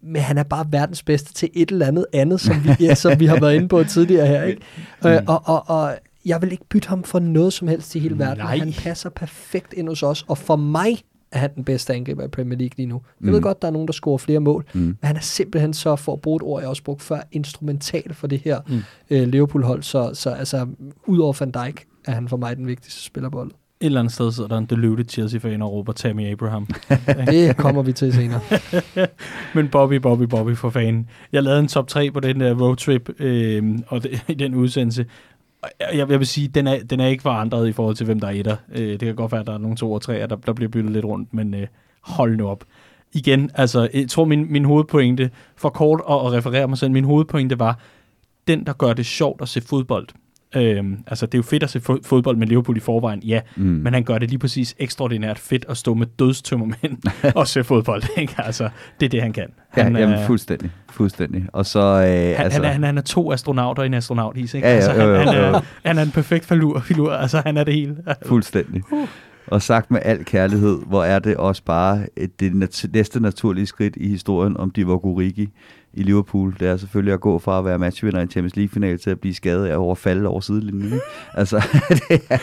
Men 0.03 0.21
han 0.21 0.37
er 0.37 0.43
bare 0.43 0.65
verdens 0.69 1.03
bedste 1.03 1.33
til 1.33 1.49
et 1.53 1.71
eller 1.71 1.85
andet 1.85 2.05
andet, 2.13 2.41
som 2.41 2.55
vi, 2.63 2.69
ja, 2.85 2.95
som 2.95 3.19
vi 3.19 3.25
har 3.25 3.39
været 3.39 3.55
inde 3.55 3.67
på 3.67 3.83
tidligere 3.83 4.27
her. 4.27 4.43
Ikke? 4.43 4.61
Øh, 5.05 5.19
og, 5.27 5.41
og, 5.45 5.63
og 5.69 5.95
jeg 6.25 6.41
vil 6.41 6.51
ikke 6.51 6.65
bytte 6.69 6.87
ham 6.89 7.03
for 7.03 7.19
noget 7.19 7.53
som 7.53 7.67
helst 7.67 7.95
i 7.95 7.99
hele 7.99 8.19
verden. 8.19 8.37
Nej. 8.43 8.57
Han 8.57 8.73
passer 8.73 9.09
perfekt 9.09 9.73
ind 9.73 9.87
hos 9.87 10.03
os, 10.03 10.25
og 10.27 10.37
for 10.37 10.55
mig 10.55 10.97
er 11.31 11.37
han 11.39 11.49
den 11.55 11.63
bedste 11.63 11.93
angriber 11.93 12.23
i 12.23 12.27
Premier 12.27 12.57
League 12.57 12.73
lige 12.77 12.85
nu. 12.87 12.95
Jeg 13.21 13.27
Mm. 13.27 13.33
ved 13.33 13.41
godt, 13.41 13.61
der 13.61 13.67
er 13.67 13.71
nogen, 13.71 13.87
der 13.87 13.91
scorer 13.93 14.17
flere 14.17 14.39
mål, 14.39 14.65
Mm. 14.73 14.79
men 14.79 14.97
han 15.03 15.15
er 15.15 15.19
simpelthen 15.19 15.73
så, 15.73 15.95
for 15.95 16.13
at 16.13 16.21
bruge 16.21 16.35
et 16.35 16.41
ord, 16.41 16.61
jeg 16.61 16.69
også 16.69 16.83
brugt 16.83 17.01
før, 17.01 17.19
instrumental 17.31 18.13
for 18.13 18.27
det 18.27 18.39
her 18.39 18.59
Mm. 18.67 18.73
mm. 18.75 18.81
øh, 19.09 19.27
Liverpool-hold. 19.27 19.83
Så, 19.83 20.11
så 20.13 20.29
altså, 20.29 20.67
ud 21.05 21.17
over 21.19 21.33
Van 21.39 21.51
Dijk, 21.51 21.85
er 22.05 22.11
han 22.11 22.27
for 22.27 22.37
mig 22.37 22.57
den 22.57 22.67
vigtigste 22.67 23.01
spiller 23.03 23.29
på 23.29 23.37
holdet. 23.37 23.55
Et 23.79 23.85
eller 23.85 23.99
andet 23.99 24.13
sted 24.13 24.31
sidder 24.31 24.49
der 24.49 24.57
en 24.57 24.65
deluded 24.65 25.05
Chelsea-fan 25.09 25.61
og 25.61 25.71
råber 25.71 25.93
Tammy 25.93 26.31
Abraham. 26.31 26.67
Det 27.31 27.57
kommer 27.57 27.81
vi 27.81 27.93
til 27.93 28.13
senere. 28.13 28.39
Men 29.55 29.69
Bobby, 29.69 29.93
Bobby, 29.93 30.23
Bobby 30.23 30.55
for 30.55 30.69
fanden. 30.69 31.09
Jeg 31.31 31.43
lavede 31.43 31.59
en 31.59 31.67
top 31.67 31.87
3 31.87 32.11
på 32.11 32.19
den 32.19 32.39
der 32.39 32.61
roadtrip 32.61 33.09
øh, 33.19 33.79
og 33.87 34.03
det, 34.03 34.23
i 34.27 34.33
den 34.33 34.55
udsendelse. 34.55 35.05
Jeg, 35.79 36.09
jeg 36.09 36.19
vil 36.19 36.27
sige, 36.27 36.47
den 36.47 36.67
er, 36.67 36.83
den 36.89 36.99
er 36.99 37.07
ikke 37.07 37.21
forandret 37.21 37.67
i 37.67 37.71
forhold 37.71 37.95
til, 37.95 38.05
hvem 38.05 38.19
der 38.19 38.27
er 38.27 38.31
etter. 38.31 38.55
Øh, 38.75 38.89
det 38.89 38.99
kan 38.99 39.15
godt 39.15 39.31
være, 39.31 39.41
at 39.41 39.47
der 39.47 39.53
er 39.53 39.57
nogle 39.57 39.77
to 39.77 39.91
og 39.91 40.01
tre, 40.01 40.13
der, 40.13 40.35
der 40.35 40.53
bliver 40.53 40.69
byttet 40.69 40.91
lidt 40.91 41.05
rundt, 41.05 41.33
men 41.33 41.53
øh, 41.53 41.67
hold 42.01 42.37
nu 42.37 42.47
op. 42.47 42.63
Igen, 43.13 43.51
altså, 43.53 43.89
jeg 43.93 44.09
tror, 44.09 44.25
min, 44.25 44.51
min 44.51 44.65
hovedpointe, 44.65 45.31
for 45.55 45.69
kort 45.69 46.01
at, 46.09 46.15
at 46.15 46.31
referere 46.31 46.67
mig 46.67 46.77
selv, 46.77 46.91
min 46.91 47.03
hovedpointe 47.03 47.59
var, 47.59 47.79
den, 48.47 48.65
der 48.65 48.73
gør 48.73 48.93
det 48.93 49.05
sjovt 49.05 49.41
at 49.41 49.49
se 49.49 49.61
fodbold, 49.61 50.07
Øhm, 50.55 50.97
altså, 51.07 51.25
det 51.25 51.33
er 51.33 51.37
jo 51.37 51.43
fedt 51.43 51.63
at 51.63 51.69
se 51.69 51.79
fo- 51.89 52.01
fodbold 52.05 52.37
med 52.37 52.47
Liverpool 52.47 52.77
i 52.77 52.79
forvejen, 52.79 53.23
ja, 53.23 53.41
mm. 53.55 53.63
men 53.63 53.93
han 53.93 54.03
gør 54.03 54.17
det 54.17 54.29
lige 54.29 54.39
præcis 54.39 54.75
ekstraordinært 54.79 55.39
fedt 55.39 55.65
at 55.69 55.77
stå 55.77 55.93
med 55.93 56.07
dødstømmermænd 56.19 56.97
og 57.35 57.47
se 57.47 57.63
fodbold. 57.63 58.03
Ikke? 58.17 58.33
Altså, 58.37 58.69
det 58.99 59.05
er 59.05 59.09
det, 59.09 59.21
han 59.21 59.33
kan. 59.33 59.47
Han, 59.69 59.95
ja, 59.95 60.01
jamen, 60.01 60.19
øh, 60.19 60.25
fuldstændig. 60.25 60.71
fuldstændig. 60.91 61.45
Og 61.53 61.65
så... 61.65 61.79
Øh, 61.79 61.95
han, 61.97 62.05
altså, 62.05 62.61
han, 62.61 62.65
er, 62.65 62.69
han, 62.73 62.83
er, 62.83 62.87
han 62.87 62.97
er 62.97 63.01
to 63.01 63.31
astronauter 63.31 63.83
i 63.83 63.85
en 63.85 63.93
astronautis, 63.93 64.53
ikke? 64.53 64.67
Ja, 64.67 64.73
ja, 64.73 64.79
altså, 64.79 64.91
han, 64.91 65.01
jo, 65.01 65.07
jo, 65.09 65.17
han, 65.19 65.35
jo. 65.35 65.41
er, 65.55 65.61
han 65.85 65.97
er 65.97 66.01
en 66.03 66.11
perfekt 66.11 66.45
filur, 66.45 66.79
filur. 66.79 67.11
altså 67.13 67.41
han 67.45 67.57
er 67.57 67.63
det 67.63 67.73
hele. 67.73 67.95
Fuldstændig. 68.25 68.81
Og 69.47 69.61
sagt 69.61 69.91
med 69.91 69.99
al 70.03 70.25
kærlighed, 70.25 70.77
hvor 70.85 71.03
er 71.03 71.19
det 71.19 71.37
også 71.37 71.61
bare 71.65 72.05
et- 72.17 72.39
det 72.39 72.55
nat- 72.55 72.85
næste 72.93 73.19
naturlige 73.19 73.65
skridt 73.65 73.93
i 73.97 74.07
historien 74.09 74.57
om 74.57 74.69
Divock 74.71 75.05
Origi 75.05 75.49
i 75.93 76.03
Liverpool. 76.03 76.55
Det 76.59 76.67
er 76.67 76.77
selvfølgelig 76.77 77.13
at 77.13 77.19
gå 77.21 77.39
fra 77.39 77.59
at 77.59 77.65
være 77.65 77.79
matchvinder 77.79 78.19
i 78.19 78.21
en 78.23 78.29
Champions 78.29 78.55
League-final 78.55 78.97
til 78.99 79.09
at 79.09 79.19
blive 79.19 79.33
skadet 79.33 79.65
af 79.65 79.77
over 79.77 79.91
at 79.91 79.97
falde 79.97 80.27
over 80.27 80.39
sidelinjen. 80.39 80.99
Altså, 81.33 81.57
det 82.09 82.21
er, 82.29 82.37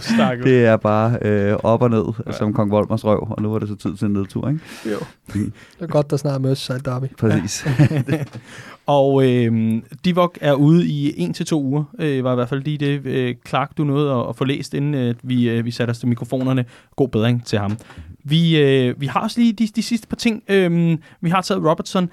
stakkels. 0.00 0.44
det 0.44 0.64
er 0.66 0.76
bare 0.76 1.18
øh, 1.22 1.56
op 1.62 1.82
og 1.82 1.90
ned, 1.90 2.04
ja. 2.26 2.32
som 2.32 2.52
Kong 2.52 2.70
Volmers 2.70 3.04
røv, 3.04 3.26
og 3.30 3.42
nu 3.42 3.54
er 3.54 3.58
det 3.58 3.68
så 3.68 3.74
tid 3.74 3.96
til 3.96 4.06
en 4.06 4.12
nedtur, 4.12 4.48
ikke? 4.48 4.60
Jo. 4.86 4.96
Det 5.32 5.52
er 5.80 5.86
godt, 5.86 6.10
der 6.10 6.16
snart 6.16 6.34
er 6.34 6.38
Merseyside 6.38 6.78
Derby. 6.84 7.06
Præcis. 7.18 7.66
Og 8.88 9.24
øh, 9.24 9.82
Divock 10.04 10.38
er 10.40 10.54
ude 10.54 10.86
i 10.86 11.20
en 11.20 11.32
til 11.32 11.46
to 11.46 11.62
uger, 11.62 11.84
øh, 11.98 12.24
var 12.24 12.32
i 12.32 12.34
hvert 12.34 12.48
fald 12.48 12.62
lige 12.62 12.78
det, 12.78 13.06
øh, 13.06 13.34
Clark, 13.48 13.78
du 13.78 13.84
nåede 13.84 14.12
at, 14.12 14.28
at 14.28 14.36
få 14.36 14.44
læst, 14.44 14.74
inden 14.74 14.94
øh, 14.94 15.14
vi, 15.22 15.50
øh, 15.50 15.64
vi 15.64 15.70
satte 15.70 15.90
os 15.90 15.98
til 15.98 16.08
mikrofonerne. 16.08 16.64
God 16.96 17.08
bedring 17.08 17.46
til 17.46 17.58
ham. 17.58 17.76
Vi, 18.24 18.60
øh, 18.60 19.00
vi 19.00 19.06
har 19.06 19.20
også 19.20 19.40
lige 19.40 19.52
de, 19.52 19.66
de 19.66 19.82
sidste 19.82 20.08
par 20.08 20.16
ting. 20.16 20.42
Øh, 20.48 20.98
vi 21.20 21.30
har 21.30 21.40
taget 21.40 21.64
Robertson. 21.64 22.10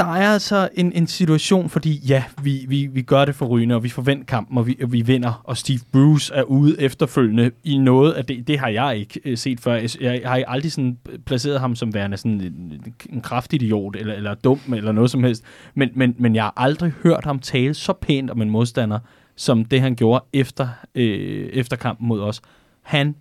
Der 0.00 0.06
er 0.06 0.32
altså 0.32 0.68
en, 0.74 0.92
en 0.92 1.06
situation, 1.06 1.68
fordi 1.68 2.00
ja, 2.08 2.24
vi, 2.42 2.64
vi, 2.68 2.86
vi 2.86 3.02
gør 3.02 3.24
det 3.24 3.34
for 3.34 3.46
Ryne, 3.46 3.74
og 3.74 3.84
vi 3.84 3.88
forventer 3.88 4.24
kampen, 4.24 4.58
og 4.58 4.66
vi, 4.66 4.78
og 4.82 4.92
vi 4.92 5.00
vinder, 5.00 5.42
og 5.44 5.56
Steve 5.56 5.80
Bruce 5.92 6.34
er 6.34 6.42
ude 6.42 6.80
efterfølgende 6.80 7.50
i 7.64 7.78
noget 7.78 8.12
af 8.12 8.24
det. 8.24 8.48
Det 8.48 8.58
har 8.58 8.68
jeg 8.68 8.96
ikke 8.96 9.20
øh, 9.24 9.38
set 9.38 9.60
før. 9.60 9.86
Jeg, 10.00 10.20
har 10.24 10.44
aldrig 10.46 10.72
sådan 10.72 10.98
placeret 11.26 11.60
ham 11.60 11.76
som 11.76 11.94
værende 11.94 12.16
sådan 12.16 12.40
en, 12.40 12.94
en 13.10 13.20
kraftig 13.20 13.62
idiot, 13.62 13.96
eller, 13.96 14.14
eller 14.14 14.34
dum, 14.34 14.60
eller 14.74 14.92
noget 14.92 15.10
som 15.10 15.24
helst. 15.24 15.44
Men, 15.74 15.90
men, 15.94 16.14
men 16.18 16.34
jeg 16.34 16.42
har 16.42 16.54
aldrig 16.56 16.92
hørt 17.02 17.24
ham 17.24 17.38
tale 17.38 17.74
så 17.74 17.92
pænt 17.92 18.30
om 18.30 18.42
en 18.42 18.50
modstander, 18.50 18.98
som 19.36 19.64
det 19.64 19.80
han 19.80 19.96
gjorde 19.96 20.24
efter, 20.32 20.68
øh, 20.94 21.48
efter 21.52 21.76
kampen 21.76 22.08
mod 22.08 22.20
os. 22.20 22.40
Han 22.82 23.14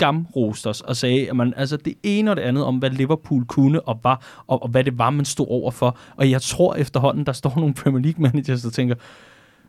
skamroste 0.00 0.66
os 0.66 0.80
og 0.80 0.96
sagde, 0.96 1.30
at 1.30 1.36
man, 1.36 1.54
altså 1.56 1.76
det 1.76 1.94
ene 2.02 2.30
og 2.30 2.36
det 2.36 2.42
andet 2.42 2.64
om, 2.64 2.76
hvad 2.76 2.90
Liverpool 2.90 3.44
kunne 3.44 3.80
og 3.80 4.00
var, 4.02 4.42
og, 4.46 4.62
og 4.62 4.68
hvad 4.68 4.84
det 4.84 4.98
var, 4.98 5.10
man 5.10 5.24
stod 5.24 5.46
over 5.48 5.70
for. 5.70 5.98
Og 6.16 6.30
jeg 6.30 6.42
tror 6.42 6.74
efterhånden, 6.74 7.26
der 7.26 7.32
står 7.32 7.52
nogle 7.56 7.74
Premier 7.74 8.02
League 8.02 8.22
managers, 8.22 8.62
der 8.62 8.70
tænker, 8.70 8.94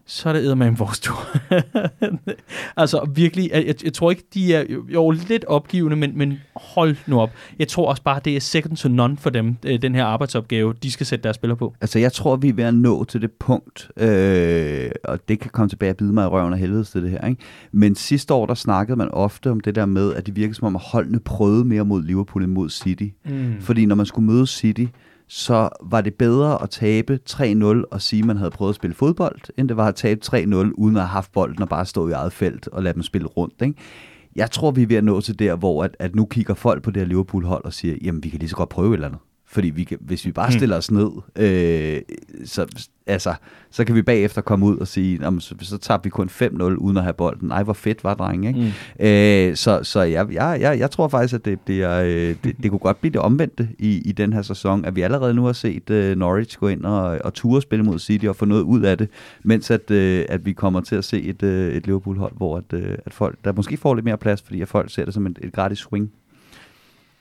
så 0.06 0.30
er 0.30 0.34
det 0.34 0.42
eddermame 0.42 0.78
vores 0.84 1.00
tur. 1.00 1.38
altså 2.78 3.10
virkelig, 3.16 3.50
jeg, 3.54 3.76
jeg, 3.84 3.94
tror 3.94 4.12
ikke, 4.12 4.24
de 4.34 4.54
er 4.54 4.66
jo, 4.94 5.12
lidt 5.12 5.46
opgivende, 5.46 5.96
men, 5.96 6.18
men 6.18 6.40
hold 6.56 6.96
nu 7.08 7.20
op. 7.20 7.32
Jeg 7.60 7.68
tror 7.68 7.90
også 7.90 8.04
bare, 8.04 8.22
det 8.26 8.36
er 8.36 8.40
second 8.40 8.78
to 8.78 8.90
none 8.90 9.18
for 9.18 9.30
dem, 9.30 9.56
øh, 9.66 9.82
den 9.82 9.96
her 9.96 10.06
arbejdsopgave, 10.06 10.74
de 10.84 10.92
skal 10.92 11.06
sætte 11.06 11.24
deres 11.24 11.36
spillere 11.36 11.58
på. 11.58 11.76
Altså, 11.82 12.00
jeg 12.00 12.14
tror, 12.14 12.36
vi 12.36 12.50
er 12.50 12.54
ved 12.54 12.64
at 12.64 12.74
nå 12.74 13.04
til 13.04 13.22
det 13.22 13.32
punkt, 13.32 13.92
øh, 13.98 14.92
og 15.04 15.20
det 15.28 15.40
kan 15.40 15.52
komme 15.52 15.70
tilbage 15.70 15.92
og 15.92 15.98
bide 15.98 16.14
mig 16.14 16.24
i 16.24 16.28
røven 16.28 16.54
af 16.54 16.60
helvede 16.60 16.84
til 16.84 17.04
det 17.04 17.12
her, 17.12 17.28
ikke? 17.28 17.42
Men 17.72 17.96
sidste 17.96 18.34
år, 18.34 18.46
der 18.46 18.54
snakkede 18.54 18.96
man 18.96 19.10
ofte 19.12 19.52
om 19.52 19.60
det 19.60 19.76
der 19.76 19.86
med, 19.86 20.14
at 20.14 20.26
det 20.26 20.36
virkede 20.36 20.54
som 20.54 20.68
om, 20.68 20.76
at 20.76 20.82
holdene 20.86 21.20
prøvede 21.20 21.66
mere 21.66 21.86
mod 21.86 22.04
Liverpool 22.04 22.44
end 22.44 22.52
mod 22.52 22.70
City. 22.70 23.08
Mm. 23.26 23.62
Fordi 23.62 23.86
når 23.86 23.96
man 23.96 24.06
skulle 24.06 24.26
møde 24.26 24.48
City, 24.48 24.86
så 25.34 25.70
var 25.82 26.02
det 26.02 26.14
bedre 26.16 26.62
at 26.64 26.70
tabe 26.70 27.20
3-0 27.30 27.66
og 27.92 28.02
sige, 28.02 28.20
at 28.20 28.26
man 28.26 28.38
havde 28.38 28.52
prøvet 28.52 28.70
at 28.72 28.76
spille 28.76 28.94
fodbold, 28.96 29.40
end 29.58 29.68
det 29.70 29.78
var 29.78 29.88
at 29.88 29.96
tabe 29.96 30.22
3-0 30.26 30.36
uden 30.56 30.96
at 30.96 31.02
have 31.02 31.08
haft 31.08 31.32
bolden 31.32 31.62
og 31.62 31.70
bare 31.70 31.86
stå 31.86 32.10
i 32.10 32.12
eget 32.12 32.34
felt 32.34 32.68
og 32.68 32.84
lade 32.84 32.94
dem 32.94 33.04
spille 33.04 33.28
rundt. 33.28 33.54
Ikke? 33.62 33.74
Jeg 34.36 34.52
tror, 34.52 34.72
vi 34.72 34.82
er 34.84 34.88
ved 34.88 34.96
at 34.96 35.04
nå 35.04 35.22
til 35.22 35.40
der, 35.40 35.56
hvor 35.56 35.84
at, 35.84 35.96
at 36.00 36.16
nu 36.16 36.26
kigger 36.26 36.54
folk 36.54 36.84
på 36.84 36.92
det 36.92 37.02
her 37.02 37.08
Liverpool-hold 37.08 37.66
og 37.66 37.74
siger, 37.74 37.96
jamen 38.02 38.24
vi 38.24 38.30
kan 38.30 38.40
lige 38.40 38.50
så 38.50 38.56
godt 38.56 38.70
prøve 38.70 38.90
et 38.90 38.94
eller 38.94 39.08
andet. 39.08 39.22
Fordi 39.48 39.70
vi 39.70 39.84
kan, 39.84 39.98
hvis 40.02 40.26
vi 40.26 40.32
bare 40.32 40.48
Mm. 40.50 40.58
stiller 40.58 40.78
os 40.78 40.92
ned, 40.92 41.10
øh, 41.36 42.02
så, 42.46 42.66
altså, 43.12 43.34
så 43.72 43.86
kan 43.86 43.96
vi 43.96 44.02
bagefter 44.02 44.42
komme 44.42 44.66
ud 44.66 44.78
og 44.78 44.88
sige, 44.88 45.20
jamen, 45.22 45.42
så, 45.42 45.56
så 45.62 45.78
tager 45.78 46.00
vi 46.04 46.10
kun 46.10 46.30
5-0 46.30 46.64
uden 46.64 46.98
at 46.98 47.04
have 47.04 47.14
bolden. 47.14 47.48
Nej, 47.48 47.64
hvor 47.64 47.74
fedt 47.74 48.04
var 48.04 48.14
drenge, 48.14 48.48
ikke? 48.48 48.60
Mm. 48.60 49.06
Øh, 49.06 49.56
så 49.56 49.80
så 49.84 50.02
jeg, 50.02 50.34
jeg, 50.34 50.58
jeg, 50.62 50.80
jeg 50.80 50.92
tror 50.92 51.08
faktisk, 51.08 51.34
at 51.34 51.46
det, 51.46 51.68
det, 51.68 51.84
er, 51.84 52.02
øh, 52.02 52.36
det, 52.44 52.56
det 52.64 52.70
kunne 52.70 52.80
godt 52.80 53.02
blive 53.02 53.12
det 53.12 53.22
omvendte 53.22 53.70
i, 53.80 54.02
i 54.06 54.12
den 54.12 54.34
her 54.34 54.42
sæson, 54.42 54.86
at 54.86 54.96
vi 54.96 55.02
allerede 55.02 55.34
nu 55.34 55.46
har 55.46 55.54
set 55.54 55.90
øh, 55.90 56.18
Norwich 56.18 56.60
gå 56.60 56.68
ind 56.68 56.86
og, 56.86 57.20
og 57.24 57.34
ture 57.34 57.62
spille 57.62 57.86
mod 57.86 58.00
City 58.00 58.26
og 58.26 58.36
få 58.36 58.46
noget 58.46 58.62
ud 58.62 58.82
af 58.82 58.98
det, 58.98 59.10
mens 59.44 59.72
at, 59.72 59.92
øh, 59.92 60.26
at 60.30 60.46
vi 60.46 60.54
kommer 60.54 60.82
til 60.82 60.96
at 60.96 61.06
se 61.06 61.22
et, 61.22 61.44
øh, 61.44 61.76
et 61.76 61.86
Liverpool-hold, 61.86 62.34
hvor 62.38 62.58
at, 62.58 62.74
øh, 62.74 62.98
at 63.06 63.14
folk, 63.14 63.38
der 63.44 63.54
måske 63.54 63.78
får 63.78 63.96
lidt 63.96 64.06
mere 64.06 64.18
plads, 64.18 64.42
fordi 64.42 64.62
at 64.62 64.68
folk 64.68 64.94
ser 64.94 65.06
det 65.06 65.14
som 65.14 65.26
et, 65.26 65.40
et 65.42 65.54
gratis 65.54 65.78
swing. 65.78 66.12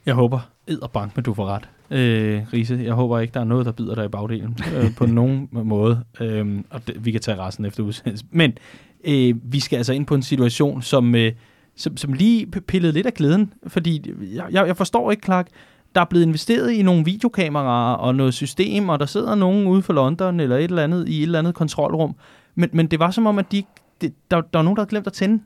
Jeg 0.07 0.15
håber, 0.15 0.41
edderbank, 0.71 1.17
men 1.17 1.25
du 1.25 1.35
får 1.35 1.47
ret, 1.47 1.69
øh, 1.91 2.43
Riese. 2.53 2.81
Jeg 2.85 2.95
håber 2.95 3.19
ikke, 3.19 3.35
der 3.35 3.41
er 3.41 3.45
noget, 3.45 3.67
der 3.67 3.73
bider 3.73 3.95
dig 3.95 4.05
i 4.05 4.09
bagdelen 4.09 4.59
øh, 4.77 4.95
på 4.97 5.07
nogen 5.21 5.49
måde. 5.53 6.05
Øh, 6.21 6.63
og 6.71 6.87
det, 6.87 7.05
vi 7.05 7.11
kan 7.11 7.21
tage 7.21 7.39
resten 7.39 7.65
efter 7.65 7.83
udsendelsen. 7.83 8.29
Men 8.31 8.53
øh, 9.05 9.35
vi 9.43 9.61
skal 9.61 9.77
altså 9.77 9.93
ind 9.93 10.07
på 10.07 10.15
en 10.15 10.23
situation, 10.23 10.83
som, 10.83 11.15
øh, 11.15 11.33
som, 11.77 11.97
som 11.97 12.13
lige 12.13 12.47
pillede 12.47 12.93
lidt 12.93 13.07
af 13.07 13.15
glæden. 13.15 13.53
Fordi 13.67 14.13
jeg, 14.35 14.47
jeg, 14.51 14.67
jeg 14.67 14.77
forstår 14.77 15.11
ikke, 15.11 15.25
Clark, 15.25 15.49
der 15.95 16.01
er 16.01 16.05
blevet 16.05 16.27
investeret 16.27 16.73
i 16.73 16.83
nogle 16.83 17.05
videokameraer 17.05 17.95
og 17.95 18.15
noget 18.15 18.35
system, 18.35 18.89
og 18.89 19.01
der 19.01 19.07
sidder 19.07 19.35
nogen 19.35 19.67
ude 19.67 19.83
for 19.83 19.93
London 19.93 20.41
eller 20.41 20.57
et 20.57 20.65
eller 20.65 20.85
andet 20.85 21.09
i 21.09 21.19
et 21.19 21.23
eller 21.23 21.39
andet 21.39 21.55
kontrolrum. 21.55 22.15
Men, 22.55 22.71
men 22.73 22.87
det 22.87 22.99
var 22.99 23.11
som 23.11 23.27
om, 23.27 23.39
at 23.39 23.53
de, 23.53 23.63
det, 24.01 24.15
der, 24.31 24.41
der 24.41 24.59
var 24.59 24.63
nogen, 24.63 24.77
der 24.77 24.83
havde 24.83 24.91
glemt 24.91 25.07
at 25.07 25.13
tænde. 25.13 25.43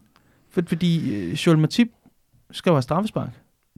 For, 0.51 0.63
fordi 0.67 1.15
øh, 1.15 1.33
Joel 1.33 1.59
Matip 1.59 1.89
skal 2.51 2.71
jo 2.71 2.75
have 2.75 2.83
straffespark. 2.83 3.31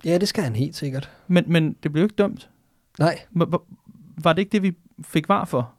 Ja, 0.04 0.18
det 0.18 0.28
skal 0.28 0.44
han 0.44 0.56
helt 0.56 0.76
sikkert. 0.76 1.10
Men, 1.28 1.44
men 1.46 1.76
det 1.82 1.92
blev 1.92 2.02
jo 2.02 2.06
ikke 2.06 2.14
dømt. 2.14 2.48
Nej, 2.98 3.18
Var, 3.30 3.62
var- 4.22 4.32
det 4.32 4.38
ikke 4.38 4.52
det, 4.52 4.62
vi 4.62 4.72
fik 5.04 5.28
var 5.28 5.44
for? 5.44 5.72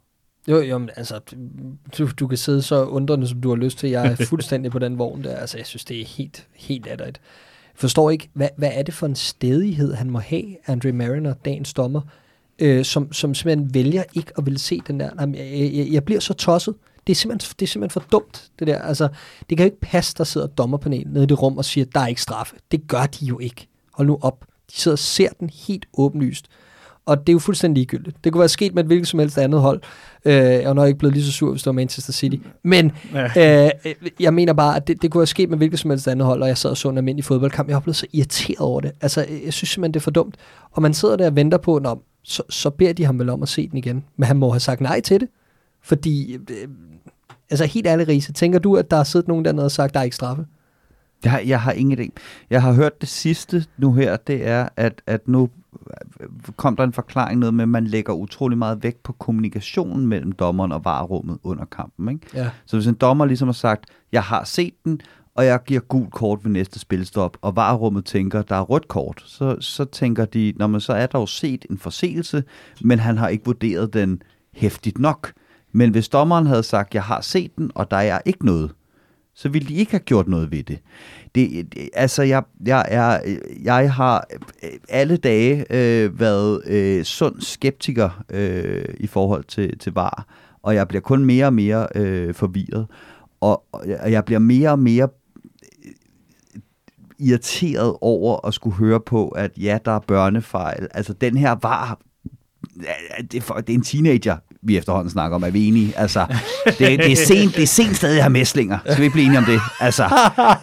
jo, 0.47 0.61
jo, 0.61 0.77
men 0.77 0.89
altså, 0.95 1.19
du, 1.97 2.09
du 2.19 2.27
kan 2.27 2.37
sidde 2.37 2.61
så 2.61 2.85
undrende, 2.85 3.27
som 3.27 3.41
du 3.41 3.49
har 3.49 3.55
lyst 3.55 3.77
til. 3.77 3.89
Jeg 3.89 4.07
er 4.11 4.25
fuldstændig 4.29 4.71
på 4.71 4.79
den 4.79 4.97
vogn 4.97 5.23
der. 5.23 5.35
Altså, 5.35 5.57
jeg 5.57 5.65
synes, 5.65 5.85
det 5.85 6.01
er 6.01 6.05
helt, 6.05 6.47
helt 6.55 6.87
atterigt. 6.87 7.17
Jeg 7.73 7.79
forstår 7.79 8.09
ikke, 8.09 8.29
hvad, 8.33 8.49
hvad 8.57 8.69
er 8.73 8.83
det 8.83 8.93
for 8.93 9.05
en 9.05 9.15
stedighed, 9.15 9.93
han 9.93 10.09
må 10.09 10.19
have, 10.19 10.43
Andre 10.67 10.91
Mariner, 10.91 11.33
dagens 11.33 11.73
dommer, 11.73 12.01
øh, 12.59 12.85
som, 12.85 13.13
som 13.13 13.33
simpelthen 13.33 13.73
vælger 13.73 14.03
ikke 14.13 14.31
at 14.37 14.45
ville 14.45 14.59
se 14.59 14.81
den 14.87 14.99
der. 14.99 15.09
Jamen, 15.19 15.35
jeg, 15.35 15.71
jeg, 15.73 15.87
jeg 15.91 16.03
bliver 16.05 16.19
så 16.19 16.33
tosset. 16.33 16.75
Det 17.07 17.13
er, 17.13 17.15
simpelthen, 17.15 17.55
det 17.59 17.65
er 17.65 17.67
simpelthen 17.67 18.01
for 18.01 18.09
dumt, 18.11 18.51
det 18.59 18.67
der. 18.67 18.81
Altså, 18.81 19.07
det 19.49 19.57
kan 19.57 19.65
jo 19.65 19.65
ikke 19.65 19.79
passe, 19.81 20.15
der 20.17 20.23
sidder 20.23 20.47
dommerpanel 20.47 21.07
nede 21.07 21.23
i 21.23 21.27
det 21.27 21.41
rum 21.41 21.57
og 21.57 21.65
siger, 21.65 21.85
der 21.85 21.99
er 21.99 22.07
ikke 22.07 22.21
straffe. 22.21 22.55
Det 22.71 22.87
gør 22.87 23.05
de 23.05 23.25
jo 23.25 23.39
ikke. 23.39 23.67
Hold 23.97 24.07
nu 24.07 24.17
op. 24.21 24.45
De 24.71 24.79
sidder 24.81 24.95
og 24.95 24.99
ser 24.99 25.29
den 25.39 25.49
helt 25.67 25.85
åbenlyst. 25.97 26.45
Og 27.05 27.19
det 27.19 27.29
er 27.29 27.33
jo 27.33 27.39
fuldstændig 27.39 27.75
ligegyldigt. 27.81 28.17
Det 28.23 28.31
kunne 28.33 28.39
være 28.39 28.49
sket 28.49 28.73
med 28.75 28.83
et 28.83 28.87
hvilket 28.87 29.07
som 29.07 29.19
helst 29.19 29.37
andet 29.37 29.61
hold. 29.61 29.81
Øh, 30.25 30.33
jeg 30.33 30.61
er 30.63 30.73
nok 30.73 30.87
ikke 30.87 30.99
blevet 30.99 31.13
lige 31.15 31.25
så 31.25 31.31
sur, 31.31 31.51
hvis 31.51 31.61
det 31.61 31.65
var 31.65 31.71
Manchester 31.71 32.13
City. 32.13 32.35
Men 32.63 32.91
Ja. 33.13 33.65
øh, 33.65 33.71
jeg 34.19 34.33
mener 34.33 34.53
bare, 34.53 34.75
at 34.75 34.87
det, 34.87 35.01
det 35.01 35.11
kunne 35.11 35.21
have 35.21 35.27
sket 35.27 35.49
med 35.49 35.57
hvilket 35.57 35.79
som 35.79 35.89
helst 35.89 36.07
andet 36.07 36.25
hold, 36.25 36.41
og 36.41 36.47
jeg 36.47 36.57
sad 36.57 36.69
og 36.69 36.77
så 36.77 36.89
en 36.89 36.97
almindelig 36.97 37.25
fodboldkamp. 37.25 37.69
Jeg 37.69 37.73
var 37.75 37.79
blevet 37.81 37.95
så 37.95 38.07
irriteret 38.13 38.59
over 38.59 38.81
det. 38.81 38.91
Altså, 39.01 39.25
jeg 39.45 39.53
synes 39.53 39.69
simpelthen, 39.69 39.93
det 39.93 39.99
er 39.99 40.03
for 40.03 40.11
dumt. 40.11 40.35
Og 40.71 40.81
man 40.81 40.93
sidder 40.93 41.15
der 41.17 41.25
og 41.25 41.35
venter 41.35 41.57
på, 41.57 41.79
Nå, 41.79 42.01
så, 42.23 42.43
så 42.49 42.69
beder 42.69 42.93
de 42.93 43.05
ham 43.05 43.19
vel 43.19 43.29
om 43.29 43.43
at 43.43 43.49
se 43.49 43.67
den 43.67 43.77
igen. 43.77 44.03
Men 44.17 44.27
han 44.27 44.37
må 44.37 44.49
have 44.51 44.59
sagt 44.59 44.81
nej 44.81 45.01
til 45.01 45.19
det. 45.19 45.27
Fordi, 45.83 46.33
øh, 46.33 46.67
altså 47.49 47.65
helt 47.65 47.87
ærligt, 47.87 48.09
Riese, 48.09 48.33
tænker 48.33 48.59
du, 48.59 48.75
at 48.75 48.91
der 48.91 48.97
har 48.97 49.03
siddet 49.03 49.27
nogen 49.27 49.45
dernede 49.45 49.65
og 49.65 49.71
sagt, 49.71 49.93
der 49.93 49.99
er 49.99 50.03
ikke 50.03 50.15
straffe? 50.15 50.45
Jeg, 51.23 51.31
har- 51.31 51.39
jeg 51.39 51.61
har 51.61 51.71
ingen 51.71 51.99
idé. 51.99 52.07
Jeg 52.49 52.61
har 52.61 52.73
hørt 52.73 53.01
det 53.01 53.09
sidste 53.09 53.65
nu 53.77 53.93
her, 53.93 54.17
det 54.17 54.47
er, 54.47 54.69
at, 54.75 55.01
at 55.07 55.27
nu 55.27 55.49
kom 56.57 56.75
der 56.75 56.83
en 56.83 56.93
forklaring 56.93 57.39
noget 57.39 57.53
med, 57.53 57.63
at 57.63 57.69
man 57.69 57.87
lægger 57.87 58.13
utrolig 58.13 58.57
meget 58.57 58.83
vægt 58.83 59.03
på 59.03 59.13
kommunikationen 59.13 60.07
mellem 60.07 60.31
dommeren 60.31 60.71
og 60.71 60.85
varerummet 60.85 61.37
under 61.43 61.65
kampen. 61.65 62.09
Ikke? 62.09 62.27
Ja. 62.33 62.49
Så 62.65 62.77
hvis 62.77 62.87
en 62.87 62.93
dommer 62.93 63.25
ligesom 63.25 63.47
har 63.47 63.53
sagt, 63.53 63.85
jeg 64.11 64.23
har 64.23 64.43
set 64.43 64.73
den, 64.85 65.01
og 65.35 65.45
jeg 65.45 65.63
giver 65.63 65.79
gul 65.79 66.09
kort 66.11 66.39
ved 66.43 66.51
næste 66.51 66.79
spilstop, 66.79 67.37
og 67.41 67.55
varerummet 67.55 68.05
tænker, 68.05 68.41
der 68.41 68.55
er 68.55 68.61
rødt 68.61 68.87
kort, 68.87 69.23
så, 69.25 69.57
så 69.59 69.85
tænker 69.85 70.25
de, 70.25 70.53
når 70.55 70.67
man 70.67 70.81
så 70.81 70.93
er 70.93 71.05
der 71.05 71.19
jo 71.19 71.25
set 71.25 71.65
en 71.69 71.77
forseelse, 71.77 72.43
men 72.81 72.99
han 72.99 73.17
har 73.17 73.27
ikke 73.27 73.45
vurderet 73.45 73.93
den 73.93 74.21
hæftigt 74.53 74.99
nok. 74.99 75.31
Men 75.71 75.91
hvis 75.91 76.09
dommeren 76.09 76.47
havde 76.47 76.63
sagt, 76.63 76.93
jeg 76.93 77.03
har 77.03 77.21
set 77.21 77.55
den, 77.57 77.71
og 77.75 77.91
der 77.91 77.97
er 77.97 78.19
ikke 78.25 78.45
noget, 78.45 78.71
så 79.37 79.49
ville 79.49 79.67
de 79.67 79.73
ikke 79.73 79.91
have 79.91 79.99
gjort 79.99 80.27
noget 80.27 80.51
ved 80.51 80.63
det. 80.63 80.79
det, 81.35 81.73
det 81.73 81.89
altså, 81.93 82.23
jeg, 82.23 82.43
jeg, 82.65 82.85
er, 82.87 83.37
jeg 83.63 83.93
har 83.93 84.27
øh, 84.63 84.69
alle 84.89 85.17
dage 85.17 85.65
øh, 85.69 86.19
været 86.19 86.61
øh, 86.67 87.03
sund 87.03 87.41
skeptiker 87.41 88.23
øh, 88.29 88.85
i 88.99 89.07
forhold 89.07 89.43
til, 89.43 89.79
til 89.79 89.93
VAR, 89.93 90.25
og 90.63 90.75
jeg 90.75 90.87
bliver 90.87 91.01
kun 91.01 91.25
mere 91.25 91.45
og 91.45 91.53
mere 91.53 91.87
øh, 91.95 92.33
forvirret, 92.33 92.87
og, 93.41 93.63
og 93.71 94.11
jeg 94.11 94.25
bliver 94.25 94.39
mere 94.39 94.71
og 94.71 94.79
mere 94.79 95.09
øh, 95.85 95.91
irriteret 97.19 97.95
over 98.01 98.47
at 98.47 98.53
skulle 98.53 98.75
høre 98.75 98.99
på, 98.99 99.27
at 99.27 99.51
ja, 99.57 99.79
der 99.85 99.91
er 99.91 99.99
børnefejl. 99.99 100.87
Altså, 100.91 101.13
den 101.13 101.37
her 101.37 101.55
var... 101.61 101.99
Det 103.31 103.33
er, 103.33 103.41
for, 103.41 103.53
det 103.53 103.69
er 103.69 103.77
en 103.77 103.83
teenager, 103.83 104.37
vi 104.67 104.77
efterhånden 104.77 105.09
snakker 105.09 105.35
om. 105.35 105.43
Er 105.43 105.49
vi 105.49 105.67
enige? 105.67 105.93
Altså, 105.97 106.25
det, 106.65 106.77
det, 106.79 107.11
er 107.11 107.15
sent, 107.15 107.55
det 107.55 107.63
er 107.63 107.67
sent 107.67 107.97
stadig 107.97 108.15
at 108.17 108.23
have 108.23 108.29
mæslinger. 108.29 108.77
Skal 108.91 109.03
vi 109.03 109.09
blive 109.09 109.25
enige 109.25 109.37
om 109.37 109.45
det? 109.45 109.59
Altså, 109.79 110.03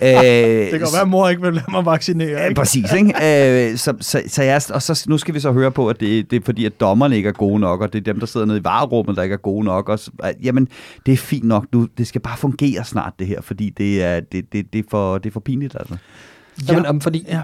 øh, 0.02 0.08
Det 0.08 0.70
kan 0.70 0.80
være, 0.92 1.00
at 1.02 1.08
mor 1.08 1.28
ikke 1.28 1.42
vil 1.42 1.52
lade 1.54 1.64
mig 1.70 1.86
vaccinere. 1.86 2.28
Ja, 2.28 2.44
Ikke? 2.48 2.54
præcis, 2.60 2.92
ikke? 2.92 3.70
Øh, 3.70 3.76
så, 3.76 3.94
så, 4.00 4.22
så, 4.28 4.42
jeg, 4.42 4.62
og 4.70 4.82
så, 4.82 5.04
nu 5.08 5.18
skal 5.18 5.34
vi 5.34 5.40
så 5.40 5.52
høre 5.52 5.70
på, 5.70 5.88
at 5.88 6.00
det, 6.00 6.30
det 6.30 6.36
er 6.36 6.44
fordi, 6.44 6.64
at 6.64 6.80
dommerne 6.80 7.16
ikke 7.16 7.28
er 7.28 7.32
gode 7.32 7.60
nok, 7.60 7.80
og 7.80 7.92
det 7.92 7.98
er 7.98 8.12
dem, 8.12 8.18
der 8.20 8.26
sidder 8.26 8.46
nede 8.46 8.58
i 8.58 8.64
varerummet, 8.64 9.16
der 9.16 9.22
ikke 9.22 9.32
er 9.32 9.36
gode 9.38 9.64
nok. 9.64 9.88
Og 9.88 9.98
så, 9.98 10.10
at, 10.22 10.34
jamen, 10.42 10.68
det 11.06 11.12
er 11.12 11.16
fint 11.16 11.44
nok 11.44 11.64
nu. 11.72 11.88
Det 11.98 12.06
skal 12.06 12.20
bare 12.20 12.36
fungere 12.36 12.84
snart, 12.84 13.12
det 13.18 13.26
her, 13.26 13.40
fordi 13.42 13.70
det 13.70 14.02
er, 14.02 14.20
det, 14.20 14.52
det, 14.52 14.72
det 14.72 14.78
er, 14.78 14.82
for, 14.90 15.18
det 15.18 15.26
er 15.30 15.32
for 15.32 15.40
pinligt, 15.40 15.76
altså. 15.78 15.94
Ja. 16.68 16.72
Jamen, 16.72 16.86
om, 16.86 17.00
fordi 17.00 17.24
Ja. 17.28 17.36
ja. 17.36 17.40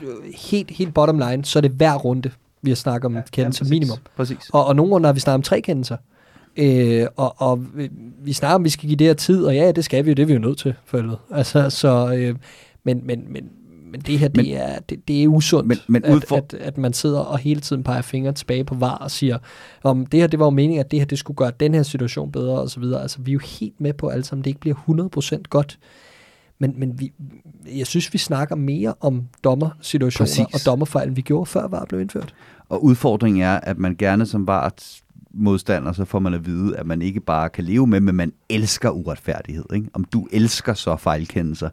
helt, 0.50 0.70
helt 0.70 0.94
bottom 0.94 1.18
line, 1.18 1.44
så 1.44 1.58
er 1.58 1.60
det 1.60 1.70
hver 1.70 1.94
runde, 1.94 2.30
vi 2.62 2.70
har 2.70 2.74
snakket 2.76 3.04
om 3.06 3.14
ja, 3.14 3.20
kendelse 3.32 3.60
præcis. 3.60 3.70
minimum. 3.70 3.98
Præcis. 4.16 4.38
Og, 4.52 4.66
og 4.66 4.76
nogle 4.76 4.92
runder 4.92 5.08
har 5.08 5.12
vi 5.12 5.20
snakket 5.20 5.34
om 5.34 5.42
tre 5.42 5.60
kendelser. 5.60 5.96
Øh, 6.56 7.06
og, 7.16 7.34
og 7.38 7.66
vi- 8.24 8.32
snakker 8.32 8.54
om, 8.54 8.64
vi 8.64 8.68
skal 8.68 8.88
give 8.88 8.96
det 8.96 9.06
her 9.06 9.14
tid, 9.14 9.44
og 9.44 9.54
ja, 9.54 9.72
det 9.72 9.84
skal 9.84 10.04
vi 10.04 10.10
jo, 10.10 10.14
det 10.14 10.22
er 10.22 10.26
vi 10.26 10.32
jo 10.32 10.38
nødt 10.38 10.58
til, 10.58 10.74
for. 10.84 11.20
Altså, 11.30 11.70
så, 11.70 12.14
øh, 12.14 12.34
men, 12.84 13.00
men, 13.06 13.24
men, 13.32 13.48
men 13.92 14.00
det 14.00 14.18
her, 14.18 14.28
Men- 14.34 14.44
det, 14.44 14.56
er, 14.56 14.78
det, 14.78 15.08
det 15.08 15.22
er 15.24 15.28
usundt, 15.28 15.68
Men- 15.68 15.78
men 15.88 16.04
at, 16.04 16.14
udfor- 16.14 16.36
at, 16.36 16.54
at 16.54 16.78
man 16.78 16.92
sidder 16.92 17.18
og 17.20 17.38
hele 17.38 17.60
tiden 17.60 17.82
peger 17.82 18.02
fingre 18.02 18.32
tilbage 18.32 18.64
på 18.64 18.74
var 18.74 18.94
og 18.94 19.10
siger, 19.10 19.38
om 19.82 20.06
det 20.06 20.20
her, 20.20 20.26
det 20.26 20.38
var 20.38 20.46
jo 20.46 20.50
meningen, 20.50 20.80
at 20.80 20.90
det 20.90 20.98
her, 20.98 21.06
det 21.06 21.18
skulle 21.18 21.36
gøre 21.36 21.52
den 21.60 21.74
her 21.74 21.82
situation 21.82 22.32
bedre, 22.32 22.60
og 22.60 22.70
så 22.70 22.80
videre. 22.80 23.02
Altså, 23.02 23.20
vi 23.20 23.30
er 23.30 23.32
jo 23.32 23.40
helt 23.60 23.80
med 23.80 23.92
på 23.92 24.08
alle 24.08 24.24
sammen, 24.24 24.44
det 24.44 24.50
ikke 24.50 24.60
bliver 24.60 24.76
100% 25.36 25.42
godt. 25.50 25.78
Men, 26.58 26.74
men 26.76 27.00
vi, 27.00 27.12
jeg 27.76 27.86
synes, 27.86 28.12
vi 28.12 28.18
snakker 28.18 28.54
mere 28.56 28.94
om 29.00 29.22
dommersituationer 29.44 30.26
Præcis. 30.46 30.54
og 30.54 30.60
dommerfejl, 30.72 31.06
end 31.08 31.16
vi 31.16 31.22
gjorde 31.22 31.46
før 31.46 31.68
var 31.68 31.84
blev 31.84 32.00
indført. 32.00 32.34
Og 32.68 32.84
udfordringen 32.84 33.42
er, 33.42 33.60
at 33.62 33.78
man 33.78 33.96
gerne 33.98 34.26
som 34.26 34.46
var 34.46 34.74
modstander, 35.34 35.92
så 35.92 36.04
får 36.04 36.18
man 36.18 36.34
at 36.34 36.46
vide, 36.46 36.76
at 36.76 36.86
man 36.86 37.02
ikke 37.02 37.20
bare 37.20 37.48
kan 37.48 37.64
leve 37.64 37.86
med, 37.86 38.00
men 38.00 38.14
man 38.14 38.32
elsker 38.48 38.90
uretfærdighed. 38.90 39.64
Ikke? 39.74 39.88
Om 39.92 40.04
du 40.04 40.28
elsker 40.32 40.74
så 40.74 40.96
fejlkendelser. 40.96 41.70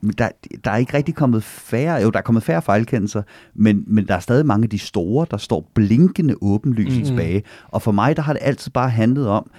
Men 0.00 0.12
der, 0.18 0.28
der 0.64 0.70
er 0.70 0.76
ikke 0.76 0.94
rigtig 0.94 1.14
kommet 1.14 1.42
færre, 1.44 2.02
jo, 2.02 2.10
der 2.10 2.18
er 2.18 2.22
kommet 2.22 2.42
færre 2.42 2.62
fejlkendelser, 2.62 3.22
men, 3.54 3.84
men 3.86 4.08
der 4.08 4.14
er 4.14 4.20
stadig 4.20 4.46
mange 4.46 4.64
af 4.64 4.70
de 4.70 4.78
store, 4.78 5.26
der 5.30 5.36
står 5.36 5.70
blinkende 5.74 6.34
åbenlyst 6.40 6.98
Mm. 6.98 7.04
tilbage. 7.04 7.42
Og 7.68 7.82
for 7.82 7.92
mig, 7.92 8.16
der 8.16 8.22
har 8.22 8.32
det 8.32 8.42
altid 8.42 8.70
bare 8.70 8.90
handlet 8.90 9.28
om, 9.28 9.50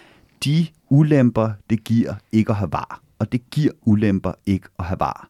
de 0.46 0.68
ulemper, 0.90 1.52
det 1.70 1.84
giver 1.84 2.14
ikke 2.32 2.50
at 2.50 2.56
have 2.56 2.72
var. 2.72 3.02
Og 3.20 3.32
det 3.32 3.50
giver 3.50 3.72
ulemper 3.86 4.32
ikke 4.46 4.68
at 4.80 4.86
have 4.86 5.00
var. 5.00 5.30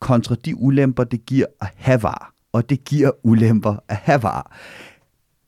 Kontra 0.00 0.34
de 0.44 0.56
ulemper, 0.56 1.04
det 1.04 1.26
giver 1.26 1.46
at 1.60 1.68
have 1.76 2.02
var. 2.02 2.32
Og 2.52 2.70
det 2.70 2.84
giver 2.84 3.10
ulemper 3.22 3.76
at 3.88 3.96
have 3.96 4.22
var. 4.22 4.56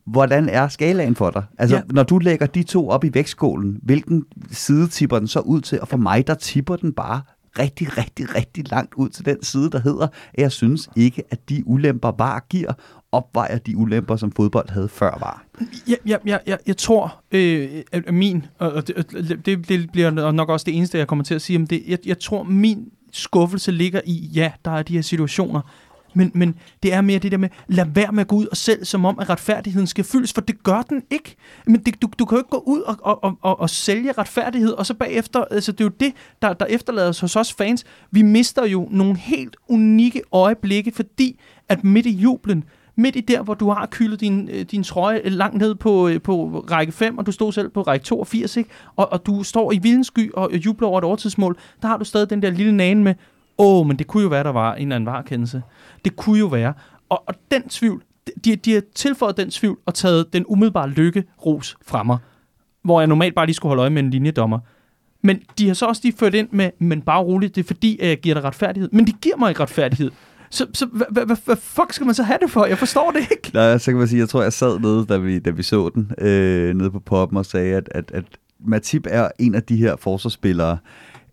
Hvordan 0.06 0.48
er 0.48 0.68
skalaen 0.68 1.14
for 1.16 1.30
dig? 1.30 1.42
Altså, 1.58 1.76
Ja. 1.76 1.82
når 1.90 2.02
du 2.02 2.18
lægger 2.18 2.46
de 2.46 2.62
to 2.62 2.88
op 2.88 3.04
i 3.04 3.10
vægtskålen, 3.14 3.78
hvilken 3.82 4.24
side 4.50 4.88
tipper 4.88 5.18
den 5.18 5.28
så 5.28 5.40
ud 5.40 5.60
til? 5.60 5.80
Og 5.80 5.88
for 5.88 5.96
mig, 5.96 6.26
der 6.26 6.34
tipper 6.34 6.76
den 6.76 6.92
bare 6.92 7.20
rigtig, 7.58 7.98
rigtig, 7.98 8.34
rigtig 8.36 8.70
langt 8.70 8.94
ud 8.94 9.08
til 9.08 9.24
den 9.24 9.42
side, 9.42 9.70
der 9.70 9.80
hedder, 9.80 10.06
at 10.34 10.42
jeg 10.42 10.52
synes 10.52 10.88
ikke, 10.96 11.22
at 11.30 11.48
de 11.48 11.62
ulemper 11.66 12.12
var 12.18 12.46
giver, 12.50 12.72
opvejer 13.12 13.58
de 13.58 13.76
ulemper, 13.76 14.16
som 14.16 14.32
fodbold 14.32 14.68
havde 14.70 14.88
før 14.88 15.18
var. 15.20 15.44
Ja, 15.88 15.94
ja, 16.06 16.16
ja, 16.26 16.38
ja, 16.46 16.56
jeg 16.66 16.76
tror, 16.76 17.20
øh, 17.32 17.68
at 17.92 18.14
min, 18.14 18.46
og 18.58 18.72
og 18.72 18.88
det, 18.88 19.40
det, 19.46 19.68
det 19.68 19.92
bliver 19.92 20.30
nok 20.32 20.48
også 20.48 20.64
det 20.64 20.76
eneste, 20.76 20.98
jeg 20.98 21.06
kommer 21.06 21.24
til 21.24 21.34
at 21.34 21.42
sige 21.42 21.56
om 21.58 21.66
det, 21.66 21.82
jeg, 21.88 21.98
jeg 22.06 22.18
tror, 22.18 22.42
min 22.42 22.84
skuffelse 23.12 23.72
ligger 23.72 24.00
i, 24.04 24.30
ja, 24.34 24.52
der 24.64 24.70
er 24.70 24.82
de 24.82 24.94
her 24.94 25.02
situationer, 25.02 25.60
men, 26.14 26.30
men 26.34 26.54
det 26.82 26.92
er 26.92 27.00
mere 27.00 27.18
det 27.18 27.32
der 27.32 27.38
med, 27.38 27.48
lad 27.68 27.86
være 27.94 28.12
med 28.12 28.20
at 28.20 28.28
gå 28.28 28.36
ud 28.36 28.46
og 28.46 28.56
selv, 28.56 28.84
som 28.84 29.04
om, 29.04 29.18
at 29.18 29.30
retfærdigheden 29.30 29.86
skal 29.86 30.04
fyldes, 30.04 30.32
for 30.32 30.40
det 30.40 30.62
gør 30.62 30.82
den 30.82 31.02
ikke. 31.10 31.36
Men 31.66 31.80
det, 31.80 32.02
du, 32.02 32.08
du 32.18 32.24
kan 32.24 32.36
jo 32.36 32.40
ikke 32.40 32.50
gå 32.50 32.62
ud 32.66 32.80
og, 32.80 32.96
og, 33.00 33.24
og, 33.24 33.38
og, 33.42 33.60
og 33.60 33.70
sælge 33.70 34.12
retfærdighed, 34.12 34.72
og 34.72 34.86
så 34.86 34.94
bagefter, 34.94 35.44
altså 35.44 35.72
det 35.72 35.80
er 35.80 35.84
jo 35.84 35.92
det, 36.00 36.12
der, 36.42 36.52
der 36.52 36.66
efterlader 36.66 37.08
os 37.08 37.20
hos 37.20 37.36
os 37.36 37.52
fans. 37.52 37.84
Vi 38.10 38.22
mister 38.22 38.66
jo 38.66 38.88
nogle 38.90 39.16
helt 39.16 39.56
unikke 39.68 40.22
øjeblikke, 40.32 40.92
fordi 40.92 41.40
at 41.68 41.84
midt 41.84 42.06
i 42.06 42.10
jublen, 42.10 42.64
midt 42.96 43.16
i 43.16 43.20
der, 43.20 43.42
hvor 43.42 43.54
du 43.54 43.70
har 43.70 43.86
kyldet 43.86 44.20
din, 44.20 44.48
øh, 44.52 44.62
din 44.62 44.84
trøje 44.84 45.20
øh, 45.24 45.32
langt 45.32 45.58
ned 45.58 45.74
på, 45.74 46.08
øh, 46.08 46.20
på 46.20 46.64
række 46.70 46.92
5, 46.92 47.18
og 47.18 47.26
du 47.26 47.32
stod 47.32 47.52
selv 47.52 47.68
på 47.68 47.82
række 47.82 48.04
82, 48.04 48.56
ikke? 48.56 48.70
Og, 48.96 49.12
og 49.12 49.26
du 49.26 49.42
står 49.42 49.72
i 49.72 49.78
vildens 49.78 50.06
sky 50.06 50.32
og 50.32 50.50
jubler 50.54 50.88
over 50.88 50.98
et 50.98 51.04
overtidsmål, 51.04 51.58
der 51.82 51.88
har 51.88 51.96
du 51.96 52.04
stadig 52.04 52.30
den 52.30 52.42
der 52.42 52.50
lille 52.50 52.72
nane 52.72 53.02
med, 53.02 53.14
åh, 53.58 53.86
men 53.86 53.96
det 53.98 54.06
kunne 54.06 54.22
jo 54.22 54.28
være, 54.28 54.44
der 54.44 54.52
var 54.52 54.74
en 54.74 54.82
eller 54.82 54.96
anden 54.96 55.06
varekendelse. 55.06 55.62
Det 56.04 56.16
kunne 56.16 56.38
jo 56.38 56.46
være. 56.46 56.74
Og, 57.08 57.24
og 57.26 57.34
den 57.50 57.68
tvivl, 57.68 58.02
de, 58.44 58.56
de 58.56 58.72
har 58.72 58.82
tilføjet 58.94 59.36
den 59.36 59.50
tvivl 59.50 59.78
og 59.86 59.94
taget 59.94 60.32
den 60.32 60.44
umiddelbare 60.48 60.88
lykke 60.88 61.24
ros 61.46 61.76
fra 61.86 62.02
mig, 62.02 62.18
hvor 62.84 63.00
jeg 63.00 63.06
normalt 63.06 63.34
bare 63.34 63.46
lige 63.46 63.54
skulle 63.54 63.70
holde 63.70 63.80
øje 63.80 63.90
med 63.90 64.02
en 64.02 64.10
linjedommer. 64.10 64.58
Men 65.22 65.40
de 65.58 65.66
har 65.66 65.74
så 65.74 65.86
også 65.86 66.00
lige 66.04 66.16
ført 66.18 66.34
ind 66.34 66.48
med, 66.50 66.70
men 66.78 67.02
bare 67.02 67.22
roligt, 67.22 67.54
det 67.54 67.62
er 67.62 67.66
fordi, 67.66 67.98
at 67.98 68.08
jeg 68.08 68.20
giver 68.20 68.34
dig 68.34 68.44
retfærdighed. 68.44 68.90
Men 68.92 69.06
de 69.06 69.12
giver 69.12 69.36
mig 69.36 69.48
ikke 69.48 69.60
retfærdighed. 69.60 70.10
Så, 70.50 70.66
så 70.74 70.86
hvad, 70.86 71.06
hvad, 71.10 71.26
hvad, 71.26 71.36
hvad 71.44 71.56
fuck 71.56 71.92
skal 71.92 72.06
man 72.06 72.14
så 72.14 72.22
have 72.22 72.38
det 72.42 72.50
for? 72.50 72.66
Jeg 72.66 72.78
forstår 72.78 73.10
det 73.10 73.20
ikke. 73.30 73.50
Nej, 73.54 73.62
altså, 73.62 73.84
så 73.84 73.90
kan 73.90 73.98
man 73.98 74.08
sige, 74.08 74.20
jeg 74.20 74.28
tror, 74.28 74.42
jeg 74.42 74.52
sad 74.52 74.78
nede, 74.78 75.06
da 75.06 75.16
vi, 75.16 75.38
da 75.38 75.50
vi 75.50 75.62
så 75.62 75.90
den, 75.94 76.12
øh, 76.18 76.74
nede 76.74 76.90
på 76.90 77.00
poppen 77.00 77.38
og 77.38 77.46
sagde, 77.46 77.76
at, 77.76 77.88
at, 77.90 78.10
at 78.10 78.24
Matip 78.60 79.06
er 79.10 79.28
en 79.38 79.54
af 79.54 79.62
de 79.62 79.76
her 79.76 79.96
forsvarsspillere. 79.96 80.78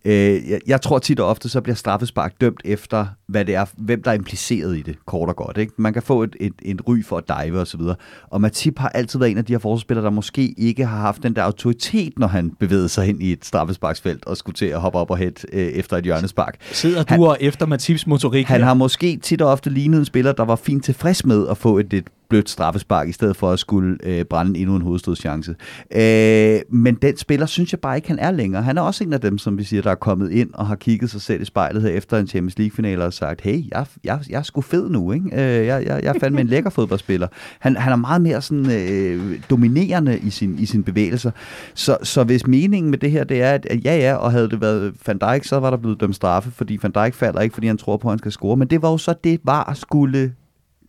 Øh, 0.09 0.49
jeg, 0.49 0.59
jeg 0.67 0.81
tror 0.81 0.99
tit 0.99 1.19
og 1.19 1.27
ofte, 1.27 1.49
så 1.49 1.61
bliver 1.61 1.75
straffespark 1.75 2.33
dømt 2.41 2.61
efter, 2.65 3.05
hvad 3.27 3.45
det 3.45 3.55
er, 3.55 3.65
hvem 3.77 4.03
der 4.03 4.11
er 4.11 4.15
impliceret 4.15 4.77
i 4.77 4.81
det, 4.81 4.95
kort 5.05 5.29
og 5.29 5.35
godt. 5.35 5.57
Ikke? 5.57 5.73
Man 5.77 5.93
kan 5.93 6.01
få 6.01 6.23
et, 6.23 6.35
et, 6.39 6.53
et 6.61 6.87
ry 6.87 7.03
for 7.03 7.17
at 7.17 7.23
dive 7.45 7.59
og 7.59 7.67
så 7.67 7.77
videre. 7.77 7.95
Og 8.29 8.41
Matip 8.41 8.79
har 8.79 8.89
altid 8.89 9.19
været 9.19 9.31
en 9.31 9.37
af 9.37 9.45
de 9.45 9.53
her 9.53 9.59
forsvarsspillere, 9.59 10.05
der 10.05 10.11
måske 10.11 10.53
ikke 10.57 10.85
har 10.85 10.97
haft 10.97 11.23
den 11.23 11.35
der 11.35 11.43
autoritet, 11.43 12.13
når 12.19 12.27
han 12.27 12.49
bevægede 12.59 12.89
sig 12.89 13.07
ind 13.07 13.23
i 13.23 13.31
et 13.31 13.45
straffesparksfelt 13.45 14.25
og 14.25 14.37
skulle 14.37 14.55
til 14.55 14.65
at 14.65 14.79
hoppe 14.81 14.99
op 14.99 15.11
og 15.11 15.17
hætte 15.17 15.47
øh, 15.53 15.59
efter 15.67 15.97
et 15.97 16.03
hjørnespark. 16.03 16.57
Sidder 16.71 17.03
Han- 17.07 17.19
du 17.19 17.25
og 17.25 17.37
efter 17.39 17.65
Matips 17.65 18.07
motorik 18.07 18.45
Han 18.47 18.57
her? 18.59 18.65
har 18.65 18.73
måske 18.73 19.17
tit 19.17 19.41
og 19.41 19.51
ofte 19.51 19.69
lignet 19.69 19.99
en 19.99 20.05
spiller, 20.05 20.31
der 20.31 20.45
var 20.45 20.55
fint 20.55 20.83
tilfreds 20.85 21.25
med 21.25 21.47
at 21.47 21.57
få 21.57 21.77
et 21.77 21.87
lidt 21.91 22.07
blødt 22.29 22.49
straffespark, 22.49 23.07
i 23.09 23.11
stedet 23.11 23.35
for 23.35 23.51
at 23.51 23.59
skulle 23.59 23.97
øh, 24.03 24.25
brænde 24.25 24.59
endnu 24.59 24.75
en 24.75 24.81
hovedstødschance. 24.81 25.55
Øh, 25.95 26.59
men 26.69 26.95
den 26.95 27.17
spiller 27.17 27.45
synes 27.45 27.71
jeg 27.71 27.79
bare 27.79 27.95
ikke, 27.95 28.07
han 28.07 28.19
er 28.19 28.31
længere. 28.31 28.63
Han 28.63 28.77
er 28.77 28.81
også 28.81 29.03
en 29.03 29.13
af 29.13 29.21
dem, 29.21 29.37
som 29.37 29.57
vi 29.57 29.63
siger, 29.63 29.81
der 29.81 29.91
er 29.91 29.95
kommet 29.95 30.31
ind 30.31 30.49
og 30.53 30.67
har 30.67 30.75
kigget 30.75 31.09
sig 31.09 31.21
selv 31.21 31.41
i 31.41 31.45
spejlet 31.45 31.81
her 31.81 31.89
efter 31.89 32.17
en 32.17 32.27
Champions 32.27 32.57
League-finale 32.57 33.05
og 33.05 33.13
sagt, 33.13 33.41
hey, 33.41 33.63
jeg, 33.71 33.85
jeg, 34.03 34.19
jeg 34.29 34.37
er 34.37 34.43
sgu 34.43 34.61
fed 34.61 34.89
nu, 34.89 35.11
ikke? 35.11 35.25
Øh, 35.33 35.65
jeg, 35.65 35.85
jeg, 35.85 35.99
jeg 36.03 36.15
er 36.15 36.19
fandme 36.19 36.41
en 36.41 36.47
lækker 36.47 36.69
fodboldspiller. 36.69 37.27
Han, 37.59 37.77
han 37.77 37.91
er 37.91 37.95
meget 37.95 38.21
mere 38.21 38.41
sådan, 38.41 38.71
øh, 38.71 39.39
dominerende 39.49 40.19
i, 40.19 40.29
sin, 40.29 40.59
i 40.59 40.65
sine 40.65 40.83
bevægelser. 40.83 41.31
Så, 41.73 41.97
så 42.03 42.23
hvis 42.23 42.47
meningen 42.47 42.89
med 42.89 42.97
det 42.97 43.11
her, 43.11 43.23
det 43.23 43.41
er, 43.41 43.51
at 43.51 43.65
at 43.69 43.85
ja, 43.85 43.97
ja, 43.97 44.15
og 44.15 44.31
havde 44.31 44.49
det 44.49 44.61
været 44.61 44.93
Van 45.07 45.17
Dijk, 45.17 45.43
så 45.43 45.59
var 45.59 45.69
der 45.69 45.77
blevet 45.77 46.01
dømt 46.01 46.15
straffe, 46.15 46.51
fordi 46.51 46.79
Van 46.81 46.91
Dijk 46.91 47.13
falder 47.13 47.41
ikke, 47.41 47.53
fordi 47.53 47.67
han 47.67 47.77
tror 47.77 47.97
på, 47.97 48.07
at 48.07 48.11
han 48.11 48.19
skal 48.19 48.31
score. 48.31 48.57
Men 48.57 48.67
det 48.67 48.81
var 48.81 48.91
jo 48.91 48.97
så 48.97 49.13
det, 49.23 49.39
var 49.43 49.73
skulle 49.73 50.33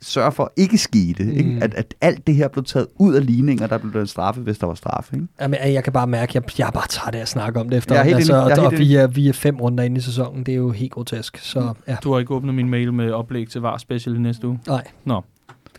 sørge 0.02 0.32
for 0.32 0.52
ikke 0.56 0.78
skete. 0.78 1.24
Mm. 1.24 1.30
Ikke? 1.30 1.50
Mm. 1.50 1.62
At, 1.62 1.74
at 1.74 1.94
alt 2.00 2.26
det 2.26 2.34
her 2.34 2.48
blev 2.48 2.64
taget 2.64 2.86
ud 2.96 3.14
af 3.14 3.26
ligninger, 3.26 3.66
der 3.66 3.78
blev 3.78 3.92
dømt 3.92 4.10
straffe, 4.10 4.40
hvis 4.40 4.58
der 4.58 4.66
var 4.66 4.74
straffe. 4.74 5.16
Ikke? 5.16 5.26
Jamen, 5.40 5.58
jeg 5.64 5.84
kan 5.84 5.92
bare 5.92 6.06
mærke, 6.06 6.30
at 6.30 6.34
jeg, 6.34 6.58
jeg 6.58 6.66
er 6.66 6.70
bare 6.70 6.88
træt 6.88 7.14
af 7.14 7.20
at 7.20 7.28
snakke 7.28 7.60
om 7.60 7.68
det 7.68 7.76
efter. 7.76 7.94
Jeg 7.94 8.00
er 8.00 8.04
helt 8.04 8.16
altså, 8.16 8.34
er 8.34 8.60
og, 8.60 8.66
og 8.66 8.72
vi, 8.78 8.94
er, 8.96 9.06
vi 9.06 9.28
er 9.28 9.32
fem 9.32 9.56
runder 9.60 9.84
inde 9.84 9.96
i 9.96 10.00
sæsonen. 10.00 10.46
Det 10.46 10.52
er 10.52 10.56
jo 10.56 10.70
helt 10.70 10.92
grotesk. 10.92 11.38
Så 11.38 11.74
ja, 11.88 11.96
Du 12.02 12.12
har 12.12 12.18
ikke 12.18 12.34
åbnet 12.34 12.54
min 12.54 12.68
mail 12.70 12.92
med 12.92 13.12
oplæg 13.12 13.48
til 13.48 13.60
VAR 13.60 13.78
Special 13.78 14.16
i 14.16 14.18
næste 14.18 14.48
uge? 14.48 14.58
nej. 14.66 14.84
Nå. 15.04 15.22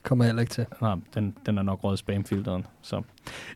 Kommer 0.03 0.25
jeg 0.25 0.29
heller 0.29 0.41
ikke 0.41 0.53
til. 0.53 0.65
Nej, 0.81 0.95
den, 1.15 1.35
den 1.45 1.57
er 1.57 1.61
nok 1.61 1.83
røget 1.83 1.99
spamfilteren. 1.99 2.65
Så. 2.81 3.01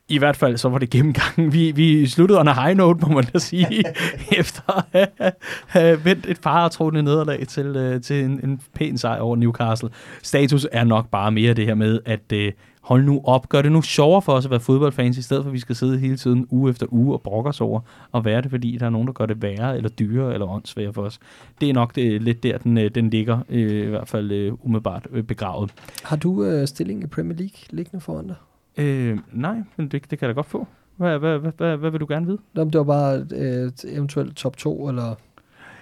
I 0.10 0.18
hvert 0.18 0.36
fald, 0.36 0.58
så 0.58 0.70
var 0.70 0.78
det 0.78 0.90
gennemgangen. 0.90 1.54
Vi, 1.54 1.72
vi 1.72 2.08
sluttede 2.08 2.40
under 2.40 2.54
high 2.54 2.78
note, 2.78 3.06
må 3.08 3.14
man 3.14 3.24
da 3.34 3.40
sige, 3.40 3.84
efter 4.40 4.86
at 4.96 5.34
have- 5.68 6.06
vendt 6.06 6.26
et 6.26 6.38
faretrådende 6.38 7.04
nederlag 7.04 7.48
til, 7.48 7.66
øh, 7.66 8.02
til 8.02 8.24
en, 8.24 8.40
en 8.50 8.62
pæn 8.74 8.98
sejr 8.98 9.20
over 9.20 9.36
Newcastle. 9.36 9.90
Status 10.24 10.68
er 10.72 10.84
nok 10.84 11.10
bare 11.10 11.32
mere 11.32 11.54
det 11.54 11.66
her 11.66 11.76
med, 11.76 12.00
at 12.06 12.32
øh, 12.34 12.52
hold 12.86 13.06
nu 13.06 13.22
op, 13.24 13.50
gør 13.50 13.62
det 13.62 13.72
nu 13.72 13.82
sjovere 13.82 14.22
for 14.22 14.34
os 14.34 14.46
at 14.46 14.52
være 14.52 14.60
fodboldfans, 14.60 15.18
i 15.18 15.22
stedet 15.22 15.44
for 15.44 15.50
at 15.50 15.54
vi 15.54 15.60
skal 15.60 15.76
sidde 15.76 16.00
hele 16.00 16.18
tiden 16.18 16.48
uge 16.50 16.70
efter 16.70 16.86
uge 16.90 17.14
og 17.14 17.22
brokke 17.22 17.50
os 17.50 17.62
over 17.62 17.80
at 18.14 18.26
være 18.26 18.42
det, 18.42 18.50
fordi 18.50 18.78
der 18.80 18.86
er 18.86 18.90
nogen, 18.90 19.08
der 19.08 19.14
gør 19.14 19.26
det 19.26 19.42
værre, 19.42 19.78
eller 19.78 19.90
dyrere, 19.90 20.34
eller 20.34 20.48
åndssværere 20.48 20.94
for 20.94 21.02
os. 21.02 21.20
Det 21.62 21.70
er 21.70 21.74
nok 21.74 21.96
det, 21.96 22.22
lidt 22.22 22.44
der, 22.44 22.58
den, 22.58 22.78
øh, 22.78 22.92
den 22.96 23.10
ligger, 23.10 23.40
øh, 23.50 23.86
i 23.86 23.90
hvert 23.90 24.08
fald 24.08 24.32
øh, 24.32 24.54
umiddelbart 24.66 25.08
øh, 25.12 25.24
begravet. 25.24 25.72
Har 26.04 26.16
du 26.16 26.44
øh, 26.44 26.68
stilling 26.68 27.04
i 27.04 27.08
Premier 27.08 27.38
League 27.38 27.58
liggende 27.70 28.02
foran 28.02 28.28
dig? 28.28 28.36
Øh, 28.78 29.18
nej, 29.32 29.56
men 29.78 29.88
det, 29.88 30.12
det 30.12 30.20
kan 30.20 30.28
jeg 30.28 30.36
da 30.36 30.40
godt 30.40 30.46
få. 30.46 30.68
Hvad, 30.98 31.20
hvad, 31.20 31.40
hvad, 31.40 31.52
hvad, 31.58 31.78
hvad 31.78 31.92
vil 31.92 32.00
du 32.00 32.06
gerne 32.10 32.26
vide? 32.26 32.38
Nå, 32.54 32.64
det 32.64 32.78
var 32.78 32.84
bare 32.84 33.26
øh, 33.36 33.72
eventuelt 33.88 34.36
top 34.36 34.58
2, 34.58 34.90
eller... 34.90 35.16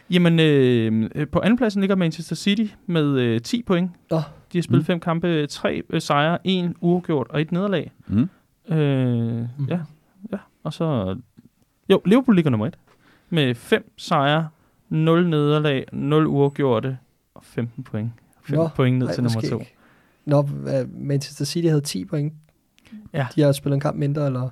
Jamen, 0.10 0.40
øh, 0.40 1.10
øh, 1.16 1.28
på 1.28 1.40
andenpladsen 1.40 1.82
ligger 1.82 1.96
Manchester 1.96 2.36
City 2.36 2.66
med 2.86 3.20
øh, 3.20 3.42
10 3.42 3.64
point. 3.64 3.92
Nå. 4.12 4.20
De 4.54 4.58
har 4.58 4.62
spillet 4.64 4.82
Mm. 4.82 4.86
fem 4.86 5.00
kampe, 5.00 5.48
tre 5.48 5.84
øh, 5.90 6.02
sejre, 6.02 6.38
en 6.44 6.76
uafgjort 6.82 7.28
og 7.30 7.42
et 7.42 7.52
nederlag. 7.52 7.92
Mm. 8.08 8.30
Øh, 8.70 8.78
Mhm. 9.58 9.68
Ja, 9.70 9.80
ja. 10.32 10.38
Og 10.64 10.74
så... 10.74 11.16
Jo, 11.90 12.02
Liverpool 12.06 12.36
ligger 12.36 12.52
nummer 12.52 12.68
et. 12.68 12.78
Med 13.30 13.56
fem 13.56 13.94
sejre, 13.98 14.50
0 14.90 15.30
nederlag, 15.30 15.86
0 15.92 16.28
uafgjorte 16.28 16.98
og 17.36 17.44
15 17.46 17.84
point. 17.84 18.12
5 18.44 18.56
Nå, 18.58 18.68
point 18.76 18.98
ned 18.98 19.08
Ej, 19.08 19.14
til 19.14 19.24
nummer 19.24 19.42
to. 19.42 19.62
Nå, 20.26 20.50
Manchester 20.94 21.46
City 21.46 21.68
havde 21.68 21.82
10 21.82 22.06
point. 22.06 22.34
Ja. 23.14 23.28
De 23.36 23.42
har 23.42 23.52
spillet 23.52 23.76
en 23.76 23.82
kamp 23.82 23.98
mindre, 23.98 24.26
eller... 24.26 24.50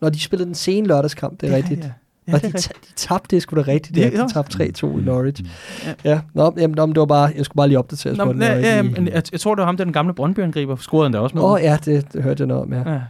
Når 0.00 0.10
de 0.10 0.20
spillede 0.20 0.46
den 0.46 0.54
sene 0.54 0.86
lørdagskamp, 0.86 1.40
det 1.40 1.52
er 1.52 1.56
rigtigt. 1.56 1.80
Ja, 1.84 1.92
Ja, 2.28 2.32
ja. 2.32 2.36
og 2.36 2.42
det 2.42 2.52
de, 2.52 2.58
ta- 2.58 2.72
de 2.88 2.92
tabte, 2.96 3.36
det 3.36 3.42
skulle 3.42 3.64
da 3.64 3.70
rigtigt. 3.72 3.94
Det 3.94 4.12
Det, 4.12 4.20
er 4.20 4.26
de 4.26 4.32
tabte 4.32 4.64
3-2 4.64 4.98
i 4.98 5.02
Norwich. 5.04 5.44
Ja. 5.86 5.94
Ja, 6.10 6.20
Nå, 6.34 6.54
jamen, 6.58 6.74
nå, 6.76 6.86
det 6.86 6.96
var 6.96 7.06
bare, 7.06 7.32
jeg 7.36 7.44
skulle 7.44 7.56
bare 7.56 7.68
lige 7.68 7.78
opdateres 7.78 8.18
Nå, 8.18 8.24
på 8.24 8.32
men, 8.32 8.40
den. 8.40 8.50
ja, 8.50 8.76
ja, 8.76 8.82
men 8.82 9.06
jeg, 9.08 9.22
jeg 9.32 9.40
tror, 9.40 9.54
det 9.54 9.60
var 9.60 9.66
ham, 9.66 9.76
der 9.76 9.84
den 9.84 9.92
gamle 9.92 10.14
Brøndby-angriber, 10.14 10.76
scorede 10.76 11.04
han 11.04 11.12
da 11.12 11.18
også 11.18 11.36
med. 11.36 11.42
Åh 11.44 11.50
oh, 11.52 11.60
ja, 11.62 11.78
det, 11.84 12.12
det 12.12 12.22
hørte 12.22 12.40
jeg 12.40 12.46
noget 12.48 12.62
om, 12.62 12.72
ja. 12.72 12.92
ja. 12.92 13.00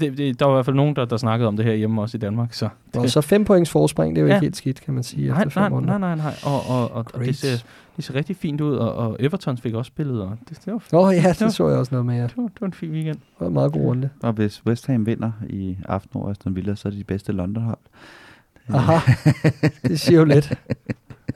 Det, 0.00 0.18
det, 0.18 0.40
der 0.40 0.46
var 0.46 0.52
i 0.52 0.56
hvert 0.56 0.64
fald 0.64 0.76
nogen, 0.76 0.96
der, 0.96 1.04
der 1.04 1.16
snakkede 1.16 1.48
om 1.48 1.56
det 1.56 1.64
her 1.66 1.74
hjemme 1.74 2.02
også 2.02 2.16
i 2.16 2.20
Danmark. 2.20 2.52
Så 2.54 2.68
Og 2.96 3.10
så 3.10 3.20
fem 3.20 3.44
points 3.44 3.70
forspring, 3.70 4.16
det 4.16 4.20
er 4.20 4.24
jo 4.24 4.28
Ja. 4.28 4.34
ikke 4.34 4.44
helt 4.44 4.56
skidt, 4.56 4.80
kan 4.80 4.94
man 4.94 5.02
sige, 5.02 5.28
nej, 5.28 5.42
efter 5.42 5.60
nej, 5.60 5.68
fem 5.68 5.74
runder. 5.74 5.98
nej, 5.98 6.14
nej, 6.16 6.24
nej. 6.24 6.34
Og, 6.44 6.60
og, 6.68 6.90
og, 6.92 7.06
og 7.14 7.20
det, 7.24 7.36
ser, 7.36 7.56
det 7.96 8.04
ser 8.04 8.14
rigtig 8.14 8.36
fint 8.36 8.60
ud, 8.60 8.76
og, 8.76 8.94
og 8.94 9.16
Everton 9.20 9.58
fik 9.58 9.74
også 9.74 9.88
spillet, 9.88 10.22
og 10.22 10.36
det, 10.48 10.58
det, 10.64 10.72
var, 10.72 10.82
Åh 10.98 11.08
oh, 11.08 11.14
ja, 11.14 11.22
Ja. 11.22 11.28
det 11.44 11.52
så 11.54 11.68
jeg 11.68 11.78
også 11.78 11.94
noget 11.94 12.06
med, 12.06 12.14
ja. 12.16 12.22
Det 12.22 12.30
det, 12.30 12.36
var, 12.36 12.42
det 12.42 12.60
var 12.60 12.66
en 12.66 12.72
fin 12.72 12.90
weekend. 12.90 13.18
var 13.40 13.46
en 13.46 13.52
meget 13.52 13.72
god 13.72 13.80
runde. 13.80 14.08
Og 14.22 14.32
hvis 14.32 14.62
West 14.66 14.86
Ham 14.86 15.06
vinder 15.06 15.30
i 15.48 15.76
aften 15.88 16.10
over 16.20 16.30
Aston 16.30 16.56
Villa, 16.56 16.74
så 16.74 16.88
er 16.88 16.92
de 16.92 16.98
de 16.98 17.04
bedste 17.04 17.32
London-hold. 17.32 17.78
Aha, 18.74 19.12
det 19.88 20.00
siger 20.00 20.18
jo 20.18 20.24
lidt. 20.24 20.52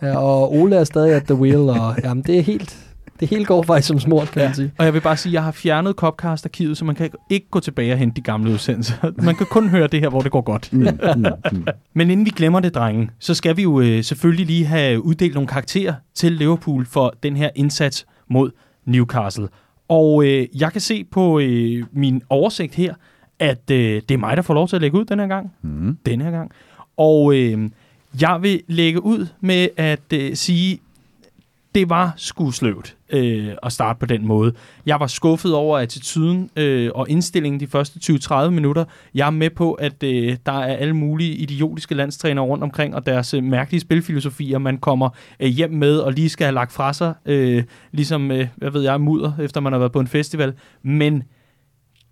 Ja, 0.02 0.16
og 0.16 0.54
Ole 0.54 0.76
er 0.76 0.84
stadig 0.84 1.14
at 1.14 1.24
the 1.24 1.34
wheel, 1.34 1.56
og 1.58 1.96
jamen, 2.04 2.22
det 2.22 2.38
er 2.38 2.42
helt, 2.42 2.76
det 3.20 3.28
hele 3.28 3.44
går 3.44 3.62
faktisk 3.62 3.88
som 3.88 4.00
smurt, 4.00 4.30
kan 4.30 4.44
man 4.44 4.54
sige. 4.54 4.72
Og 4.78 4.84
jeg 4.84 4.94
vil 4.94 5.00
bare 5.00 5.16
sige, 5.16 5.30
at 5.30 5.34
jeg 5.34 5.42
har 5.42 5.52
fjernet 5.52 5.94
Copcast-arkivet, 5.96 6.78
så 6.78 6.84
man 6.84 6.94
kan 6.94 7.10
ikke 7.30 7.46
gå 7.50 7.60
tilbage 7.60 7.92
og 7.92 7.98
hente 7.98 8.16
de 8.16 8.20
gamle 8.20 8.50
udsendelser. 8.52 8.94
Man 9.22 9.34
kan 9.34 9.46
kun 9.46 9.68
høre 9.68 9.86
det 9.86 10.00
her, 10.00 10.08
hvor 10.08 10.20
det 10.20 10.30
går 10.32 10.40
godt. 10.40 10.72
Mm, 10.72 10.80
mm, 10.80 11.26
mm. 11.52 11.66
Men 11.94 12.10
inden 12.10 12.26
vi 12.26 12.30
glemmer 12.30 12.60
det, 12.60 12.74
drenge, 12.74 13.10
så 13.18 13.34
skal 13.34 13.56
vi 13.56 13.62
jo 13.62 13.80
øh, 13.80 14.04
selvfølgelig 14.04 14.46
lige 14.46 14.66
have 14.66 15.04
uddelt 15.04 15.34
nogle 15.34 15.48
karakterer 15.48 15.94
til 16.14 16.32
Liverpool 16.32 16.86
for 16.86 17.14
den 17.22 17.36
her 17.36 17.50
indsats 17.54 18.06
mod 18.30 18.50
Newcastle. 18.84 19.48
Og 19.88 20.24
øh, 20.24 20.46
jeg 20.60 20.72
kan 20.72 20.80
se 20.80 21.04
på 21.04 21.38
øh, 21.38 21.84
min 21.92 22.22
oversigt 22.28 22.74
her, 22.74 22.94
at 23.38 23.70
øh, 23.70 24.02
det 24.08 24.10
er 24.10 24.18
mig, 24.18 24.36
der 24.36 24.42
får 24.42 24.54
lov 24.54 24.68
til 24.68 24.76
at 24.76 24.82
lægge 24.82 24.98
ud 24.98 25.04
den 25.04 25.18
her 25.18 25.26
gang. 25.26 25.52
Mm. 25.62 25.98
Den 26.06 26.20
her 26.20 26.30
gang. 26.30 26.50
Og 26.97 27.34
øh, 27.34 27.70
jeg 28.20 28.38
vil 28.43 28.62
lægge 28.66 29.05
ud 29.05 29.26
med 29.40 29.68
at 29.76 30.12
øh, 30.12 30.36
sige, 30.36 30.80
det 31.74 31.90
var 31.90 32.14
sgu 32.16 32.53
øh, 33.11 33.49
at 33.62 33.72
starte 33.72 33.99
på 33.99 34.07
den 34.07 34.26
måde. 34.26 34.53
Jeg 34.86 35.01
var 35.01 35.07
skuffet 35.07 35.55
over 35.55 35.78
attituden 35.78 36.51
øh, 36.57 36.90
og 36.95 37.11
indstillingen 37.11 37.61
de 37.61 37.66
første 37.66 38.12
20-30 38.12 38.49
minutter. 38.49 38.84
Jeg 39.14 39.26
er 39.26 39.30
med 39.30 39.51
på, 39.51 39.72
at 39.72 40.03
øh, 40.03 40.36
der 40.47 40.53
er 40.53 40.76
alle 40.76 40.97
mulige 40.97 41.34
idiotiske 41.34 41.95
landstrænere 41.95 42.45
rundt 42.45 42.64
omkring, 42.64 42.95
og 42.95 43.07
deres 43.07 43.34
øh, 43.34 43.45
mærkelige 43.45 43.80
spilfilosofier, 43.80 44.59
man 44.59 44.78
kommer 44.78 45.09
øh, 45.40 45.49
hjem 45.49 45.70
med 45.70 45.99
og 45.99 46.12
lige 46.12 46.28
skal 46.28 46.45
have 46.45 46.55
lagt 46.55 46.72
fra 46.72 46.93
sig, 46.93 47.14
øh, 47.26 47.64
ligesom, 47.93 48.30
øh, 48.30 48.49
hvad 48.57 48.70
ved 48.70 48.82
jeg, 48.82 49.01
mudder, 49.01 49.32
efter 49.40 49.61
man 49.61 49.72
har 49.72 49.78
været 49.78 49.93
på 49.93 50.01
en 50.01 50.09
festival. 50.09 50.53
Men 50.82 51.22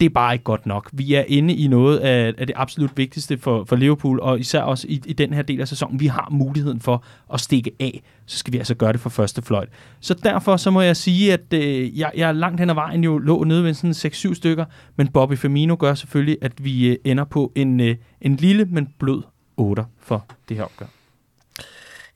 det 0.00 0.06
er 0.06 0.10
bare 0.10 0.32
ikke 0.32 0.44
godt 0.44 0.66
nok. 0.66 0.90
Vi 0.92 1.14
er 1.14 1.24
inde 1.28 1.54
i 1.54 1.68
noget 1.68 1.98
af, 1.98 2.34
af 2.38 2.46
det 2.46 2.56
absolut 2.56 2.90
vigtigste 2.96 3.38
for, 3.38 3.64
for 3.64 3.76
Liverpool, 3.76 4.20
og 4.20 4.40
især 4.40 4.60
også 4.60 4.86
i, 4.88 5.02
i 5.06 5.12
den 5.12 5.32
her 5.32 5.42
del 5.42 5.60
af 5.60 5.68
sæsonen. 5.68 6.00
Vi 6.00 6.06
har 6.06 6.28
muligheden 6.30 6.80
for 6.80 7.04
at 7.32 7.40
stikke 7.40 7.70
af, 7.80 8.02
så 8.26 8.38
skal 8.38 8.52
vi 8.52 8.58
altså 8.58 8.74
gøre 8.74 8.92
det 8.92 9.00
for 9.00 9.10
første 9.10 9.42
fløjt. 9.42 9.68
Så 10.00 10.14
derfor 10.14 10.56
så 10.56 10.70
må 10.70 10.80
jeg 10.80 10.96
sige, 10.96 11.32
at 11.32 11.52
øh, 11.54 11.98
jeg, 11.98 12.10
jeg 12.16 12.34
langt 12.34 12.60
hen 12.60 12.70
ad 12.70 12.74
vejen 12.74 13.04
jo 13.04 13.18
lå 13.18 13.44
nede 13.44 13.64
ved 13.64 13.74
sådan 13.74 14.30
6-7 14.32 14.34
stykker, 14.34 14.64
men 14.96 15.08
Bobby 15.08 15.34
Firmino 15.34 15.76
gør 15.78 15.94
selvfølgelig, 15.94 16.36
at 16.42 16.64
vi 16.64 16.88
øh, 16.88 16.96
ender 17.04 17.24
på 17.24 17.52
en, 17.54 17.80
øh, 17.80 17.96
en 18.20 18.36
lille, 18.36 18.64
men 18.64 18.88
blød 18.98 19.22
8 19.56 19.84
for 19.98 20.26
det 20.48 20.56
her 20.56 20.64
opgør. 20.64 20.86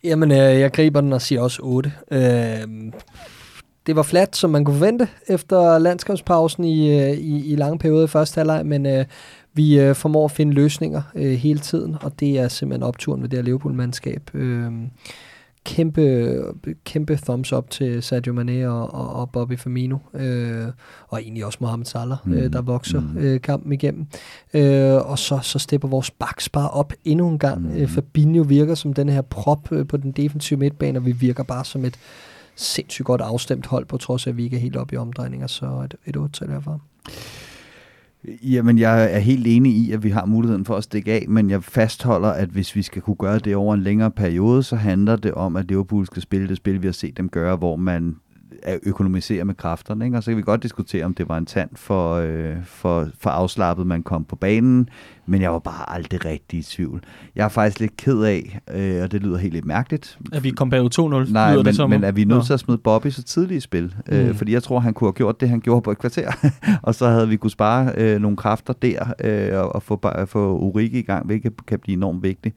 Jamen, 0.05 0.31
øh, 0.31 0.37
jeg 0.37 0.73
griber 0.73 1.01
den 1.01 1.13
og 1.13 1.23
siger 1.23 1.41
også 1.41 1.59
8. 1.63 1.93
Øh, 2.11 2.93
det 3.87 3.97
var 3.97 4.03
flat, 4.03 4.37
som 4.37 4.51
man 4.51 4.65
kunne 4.65 4.77
forvente 4.79 5.09
efter 5.29 5.79
landskabspausen 5.79 6.65
i, 6.65 7.01
øh, 7.01 7.11
i, 7.11 7.53
i 7.53 7.57
lange 7.57 7.79
perioder 7.79 8.05
i 8.05 8.09
første 8.09 8.39
halvleg, 8.39 8.67
men 8.67 8.87
øh, 8.87 9.05
vi 9.55 9.81
øh, 9.81 9.95
formår 9.95 10.25
at 10.25 10.31
finde 10.31 10.53
løsninger 10.53 11.03
øh, 11.15 11.33
hele 11.33 11.59
tiden, 11.59 11.97
og 12.03 12.21
det 12.21 12.39
er 12.39 12.49
simpelthen 12.49 12.83
opturen 12.83 13.23
ved 13.23 13.29
det 13.29 13.39
her 13.39 13.45
Liverpool-mandskab. 13.45 14.31
Øh, 14.35 14.73
kæmpe, 15.65 16.41
kæmpe 16.85 17.17
thumbs 17.17 17.53
up 17.53 17.71
til 17.71 18.03
Sadio 18.03 18.33
Mane 18.33 18.71
og, 18.71 18.95
og, 18.95 19.13
og 19.13 19.31
Bobby 19.31 19.59
Firmino, 19.59 19.97
øh, 20.15 20.67
og 21.09 21.23
egentlig 21.23 21.45
også 21.47 21.59
Mohamed 21.61 21.87
Salah, 21.87 22.17
mm. 22.25 22.33
øh, 22.33 22.45
Mm. 22.45 22.51
der 22.53 22.63
vokser 22.63 23.01
Mm. 23.01 23.19
øh, 23.19 23.41
kampen 23.41 23.73
igennem. 23.73 24.07
Øh, 24.55 25.11
og 25.11 25.19
så, 25.19 25.39
så 25.43 25.59
stepper 25.59 25.89
vores 25.89 26.11
backs 26.11 26.49
bare 26.49 26.71
op 26.71 26.93
endnu 27.05 27.29
en 27.29 27.39
gang. 27.39 27.61
Mm. 27.63 27.69
Mm. 27.69 27.77
Øh, 27.77 27.89
Fabinho 27.89 28.43
virker 28.43 28.75
som 28.75 28.93
den 28.93 29.09
her 29.09 29.23
prop 29.23 29.73
øh, 29.73 29.87
på 29.87 29.97
den 29.97 30.13
defensive 30.13 30.59
midtbane, 30.59 30.99
og 30.99 31.07
vi 31.07 31.13
virker 31.13 31.43
bare 31.43 31.65
som 31.65 31.85
et 31.85 31.95
sindssygt 32.57 33.07
godt 33.07 33.21
afstemt 33.21 33.67
hold, 33.67 33.87
på 33.87 33.97
trods 33.97 34.27
af, 34.27 34.31
at 34.31 34.37
vi 34.37 34.45
ikke 34.45 34.57
er 34.57 34.61
helt 34.61 34.77
oppe 34.77 34.95
i 34.95 34.97
omdrejninger, 34.97 35.47
så 35.47 35.67
et, 35.67 35.95
et 36.07 36.17
8 36.17 36.33
til 36.33 36.49
derfor. 36.49 36.81
Jamen, 38.43 38.79
jeg 38.79 39.15
er 39.15 39.19
helt 39.19 39.47
enig 39.47 39.73
i, 39.73 39.93
at 39.93 40.03
vi 40.03 40.11
har 40.11 40.25
muligheden 40.25 40.65
for 40.65 40.77
at 40.77 40.85
stikke 40.85 41.13
af, 41.13 41.25
men 41.29 41.51
jeg 41.51 41.65
fastholder, 41.65 42.29
at 42.29 42.49
hvis 42.49 42.77
vi 42.77 42.83
skal 42.83 43.03
kunne 43.03 43.17
gøre 43.17 43.39
det 43.39 43.57
over 43.57 43.75
en 43.75 43.83
længere 43.83 44.11
periode, 44.11 44.63
så 44.63 44.77
handler 44.77 45.17
det 45.17 45.35
om, 45.35 45.57
at 45.57 45.69
Liverpool 45.69 46.07
skal 46.07 46.23
spille 46.23 46.49
det 46.49 46.57
spil, 46.57 46.83
vi 46.83 46.87
har 46.87 46.93
set 46.93 47.17
dem 47.17 47.29
gøre, 47.29 47.57
hvor 47.57 47.77
man 47.77 48.17
økonomiserer 48.83 49.45
med 49.45 49.55
kræfterne. 49.55 50.05
Ikke? 50.05 50.17
Og 50.17 50.23
så 50.23 50.31
kan 50.31 50.37
vi 50.37 50.43
godt 50.43 50.63
diskutere, 50.63 51.05
om 51.05 51.15
det 51.15 51.29
var 51.29 51.39
en 51.39 51.47
tand 51.47 51.71
for, 51.75 52.15
øh, 52.15 52.65
for, 52.65 53.09
for 53.19 53.31
afslappet, 53.31 53.87
man 53.87 54.03
kom 54.03 54.25
på 54.25 54.37
banen, 54.37 54.89
men 55.27 55.43
jeg 55.43 55.53
var 55.53 55.59
bare 55.59 55.93
aldrig 55.95 56.25
rigtig 56.25 56.59
i 56.59 56.63
tvivl. 56.63 57.03
Jeg 57.37 57.45
er 57.45 57.49
faktisk 57.49 57.81
lidt 57.81 57.97
ked 57.97 58.21
af, 58.23 58.61
øh, 58.75 59.03
og 59.03 59.13
det 59.13 59.23
lyder 59.23 59.37
helt 59.39 59.55
lidt 59.55 59.65
mærkeligt, 59.65 60.19
At 60.33 60.45
vi 60.45 60.51
kom 60.51 60.71
bagud 60.71 61.25
2-0, 61.29 61.33
Nej, 61.33 61.51
lyder 61.51 61.57
men, 61.63 61.67
det 61.67 61.77
som. 61.77 61.91
men 61.91 62.05
er 62.05 62.13
vi 62.13 62.25
nødt 62.25 62.47
til 62.47 62.53
at 62.53 62.61
smide 62.61 62.79
Bobby 62.79 63.07
så 63.09 63.23
tidligt 63.23 63.59
i 63.59 63.61
spil? 63.61 63.95
Mm. 64.09 64.15
Øh, 64.17 64.29
Mm. 64.29 64.35
fordi 64.35 64.53
jeg 64.53 64.63
tror, 64.63 64.81
han 64.81 64.95
kunne 64.95 65.07
have 65.09 65.13
gjort 65.13 65.41
det, 65.41 65.49
han 65.49 65.61
gjorde 65.61 65.83
på 65.83 65.91
et 65.91 65.99
kvarter. 65.99 66.31
og 66.83 66.95
så 66.95 67.09
havde 67.09 67.29
vi 67.29 67.37
kunne 67.37 67.51
spare 67.51 67.93
øh, 67.97 68.21
nogle 68.21 68.37
kræfter 68.37 68.73
der, 68.73 69.13
øh, 69.25 69.59
og, 69.61 69.75
og 69.75 69.83
få, 69.83 70.01
ba- 70.07 70.25
få 70.25 70.59
Urike 70.59 70.99
i 70.99 71.03
gang, 71.03 71.27
hvilket 71.27 71.53
kan 71.67 71.79
blive 71.79 71.97
enormt 71.97 72.23
vigtigt. 72.23 72.57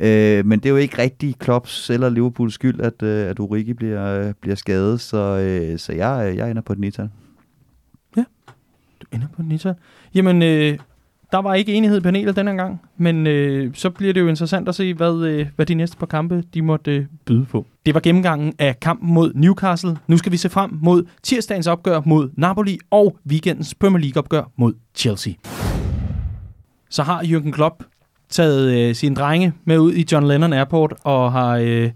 Øh, 0.00 0.46
men 0.46 0.58
det 0.58 0.66
er 0.66 0.70
jo 0.70 0.76
ikke 0.76 0.98
rigtig 1.02 1.38
Klopps 1.38 1.90
eller 1.90 2.08
Liverpools 2.08 2.54
skyld, 2.54 2.80
at, 2.80 3.02
øh, 3.02 3.30
at 3.30 3.38
Urike 3.38 3.74
bliver, 3.74 4.04
øh, 4.28 4.32
bliver 4.40 4.54
skadet, 4.56 5.00
så, 5.00 5.18
øh, 5.18 5.78
så 5.78 5.92
jeg, 5.92 6.34
jeg 6.36 6.50
ender 6.50 6.62
på 6.62 6.72
et 6.72 6.78
9 6.78 6.90
Du 9.00 9.06
ender 9.12 9.26
på 9.36 9.42
Nita. 9.42 9.74
Jamen, 10.14 10.42
øh, 10.42 10.78
der 11.32 11.38
var 11.38 11.54
ikke 11.54 11.74
enighed 11.74 11.98
i 11.98 12.00
panelet 12.00 12.36
denne 12.36 12.52
gang, 12.52 12.80
men 12.96 13.26
øh, 13.26 13.74
så 13.74 13.90
bliver 13.90 14.12
det 14.12 14.20
jo 14.20 14.28
interessant 14.28 14.68
at 14.68 14.74
se, 14.74 14.94
hvad, 14.94 15.14
øh, 15.14 15.46
hvad 15.56 15.66
de 15.66 15.74
næste 15.74 15.96
par 15.96 16.06
kampe 16.06 16.44
de 16.54 16.62
måtte 16.62 16.96
øh, 16.96 17.06
byde 17.24 17.44
på. 17.44 17.66
Det 17.86 17.94
var 17.94 18.00
gennemgangen 18.00 18.52
af 18.58 18.80
kampen 18.80 19.14
mod 19.14 19.32
Newcastle. 19.34 19.96
Nu 20.06 20.16
skal 20.16 20.32
vi 20.32 20.36
se 20.36 20.48
frem 20.48 20.70
mod 20.82 21.04
tirsdagens 21.22 21.66
opgør 21.66 22.00
mod 22.04 22.30
Napoli 22.36 22.78
og 22.90 23.16
weekendens 23.30 23.74
Premier 23.74 24.00
League 24.00 24.22
opgør 24.22 24.50
mod 24.56 24.74
Chelsea. 24.94 25.32
Så 26.90 27.02
har 27.02 27.22
Jürgen 27.22 27.50
Klopp 27.50 27.82
taget 28.28 28.88
øh, 28.88 28.94
sine 28.94 29.14
drenge 29.14 29.52
med 29.64 29.78
ud 29.78 29.92
i 29.92 30.06
John 30.12 30.28
Lennon 30.28 30.52
Airport 30.52 30.94
og 31.04 31.32
har 31.32 31.56
øh, 31.56 31.90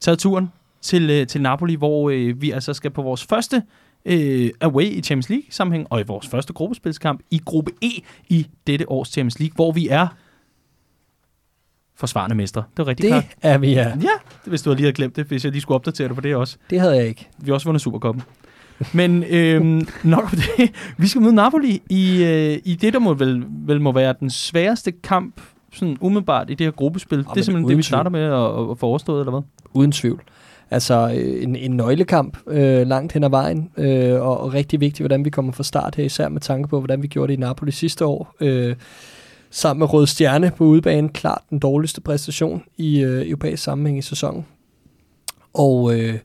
taget 0.00 0.18
turen 0.18 0.52
til, 0.82 1.10
øh, 1.10 1.26
til 1.26 1.40
Napoli, 1.40 1.74
hvor 1.74 2.10
øh, 2.10 2.42
vi 2.42 2.50
altså 2.50 2.72
skal 2.72 2.90
på 2.90 3.02
vores 3.02 3.24
første 3.24 3.62
øh, 4.04 4.50
away 4.60 4.84
i 4.84 5.00
Champions 5.02 5.28
League 5.28 5.44
sammenhæng, 5.50 5.86
og 5.90 6.00
i 6.00 6.04
vores 6.06 6.26
første 6.28 6.52
gruppespilskamp 6.52 7.20
i 7.30 7.40
gruppe 7.44 7.72
E 7.82 7.88
i 8.28 8.46
dette 8.66 8.88
års 8.90 9.08
Champions 9.08 9.38
League, 9.38 9.54
hvor 9.54 9.72
vi 9.72 9.88
er 9.88 10.06
forsvarende 11.96 12.36
mestre. 12.36 12.62
Det 12.76 12.82
er 12.82 12.86
rigtig 12.88 13.02
Det 13.02 13.10
klart. 13.10 13.24
er 13.42 13.58
vi, 13.58 13.72
ja. 13.72 13.88
Ja, 13.88 14.08
hvis 14.44 14.62
du 14.62 14.70
lige 14.70 14.80
havde 14.80 14.92
glemt 14.92 15.16
det, 15.16 15.24
hvis 15.26 15.44
jeg 15.44 15.52
lige 15.52 15.62
skulle 15.62 15.74
opdatere 15.74 16.08
dig 16.08 16.14
på 16.14 16.20
det 16.20 16.36
også. 16.36 16.56
Det 16.70 16.80
havde 16.80 16.96
jeg 16.96 17.06
ikke. 17.08 17.28
Vi 17.38 17.46
har 17.46 17.54
også 17.54 17.66
vundet 17.68 17.80
Supercoppen. 17.82 18.22
Men 18.94 19.24
øhm, 19.24 19.88
nok 20.04 20.22
om 20.24 20.30
det. 20.30 20.70
Vi 20.98 21.06
skal 21.06 21.22
møde 21.22 21.34
Napoli 21.34 21.82
i, 21.90 22.24
øh, 22.24 22.58
i 22.64 22.74
det, 22.74 22.92
der 22.92 22.98
må 22.98 23.14
vel, 23.14 23.44
vel 23.48 23.80
må 23.80 23.92
være 23.92 24.14
den 24.20 24.30
sværeste 24.30 24.92
kamp, 24.92 25.40
sådan 25.72 25.96
umiddelbart 26.00 26.50
i 26.50 26.54
det 26.54 26.66
her 26.66 26.70
gruppespil. 26.70 27.18
det 27.18 27.26
er 27.26 27.42
simpelthen 27.42 27.68
det, 27.68 27.76
vi 27.76 27.82
starter 27.82 28.10
med 28.10 28.20
at, 28.20 28.70
at 28.70 28.78
få 28.78 28.86
overstået, 28.86 29.20
eller 29.20 29.30
hvad? 29.30 29.42
Uden 29.72 29.92
tvivl. 29.92 30.22
Altså 30.70 31.12
øh, 31.16 31.42
en, 31.42 31.56
en 31.56 31.70
nøglekamp 31.70 32.38
øh, 32.46 32.86
langt 32.86 33.12
hen 33.12 33.24
ad 33.24 33.30
vejen, 33.30 33.70
øh, 33.76 34.22
og, 34.22 34.40
og 34.40 34.54
rigtig 34.54 34.80
vigtigt, 34.80 35.00
hvordan 35.00 35.24
vi 35.24 35.30
kommer 35.30 35.52
fra 35.52 35.62
start 35.62 35.94
her, 35.94 36.04
især 36.04 36.28
med 36.28 36.40
tanke 36.40 36.68
på, 36.68 36.78
hvordan 36.78 37.02
vi 37.02 37.06
gjorde 37.06 37.28
det 37.32 37.38
i 37.38 37.40
Napoli 37.40 37.70
sidste 37.70 38.06
år. 38.06 38.34
Øh, 38.40 38.76
sammen 39.50 39.78
med 39.78 39.92
Rød 39.92 40.06
Stjerne 40.06 40.52
på 40.56 40.64
udebane, 40.64 41.08
klart 41.08 41.42
den 41.50 41.58
dårligste 41.58 42.00
præstation 42.00 42.62
i 42.76 43.00
øh, 43.00 43.28
europæisk 43.28 43.62
sammenhæng 43.62 43.98
i 43.98 44.02
sæsonen. 44.02 44.46
Og, 45.54 46.00
øh, 46.00 46.18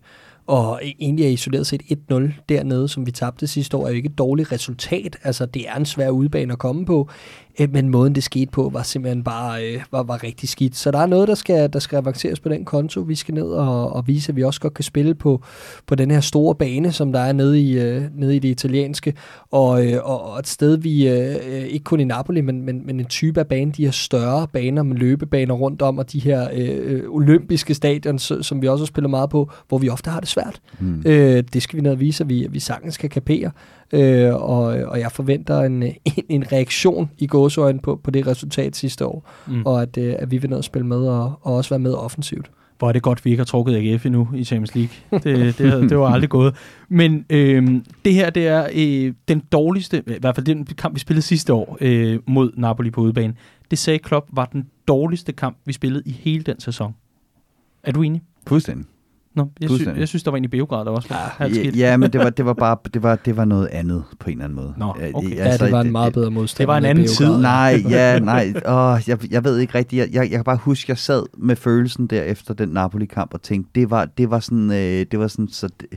og 0.47 0.81
e-, 0.81 0.95
egentlig 0.99 1.25
er 1.25 1.29
isoleret 1.29 1.67
set 1.67 1.81
1-0 2.11 2.31
dernede, 2.49 2.87
som 2.87 3.05
vi 3.05 3.11
tabte 3.11 3.47
sidste 3.47 3.77
år, 3.77 3.85
er 3.85 3.89
jo 3.89 3.95
ikke 3.95 4.09
et 4.09 4.17
dårligt 4.17 4.51
resultat. 4.51 5.17
Altså, 5.23 5.45
det 5.45 5.69
er 5.69 5.75
en 5.75 5.85
svær 5.85 6.09
udebane 6.09 6.53
at 6.53 6.59
komme 6.59 6.85
på, 6.85 7.09
øh, 7.61 7.73
men 7.73 7.89
måden 7.89 8.15
det 8.15 8.23
skete 8.23 8.51
på 8.51 8.69
var 8.73 8.83
simpelthen 8.83 9.23
bare 9.23 9.65
øh, 9.65 9.81
var, 9.91 10.03
var 10.03 10.23
rigtig 10.23 10.49
skidt. 10.49 10.75
Så 10.75 10.91
der 10.91 10.99
er 10.99 11.05
noget, 11.05 11.27
der 11.27 11.35
skal, 11.35 11.73
der 11.73 11.79
skal 11.79 11.95
avanceres 11.97 12.39
på 12.39 12.49
den 12.49 12.65
konto. 12.65 13.01
Vi 13.01 13.15
skal 13.15 13.33
ned 13.33 13.43
og, 13.47 13.93
og 13.93 14.07
vise, 14.07 14.31
at 14.31 14.35
vi 14.35 14.43
også 14.43 14.61
godt 14.61 14.73
kan 14.73 14.83
spille 14.83 15.15
på, 15.15 15.41
på 15.87 15.95
den 15.95 16.11
her 16.11 16.19
store 16.19 16.55
bane, 16.55 16.91
som 16.91 17.11
der 17.11 17.19
er 17.19 17.31
nede 17.33 17.61
i, 17.61 17.79
øh, 17.79 18.03
nede 18.15 18.35
i 18.35 18.39
det 18.39 18.49
italienske, 18.49 19.13
og, 19.51 19.85
øh, 19.87 19.99
og, 20.03 20.39
et 20.39 20.47
sted, 20.47 20.77
vi 20.77 21.07
øh, 21.09 21.35
øh, 21.49 21.61
ikke 21.63 21.83
kun 21.83 21.99
i 21.99 22.03
Napoli, 22.03 22.41
men, 22.41 22.61
men, 22.65 22.85
men 22.85 22.99
en 22.99 23.05
type 23.05 23.39
af 23.39 23.47
bane, 23.47 23.71
de 23.71 23.83
her 23.83 23.91
større 23.91 24.47
baner 24.53 24.83
med 24.83 24.95
løbebaner 24.97 25.53
rundt 25.53 25.81
om, 25.81 25.97
og 25.97 26.11
de 26.11 26.19
her 26.19 26.47
øh, 26.53 26.77
øh, 26.81 27.03
olympiske 27.09 27.73
stadion, 27.73 28.19
s- 28.19 28.31
som 28.41 28.61
vi 28.61 28.67
også 28.67 28.85
spiller 28.85 29.07
meget 29.07 29.29
på, 29.29 29.51
hvor 29.67 29.77
vi 29.77 29.89
ofte 29.89 30.09
har 30.09 30.19
det 30.19 30.29
svært 30.29 30.39
svært. 30.39 30.61
Mm. 30.79 31.03
Øh, 31.05 31.43
det 31.53 31.61
skal 31.61 31.77
vi 31.77 31.81
ned 31.81 31.91
og 31.91 31.99
vise, 31.99 32.23
at 32.23 32.29
vi, 32.29 32.45
at 32.45 32.53
vi 32.53 32.59
sagtens 32.59 32.97
kan 32.97 33.09
kapere. 33.09 33.51
Øh, 33.93 34.33
og, 34.35 34.63
og 34.63 34.99
jeg 34.99 35.11
forventer 35.11 35.59
en, 35.61 35.83
en, 35.83 35.93
en 36.29 36.51
reaktion 36.51 37.09
i 37.17 37.27
gåsøjne 37.27 37.79
på, 37.79 37.99
på 38.03 38.11
det 38.11 38.27
resultat 38.27 38.75
sidste 38.75 39.05
år, 39.05 39.29
mm. 39.47 39.65
og 39.65 39.81
at, 39.81 39.97
øh, 39.97 40.15
at 40.19 40.31
vi 40.31 40.37
vil 40.37 40.49
ned 40.49 40.57
og 40.57 40.63
spille 40.63 40.87
med 40.87 40.97
og, 40.97 41.39
og 41.41 41.55
også 41.55 41.69
være 41.69 41.79
med 41.79 41.93
offensivt. 41.93 42.51
Hvor 42.77 42.87
er 42.87 42.91
det 42.91 43.01
godt, 43.01 43.25
vi 43.25 43.29
ikke 43.29 43.41
har 43.41 43.45
trukket 43.45 43.75
AGF 43.75 44.05
endnu 44.05 44.27
i 44.35 44.43
Champions 44.43 44.75
League. 44.75 45.21
Det, 45.23 45.57
det, 45.57 45.89
det 45.89 45.97
var 45.97 46.09
aldrig 46.09 46.29
gået. 46.29 46.55
Men 46.89 47.25
øh, 47.29 47.81
det 48.05 48.13
her, 48.13 48.29
det 48.29 48.47
er 48.47 48.67
øh, 48.75 49.13
den 49.27 49.39
dårligste, 49.51 50.03
i 50.07 50.19
hvert 50.19 50.35
fald 50.35 50.45
den 50.45 50.65
kamp, 50.65 50.95
vi 50.95 50.99
spillede 50.99 51.21
sidste 51.21 51.53
år 51.53 51.77
øh, 51.81 52.19
mod 52.27 52.51
Napoli 52.57 52.91
på 52.91 53.01
udebane. 53.01 53.33
Det 53.71 53.79
sagde 53.79 53.99
Klopp 53.99 54.27
var 54.33 54.45
den 54.45 54.67
dårligste 54.87 55.31
kamp, 55.31 55.57
vi 55.65 55.73
spillede 55.73 56.03
i 56.05 56.11
hele 56.11 56.43
den 56.43 56.59
sæson. 56.59 56.95
Er 57.83 57.91
du 57.91 58.01
enig? 58.01 58.21
Fuldstændig. 58.47 58.85
Nå, 59.39 59.51
jeg, 59.61 59.69
sy- 59.69 59.99
jeg 59.99 60.07
synes, 60.07 60.23
der 60.23 60.31
var 60.31 60.37
en 60.37 60.43
i 60.43 60.47
Beograd, 60.47 60.85
der 60.85 60.91
også 60.91 61.09
var 61.09 61.35
ja, 61.39 61.47
ja, 61.47 61.69
ja, 61.75 61.97
men 61.97 62.13
det 62.13 62.19
var, 62.21 62.29
det 62.29 62.45
var 62.45 62.53
bare 62.53 62.77
det 62.93 63.03
var, 63.03 63.15
det 63.15 63.37
var 63.37 63.45
noget 63.45 63.67
andet 63.67 64.03
på 64.19 64.29
en 64.29 64.31
eller 64.31 64.43
anden 64.45 64.55
måde. 64.55 64.73
Nå, 64.77 64.85
okay. 65.13 65.35
Ja, 65.35 65.43
altså, 65.43 65.65
det 65.65 65.71
var 65.73 65.81
en 65.81 65.91
meget 65.91 66.13
bedre 66.13 66.31
modstand. 66.31 66.57
Det 66.57 66.67
var 66.67 66.77
en 66.77 66.85
anden 66.85 67.07
tid. 67.07 67.37
Nej, 67.37 67.83
ja, 67.89 68.19
nej. 68.19 68.53
Åh, 68.67 68.99
jeg, 69.07 69.31
jeg 69.31 69.43
ved 69.43 69.57
ikke 69.57 69.75
rigtigt. 69.77 69.99
Jeg, 69.99 70.09
jeg, 70.13 70.21
jeg 70.21 70.37
kan 70.37 70.43
bare 70.43 70.57
huske, 70.57 70.85
jeg 70.89 70.97
sad 70.97 71.23
med 71.37 71.55
følelsen 71.55 72.07
der 72.07 72.23
efter 72.23 72.53
den 72.53 72.69
Napoli-kamp 72.69 73.33
og 73.33 73.41
tænkte, 73.41 73.71
det 73.75 73.89
var, 73.89 74.05
det 74.05 74.29
var 74.29 74.39
sådan, 74.39 74.71
øh, 74.71 75.05
det 75.11 75.19
var 75.19 75.27
sådan, 75.27 75.47
så... 75.47 75.69
Det, 75.81 75.87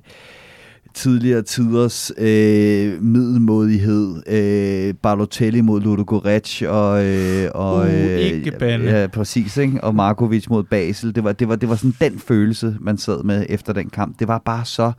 tidligere 0.95 1.43
tiders 1.43 2.13
øh, 2.19 3.03
middelmodighed. 3.03 4.23
Øh, 4.27 4.95
Balotelli 4.95 5.61
mod 5.61 5.81
Ludogorets 5.81 6.63
og... 6.63 7.05
Øh, 7.05 7.49
og 7.55 7.81
uh, 7.81 7.95
ikke 7.95 8.53
bande. 8.59 8.85
Ja, 8.85 9.07
præcis, 9.07 9.57
ikke? 9.57 9.85
Og 9.85 9.95
Markovic 9.95 10.49
mod 10.49 10.63
Basel. 10.63 11.15
Det 11.15 11.25
var, 11.25 11.33
det, 11.33 11.49
var, 11.49 11.57
det 11.57 11.69
var 11.69 11.77
sådan 11.77 12.11
den 12.11 12.19
følelse, 12.19 12.77
man 12.81 12.99
sad 12.99 13.23
med 13.23 13.47
efter 13.49 13.73
den 13.73 13.91
kamp. 13.91 14.19
Det 14.19 14.29
var 14.29 14.39
bare 14.45 14.65
så 14.65 14.93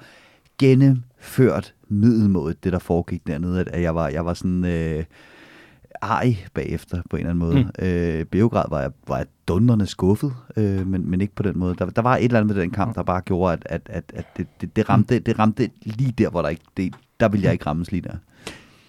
gennemført 0.60 1.74
middelmodigt, 1.90 2.64
det 2.64 2.74
der 2.74 2.80
foregik 2.80 3.28
dernede, 3.28 3.65
at 3.68 3.82
jeg 3.82 3.95
var, 3.95 4.07
jeg 4.07 4.26
var 4.26 4.34
sådan... 4.34 4.65
Øh, 4.65 5.03
ej 6.03 6.38
bagefter 6.53 7.01
på 7.09 7.15
en 7.15 7.19
eller 7.19 7.30
anden 7.30 7.39
måde. 7.39 7.69
Mm. 7.80 7.85
Øh, 7.85 8.25
Beograd 8.25 8.65
var 8.69 8.81
jeg, 8.81 8.91
var 9.07 9.17
jeg 9.17 9.25
dundrende 9.47 9.88
skuffet, 9.88 10.34
øh, 10.57 10.88
men, 10.88 11.09
men 11.09 11.21
ikke 11.21 11.35
på 11.35 11.43
den 11.43 11.59
måde. 11.59 11.75
Der, 11.75 11.85
der 11.85 12.01
var 12.01 12.17
et 12.17 12.23
eller 12.23 12.39
andet 12.39 12.55
med 12.55 12.63
den 12.63 12.71
kamp, 12.71 12.95
der 12.95 13.03
bare 13.03 13.21
gjorde, 13.21 13.53
at, 13.53 13.63
at, 13.65 13.81
at, 13.85 14.03
at 14.15 14.25
det, 14.38 14.47
det, 14.61 14.75
det, 14.75 14.89
ramte, 14.89 15.19
det 15.19 15.39
ramte 15.39 15.69
lige 15.84 16.11
der, 16.17 16.30
hvor 16.30 16.41
der 16.41 16.49
ikke, 16.49 16.63
det, 16.77 16.93
der 17.19 17.30
ville 17.30 17.43
jeg 17.43 17.53
ikke 17.53 17.65
rammes 17.65 17.91
lige 17.91 18.01
der. 18.01 18.15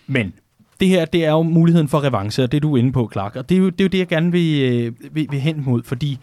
Men 0.06 0.32
det 0.80 0.88
her, 0.88 1.04
det 1.04 1.24
er 1.24 1.30
jo 1.30 1.42
muligheden 1.42 1.88
for 1.88 2.04
revanche, 2.04 2.44
og 2.44 2.52
det 2.52 2.58
er 2.58 2.60
du 2.60 2.76
inde 2.76 2.92
på, 2.92 3.08
Clark. 3.12 3.36
Og 3.36 3.48
det 3.48 3.54
er 3.54 3.58
jo 3.58 3.68
det, 3.70 3.80
er 3.80 3.84
jo 3.84 3.88
det 3.88 3.98
jeg 3.98 4.08
gerne 4.08 4.32
vil, 4.32 4.72
øh, 4.72 5.14
vil, 5.14 5.26
vil 5.30 5.40
hen 5.40 5.64
mod, 5.64 5.82
fordi 5.82 6.18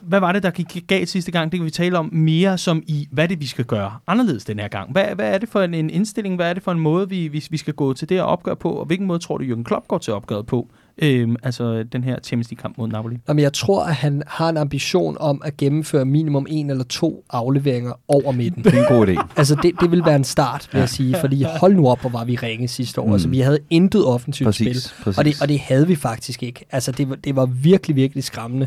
hvad 0.00 0.20
var 0.20 0.32
det, 0.32 0.42
der 0.42 0.50
gik 0.50 0.84
galt 0.86 1.08
sidste 1.08 1.32
gang? 1.32 1.52
Det 1.52 1.60
kan 1.60 1.64
vi 1.64 1.70
tale 1.70 1.98
om 1.98 2.08
mere 2.12 2.58
som 2.58 2.82
i, 2.86 3.08
hvad 3.10 3.28
det 3.28 3.40
vi 3.40 3.46
skal 3.46 3.64
gøre 3.64 3.98
anderledes 4.06 4.44
den 4.44 4.58
her 4.58 4.68
gang. 4.68 4.92
Hvad, 4.92 5.04
hvad 5.14 5.34
er 5.34 5.38
det 5.38 5.48
for 5.48 5.62
en, 5.62 5.74
en 5.74 5.90
indstilling? 5.90 6.36
Hvad 6.36 6.50
er 6.50 6.54
det 6.54 6.62
for 6.62 6.72
en 6.72 6.80
måde, 6.80 7.08
vi, 7.08 7.28
vi, 7.28 7.46
vi 7.50 7.56
skal 7.56 7.74
gå 7.74 7.92
til 7.92 8.08
det 8.08 8.20
og 8.20 8.26
opgøre 8.26 8.56
på? 8.56 8.70
Og 8.72 8.86
hvilken 8.86 9.06
måde 9.06 9.18
tror 9.18 9.38
du, 9.38 9.44
Jürgen 9.44 9.62
Klopp 9.62 9.88
går 9.88 9.98
til 9.98 10.12
opgøret 10.12 10.46
på? 10.46 10.68
Øhm, 11.02 11.36
altså 11.42 11.82
den 11.82 12.04
her 12.04 12.16
Champions 12.24 12.50
League-kamp 12.50 12.78
mod 12.78 12.88
Napoli? 12.88 13.16
Jamen, 13.28 13.42
jeg 13.42 13.52
tror, 13.52 13.84
at 13.84 13.94
han 13.94 14.22
har 14.26 14.48
en 14.48 14.56
ambition 14.56 15.16
om 15.20 15.42
at 15.44 15.56
gennemføre 15.56 16.04
minimum 16.04 16.46
en 16.50 16.70
eller 16.70 16.84
to 16.84 17.24
afleveringer 17.30 17.92
over 18.08 18.32
midten. 18.32 18.64
Det 18.64 18.74
er 18.74 18.88
en 18.88 18.96
god 18.96 19.06
idé. 19.08 19.26
altså, 19.36 19.56
det, 19.62 19.72
det 19.80 19.90
vil 19.90 20.04
være 20.04 20.16
en 20.16 20.24
start, 20.24 20.68
vil 20.72 20.78
jeg 20.78 20.88
sige. 20.88 21.16
Fordi 21.20 21.42
hold 21.42 21.74
nu 21.74 21.88
op, 21.88 22.00
hvor 22.00 22.10
var 22.10 22.24
vi 22.24 22.36
ringe 22.36 22.68
sidste 22.68 23.00
år. 23.00 23.06
Mm. 23.06 23.12
Altså, 23.12 23.28
vi 23.28 23.40
havde 23.40 23.58
intet 23.70 24.06
offensivt 24.06 24.46
præcis, 24.46 24.82
spil. 24.82 25.04
Præcis. 25.04 25.18
Og, 25.18 25.24
det, 25.24 25.42
og 25.42 25.48
det 25.48 25.58
havde 25.58 25.86
vi 25.86 25.96
faktisk 25.96 26.42
ikke. 26.42 26.64
Altså, 26.70 26.92
det, 26.92 27.08
var, 27.08 27.14
det 27.16 27.36
var 27.36 27.46
virkelig, 27.46 27.96
virkelig 27.96 28.24
skræmmende. 28.24 28.66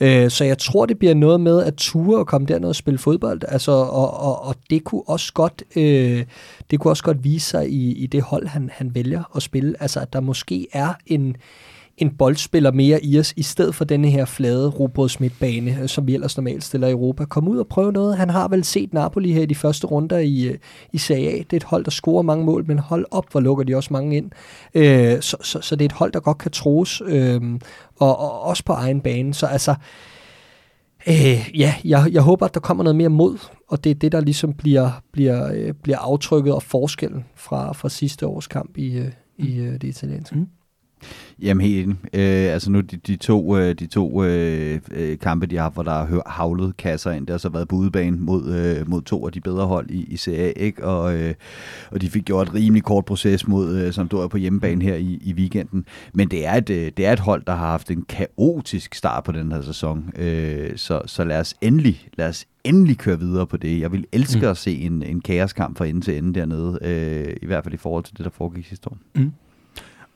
Øh, 0.00 0.30
så 0.30 0.44
jeg 0.44 0.58
tror, 0.58 0.86
det 0.86 0.98
bliver 0.98 1.14
noget 1.14 1.40
med 1.40 1.62
at 1.62 1.74
ture 1.74 2.18
og 2.18 2.26
komme 2.26 2.46
derned 2.46 2.68
og 2.68 2.76
spille 2.76 2.98
fodbold. 2.98 3.40
Altså, 3.48 3.72
og, 3.72 4.20
og, 4.20 4.44
og 4.44 4.54
det 4.70 4.84
kunne 4.84 5.02
også 5.06 5.32
godt... 5.32 5.62
Øh, 5.76 6.24
det 6.70 6.80
kunne 6.80 6.92
også 6.92 7.02
godt 7.02 7.24
vise 7.24 7.46
sig 7.46 7.70
i, 7.70 7.92
i 7.92 8.06
det 8.06 8.22
hold, 8.22 8.46
han, 8.46 8.70
han 8.72 8.94
vælger 8.94 9.36
at 9.36 9.42
spille. 9.42 9.74
Altså, 9.80 10.00
at 10.00 10.12
der 10.12 10.20
måske 10.20 10.66
er 10.72 10.94
en, 11.06 11.36
en 11.98 12.10
boldspiller 12.10 12.72
mere 12.72 13.04
i 13.04 13.18
os, 13.18 13.34
i 13.36 13.42
stedet 13.42 13.74
for 13.74 13.84
denne 13.84 14.10
her 14.10 14.24
flade 14.24 14.68
robrødsmidtbane, 14.68 15.78
øh, 15.82 15.88
som 15.88 16.06
vi 16.06 16.14
ellers 16.14 16.36
normalt 16.36 16.64
stiller 16.64 16.88
i 16.88 16.90
Europa. 16.90 17.24
Kom 17.24 17.48
ud 17.48 17.58
og 17.58 17.66
prøv 17.66 17.90
noget. 17.90 18.16
Han 18.16 18.30
har 18.30 18.48
vel 18.48 18.64
set 18.64 18.92
Napoli 18.92 19.32
her 19.32 19.42
i 19.42 19.46
de 19.46 19.54
første 19.54 19.86
runder 19.86 20.18
i, 20.18 20.42
øh, 20.42 20.58
i 20.92 20.98
Serie 20.98 21.30
A. 21.30 21.36
Det 21.38 21.52
er 21.52 21.56
et 21.56 21.64
hold, 21.64 21.84
der 21.84 21.90
scorer 21.90 22.22
mange 22.22 22.44
mål, 22.44 22.64
men 22.66 22.78
hold 22.78 23.06
op, 23.10 23.32
hvor 23.32 23.40
lukker 23.40 23.64
de 23.64 23.76
også 23.76 23.92
mange 23.92 24.16
ind. 24.16 24.30
Øh, 24.74 25.20
så, 25.20 25.36
så, 25.42 25.60
så 25.60 25.76
det 25.76 25.84
er 25.84 25.88
et 25.88 25.92
hold, 25.92 26.12
der 26.12 26.20
godt 26.20 26.38
kan 26.38 26.50
troes, 26.50 27.02
øh, 27.06 27.40
og, 27.96 28.18
og 28.18 28.42
også 28.42 28.64
på 28.64 28.72
egen 28.72 29.00
bane. 29.00 29.34
Så 29.34 29.46
altså, 29.46 29.74
Øh, 31.08 31.50
ja, 31.58 31.74
jeg, 31.84 32.08
jeg 32.12 32.22
håber, 32.22 32.46
at 32.46 32.54
der 32.54 32.60
kommer 32.60 32.84
noget 32.84 32.96
mere 32.96 33.08
mod, 33.08 33.38
og 33.68 33.84
det 33.84 33.90
er 33.90 33.94
det, 33.94 34.12
der 34.12 34.20
ligesom 34.20 34.52
bliver, 34.52 35.02
bliver, 35.12 35.52
øh, 35.54 35.74
bliver 35.82 35.98
aftrykket 35.98 36.54
og 36.54 36.62
forskellen 36.62 37.24
fra, 37.34 37.72
fra 37.72 37.88
sidste 37.88 38.26
års 38.26 38.46
kamp 38.46 38.78
i, 38.78 38.98
øh, 38.98 39.12
i 39.38 39.58
øh, 39.58 39.72
det 39.72 39.84
italienske. 39.84 40.36
Mm. 40.36 40.46
Jamen 41.42 41.66
helt 41.66 41.84
enig. 41.84 41.96
Øh, 42.12 42.52
altså 42.52 42.70
nu 42.70 42.80
de, 42.80 42.96
de 42.96 43.16
to, 43.16 43.56
øh, 43.56 43.74
de 43.74 43.86
to 43.86 44.24
øh, 44.24 44.80
øh, 44.90 45.18
kampe, 45.18 45.46
de 45.46 45.56
har 45.56 45.62
haft, 45.62 45.74
hvor 45.74 45.82
der 45.82 45.92
har 45.92 46.22
havlet 46.26 46.76
kasser 46.76 47.10
ind, 47.10 47.26
det 47.26 47.32
har 47.34 47.38
så 47.38 47.48
været 47.48 47.68
på 47.68 47.76
udebane 47.76 48.16
mod, 48.16 48.54
øh, 48.54 48.90
mod 48.90 49.02
to 49.02 49.26
af 49.26 49.32
de 49.32 49.40
bedre 49.40 49.66
hold 49.66 49.90
i, 49.90 50.04
i 50.04 50.16
CA, 50.16 50.52
ikke? 50.56 50.84
Og, 50.84 51.18
øh, 51.18 51.34
og 51.90 52.00
de 52.00 52.10
fik 52.10 52.24
gjort 52.24 52.48
et 52.48 52.54
rimelig 52.54 52.82
kort 52.84 53.04
proces 53.04 53.48
mod 53.48 53.76
øh, 53.76 53.92
er 54.12 54.28
på 54.30 54.36
hjemmebane 54.36 54.84
her 54.84 54.94
i, 54.94 55.18
i 55.22 55.32
weekenden. 55.32 55.84
Men 56.14 56.28
det 56.30 56.46
er, 56.46 56.54
et, 56.54 56.70
øh, 56.70 56.92
det 56.96 57.06
er 57.06 57.12
et 57.12 57.20
hold, 57.20 57.42
der 57.46 57.54
har 57.54 57.66
haft 57.66 57.90
en 57.90 58.02
kaotisk 58.02 58.94
start 58.94 59.24
på 59.24 59.32
den 59.32 59.52
her 59.52 59.62
sæson. 59.62 60.10
Øh, 60.16 60.70
så, 60.76 61.02
så 61.06 61.24
lad 61.24 61.40
os 61.40 61.54
endelig, 61.60 62.08
lad 62.18 62.28
os 62.28 62.46
endelig 62.64 62.98
køre 62.98 63.18
videre 63.18 63.46
på 63.46 63.56
det. 63.56 63.80
Jeg 63.80 63.92
vil 63.92 64.06
elske 64.12 64.40
mm. 64.40 64.48
at 64.48 64.56
se 64.56 64.76
en, 64.76 65.02
en 65.02 65.20
kaoskamp 65.20 65.78
fra 65.78 65.86
ende 65.86 66.00
til 66.00 66.18
ende 66.18 66.40
dernede, 66.40 66.78
øh, 66.82 67.36
i 67.42 67.46
hvert 67.46 67.64
fald 67.64 67.74
i 67.74 67.76
forhold 67.76 68.04
til 68.04 68.16
det, 68.16 68.24
der 68.24 68.30
foregik 68.30 68.66
sidste 68.66 68.88
år. 68.88 68.98
Mm. 69.14 69.32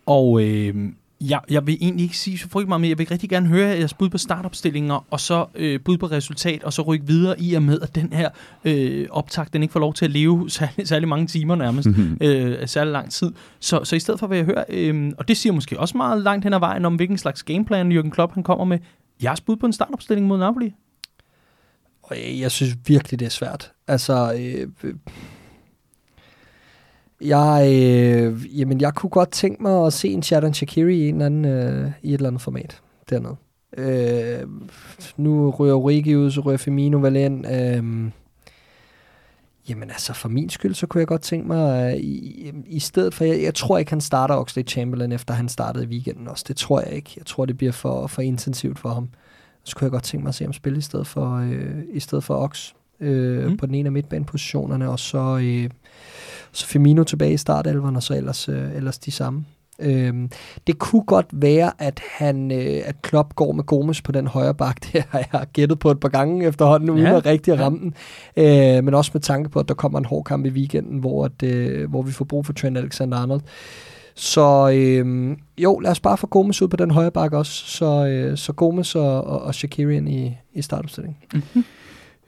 Og 0.06 0.42
øh, 0.42 0.92
jeg, 1.20 1.40
jeg 1.50 1.66
vil 1.66 1.78
egentlig 1.80 2.04
ikke 2.04 2.18
sige 2.18 2.38
så 2.38 2.48
frygtelig 2.48 2.68
meget 2.68 2.80
mere. 2.80 2.88
Jeg 2.88 2.98
vil 2.98 3.08
rigtig 3.08 3.30
gerne 3.30 3.46
høre 3.46 3.68
jeres 3.68 3.94
bud 3.94 4.08
på 4.08 4.18
startopstillinger, 4.18 5.06
og 5.10 5.20
så 5.20 5.46
øh, 5.54 5.80
bud 5.80 5.98
på 5.98 6.06
resultat, 6.06 6.64
og 6.64 6.72
så 6.72 6.82
rykke 6.82 7.06
videre 7.06 7.40
i 7.40 7.54
og 7.54 7.62
med, 7.62 7.80
at 7.80 7.94
den 7.94 8.12
her 8.12 8.30
øh, 8.64 9.06
optag, 9.10 9.46
den 9.52 9.62
ikke 9.62 9.72
får 9.72 9.80
lov 9.80 9.94
til 9.94 10.04
at 10.04 10.10
leve 10.10 10.50
særlig, 10.50 10.88
særlig 10.88 11.08
mange 11.08 11.26
timer 11.26 11.54
nærmest, 11.54 11.88
mm-hmm. 11.88 12.18
øh, 12.20 12.68
særlig 12.68 12.92
lang 12.92 13.10
tid. 13.10 13.32
Så, 13.60 13.84
så 13.84 13.96
i 13.96 14.00
stedet 14.00 14.20
for 14.20 14.26
vil 14.26 14.36
jeg 14.36 14.44
høre, 14.44 14.64
øh, 14.68 15.12
og 15.18 15.28
det 15.28 15.36
siger 15.36 15.52
måske 15.52 15.80
også 15.80 15.96
meget 15.96 16.22
langt 16.22 16.44
hen 16.44 16.54
ad 16.54 16.58
vejen, 16.58 16.84
om 16.84 16.94
hvilken 16.94 17.18
slags 17.18 17.42
gameplan 17.42 17.92
Jürgen 17.92 18.10
Klopp 18.10 18.34
han 18.34 18.42
kommer 18.42 18.64
med, 18.64 18.78
jeres 19.22 19.40
bud 19.40 19.56
på 19.56 19.66
en 19.66 19.72
startopstilling 19.72 20.26
mod 20.26 20.38
Napoli? 20.38 20.74
Jeg 22.40 22.50
synes 22.50 22.76
virkelig, 22.86 23.20
det 23.20 23.26
er 23.26 23.30
svært. 23.30 23.72
Altså, 23.88 24.34
øh, 24.34 24.94
jeg, 27.22 27.68
øh, 27.72 28.60
jamen, 28.60 28.80
jeg 28.80 28.94
kunne 28.94 29.10
godt 29.10 29.30
tænke 29.30 29.62
mig 29.62 29.86
at 29.86 29.92
se 29.92 30.08
en 30.08 30.22
Shadon 30.22 30.54
Shakiri 30.54 30.96
i, 30.96 31.08
en 31.08 31.14
eller 31.14 31.26
anden, 31.26 31.44
øh, 31.44 31.90
i 32.02 32.08
et 32.08 32.14
eller 32.14 32.28
andet 32.28 32.42
format 32.42 32.80
dernede. 33.10 33.36
Øh, 33.76 34.48
nu 35.16 35.50
ryger 35.50 35.74
Origi 35.74 36.16
ud, 36.16 36.30
så 36.30 36.40
ryger 36.40 36.58
Firmino 36.58 36.98
vel 36.98 37.16
ind. 37.16 37.46
Øh, 37.46 38.10
jamen 39.68 39.90
altså, 39.90 40.12
for 40.12 40.28
min 40.28 40.50
skyld, 40.50 40.74
så 40.74 40.86
kunne 40.86 40.98
jeg 40.98 41.06
godt 41.06 41.22
tænke 41.22 41.46
mig, 41.46 41.94
øh, 41.94 42.00
i, 42.00 42.52
i 42.66 42.80
stedet 42.80 43.14
for, 43.14 43.24
jeg, 43.24 43.42
jeg 43.42 43.54
tror 43.54 43.78
ikke, 43.78 43.90
han 43.90 44.00
starter 44.00 44.34
Oxlade 44.34 44.68
Chamberlain, 44.68 45.12
efter 45.12 45.34
han 45.34 45.48
startede 45.48 45.84
i 45.84 45.88
weekenden 45.88 46.28
også. 46.28 46.44
Det 46.48 46.56
tror 46.56 46.80
jeg 46.80 46.92
ikke. 46.92 47.12
Jeg 47.16 47.26
tror, 47.26 47.46
det 47.46 47.56
bliver 47.56 47.72
for, 47.72 48.06
for 48.06 48.22
intensivt 48.22 48.78
for 48.78 48.88
ham. 48.88 49.08
Så 49.64 49.76
kunne 49.76 49.84
jeg 49.84 49.92
godt 49.92 50.02
tænke 50.02 50.24
mig 50.24 50.28
at 50.28 50.34
se 50.34 50.44
ham 50.44 50.52
spille 50.52 50.78
i 50.78 50.82
stedet 50.82 51.06
for, 51.06 51.36
øh, 51.36 51.82
i 51.92 52.00
stedet 52.00 52.24
for 52.24 52.34
Ox 52.34 52.72
øh, 53.00 53.46
mm. 53.46 53.56
på 53.56 53.66
den 53.66 53.74
ene 53.74 53.86
af 53.86 53.92
midtbanepositionerne, 53.92 54.90
og 54.90 54.98
så... 54.98 55.38
Øh, 55.42 55.70
så 56.52 56.66
Firmino 56.66 57.04
tilbage 57.04 57.32
i 57.32 57.36
startelveren, 57.36 57.96
og 57.96 58.02
så 58.02 58.14
ellers, 58.14 58.48
øh, 58.48 58.76
ellers 58.76 58.98
de 58.98 59.10
samme. 59.10 59.44
Øhm, 59.78 60.30
det 60.66 60.78
kunne 60.78 61.02
godt 61.02 61.26
være, 61.32 61.72
at 61.78 62.00
han 62.18 62.52
øh, 62.52 62.82
at 62.84 63.02
Klopp 63.02 63.34
går 63.34 63.52
med 63.52 63.64
Gomes 63.64 64.02
på 64.02 64.12
den 64.12 64.26
højre 64.26 64.54
bak. 64.54 64.76
Det 64.92 65.04
har 65.08 65.24
jeg 65.32 65.46
gættet 65.52 65.78
på 65.78 65.90
et 65.90 66.00
par 66.00 66.08
gange 66.08 66.46
efterhånden, 66.46 66.90
uden 66.90 67.02
ja. 67.02 67.16
at 67.16 67.26
rigtig 67.26 67.60
ramme 67.60 67.78
den. 67.78 67.94
Øh, 68.36 68.84
men 68.84 68.94
også 68.94 69.10
med 69.14 69.20
tanke 69.20 69.50
på, 69.50 69.60
at 69.60 69.68
der 69.68 69.74
kommer 69.74 69.98
en 69.98 70.04
hård 70.04 70.24
kamp 70.24 70.46
i 70.46 70.48
weekenden, 70.48 70.98
hvor, 70.98 71.24
at, 71.24 71.42
øh, 71.42 71.90
hvor 71.90 72.02
vi 72.02 72.12
får 72.12 72.24
brug 72.24 72.46
for 72.46 72.52
Trent 72.52 72.78
Alexander-Arnold. 72.78 73.40
Så 74.14 74.70
øh, 74.74 75.36
jo, 75.58 75.78
lad 75.78 75.90
os 75.90 76.00
bare 76.00 76.16
få 76.16 76.26
Gomes 76.26 76.62
ud 76.62 76.68
på 76.68 76.76
den 76.76 76.90
højre 76.90 77.10
bak 77.10 77.32
også. 77.32 77.52
Så, 77.52 78.06
øh, 78.06 78.38
så 78.38 78.52
Gomes 78.52 78.94
og, 78.94 79.24
og, 79.24 79.42
og 79.42 79.54
Shakirian 79.54 80.08
i, 80.08 80.36
i 80.52 80.62
startopstillingen. 80.62 81.16
Mm-hmm. 81.34 81.64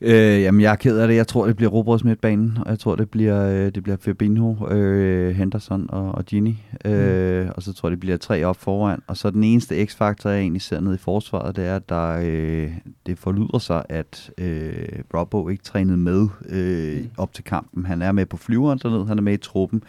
Øh, 0.00 0.42
jamen, 0.42 0.60
jeg 0.60 0.72
er 0.72 0.76
ked 0.76 0.98
af 0.98 1.08
det. 1.08 1.16
Jeg 1.16 1.26
tror, 1.26 1.46
det 1.46 1.56
bliver 1.56 1.70
Robrødsmidtbanen, 1.70 2.58
og 2.60 2.70
jeg 2.70 2.78
tror, 2.78 2.96
det 2.96 3.10
bliver, 3.10 3.48
øh, 3.48 3.74
det 3.74 3.82
bliver 3.82 3.96
Fabinho, 4.00 4.68
øh, 4.68 5.36
Henderson 5.36 5.86
og, 5.88 6.12
og 6.12 6.24
Gini. 6.24 6.62
Øh, 6.84 7.44
mm. 7.44 7.50
Og 7.56 7.62
så 7.62 7.72
tror 7.72 7.88
jeg, 7.88 7.90
det 7.90 8.00
bliver 8.00 8.16
tre 8.16 8.44
op 8.44 8.56
foran. 8.56 9.02
Og 9.06 9.16
så 9.16 9.30
den 9.30 9.44
eneste 9.44 9.86
x-faktor, 9.86 10.30
jeg 10.30 10.40
egentlig 10.40 10.62
ser 10.62 10.80
ned 10.80 10.94
i 10.94 10.98
forsvaret, 10.98 11.56
det 11.56 11.66
er, 11.66 11.76
at 11.76 11.88
der, 11.88 12.20
øh, 12.22 12.72
det 13.06 13.18
forlyder 13.18 13.58
sig, 13.58 13.84
at 13.88 14.30
øh, 14.38 14.88
Robbo 15.14 15.48
ikke 15.48 15.64
trænede 15.64 15.96
med 15.96 16.28
øh, 16.48 17.00
mm. 17.00 17.10
op 17.16 17.32
til 17.32 17.44
kampen. 17.44 17.86
Han 17.86 18.02
er 18.02 18.12
med 18.12 18.26
på 18.26 18.36
flyveren 18.36 18.78
dernede, 18.82 19.06
han 19.06 19.18
er 19.18 19.22
med 19.22 19.34
i 19.34 19.36
truppen. 19.36 19.82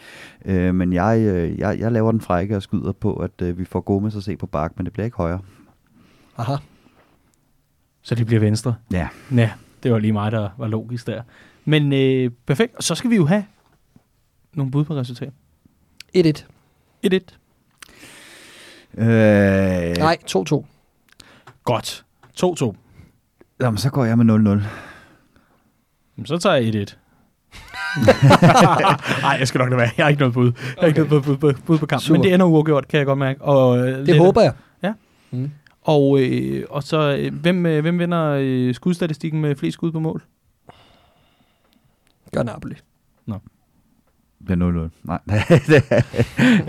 Øh, 0.44 0.74
men 0.74 0.92
jeg, 0.92 1.20
øh, 1.20 1.58
jeg, 1.58 1.78
jeg 1.78 1.92
laver 1.92 2.12
den 2.12 2.20
frække 2.20 2.56
og 2.56 2.62
skyder 2.62 2.92
på, 2.92 3.14
at 3.14 3.42
øh, 3.42 3.58
vi 3.58 3.64
får 3.64 3.80
Gomes 3.80 4.16
at 4.16 4.22
se 4.22 4.36
på 4.36 4.46
bak, 4.46 4.72
men 4.76 4.84
det 4.84 4.92
bliver 4.92 5.04
ikke 5.04 5.16
højere. 5.16 5.40
Aha. 6.36 6.54
Så 8.02 8.14
det 8.14 8.26
bliver 8.26 8.40
venstre? 8.40 8.74
Ja. 8.92 9.08
Ja, 9.34 9.50
det 9.86 9.94
var 9.94 9.98
lige 10.00 10.12
mig, 10.12 10.32
der 10.32 10.48
var 10.58 10.66
logisk 10.66 11.06
der. 11.06 11.22
Men 11.64 11.92
øh, 11.92 12.30
perfekt. 12.46 12.74
Og 12.76 12.82
så 12.82 12.94
skal 12.94 13.10
vi 13.10 13.16
jo 13.16 13.26
have 13.26 13.44
nogle 14.54 14.72
bud 14.72 14.84
på 14.84 14.94
resultat. 14.94 15.32
1-1. 16.16 16.20
1-1. 17.06 17.18
Øh, 18.98 19.96
Nej, 19.96 20.16
2-2. 20.30 20.64
Godt. 21.64 22.04
2-2. 22.44 22.74
Jamen, 23.60 23.78
så 23.78 23.90
går 23.90 24.04
jeg 24.04 24.18
med 24.18 24.24
0-0. 24.34 24.38
Jamen, 26.16 26.26
Så 26.26 26.38
tager 26.38 26.56
jeg 26.56 26.74
1-1. 26.88 26.96
Nej, 29.22 29.36
jeg 29.38 29.48
skal 29.48 29.58
nok 29.58 29.68
lade 29.70 29.78
være. 29.78 29.90
Jeg 29.96 30.04
har 30.04 30.10
ikke 30.10 30.20
noget 30.20 30.34
bud. 30.34 30.52
Jeg 30.66 30.74
har 30.80 30.86
ikke 30.86 31.04
noget 31.04 31.24
bud, 31.24 31.36
bud, 31.36 31.52
bud 31.66 31.78
på 31.78 31.86
kampen. 31.86 32.00
Super. 32.04 32.18
Men 32.18 32.24
det 32.24 32.34
ender 32.34 32.46
uafgjort, 32.46 32.88
kan 32.88 32.98
jeg 32.98 33.06
godt 33.06 33.18
mærke. 33.18 33.42
Og, 33.42 33.78
øh, 33.78 33.84
Det 33.98 34.06
lidt- 34.06 34.18
håber 34.18 34.42
jeg. 34.42 34.52
Ja. 34.82 34.92
Mm. 35.30 35.50
Og, 35.86 36.20
øh, 36.20 36.64
og 36.70 36.82
så, 36.82 37.16
øh, 37.18 37.34
hvem, 37.34 37.66
øh, 37.66 37.80
hvem 37.80 37.98
vinder 37.98 38.38
øh, 38.40 38.74
skudstatistikken 38.74 39.40
med 39.40 39.56
flest 39.56 39.74
skud 39.74 39.92
på 39.92 40.00
mål? 40.00 40.22
Gør 42.32 42.42
Napoli. 42.42 42.74
Det 44.48 44.62
er 44.62 44.88
0-0. 44.88 44.90
Nej. 45.04 45.20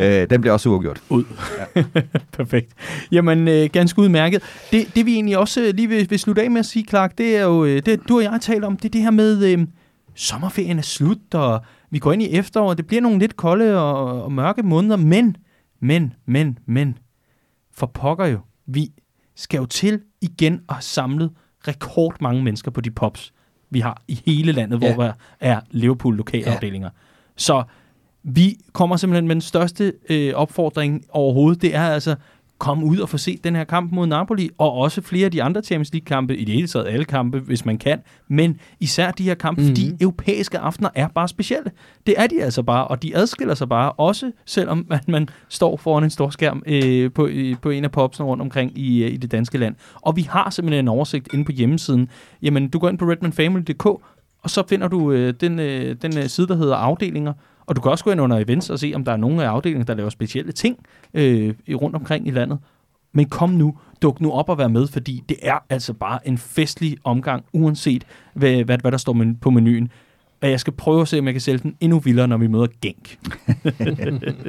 øh, 0.22 0.30
den 0.30 0.41
bliver 0.41 0.53
også 0.53 0.69
uafgjort. 0.69 1.02
Perfekt. 2.38 2.73
Jamen, 3.11 3.48
øh, 3.48 3.69
ganske 3.73 3.99
udmærket. 3.99 4.44
Det, 4.72 4.95
det 4.95 5.06
vi 5.06 5.14
egentlig 5.14 5.38
også 5.38 5.61
øh, 5.61 5.73
lige 5.73 5.88
vil, 5.88 6.10
vil 6.10 6.19
slutte 6.19 6.41
af 6.41 6.52
med 6.52 6.60
at 6.60 6.65
sige, 6.65 6.85
Clark, 6.89 7.18
det 7.18 7.38
er 7.38 7.44
jo, 7.44 7.65
øh, 7.65 7.81
det 7.85 7.99
du 8.10 8.18
og 8.18 8.23
jeg 8.23 8.38
taler 8.41 8.68
om, 8.68 8.77
det 8.77 8.85
er 8.85 8.89
det 8.89 9.02
her 9.02 9.11
med, 9.11 9.53
øh, 9.53 9.68
sommerferien 10.15 10.77
er 10.77 10.81
slut, 10.81 11.34
og 11.34 11.61
vi 11.89 11.99
går 11.99 12.14
ind 12.14 12.22
i 12.22 12.30
efterår, 12.30 12.69
og 12.69 12.77
det 12.77 12.88
bliver 12.88 13.02
nogle 13.02 13.19
lidt 13.19 13.35
kolde 13.35 13.80
og, 13.80 14.23
og 14.23 14.31
mørke 14.31 14.64
måneder, 14.64 14.95
men, 14.95 15.38
men, 15.80 16.14
men, 16.26 16.60
men, 16.65 16.98
for 17.73 17.88
pokker 17.88 18.26
jo, 18.26 18.39
vi 18.65 18.91
skal 19.38 19.57
jo 19.57 19.65
til 19.65 20.01
igen 20.22 20.53
at 20.69 20.76
have 20.76 20.81
samlet 20.81 21.31
rekord 21.68 22.15
mange 22.22 22.43
mennesker 22.43 22.72
på 22.72 22.81
de 22.81 22.91
pops, 22.91 23.34
vi 23.69 23.80
har 23.80 24.01
i 24.07 24.22
hele 24.26 24.51
landet, 24.51 24.81
Ja. 24.81 24.93
hvor 24.93 25.03
der 25.03 25.14
er 25.39 25.59
Liverpool 25.72 26.15
lokalafdelinger. 26.18 26.89
Så 27.35 27.64
vi 28.23 28.57
kommer 28.73 28.97
simpelthen 28.97 29.27
med 29.27 29.35
den 29.35 29.41
største 29.41 29.93
øh, 30.09 30.34
opfordring 30.35 31.05
overhovedet. 31.09 31.61
Det 31.61 31.76
er 31.76 31.81
altså, 31.88 32.15
kom 32.58 32.84
ud 32.84 32.98
og 32.98 33.10
få 33.10 33.18
set 33.18 33.44
den 33.44 33.56
her 33.56 33.64
kamp 33.64 33.92
mod 33.92 34.08
Napoli, 34.08 34.50
og 34.58 34.74
også 34.74 35.02
flere 35.02 35.26
af 35.26 35.32
de 35.32 35.44
andre 35.44 35.62
Champions 35.62 35.94
League-kampe, 35.94 36.38
i 36.38 36.44
det 36.46 36.56
hele 36.56 36.68
taget 36.68 36.88
alle 36.88 37.06
kampe, 37.06 37.40
hvis 37.40 37.66
man 37.66 37.78
kan, 37.78 38.00
men 38.28 38.60
især 38.80 39.12
de 39.12 39.24
her 39.24 39.36
kampe, 39.36 39.62
mm-hmm. 39.62 39.76
fordi 39.76 39.88
Mhm. 39.90 39.98
europæiske 40.02 40.60
aftener 40.60 40.90
er 40.96 41.08
bare 41.08 41.28
specielle. 41.28 41.72
Det 42.08 42.16
er 42.18 42.28
de 42.28 42.44
altså 42.44 42.64
bare, 42.64 42.88
og 42.88 43.04
de 43.04 43.16
adskiller 43.18 43.56
sig 43.56 43.70
bare, 43.70 43.92
også 43.92 44.32
selvom 44.46 44.86
man, 44.90 45.00
man 45.08 45.30
står 45.50 45.78
foran 45.78 46.04
en 46.04 46.10
stor 46.10 46.30
skærm 46.30 46.64
øh, 46.66 47.12
på, 47.12 47.28
øh, 47.28 47.56
på 47.62 47.70
en 47.70 47.84
af 47.84 47.92
popsene 47.92 48.28
rundt 48.28 48.42
omkring 48.42 48.78
i, 48.78 49.04
øh, 49.04 49.14
i 49.14 49.18
det 49.18 49.32
danske 49.32 49.58
land. 49.58 49.76
Og 50.02 50.16
vi 50.16 50.22
har 50.22 50.50
simpelthen 50.50 50.86
en 50.86 50.88
oversigt 50.88 51.34
inde 51.34 51.46
på 51.46 51.52
hjemmesiden. 51.52 52.10
Jamen, 52.42 52.70
du 52.70 52.80
går 52.80 52.90
ind 52.90 52.98
på 52.98 53.06
redmanfamily.dk, 53.06 53.86
og 53.86 54.50
så 54.50 54.64
finder 54.70 54.88
du 54.88 55.12
øh, 55.12 55.34
den, 55.42 55.60
øh, 55.60 55.96
den 56.02 56.18
øh, 56.18 56.28
side, 56.28 56.48
der 56.48 56.56
hedder 56.56 56.76
afdelinger, 56.76 57.34
og 57.68 57.76
du 57.76 57.81
kan 57.81 57.91
også 57.91 58.03
gå 58.03 58.11
ind 58.11 58.22
under 58.22 58.38
events 58.38 58.69
og 58.69 58.80
se, 58.80 58.91
om 58.95 59.06
der 59.06 59.11
er 59.11 59.18
nogle 59.18 59.44
af 59.44 59.48
afdelingen, 59.49 59.88
der 59.88 59.94
laver 59.95 60.10
specielle 60.10 60.52
ting 60.52 60.77
øh, 61.14 61.53
i- 61.68 61.76
rundt 61.76 61.95
omkring 61.95 62.27
i 62.27 62.31
landet. 62.31 62.60
Men 63.14 63.26
kom 63.30 63.49
nu, 63.49 63.77
duk 64.02 64.22
nu 64.22 64.31
op 64.31 64.49
og 64.49 64.57
vær 64.57 64.68
med, 64.68 64.88
fordi 64.88 65.23
det 65.30 65.38
er 65.41 65.57
altså 65.69 65.94
bare 65.94 66.27
en 66.27 66.38
festlig 66.38 66.98
omgang, 67.03 67.45
uanset 67.53 68.03
hvad, 68.34 68.64
hvad, 68.64 68.77
hvad 68.77 68.91
der 68.91 68.98
står 68.98 69.14
men- 69.14 69.35
på 69.35 69.49
menuen. 69.49 69.91
Og 70.41 70.49
jeg 70.49 70.60
skal 70.60 70.73
prøve 70.73 71.02
at 71.02 71.07
se, 71.07 71.19
om 71.19 71.26
jeg 71.26 71.34
kan 71.34 71.41
sælge 71.41 71.60
den 71.60 71.76
endnu 71.80 71.99
vildere, 71.99 72.27
når 72.27 72.38
vi 72.38 72.48
møder 72.48 72.68
Genk. 72.81 73.18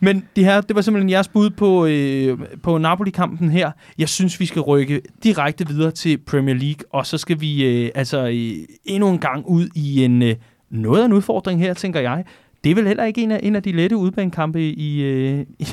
Men 0.00 0.24
det 0.36 0.44
her, 0.44 0.60
det 0.60 0.76
var 0.76 0.82
simpelthen 0.82 1.10
jeres 1.10 1.28
bud 1.28 1.50
på, 1.50 1.86
øh, 1.86 2.38
på 2.62 2.78
Napoli-kampen 2.78 3.50
her. 3.50 3.70
Jeg 3.98 4.08
synes, 4.08 4.40
vi 4.40 4.46
skal 4.46 4.62
rykke 4.62 5.00
direkte 5.22 5.66
videre 5.68 5.90
til 5.90 6.18
Premier 6.18 6.54
League, 6.54 6.84
og 6.90 7.06
så 7.06 7.18
skal 7.18 7.40
vi 7.40 7.64
øh, 7.64 7.90
altså 7.94 8.26
øh, 8.26 8.64
endnu 8.84 9.08
en 9.10 9.18
gang 9.18 9.46
ud 9.48 9.68
i 9.74 10.04
en 10.04 10.22
øh, 10.22 10.34
noget 10.74 11.00
af 11.00 11.06
en 11.06 11.12
udfordring 11.12 11.60
her, 11.60 11.74
tænker 11.74 12.00
jeg. 12.00 12.24
Det 12.64 12.70
er 12.70 12.74
vel 12.74 12.86
heller 12.86 13.04
ikke 13.04 13.22
en 13.22 13.30
af, 13.30 13.40
en 13.42 13.56
af 13.56 13.62
de 13.62 13.72
lette 13.72 13.96
udbanekampe 13.96 14.62
i, 14.62 15.02
øh, 15.02 15.46
i, 15.58 15.66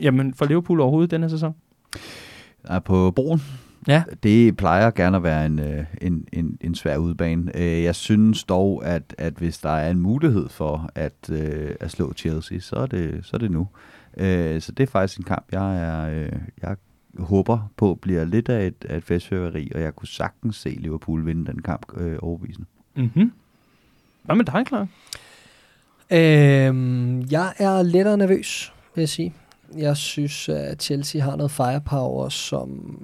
jamen 0.00 0.34
for 0.34 0.44
Liverpool 0.46 0.80
overhovedet 0.80 1.10
denne 1.10 1.30
sæson. 1.30 1.54
Er 2.64 2.78
på 2.78 3.10
broen. 3.10 3.40
Ja. 3.88 4.02
Det 4.22 4.56
plejer 4.56 4.90
gerne 4.90 5.16
at 5.16 5.22
være 5.22 5.46
en, 5.46 5.58
øh, 5.58 5.84
en, 6.00 6.24
en, 6.32 6.58
en 6.60 6.74
svær 6.74 6.96
udbane. 6.96 7.56
Øh, 7.56 7.82
Jeg 7.82 7.94
synes 7.94 8.44
dog, 8.44 8.86
at, 8.86 9.14
at 9.18 9.34
hvis 9.34 9.58
der 9.58 9.70
er 9.70 9.90
en 9.90 10.00
mulighed 10.00 10.48
for 10.48 10.90
at, 10.94 11.30
øh, 11.32 11.70
at 11.80 11.90
slå 11.90 12.12
Chelsea, 12.12 12.58
så 12.58 12.76
er 12.76 12.86
det, 12.86 13.20
så 13.22 13.30
er 13.36 13.38
det 13.38 13.50
nu. 13.50 13.68
Så 14.60 14.72
det 14.76 14.80
er 14.80 14.86
faktisk 14.86 15.18
en 15.18 15.24
kamp, 15.24 15.44
jeg, 15.52 15.78
er, 15.78 16.28
jeg 16.62 16.76
håber 17.18 17.70
på 17.76 17.98
bliver 18.02 18.24
lidt 18.24 18.48
af 18.48 18.66
et, 18.66 18.84
af 18.88 18.96
et 18.96 19.04
festfyrværkeri, 19.04 19.70
og 19.74 19.80
jeg 19.80 19.96
kunne 19.96 20.08
sagtens 20.08 20.56
se 20.56 20.68
Liverpool 20.68 21.26
vinde 21.26 21.46
den 21.52 21.62
kamp 21.62 21.86
overbevisende. 22.18 22.66
Mm-hmm. 22.96 23.32
Hvad 24.28 24.36
med 24.36 24.44
dig, 24.44 24.64
Clark? 24.68 24.88
Øhm, 26.10 27.20
jeg 27.30 27.52
er 27.58 27.82
lettere 27.82 28.16
nervøs, 28.16 28.72
vil 28.94 29.02
jeg 29.02 29.08
sige. 29.08 29.34
Jeg 29.76 29.96
synes, 29.96 30.48
at 30.48 30.82
Chelsea 30.82 31.22
har 31.22 31.36
noget 31.36 31.50
firepower, 31.50 32.28
som... 32.28 32.98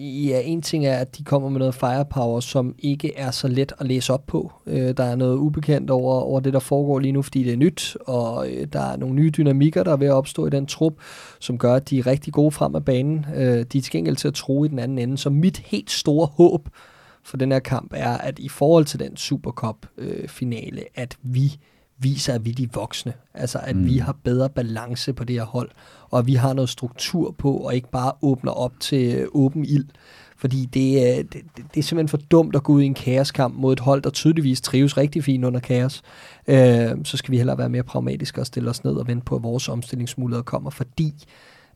Ja, 0.00 0.40
en 0.44 0.62
ting 0.62 0.86
er, 0.86 0.96
at 0.96 1.18
de 1.18 1.24
kommer 1.24 1.48
med 1.48 1.58
noget 1.58 1.74
firepower, 1.74 2.40
som 2.40 2.74
ikke 2.78 3.16
er 3.16 3.30
så 3.30 3.48
let 3.48 3.72
at 3.78 3.86
læse 3.86 4.12
op 4.12 4.26
på. 4.26 4.52
Øh, 4.66 4.96
der 4.96 5.04
er 5.04 5.16
noget 5.16 5.36
ubekendt 5.36 5.90
over, 5.90 6.14
over 6.14 6.40
det, 6.40 6.52
der 6.52 6.58
foregår 6.58 6.98
lige 6.98 7.12
nu, 7.12 7.22
fordi 7.22 7.44
det 7.44 7.52
er 7.52 7.56
nyt, 7.56 7.96
og 8.06 8.50
øh, 8.50 8.66
der 8.72 8.80
er 8.80 8.96
nogle 8.96 9.14
nye 9.14 9.30
dynamikker, 9.30 9.82
der 9.82 9.92
er 9.92 9.96
ved 9.96 10.06
at 10.06 10.12
opstå 10.12 10.46
i 10.46 10.50
den 10.50 10.66
trup, 10.66 10.94
som 11.40 11.58
gør, 11.58 11.74
at 11.74 11.90
de 11.90 11.98
er 11.98 12.06
rigtig 12.06 12.32
gode 12.32 12.50
frem 12.50 12.74
af 12.74 12.84
banen. 12.84 13.26
Øh, 13.36 13.64
de 13.72 13.78
er 13.78 13.82
til 13.82 13.92
gengæld 13.92 14.16
til 14.16 14.28
at 14.28 14.34
tro 14.34 14.64
i 14.64 14.68
den 14.68 14.78
anden 14.78 14.98
ende. 14.98 15.18
Så 15.18 15.30
mit 15.30 15.58
helt 15.58 15.90
store 15.90 16.26
håb 16.26 16.68
for 17.24 17.36
den 17.36 17.52
her 17.52 17.58
kamp 17.58 17.92
er, 17.96 18.18
at 18.18 18.38
i 18.38 18.48
forhold 18.48 18.84
til 18.84 18.98
den 19.00 19.16
Supercup-finale, 19.16 20.84
at 20.94 21.16
vi 21.22 21.56
viser, 21.98 22.34
at 22.34 22.44
vi 22.44 22.50
er 22.50 22.54
de 22.54 22.68
voksne. 22.72 23.12
Altså, 23.34 23.58
at 23.62 23.76
mm. 23.76 23.86
Vi 23.86 23.98
har 23.98 24.16
bedre 24.24 24.50
balance 24.50 25.12
på 25.12 25.24
det 25.24 25.36
her 25.36 25.44
hold, 25.44 25.70
og 26.10 26.18
at 26.18 26.26
vi 26.26 26.34
har 26.34 26.52
noget 26.52 26.68
struktur 26.70 27.30
på, 27.38 27.56
og 27.56 27.74
ikke 27.74 27.90
bare 27.90 28.12
åbner 28.22 28.52
op 28.52 28.72
til 28.80 29.14
øh, 29.14 29.26
åben 29.32 29.64
ild. 29.64 29.84
Fordi 30.36 30.64
det, 30.66 31.08
er- 31.18 31.22
det, 31.22 31.32
det, 31.32 31.64
det 31.74 31.78
er 31.80 31.82
simpelthen 31.82 32.08
for 32.08 32.16
dumt 32.16 32.56
at 32.56 32.62
gå 32.62 32.72
ud 32.72 32.82
i 32.82 32.86
en 32.86 32.94
kaoskamp 32.94 33.54
mod 33.56 33.72
et 33.72 33.80
hold, 33.80 34.02
der 34.02 34.10
tydeligvis 34.10 34.60
trives 34.60 34.96
rigtig 34.96 35.24
fint 35.24 35.44
under 35.44 35.60
kaos. 35.60 36.02
Øh, 36.48 36.90
så 37.04 37.16
skal 37.16 37.32
vi 37.32 37.36
hellere 37.36 37.58
være 37.58 37.68
mere 37.68 37.82
pragmatiske 37.82 38.40
og 38.40 38.46
stille 38.46 38.70
os 38.70 38.84
ned 38.84 38.92
og 38.92 39.06
vente 39.08 39.24
på, 39.24 39.36
at 39.36 39.42
vores 39.42 39.68
omstillingsmuligheder 39.68 40.42
kommer, 40.42 40.70
fordi 40.70 41.14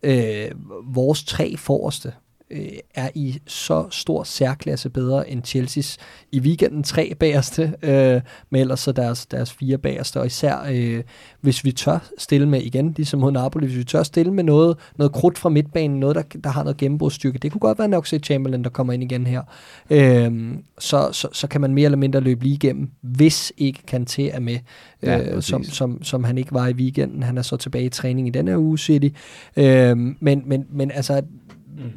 øh, 0.03 0.51
vores 0.85 1.25
tre 1.25 1.57
forreste 1.57 2.13
øh, 2.51 2.69
er 2.95 3.11
i 3.15 3.39
så 3.47 3.87
stor 3.91 4.23
særklasse 4.23 4.91
bedre 4.91 5.31
end 5.31 5.43
Chelsea's 5.47 5.97
i 6.33 6.41
weekenden 6.41 6.83
tre 6.83 7.13
bagerste, 7.19 7.75
øh, 7.83 8.21
men 8.51 8.61
ellers 8.61 8.81
så 8.81 8.93
deres, 8.93 9.27
deres 9.27 9.53
fire 9.53 9.79
bagerste, 9.79 10.21
og 10.21 10.27
især 10.27 10.59
øh, 10.71 11.03
hvis 11.41 11.65
vi 11.65 11.73
tør 11.73 11.99
stille 12.19 12.49
med 12.49 12.63
igen, 12.63 12.95
ligesom 12.97 13.21
mod 13.21 13.33
Napoli, 13.33 13.67
hvis 13.67 13.79
vi 13.79 13.85
tør 13.85 14.03
stille 14.03 14.33
med 14.33 14.45
noget, 14.45 14.77
noget 14.97 15.13
krudt 15.13 15.39
fra 15.39 15.49
midtbanen, 15.49 16.01
noget, 16.01 16.17
der, 16.17 16.23
der 16.45 16.51
har 16.51 16.63
noget 16.63 16.77
gennembrudsstyrke, 16.77 17.39
det 17.39 17.53
kunne 17.53 17.61
godt 17.61 17.79
være 17.79 17.89
nok 17.89 18.07
Chamberlain, 18.07 18.65
der 18.65 18.71
kommer 18.71 18.93
ind 18.93 19.03
igen 19.03 19.27
her, 19.27 19.43
øh, 19.91 20.55
så, 20.79 21.09
så, 21.13 21.29
så 21.33 21.47
kan 21.47 21.61
man 21.61 21.75
mere 21.75 21.85
eller 21.85 21.99
mindre 21.99 22.21
løbe 22.21 22.43
lige 22.43 22.55
igennem, 22.55 22.91
hvis 23.01 23.53
ikke 23.57 23.81
Kanté 23.91 24.23
er 24.35 24.41
med, 24.41 24.59
Ja, 25.03 25.19
øh, 25.19 25.35
præcis. 25.35 25.49
som, 25.49 25.65
som, 25.65 26.03
som 26.03 26.25
han 26.25 26.39
ikke 26.39 26.53
var 26.53 26.69
i 26.69 26.73
weekenden. 26.73 27.23
Han 27.23 27.39
er 27.39 27.43
så 27.43 27.57
tilbage 27.57 27.85
i 27.85 27.89
træning 27.89 28.27
i 28.27 28.31
den 28.31 28.49
her 28.49 28.57
uge, 28.57 28.79
City. 28.79 29.09
Øh, 29.57 29.97
men, 30.21 30.43
men, 30.47 30.67
men 30.71 30.91
altså, 30.91 31.23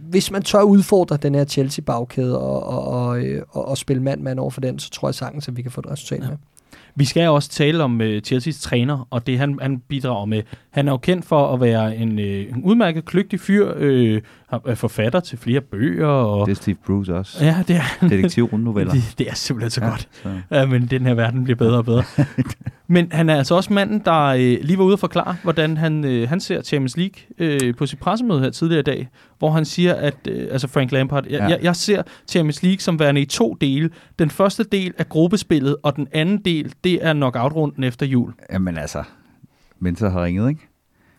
hvis 0.10 0.32
man 0.32 0.41
tør 0.41 0.62
udfordre 0.62 1.18
den 1.18 1.36
her 1.36 1.45
Chelsea-bagkæde 1.45 2.40
og, 2.40 2.64
og, 2.64 2.88
og, 2.88 3.20
øh, 3.20 3.41
og, 3.49 3.68
og 3.68 3.78
spille 3.78 4.03
mand-mand 4.03 4.40
over 4.40 4.49
for 4.49 4.62
den, 4.62 4.80
så 4.80 4.90
tror 4.90 5.08
jeg 5.08 5.16
sagtens, 5.16 5.48
at 5.48 5.58
vi 5.58 5.62
kan 5.62 5.72
få 5.72 5.82
et 5.82 5.91
resultat 5.91 6.20
Ja. 6.24 6.30
med. 6.30 6.38
Vi 6.95 7.06
skal 7.06 7.30
også 7.30 7.49
tale 7.49 7.84
om 7.84 8.02
uh, 8.02 8.18
Chelsea's 8.28 8.62
træner, 8.62 9.08
og 9.10 9.28
det 9.28 9.40
han, 9.40 9.60
han 9.62 9.80
bidrager 9.88 10.26
med. 10.26 10.44
Han 10.70 10.88
er 10.88 10.91
jo 10.91 10.98
kendt 10.98 11.26
for 11.26 11.53
at 11.53 11.62
være 11.62 11.95
en, 11.95 12.12
uh, 12.20 12.26
en 12.26 12.62
udmærket, 12.64 13.06
kløgtig 13.06 13.40
fyr, 13.40 13.74
øh, 13.76 14.22
er 14.65 14.76
forfatter 14.76 15.19
til 15.19 15.38
flere 15.38 15.61
bøger. 15.61 16.07
Og, 16.07 16.45
Det 16.48 16.52
er 16.52 16.56
Steve 16.56 16.76
Bruce 16.86 17.15
også. 17.15 17.45
ja, 17.45 17.64
det 17.68 17.76
er, 17.76 18.07
Detektivrundnoveller. 18.10 18.94
det, 18.95 19.15
det 19.18 19.30
er 19.30 19.34
simpelthen 19.36 19.69
så 19.72 19.82
ja. 19.84 19.90
godt. 19.90 20.10
Så. 20.23 20.30
Ja, 20.52 20.65
men 20.65 20.86
den 20.88 21.06
her 21.06 21.14
verden 21.14 21.44
bliver 21.44 21.57
bedre 21.57 21.78
og 21.78 21.86
bedre. 21.86 22.03
men 22.88 23.11
han 23.11 23.30
er 23.30 23.36
altså 23.36 23.56
også 23.56 23.73
manden, 23.73 23.99
der 24.06 24.23
øh, 24.26 24.57
lige 24.61 24.78
var 24.78 24.84
ude 24.84 24.94
og 24.95 24.99
forklare, 24.99 25.36
hvordan 25.44 25.78
han, 25.78 26.06
øh, 26.06 26.30
han 26.30 26.40
ser 26.40 26.61
Champions 26.61 26.98
League 26.98 27.15
øh, 27.38 27.76
på 27.76 27.86
sit 27.86 27.99
pressemøde 27.99 28.40
her 28.40 28.49
tidligere 28.49 28.80
i 28.80 28.84
dag, 28.84 29.10
hvor 29.40 29.52
han 29.52 29.65
siger, 29.65 29.94
at, 29.94 30.15
øh, 30.30 30.48
altså 30.52 30.68
Frank 30.68 30.91
Lampard, 30.91 31.26
jeg, 31.30 31.40
Ja. 31.40 31.48
jeg, 31.48 31.60
jeg 31.64 31.76
ser 31.76 32.03
Champions 32.28 32.64
League 32.64 32.80
som 32.80 32.99
værende 32.99 33.22
i 33.22 33.26
to 33.26 33.57
dele. 33.61 33.90
Den 34.19 34.30
første 34.30 34.64
del 34.64 34.94
er 34.98 35.03
gruppespillet, 35.03 35.76
og 35.84 35.95
den 35.95 36.07
anden 36.11 36.38
del, 36.38 36.73
det 36.84 37.06
er 37.06 37.14
knockout-runden 37.14 37.84
efter 37.84 38.06
jul. 38.06 38.34
Jamen 38.52 38.78
altså, 38.78 39.03
Mensa 39.80 40.07
har 40.10 40.23
ringet, 40.23 40.49
ikke? 40.49 40.61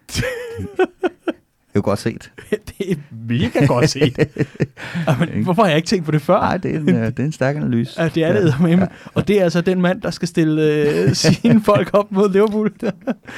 Det 1.72 1.78
er 1.78 1.80
jo 1.80 1.84
godt 1.84 1.98
set. 1.98 2.30
det 2.78 2.90
er 2.90 2.96
mega 3.28 3.66
godt 3.66 3.90
set. 3.90 4.18
Jamen, 5.08 5.44
hvorfor 5.44 5.62
har 5.62 5.68
jeg 5.68 5.76
ikke 5.76 5.86
tænkt 5.88 6.04
på 6.04 6.10
det 6.10 6.22
før? 6.22 6.40
Nej, 6.40 6.56
det 6.56 6.74
er 6.74 6.78
en, 6.78 6.88
øh, 6.88 7.06
det 7.06 7.18
er 7.18 7.24
en 7.24 7.32
stærk 7.32 7.56
analyse. 7.56 8.02
Ja, 8.02 8.08
det 8.08 8.24
er 8.24 8.32
det, 8.32 8.54
ja. 8.68 8.86
Og 9.14 9.28
det 9.28 9.40
er 9.40 9.44
altså 9.44 9.60
den 9.60 9.80
mand, 9.80 10.00
der 10.00 10.10
skal 10.10 10.28
stille 10.28 10.62
øh, 10.62 11.14
sine 11.24 11.62
folk 11.62 11.90
op 11.92 12.12
mod 12.12 12.32
Liverpool. 12.32 12.72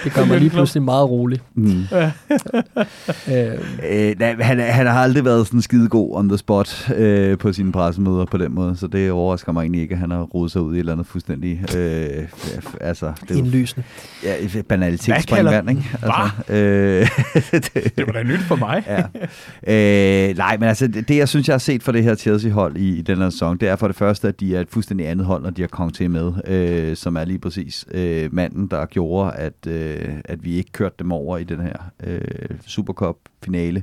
det 0.05 0.12
gør 0.15 0.24
mig 0.24 0.39
lige 0.39 0.51
pludselig 0.51 0.82
meget 0.82 1.11
rolig. 1.11 1.40
Mm. 1.55 1.82
Ja. 1.90 2.11
øh. 3.28 3.59
Øh, 3.90 4.19
nej, 4.19 4.36
han, 4.40 4.61
han 4.61 4.86
har 4.86 5.02
aldrig 5.02 5.24
været 5.24 5.47
sådan 5.47 5.62
skide 5.62 5.89
god 5.89 6.16
on 6.16 6.28
the 6.28 6.39
spot 6.39 6.90
øh, 6.97 7.39
på 7.39 7.52
sine 7.52 7.73
pressemøder 7.73 8.24
på 8.24 8.36
den 8.36 8.55
måde, 8.55 8.77
så 8.77 8.86
det 8.86 9.11
overrasker 9.11 9.52
mig 9.52 9.61
egentlig 9.61 9.81
ikke, 9.81 9.93
at 9.93 9.98
han 9.98 10.11
har 10.11 10.23
rodet 10.23 10.52
sig 10.52 10.62
ud 10.62 10.74
i 10.74 10.77
et 10.77 10.78
eller 10.78 10.93
andet 10.93 11.06
fuldstændig... 11.06 11.77
Øh, 11.77 12.28
altså, 12.81 13.12
det 13.28 13.31
er 13.31 13.39
Indlysende. 13.39 13.86
Ja, 14.23 14.62
banalitetsspringvand, 14.69 15.70
ikke? 15.70 15.90
Altså, 16.02 16.31
øh, 16.48 17.09
det, 17.74 17.97
det 17.97 18.06
var 18.06 18.12
da 18.12 18.23
nyt 18.24 18.40
for 18.40 18.56
mig. 18.56 18.84
ja. 19.66 20.28
øh, 20.28 20.36
nej, 20.36 20.56
men 20.56 20.68
altså, 20.68 20.86
det, 20.86 21.16
jeg 21.16 21.28
synes, 21.28 21.48
jeg 21.48 21.55
har 21.55 21.59
set 21.59 21.82
for 21.82 21.92
det 21.92 22.02
her 22.02 22.14
Chelsea-hold 22.14 22.76
i, 22.76 22.98
i 22.98 23.02
den 23.02 23.18
her 23.18 23.30
sæson, 23.30 23.56
det 23.56 23.68
er 23.68 23.76
for 23.76 23.86
det 23.86 23.96
første, 23.96 24.28
at 24.28 24.40
de 24.40 24.56
er 24.56 24.60
et 24.60 24.68
fuldstændig 24.70 25.09
andet 25.09 25.26
hold, 25.26 25.42
når 25.42 25.51
de 25.51 25.62
har 25.62 25.68
Kong 25.68 25.94
til 25.94 26.10
med, 26.10 26.32
øh, 26.46 26.96
som 26.96 27.16
er 27.16 27.24
lige 27.24 27.38
præcis 27.38 27.84
øh, 27.90 28.34
manden, 28.34 28.66
der 28.66 28.86
gjorde, 28.86 29.32
at, 29.32 29.66
øh, 29.66 30.09
at 30.24 30.44
vi 30.44 30.55
ikke 30.55 30.72
kørte 30.72 30.94
dem 30.98 31.12
over 31.12 31.38
i 31.38 31.44
den 31.44 31.60
her 31.60 31.76
øh, 32.05 32.20
Supercup-finale. 32.66 33.82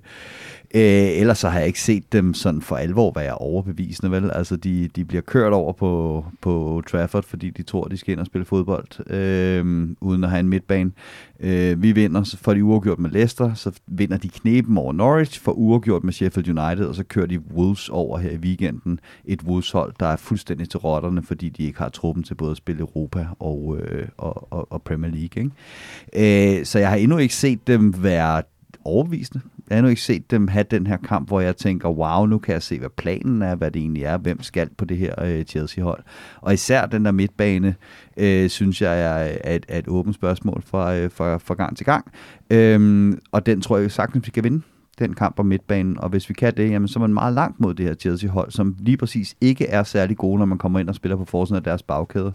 Øh, 0.74 1.20
ellers 1.20 1.38
så 1.38 1.50
har 1.50 1.60
jeg 1.60 1.68
ikke 1.68 1.82
set 1.82 2.14
dem 2.14 2.34
sådan 2.34 2.62
for 2.62 2.76
alvor 2.76 3.12
være 3.16 3.36
overbevisende, 3.36 4.12
vel? 4.12 4.32
Altså, 4.32 4.56
de, 4.56 4.88
de 4.96 5.06
bliver 5.06 5.22
kørt 5.22 5.54
over 5.54 5.74
på, 5.74 6.26
på 6.42 6.84
Trafford, 6.92 7.24
fordi 7.24 7.50
de 7.50 7.64
tror, 7.64 7.84
de 7.84 7.98
skal 7.98 8.12
ind 8.12 8.20
og 8.20 8.26
spille 8.26 8.46
fodbold, 8.46 9.10
øh, 9.10 9.90
uden 10.02 10.24
at 10.24 10.30
have 10.30 10.40
en 10.40 10.50
midtbane. 10.50 10.92
Øh, 11.40 11.84
vi 11.84 11.92
vinder, 11.92 12.36
for 12.42 12.54
de 12.54 12.64
uafgjort 12.64 13.00
med 13.00 13.10
Leicester, 13.10 13.54
så 13.54 13.72
vinder 13.88 14.18
de 14.18 14.30
knepen 14.30 14.78
over 14.78 14.94
Norwich, 14.94 15.42
for 15.42 15.52
uafgjort 15.52 16.04
med 16.04 16.14
Sheffield 16.14 16.60
United, 16.60 16.86
og 16.86 16.96
så 16.96 17.04
kører 17.04 17.26
de 17.26 17.40
Wolves 17.40 17.90
over 17.90 18.18
her 18.18 18.32
i 18.32 18.38
weekenden. 18.38 19.00
Et 19.26 19.42
Wolves-hold, 19.44 19.94
der 20.00 20.06
er 20.06 20.16
fuldstændig 20.16 20.70
til 20.70 20.80
rotterne, 20.80 21.24
fordi 21.24 21.50
de 21.50 21.64
ikke 21.64 21.80
har 21.80 21.90
truppen 21.90 22.24
til 22.24 22.36
både 22.36 22.52
at 22.52 22.58
spille 22.58 22.80
Europa 22.80 23.28
og, 23.40 23.78
øh, 23.80 24.08
og, 24.18 24.54
og, 24.54 24.72
og 24.72 24.82
Premier 24.82 25.12
League. 25.12 25.44
Ikke? 25.44 26.60
Øh, 26.60 26.66
så 26.66 26.80
jeg 26.80 26.90
har 26.90 26.96
endnu 26.96 27.18
ikke 27.18 27.36
set 27.36 27.68
dem 27.68 28.04
være 28.04 28.42
overbevisende. 28.86 29.42
Jeg 29.72 29.78
har 29.78 29.80
endnu 29.80 29.90
ikke 29.90 30.02
set 30.02 30.32
dem 30.32 30.48
have 30.48 30.66
den 30.72 30.88
her 30.88 30.98
kamp, 30.98 31.28
hvor 31.28 31.42
jeg 31.42 31.58
tænker, 31.58 31.90
wow, 31.90 32.26
nu 32.26 32.38
kan 32.38 32.54
jeg 32.54 32.64
se, 32.64 32.80
hvad 32.80 32.90
planen 32.98 33.42
er, 33.42 33.56
hvad 33.56 33.72
det 33.72 33.80
egentlig 33.80 34.04
er, 34.04 34.18
hvem 34.18 34.44
skal 34.44 34.70
på 34.78 34.86
det 34.86 34.98
her 34.98 35.24
øh, 35.24 35.44
Chelsea-hold. 35.44 36.04
Og 36.42 36.54
især 36.54 36.86
den 36.86 37.06
der 37.06 37.12
midtbane, 37.12 37.76
øh, 38.18 38.50
synes 38.50 38.82
jeg 38.82 39.02
er, 39.02 39.38
er, 39.44 39.56
et, 39.56 39.66
er 39.68 39.80
et 39.80 39.88
åbent 39.88 40.16
spørgsmål 40.16 40.64
fra, 40.66 40.96
øh, 40.96 41.12
fra, 41.12 41.38
fra 41.38 41.54
gang 41.54 41.78
til 41.78 41.86
gang. 41.86 42.12
Øhm, 42.50 43.20
og 43.32 43.46
den 43.46 43.62
tror 43.62 43.78
jeg 43.78 43.92
sagtens, 43.92 44.26
vi 44.26 44.32
kan 44.32 44.44
vinde 44.44 44.62
den 45.02 45.14
kamp 45.14 45.36
på 45.36 45.44
midtbanen, 45.44 46.00
og 46.00 46.10
hvis 46.10 46.30
vi 46.30 46.34
kan 46.34 46.54
det, 46.58 46.72
jamen, 46.72 46.88
så 46.88 47.00
er 47.00 47.02
man 47.02 47.14
meget 47.14 47.34
langt 47.34 47.60
mod 47.60 47.74
det 47.74 47.86
her 47.86 47.94
Chelsea-hold, 47.94 48.52
som 48.52 48.76
lige 48.80 48.98
præcis 48.98 49.36
ikke 49.42 49.68
er 49.68 49.84
særlig 49.84 50.18
gode, 50.18 50.40
når 50.40 50.46
man 50.46 50.58
kommer 50.58 50.80
ind 50.80 50.90
og 50.90 50.96
spiller 50.96 51.16
på 51.16 51.26
forsiden 51.26 51.58
af 51.58 51.64
deres 51.64 51.84
bagkæde. 51.84 52.34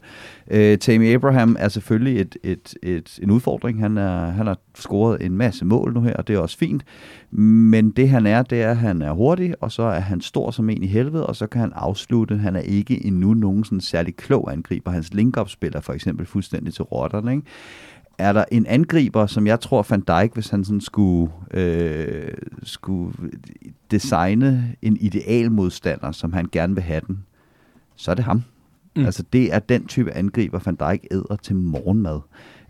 Øh, 0.50 0.78
Tammy 0.78 1.14
Abraham 1.14 1.56
er 1.58 1.68
selvfølgelig 1.68 2.20
et, 2.20 2.36
et, 2.42 2.74
et, 2.82 3.18
en 3.22 3.30
udfordring. 3.30 3.80
Han, 3.80 3.98
er, 3.98 4.30
han 4.30 4.46
har 4.46 4.58
scoret 4.74 5.22
en 5.22 5.36
masse 5.36 5.64
mål 5.64 5.94
nu 5.94 6.00
her, 6.00 6.14
og 6.14 6.28
det 6.28 6.36
er 6.36 6.40
også 6.40 6.58
fint. 6.58 6.84
Men 7.30 7.90
det 7.90 8.08
han 8.08 8.26
er, 8.26 8.42
det 8.42 8.62
er, 8.62 8.70
at 8.70 8.76
han 8.76 9.02
er 9.02 9.12
hurtig, 9.12 9.54
og 9.60 9.72
så 9.72 9.82
er 9.82 10.00
han 10.00 10.20
stor 10.20 10.50
som 10.50 10.70
en 10.70 10.82
i 10.82 10.86
helvede, 10.86 11.26
og 11.26 11.36
så 11.36 11.46
kan 11.46 11.60
han 11.60 11.72
afslutte. 11.74 12.36
Han 12.36 12.56
er 12.56 12.60
ikke 12.60 13.06
endnu 13.06 13.34
nogen 13.34 13.64
sådan 13.64 13.80
særlig 13.80 14.16
klog 14.16 14.52
angriber. 14.52 14.90
Hans 14.90 15.14
link-up 15.14 15.48
spiller 15.48 15.80
for 15.80 15.92
eksempel 15.92 16.26
fuldstændig 16.26 16.74
til 16.74 16.84
rotterne, 16.84 17.32
ikke? 17.32 17.46
Er 18.18 18.32
der 18.32 18.44
en 18.50 18.66
angriber, 18.66 19.26
som 19.26 19.46
jeg 19.46 19.60
tror 19.60 19.86
Van 19.90 20.00
Dijk, 20.00 20.34
hvis 20.34 20.48
han 20.48 20.64
sådan 20.64 20.80
skulle, 20.80 21.32
øh, 21.54 22.34
skulle 22.62 23.12
designe 23.90 24.74
en 24.82 24.96
ideal 25.00 25.52
modstander, 25.52 26.12
som 26.12 26.32
han 26.32 26.48
gerne 26.52 26.74
vil 26.74 26.82
have 26.82 27.00
den, 27.06 27.24
så 27.96 28.10
er 28.10 28.14
det 28.14 28.24
ham. 28.24 28.42
Mm. 28.96 29.04
Altså 29.04 29.24
det 29.32 29.54
er 29.54 29.58
den 29.58 29.86
type 29.86 30.12
angriber, 30.12 30.60
Van 30.64 30.74
Dijk 30.74 31.06
æder 31.10 31.36
til 31.42 31.56
morgenmad. 31.56 32.20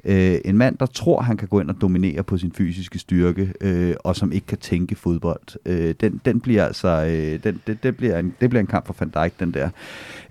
Øh, 0.05 0.39
en 0.45 0.57
mand, 0.57 0.79
der 0.79 0.87
tror, 0.87 1.21
han 1.21 1.37
kan 1.37 1.49
gå 1.49 1.61
ind 1.61 1.71
og 1.71 1.81
dominere 1.81 2.23
på 2.23 2.39
sin 2.39 2.53
fysiske 2.53 2.99
styrke, 2.99 3.53
øh, 3.61 3.95
og 4.05 4.17
som 4.17 4.33
ikke 4.33 4.47
kan 4.47 4.59
tænke 4.59 4.95
fodbold, 4.95 5.57
øh, 5.67 5.95
den, 6.01 6.21
den 6.25 6.41
bliver 6.41 6.65
altså, 6.65 6.89
øh, 6.89 7.45
den, 7.45 7.61
det, 7.67 7.83
det, 7.83 7.97
bliver 7.97 8.19
en, 8.19 8.35
det 8.41 8.51
bliver 8.51 8.61
en 8.61 8.67
kamp 8.67 8.87
for 8.87 8.97
Van 9.01 9.09
Dijk, 9.09 9.41
den 9.41 9.55
der. 9.55 9.71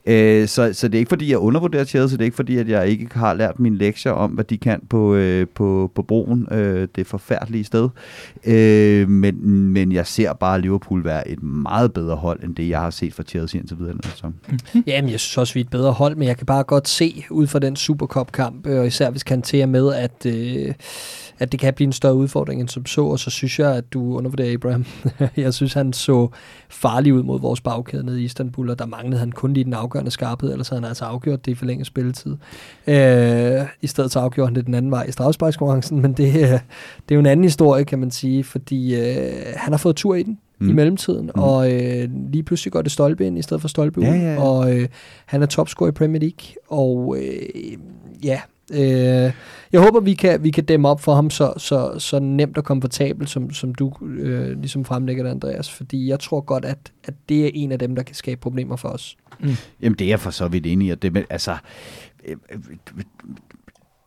Øh, 0.08 0.48
så, 0.48 0.74
så 0.74 0.88
det 0.88 0.96
er 0.96 1.00
ikke 1.00 1.10
fordi, 1.10 1.32
jeg 1.32 1.38
undervurderer 1.38 1.84
Chelsea, 1.84 2.18
det 2.18 2.22
er 2.22 2.26
ikke 2.26 2.36
fordi, 2.36 2.58
at 2.58 2.70
jeg 2.70 2.88
ikke 2.88 3.08
har 3.12 3.34
lært 3.34 3.60
mine 3.60 3.78
lektier 3.78 4.12
om, 4.12 4.32
hvad 4.32 4.44
de 4.44 4.58
kan 4.58 4.82
på, 4.90 5.16
øh, 5.16 5.48
på, 5.56 5.92
på 5.96 6.02
broen, 6.04 6.48
øh, 6.52 6.88
det 6.96 7.08
forfærdelige 7.08 7.64
sted. 7.64 7.90
Øh, 8.46 9.10
men, 9.10 9.50
men 9.50 9.92
jeg 9.92 10.08
ser 10.08 10.34
bare 10.34 10.62
Liverpool 10.62 11.04
være 11.04 11.28
et 11.28 11.44
meget 11.44 11.94
bedre 11.94 12.16
hold, 12.16 12.44
end 12.44 12.56
det, 12.56 12.70
jeg 12.70 12.80
har 12.80 12.90
set 12.90 13.14
fra 13.14 13.24
Chelsea 13.24 13.60
indtil 13.60 13.80
videre. 13.80 13.96
Så. 14.16 14.32
Jamen, 14.88 15.12
jeg 15.12 15.20
synes 15.20 15.38
også, 15.38 15.54
vi 15.54 15.60
er 15.60 15.64
et 15.64 15.70
bedre 15.70 15.92
hold, 15.92 16.16
men 16.16 16.28
jeg 16.28 16.38
kan 16.38 16.46
bare 16.46 16.64
godt 16.64 16.88
se 16.88 17.24
ud 17.30 17.48
fra 17.48 17.60
den 17.60 17.76
Supercop-kamp, 17.76 18.68
øh, 18.68 18.80
og 18.80 18.88
især 18.88 19.10
hvis 19.10 19.24
Kanté 19.32 19.58
er 19.58 19.66
med, 19.66 19.94
at... 19.94 20.26
Øh, 20.26 20.74
at 21.40 21.52
det 21.52 21.60
kan 21.60 21.74
blive 21.74 21.86
en 21.86 21.94
større 21.94 22.16
udfordring 22.16 22.62
end 22.62 22.70
som 22.70 22.86
så, 22.86 23.06
og 23.06 23.20
så 23.20 23.30
synes 23.30 23.60
jeg, 23.60 23.76
at 23.76 23.94
du 23.94 24.18
undervurderer 24.18 24.54
Abraham. 24.54 24.86
jeg 25.38 25.54
synes, 25.54 25.74
han 25.74 25.94
så 25.94 26.28
farlig 26.70 27.14
ud 27.14 27.24
mod 27.24 27.40
vores 27.40 27.62
bagkæde 27.62 28.06
nede 28.06 28.22
i 28.22 28.26
Istanbul, 28.26 28.70
og 28.70 28.80
der 28.80 28.86
manglede 28.86 29.20
han 29.20 29.32
kun 29.32 29.54
lige 29.54 29.64
den 29.64 29.74
afgørende 29.74 30.12
skarphed, 30.12 30.52
ellers 30.52 30.70
havde 30.70 30.82
han 30.82 30.88
altså 30.88 31.06
afgjort 31.06 31.46
det 31.46 31.52
i 31.52 31.56
forlænget 31.56 31.88
spilletid. 31.88 32.38
Øh, 32.88 33.62
I 33.82 33.88
stedet 33.88 34.12
så 34.12 34.20
afgjorde 34.20 34.48
han 34.48 34.56
det 34.56 34.66
den 34.66 34.74
anden 34.74 34.92
vej 34.92 35.04
i 35.04 35.12
strafsparkskonkurrencen, 35.12 36.02
men 36.02 36.14
det, 36.14 36.34
det 36.34 37.12
er 37.12 37.16
jo 37.16 37.20
en 37.20 37.26
anden 37.26 37.44
historie, 37.44 37.86
kan 37.86 38.00
man 38.00 38.12
sige, 38.12 38.44
fordi 38.44 38.96
øh, 38.96 39.34
han 39.56 39.74
har 39.74 39.78
fået 39.78 39.96
tur 39.96 40.16
i 40.16 40.24
den 40.24 40.40
mm. 40.60 40.70
i 40.70 40.74
mellemtiden, 40.74 41.32
mm. 41.36 41.42
og 41.42 41.74
øh, 41.74 42.10
lige 42.32 42.44
pludselig 42.44 42.72
går 42.72 42.82
det 42.82 42.92
stolpe 42.92 43.28
ind 43.28 43.38
i 43.38 43.42
stedet 43.42 43.62
for 43.62 43.68
stolpe 43.68 44.00
ud, 44.00 44.06
ja, 44.06 44.14
ja, 44.14 44.34
ja. 44.34 44.42
og 44.42 44.78
øh, 44.78 44.88
han 45.26 45.42
er 45.42 45.46
topscorer 45.46 45.90
i 45.90 45.92
Premier 45.92 46.20
League, 46.20 46.56
og 46.68 47.18
øh, 47.20 47.78
ja, 48.24 48.42
Øh, 48.72 49.32
jeg 49.72 49.82
håber, 49.82 50.00
vi 50.00 50.14
kan, 50.14 50.44
vi 50.44 50.52
kan 50.52 50.64
dæmme 50.66 50.90
op 50.90 51.02
for 51.02 51.16
ham 51.16 51.30
så, 51.30 51.54
så, 51.58 52.00
så 52.00 52.20
nemt 52.20 52.58
og 52.58 52.64
komfortabelt, 52.64 53.30
som, 53.30 53.54
som 53.54 53.76
du 53.76 53.94
øh, 54.02 54.60
ligesom 54.60 54.86
fremlægger 54.86 55.24
det, 55.24 55.32
Andreas. 55.32 55.72
Fordi 55.72 56.10
jeg 56.10 56.20
tror 56.20 56.42
godt, 56.42 56.66
at, 56.66 56.92
at 57.04 57.14
det 57.30 57.46
er 57.46 57.52
en 57.54 57.72
af 57.72 57.80
dem, 57.80 57.96
der 57.96 58.04
kan 58.04 58.16
skabe 58.16 58.42
problemer 58.42 58.76
for 58.76 58.90
os. 58.90 59.18
Mm. 59.40 59.50
Jamen, 59.82 60.00
det 60.00 60.12
er 60.12 60.18
for 60.18 60.32
så 60.32 60.48
vidt 60.48 60.66
enig 60.66 60.92
i. 60.92 60.96
Det, 60.96 61.26
altså, 61.30 61.58
øh, 62.26 62.36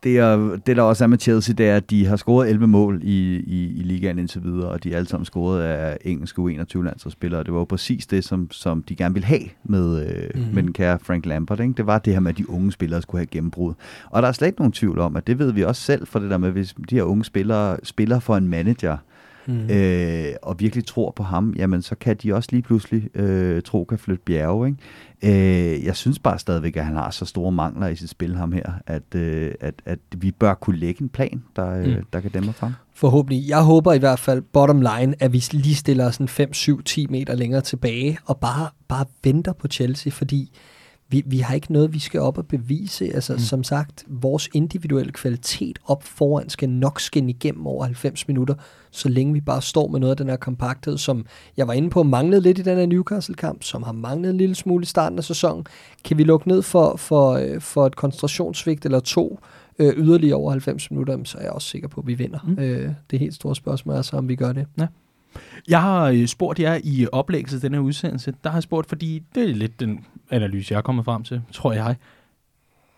det, 0.08 0.18
er, 0.18 0.58
det 0.66 0.76
der 0.76 0.82
også 0.82 1.04
er 1.04 1.08
med 1.08 1.18
Chelsea, 1.18 1.54
det 1.54 1.68
er, 1.68 1.76
at 1.76 1.90
de 1.90 2.06
har 2.06 2.16
scoret 2.16 2.50
11 2.50 2.66
mål 2.66 3.00
i, 3.02 3.36
i, 3.36 3.78
i 3.78 3.82
ligaen 3.82 4.18
indtil 4.18 4.44
videre, 4.44 4.68
og 4.68 4.84
de 4.84 4.92
er 4.92 4.96
alle 4.96 5.08
sammen 5.08 5.24
scoret 5.24 5.62
af 5.62 5.98
engelske 6.04 6.42
U21-landsholdsspillere. 6.42 7.42
Det 7.44 7.52
var 7.52 7.58
jo 7.58 7.64
præcis 7.64 8.06
det, 8.06 8.24
som, 8.24 8.50
som 8.50 8.82
de 8.82 8.96
gerne 8.96 9.14
ville 9.14 9.26
have 9.26 9.42
med, 9.64 10.06
øh, 10.06 10.30
mm. 10.34 10.54
med 10.54 10.62
den 10.62 10.72
kære 10.72 10.98
Frank 10.98 11.26
Lampard. 11.26 11.60
Ikke? 11.60 11.74
Det 11.76 11.86
var 11.86 11.98
det 11.98 12.12
her 12.12 12.20
med, 12.20 12.30
at 12.30 12.38
de 12.38 12.50
unge 12.50 12.72
spillere 12.72 13.02
skulle 13.02 13.18
have 13.20 13.26
gennembrud. 13.26 13.74
Og 14.10 14.22
der 14.22 14.28
er 14.28 14.32
slet 14.32 14.48
ikke 14.48 14.60
nogen 14.60 14.72
tvivl 14.72 14.98
om, 14.98 15.16
at 15.16 15.26
det 15.26 15.38
ved 15.38 15.52
vi 15.52 15.64
også 15.64 15.82
selv, 15.82 16.06
for 16.06 16.18
det 16.18 16.30
der 16.30 16.38
med, 16.38 16.50
hvis 16.50 16.74
de 16.90 16.94
her 16.94 17.02
unge 17.02 17.24
spillere 17.24 17.76
spiller 17.82 18.20
for 18.20 18.36
en 18.36 18.48
manager, 18.48 18.96
mm. 19.48 19.70
øh, 19.70 20.34
og 20.42 20.60
virkelig 20.60 20.86
tror 20.86 21.12
på 21.16 21.22
ham, 21.22 21.54
jamen 21.56 21.82
så 21.82 21.94
kan 21.94 22.16
de 22.16 22.34
også 22.34 22.48
lige 22.52 22.62
pludselig 22.62 23.16
øh, 23.16 23.62
tro 23.62 23.84
kan 23.84 23.98
flytte 23.98 24.22
bjerge. 24.24 24.68
Ikke? 24.68 25.76
Øh, 25.76 25.84
jeg 25.84 25.96
synes 25.96 26.18
bare 26.18 26.38
stadigvæk, 26.38 26.76
at 26.76 26.84
han 26.84 26.96
har 26.96 27.10
så 27.10 27.24
store 27.24 27.52
mangler 27.52 27.88
i 27.88 27.96
sit 27.96 28.10
spil, 28.10 28.36
ham 28.36 28.52
her, 28.52 28.72
at, 28.86 29.14
øh, 29.14 29.54
at, 29.60 29.74
at 29.84 29.98
vi 30.16 30.30
bør 30.30 30.54
kunne 30.54 30.78
lægge 30.78 31.02
en 31.02 31.08
plan, 31.08 31.42
der, 31.56 31.70
øh, 31.70 31.86
mm. 31.86 32.04
der 32.12 32.20
kan 32.20 32.30
dæmme 32.30 32.52
frem. 32.52 32.72
Forhåbentlig. 32.94 33.48
Jeg 33.48 33.62
håber 33.62 33.92
i 33.92 33.98
hvert 33.98 34.18
fald, 34.18 34.42
bottom 34.42 34.80
line, 34.80 35.14
at 35.20 35.32
vi 35.32 35.44
lige 35.52 35.74
stiller 35.74 36.06
os 36.06 36.16
en 36.16 36.28
5, 36.28 36.52
7, 36.52 36.82
10 36.82 37.06
meter 37.06 37.34
længere 37.34 37.60
tilbage, 37.60 38.18
og 38.24 38.38
bare, 38.38 38.68
bare 38.88 39.04
venter 39.24 39.52
på 39.52 39.68
Chelsea, 39.68 40.12
fordi 40.12 40.52
vi, 41.10 41.22
vi 41.26 41.38
har 41.38 41.54
ikke 41.54 41.72
noget, 41.72 41.94
vi 41.94 41.98
skal 41.98 42.20
op 42.20 42.38
og 42.38 42.46
bevise. 42.46 43.14
Altså, 43.14 43.32
mm. 43.32 43.38
som 43.38 43.64
sagt, 43.64 44.04
vores 44.08 44.48
individuelle 44.54 45.12
kvalitet 45.12 45.78
op 45.84 46.02
foran 46.02 46.48
skal 46.48 46.68
nok 46.68 47.00
skinne 47.00 47.30
igennem 47.30 47.66
over 47.66 47.84
90 47.84 48.28
minutter, 48.28 48.54
så 48.90 49.08
længe 49.08 49.32
vi 49.32 49.40
bare 49.40 49.62
står 49.62 49.88
med 49.88 50.00
noget 50.00 50.10
af 50.10 50.16
den 50.16 50.28
her 50.28 50.36
kompakthed, 50.36 50.98
som 50.98 51.26
jeg 51.56 51.68
var 51.68 51.72
inde 51.72 51.90
på, 51.90 52.02
manglede 52.02 52.42
lidt 52.42 52.58
i 52.58 52.62
den 52.62 52.78
her 52.78 52.86
Newcastle-kamp, 52.86 53.62
som 53.62 53.82
har 53.82 53.92
manglet 53.92 54.30
en 54.30 54.36
lille 54.36 54.54
smule 54.54 54.82
i 54.82 54.86
starten 54.86 55.18
af 55.18 55.24
sæsonen. 55.24 55.66
Kan 56.04 56.18
vi 56.18 56.24
lukke 56.24 56.48
ned 56.48 56.62
for, 56.62 56.96
for, 56.96 57.32
øh, 57.32 57.60
for 57.60 57.86
et 57.86 57.96
koncentrationssvigt 57.96 58.84
eller 58.84 59.00
to 59.00 59.40
øh, 59.78 59.94
yderligere 59.96 60.36
over 60.36 60.50
90 60.50 60.90
minutter, 60.90 61.18
så 61.24 61.38
er 61.38 61.42
jeg 61.42 61.52
også 61.52 61.68
sikker 61.68 61.88
på, 61.88 62.00
at 62.00 62.06
vi 62.06 62.14
vinder. 62.14 62.38
Mm. 62.46 62.58
Øh, 62.58 62.92
det 63.10 63.18
helt 63.18 63.34
store 63.34 63.56
spørgsmål 63.56 63.96
er 63.96 64.02
så, 64.02 64.16
om 64.16 64.28
vi 64.28 64.36
gør 64.36 64.52
det. 64.52 64.66
Ja. 64.78 64.86
Jeg 65.68 65.82
har 65.82 66.04
øh, 66.04 66.26
spurgt 66.26 66.60
jer 66.60 66.78
i 66.84 67.06
oplægget 67.12 67.50
til 67.50 67.62
den 67.62 67.74
her 67.74 67.80
udsendelse, 67.80 68.34
der 68.44 68.50
har 68.50 68.56
jeg 68.56 68.62
spurgt, 68.62 68.88
fordi 68.88 69.22
det 69.34 69.42
er 69.42 69.54
lidt 69.54 69.80
den 69.80 70.00
analyse, 70.30 70.72
jeg 70.72 70.78
er 70.78 70.82
kommet 70.82 71.04
frem 71.04 71.22
til, 71.22 71.42
tror 71.52 71.72
jeg. 71.72 71.96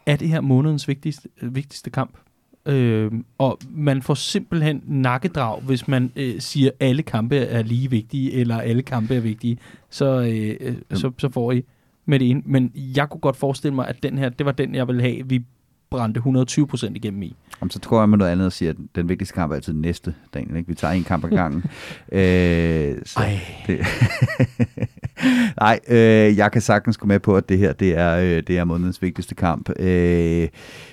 Er 0.07 0.17
det 0.17 0.29
her 0.29 0.41
månedens 0.41 0.89
vigtigste, 0.89 1.29
vigtigste 1.43 1.91
kamp? 1.91 2.19
Øh, 2.67 3.13
og 3.39 3.59
man 3.71 4.03
får 4.03 4.15
simpelthen 4.15 4.83
nakkedrag, 4.87 5.61
hvis 5.61 5.89
man 5.89 6.13
øh, 6.17 6.41
siger, 6.41 6.71
at 6.71 6.87
alle 6.89 7.03
kampe 7.03 7.37
er 7.37 7.63
lige 7.63 7.91
vigtige, 7.91 8.33
eller 8.33 8.61
alle 8.61 8.83
kampe 8.83 9.15
er 9.15 9.21
vigtige, 9.21 9.59
så, 9.91 10.21
øh, 10.21 10.57
øh 10.61 10.99
så, 10.99 11.13
så 11.19 11.29
får 11.29 11.53
I 11.53 11.65
med 12.07 12.19
det 12.19 12.27
ind. 12.27 12.43
Men 12.47 12.73
jeg 12.75 13.09
kunne 13.09 13.21
godt 13.21 13.37
forestille 13.37 13.75
mig, 13.75 13.89
at 13.89 14.03
den 14.03 14.19
her, 14.19 14.29
det 14.29 14.47
var 14.47 14.53
den, 14.53 14.75
jeg 14.75 14.89
ville 14.89 15.03
have, 15.03 15.29
vi 15.29 15.45
brændte 15.91 16.19
120 16.19 16.67
procent 16.67 16.97
igennem 16.97 17.23
i. 17.23 17.37
Jamen, 17.61 17.71
så 17.71 17.79
tror 17.79 18.01
jeg 18.01 18.09
med 18.09 18.19
noget 18.19 18.33
andet 18.33 18.47
at 18.47 18.53
sige, 18.53 18.71
at 18.71 18.77
den 18.95 19.09
vigtigste 19.09 19.35
kamp 19.35 19.53
er 19.53 19.57
altid 19.57 19.73
den 19.73 19.83
næste, 19.83 20.15
Daniel. 20.35 20.57
Ikke? 20.57 20.69
Vi 20.69 20.75
tager 20.75 20.93
en 20.93 21.05
kamp 21.05 21.25
ad 21.25 21.31
gangen. 21.31 21.65
øh, 22.13 22.97
så 23.05 23.21
Ej. 23.21 23.41
det, 23.67 23.87
Nej, 25.61 25.81
øh, 25.89 26.37
jeg 26.37 26.53
kan 26.53 26.63
sagtens 26.63 26.97
gå 26.97 27.07
med 27.07 27.21
på, 27.21 27.37
at 27.37 27.49
det 27.49 27.59
her 27.59 27.73
det 27.73 27.99
er, 27.99 28.17
øh, 28.17 28.43
det 28.47 28.59
er 28.59 28.65
månedens 28.65 29.03
vigtigste 29.03 29.35
kamp. 29.35 29.71
Øh, 29.79 30.49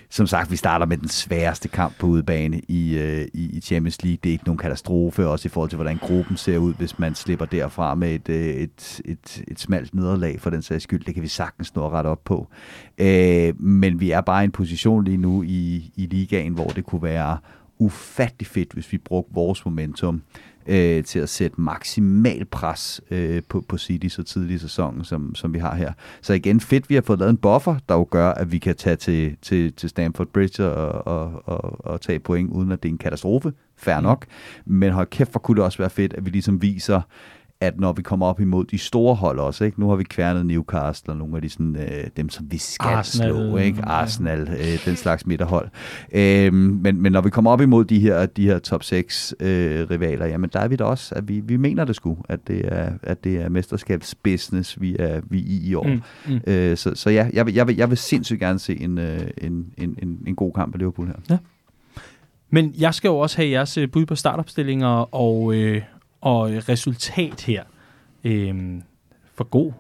som 0.10 0.28
sagt, 0.28 0.52
vi 0.52 0.56
starter 0.56 0.86
med 0.86 0.98
den 0.98 1.08
sværeste 1.08 1.68
kamp 1.68 2.00
på 2.00 2.08
udebane 2.08 2.62
i, 2.68 2.98
øh, 2.98 3.28
i, 3.34 3.62
Champions 3.62 4.04
League. 4.04 4.20
Det 4.24 4.30
er 4.30 4.34
ikke 4.34 4.46
nogen 4.46 4.58
katastrofe, 4.58 5.28
også 5.28 5.48
i 5.48 5.50
forhold 5.50 5.70
til, 5.70 5.76
hvordan 5.76 5.98
gruppen 5.98 6.38
ser 6.38 6.58
ud, 6.58 6.74
hvis 6.74 7.00
man 7.00 7.16
slipper 7.16 7.46
derfra 7.46 7.96
med 7.96 8.16
et, 8.16 8.30
øh, 8.30 8.46
et, 8.46 9.02
et, 9.06 9.44
et 9.48 9.60
smalt 9.60 9.96
nederlag 9.96 10.42
for 10.42 10.50
den 10.50 10.62
sags 10.62 10.84
skyld. 10.84 11.04
Det 11.04 11.14
kan 11.14 11.24
vi 11.24 11.28
sagtens 11.28 11.76
nå 11.76 11.90
ret 11.90 12.06
op 12.06 12.24
på. 12.24 12.48
Øh, 12.98 13.62
men 13.62 14.00
vi 14.00 14.12
er 14.12 14.22
bare 14.22 14.44
i 14.44 14.46
en 14.46 14.52
position 14.52 15.04
lige 15.04 15.18
nu 15.18 15.44
i, 15.44 15.92
i 15.96 16.06
ligaen, 16.06 16.54
hvor 16.54 16.68
det 16.68 16.86
kunne 16.86 17.04
være 17.04 17.38
ufattelig 17.80 18.48
fedt, 18.48 18.74
hvis 18.74 18.92
vi 18.92 18.98
brugte 18.98 19.34
vores 19.34 19.66
momentum 19.66 20.22
øh, 20.68 21.04
til 21.04 21.20
at 21.20 21.30
sætte 21.30 21.62
maksimal 21.62 22.46
pres 22.46 23.02
øh, 23.12 23.42
på, 23.50 23.64
på 23.68 23.78
City 23.78 24.08
så 24.08 24.24
tidlig 24.24 24.56
i 24.56 24.58
sæsonen, 24.58 25.04
som, 25.04 25.36
som 25.36 25.54
vi 25.54 25.60
har 25.60 25.76
her. 25.76 25.94
Så 26.22 26.34
igen, 26.34 26.60
fedt, 26.60 26.90
vi 26.90 26.96
har 26.96 27.02
fået 27.02 27.20
lavet 27.20 27.30
en 27.30 27.38
buffer, 27.38 27.76
der 27.90 27.96
jo 27.96 28.08
gør, 28.12 28.30
at 28.30 28.52
vi 28.52 28.58
kan 28.58 28.76
tage 28.76 28.96
til, 28.96 29.38
til, 29.42 29.74
til 29.74 29.90
Stamford 29.90 30.28
Bridge 30.28 30.66
og, 30.66 31.08
og, 31.08 31.42
og, 31.46 31.86
og 31.86 32.02
tage 32.02 32.20
point, 32.20 32.52
uden 32.52 32.72
at 32.72 32.84
det 32.84 32.90
er 32.90 32.94
en 32.94 32.98
katastrofe. 32.98 33.54
Fair 33.78 34.00
nok. 34.00 34.26
Men 34.66 34.92
hold 34.92 35.08
kæft, 35.08 35.32
hvor 35.32 35.40
kunne 35.40 35.56
det 35.56 35.64
også 35.64 35.78
være 35.78 35.90
fedt, 35.90 36.14
at 36.14 36.26
vi 36.26 36.30
ligesom 36.30 36.62
viser, 36.62 37.02
at 37.62 37.80
når 37.80 37.94
vi 37.94 38.02
kommer 38.02 38.26
op 38.26 38.40
imod 38.40 38.66
de 38.66 38.78
store 38.78 39.16
hold 39.16 39.40
også, 39.40 39.64
ikke? 39.64 39.80
nu 39.80 39.90
har 39.90 39.96
vi 39.96 40.04
kværnet 40.04 40.46
Newcastle 40.46 41.14
og 41.14 41.18
nogle 41.18 41.36
af 41.36 41.42
de 41.42 41.50
sådan, 41.50 41.76
øh, 41.76 42.08
dem, 42.18 42.30
som 42.30 42.52
vi 42.52 42.58
skal 42.58 42.88
Arsenal. 42.88 43.30
slå, 43.30 43.58
ikke? 43.58 43.82
Arsenal, 43.82 44.40
øh, 44.40 44.86
den 44.86 44.96
slags 44.96 45.26
midterhold. 45.26 45.70
Øh, 46.12 46.54
men, 46.54 47.02
men 47.02 47.12
når 47.12 47.22
vi 47.22 47.30
kommer 47.30 47.52
op 47.52 47.62
imod 47.62 47.86
de 47.86 48.00
her, 48.00 48.26
de 48.26 48.46
her 48.46 48.60
top 48.60 48.84
6 48.84 49.36
øh, 49.40 49.90
rivaler, 49.90 50.26
jamen 50.26 50.50
der 50.54 50.60
er 50.60 50.68
vi 50.68 50.76
da 50.76 50.84
også, 50.84 51.16
at 51.16 51.28
vi, 51.28 51.40
vi 51.40 51.58
mener 51.58 51.86
det 51.86 51.96
sgu, 51.96 52.18
at 52.30 52.48
det 52.48 52.74
er, 52.74 52.92
at 53.04 53.24
det 53.24 53.42
er 53.42 53.50
mesterskabsbusiness, 53.50 54.82
vi 54.82 54.96
er, 55.00 55.22
vi 55.30 55.40
er 55.40 55.44
i 55.48 55.68
i 55.68 55.76
år. 55.76 55.88
Mm, 55.88 56.02
mm. 56.28 56.40
Øh, 56.48 56.78
så, 56.78 56.92
så 56.96 57.10
ja, 57.10 57.30
jeg 57.34 57.46
vil, 57.46 57.54
jeg, 57.54 57.68
vil, 57.68 57.76
jeg 57.76 57.90
vil 57.90 57.98
sindssygt 57.98 58.40
gerne 58.40 58.60
se 58.60 58.82
en, 58.82 58.98
øh, 58.98 59.22
en, 59.38 59.66
en, 59.78 59.98
en, 60.02 60.20
en 60.28 60.36
god 60.36 60.54
kamp 60.54 60.74
af 60.74 60.80
Liverpool 60.80 61.08
her. 61.08 61.38
Men 62.50 62.74
jeg 62.80 62.94
skal 62.94 63.10
jo 63.10 63.18
også 63.18 63.38
have 63.38 63.50
jeres 63.50 63.78
øh, 63.78 63.92
bud 63.92 64.06
på 64.06 64.16
startopstillinger 64.16 65.16
og, 65.16 65.56
øh, 65.56 65.82
og 66.22 66.50
resultat 66.70 67.42
her. 67.42 67.64
Øhm, 68.24 68.84
for 69.36 69.44
god 69.44 69.72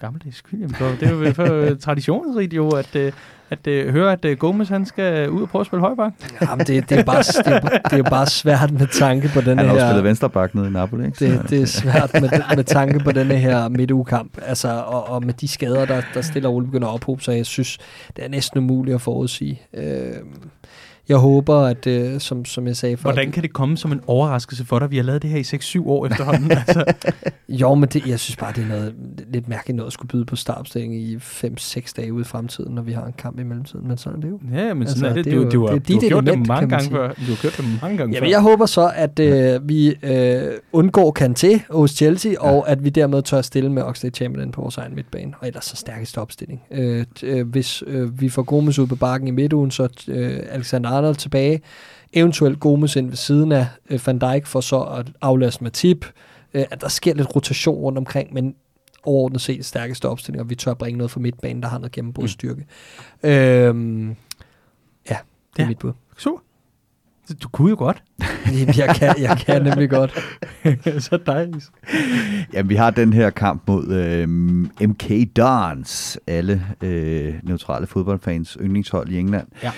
gammeldags 0.00 0.42
William. 0.52 0.74
Så 0.74 0.84
Det 1.00 1.02
er 1.02 1.10
jo 1.10 1.32
for 1.32 1.74
traditionsrigt 1.80 2.54
jo, 2.54 2.68
at, 2.68 2.96
øh, 2.96 3.12
at 3.50 3.66
øh, 3.66 3.92
høre, 3.92 4.12
at 4.12 4.24
øh, 4.24 4.36
Gomez 4.38 4.68
han 4.68 4.86
skal 4.86 5.30
ud 5.30 5.42
og 5.42 5.48
prøve 5.48 5.60
at 5.60 5.66
spille 5.66 5.80
højbak. 5.80 6.12
Jamen, 6.42 6.66
det, 6.66 6.90
det, 6.90 6.98
er 6.98 7.04
bare, 7.04 7.22
det, 7.22 7.46
er, 7.46 7.78
det 7.90 7.98
er 8.06 8.10
bare 8.10 8.26
svært 8.26 8.70
med 8.72 8.86
tanke 8.86 9.28
på 9.34 9.40
den 9.40 9.58
Han 9.58 9.66
har 9.66 9.74
også 9.74 9.84
her... 9.84 9.90
spillet 9.92 10.04
venstreback 10.04 10.54
nede 10.54 10.66
i 10.66 10.70
Napoli, 10.70 11.06
ikke? 11.06 11.18
Så- 11.18 11.24
Det, 11.24 11.50
det 11.50 11.62
er 11.62 11.66
svært 11.66 12.10
med, 12.14 12.56
med 12.56 12.64
tanke 12.64 12.98
på 12.98 13.12
denne 13.12 13.36
her 13.36 13.68
midtugekamp. 13.68 14.38
Altså, 14.42 14.68
og, 14.68 15.08
og 15.08 15.24
med 15.24 15.34
de 15.34 15.48
skader, 15.48 15.84
der, 15.86 16.02
der 16.14 16.20
stille 16.22 16.48
og 16.48 16.54
roligt 16.54 16.70
begynder 16.72 16.88
at 16.88 16.94
ophobe 16.94 17.22
sig, 17.22 17.36
jeg 17.36 17.46
synes, 17.46 17.78
det 18.16 18.24
er 18.24 18.28
næsten 18.28 18.58
umuligt 18.58 18.94
at 18.94 19.00
forudsige. 19.00 19.62
Øh, 19.74 20.12
jeg 21.08 21.16
håber, 21.16 21.54
at 21.56 21.86
øh, 21.86 22.20
som, 22.20 22.44
som 22.44 22.66
jeg 22.66 22.76
sagde 22.76 22.96
før... 22.96 23.02
Hvordan 23.02 23.30
kan 23.32 23.42
det 23.42 23.52
komme 23.52 23.76
som 23.76 23.92
en 23.92 24.00
overraskelse 24.06 24.64
for 24.64 24.78
dig? 24.78 24.90
Vi 24.90 24.96
har 24.96 25.04
lavet 25.04 25.22
det 25.22 25.30
her 25.30 25.38
i 25.38 25.42
6-7 25.84 25.88
år 25.88 26.06
efterhånden. 26.06 26.50
altså, 26.66 26.84
Jo, 27.48 27.74
men 27.74 27.88
det, 27.88 28.06
jeg 28.06 28.20
synes 28.20 28.36
bare, 28.36 28.52
det 28.56 28.64
er 28.64 28.68
noget 28.68 28.94
lidt 29.32 29.48
mærkeligt 29.48 29.76
noget 29.76 29.86
at 29.86 29.92
skulle 29.92 30.08
byde 30.08 30.24
på 30.24 30.36
startopstilling 30.36 30.94
i 30.94 31.16
5-6 31.16 31.92
dage 31.96 32.12
ude 32.12 32.20
i 32.20 32.24
fremtiden, 32.24 32.74
når 32.74 32.82
vi 32.82 32.92
har 32.92 33.04
en 33.06 33.12
kamp 33.18 33.40
i 33.40 33.42
mellemtiden. 33.42 33.88
Men 33.88 33.96
sådan 33.98 34.18
er 34.18 34.20
det 34.22 34.30
jo. 34.30 34.40
ja, 34.52 34.74
men 34.74 34.88
sådan 34.88 35.04
Altså, 35.04 35.06
er 35.06 35.12
det. 35.12 35.24
det 35.24 35.32
Du, 35.32 35.42
jo- 35.42 35.48
du, 35.50 35.66
har, 35.66 35.74
det 35.78 35.90
er 35.90 35.94
du 35.94 36.00
har 36.00 36.08
gjort 36.08 36.26
det 36.26 36.46
mange 36.48 36.68
gange 36.68 36.90
før. 36.90 37.08
Du 37.12 37.20
har 37.22 37.40
gjort 37.40 37.56
det 37.56 37.64
mange 37.82 37.96
gange 37.98 38.14
Jamen, 38.14 38.26
før. 38.26 38.30
jeg 38.30 38.40
håber 38.40 38.66
så, 38.66 38.92
at 38.94 39.18
øh, 39.18 39.68
vi 39.68 39.94
øh, 40.02 40.42
undgår 40.72 41.16
Kanté 41.20 41.60
hos 41.70 41.90
Chelsea, 41.90 42.32
ja. 42.32 42.38
og 42.52 42.68
at 42.70 42.84
vi 42.84 42.88
dermed 42.90 43.22
tør 43.22 43.40
stille 43.42 43.72
med 43.72 43.82
Oxlade 43.82 44.14
Chamberlain 44.16 44.52
på 44.52 44.60
vores 44.60 44.76
egen 44.78 44.94
midtbane, 44.94 45.32
og 45.40 45.46
ellers 45.46 45.64
så 45.64 45.76
stærkeste 45.76 46.18
opstilling. 46.18 46.62
Øh, 46.70 47.04
øh, 47.22 47.48
hvis 47.48 47.82
øh, 47.86 48.20
vi 48.20 48.28
får 48.28 48.42
Gomes 48.42 48.78
ud 48.78 48.86
på 48.86 48.96
bakken 48.96 49.28
i 49.28 49.30
midtugen, 49.30 49.70
så 49.70 49.88
øh, 50.08 50.38
Alexander 50.50 50.95
Arnold 50.96 51.14
tilbage, 51.16 51.60
eventuelt 52.12 52.60
Gomes 52.60 52.96
ind 52.96 53.08
ved 53.08 53.16
siden 53.16 53.52
af 53.52 53.66
øh, 53.90 54.00
Van 54.06 54.18
Dijk, 54.18 54.46
for 54.46 54.60
så 54.60 54.80
at 54.80 55.06
aflaste 55.20 55.64
Matip, 55.64 56.06
øh, 56.54 56.64
at 56.70 56.80
der 56.80 56.88
sker 56.88 57.14
lidt 57.14 57.36
rotation 57.36 57.76
rundt 57.76 57.98
omkring, 57.98 58.34
men 58.34 58.54
overordnet 59.02 59.40
set 59.40 59.64
stærkeste 59.64 60.08
opstilling, 60.08 60.40
og 60.42 60.50
vi 60.50 60.54
tør 60.54 60.74
bringe 60.74 60.98
noget 60.98 61.10
fra 61.10 61.20
midtbanen, 61.20 61.62
der 61.62 61.68
har 61.68 61.78
noget 61.78 61.92
gennembrudsstyrke. 61.92 62.66
Mm. 63.22 63.28
Øhm, 63.28 64.08
ja, 64.08 64.14
det 65.56 65.58
er 65.58 65.62
Ja. 65.62 65.68
mit 65.68 65.78
bud. 65.78 65.92
Super. 66.16 66.38
Du 67.42 67.48
kunne 67.48 67.70
jo 67.70 67.76
godt. 67.78 68.02
Jeg 68.76 68.94
kan, 68.96 69.14
jeg 69.18 69.38
kan 69.46 69.62
nemlig 69.62 69.90
godt. 69.90 70.18
så 71.04 71.18
dejligt. 71.26 71.70
Jamen, 72.52 72.68
vi 72.68 72.74
har 72.74 72.90
den 72.90 73.12
her 73.12 73.30
kamp 73.30 73.62
mod 73.66 73.86
øh, 73.88 74.28
MK 74.88 75.36
Dons, 75.36 76.18
alle 76.26 76.62
øh, 76.82 77.34
neutrale 77.42 77.86
fodboldfans 77.86 78.56
yndlingshold 78.60 79.08
i 79.08 79.18
England, 79.18 79.46
Ja. 79.62 79.72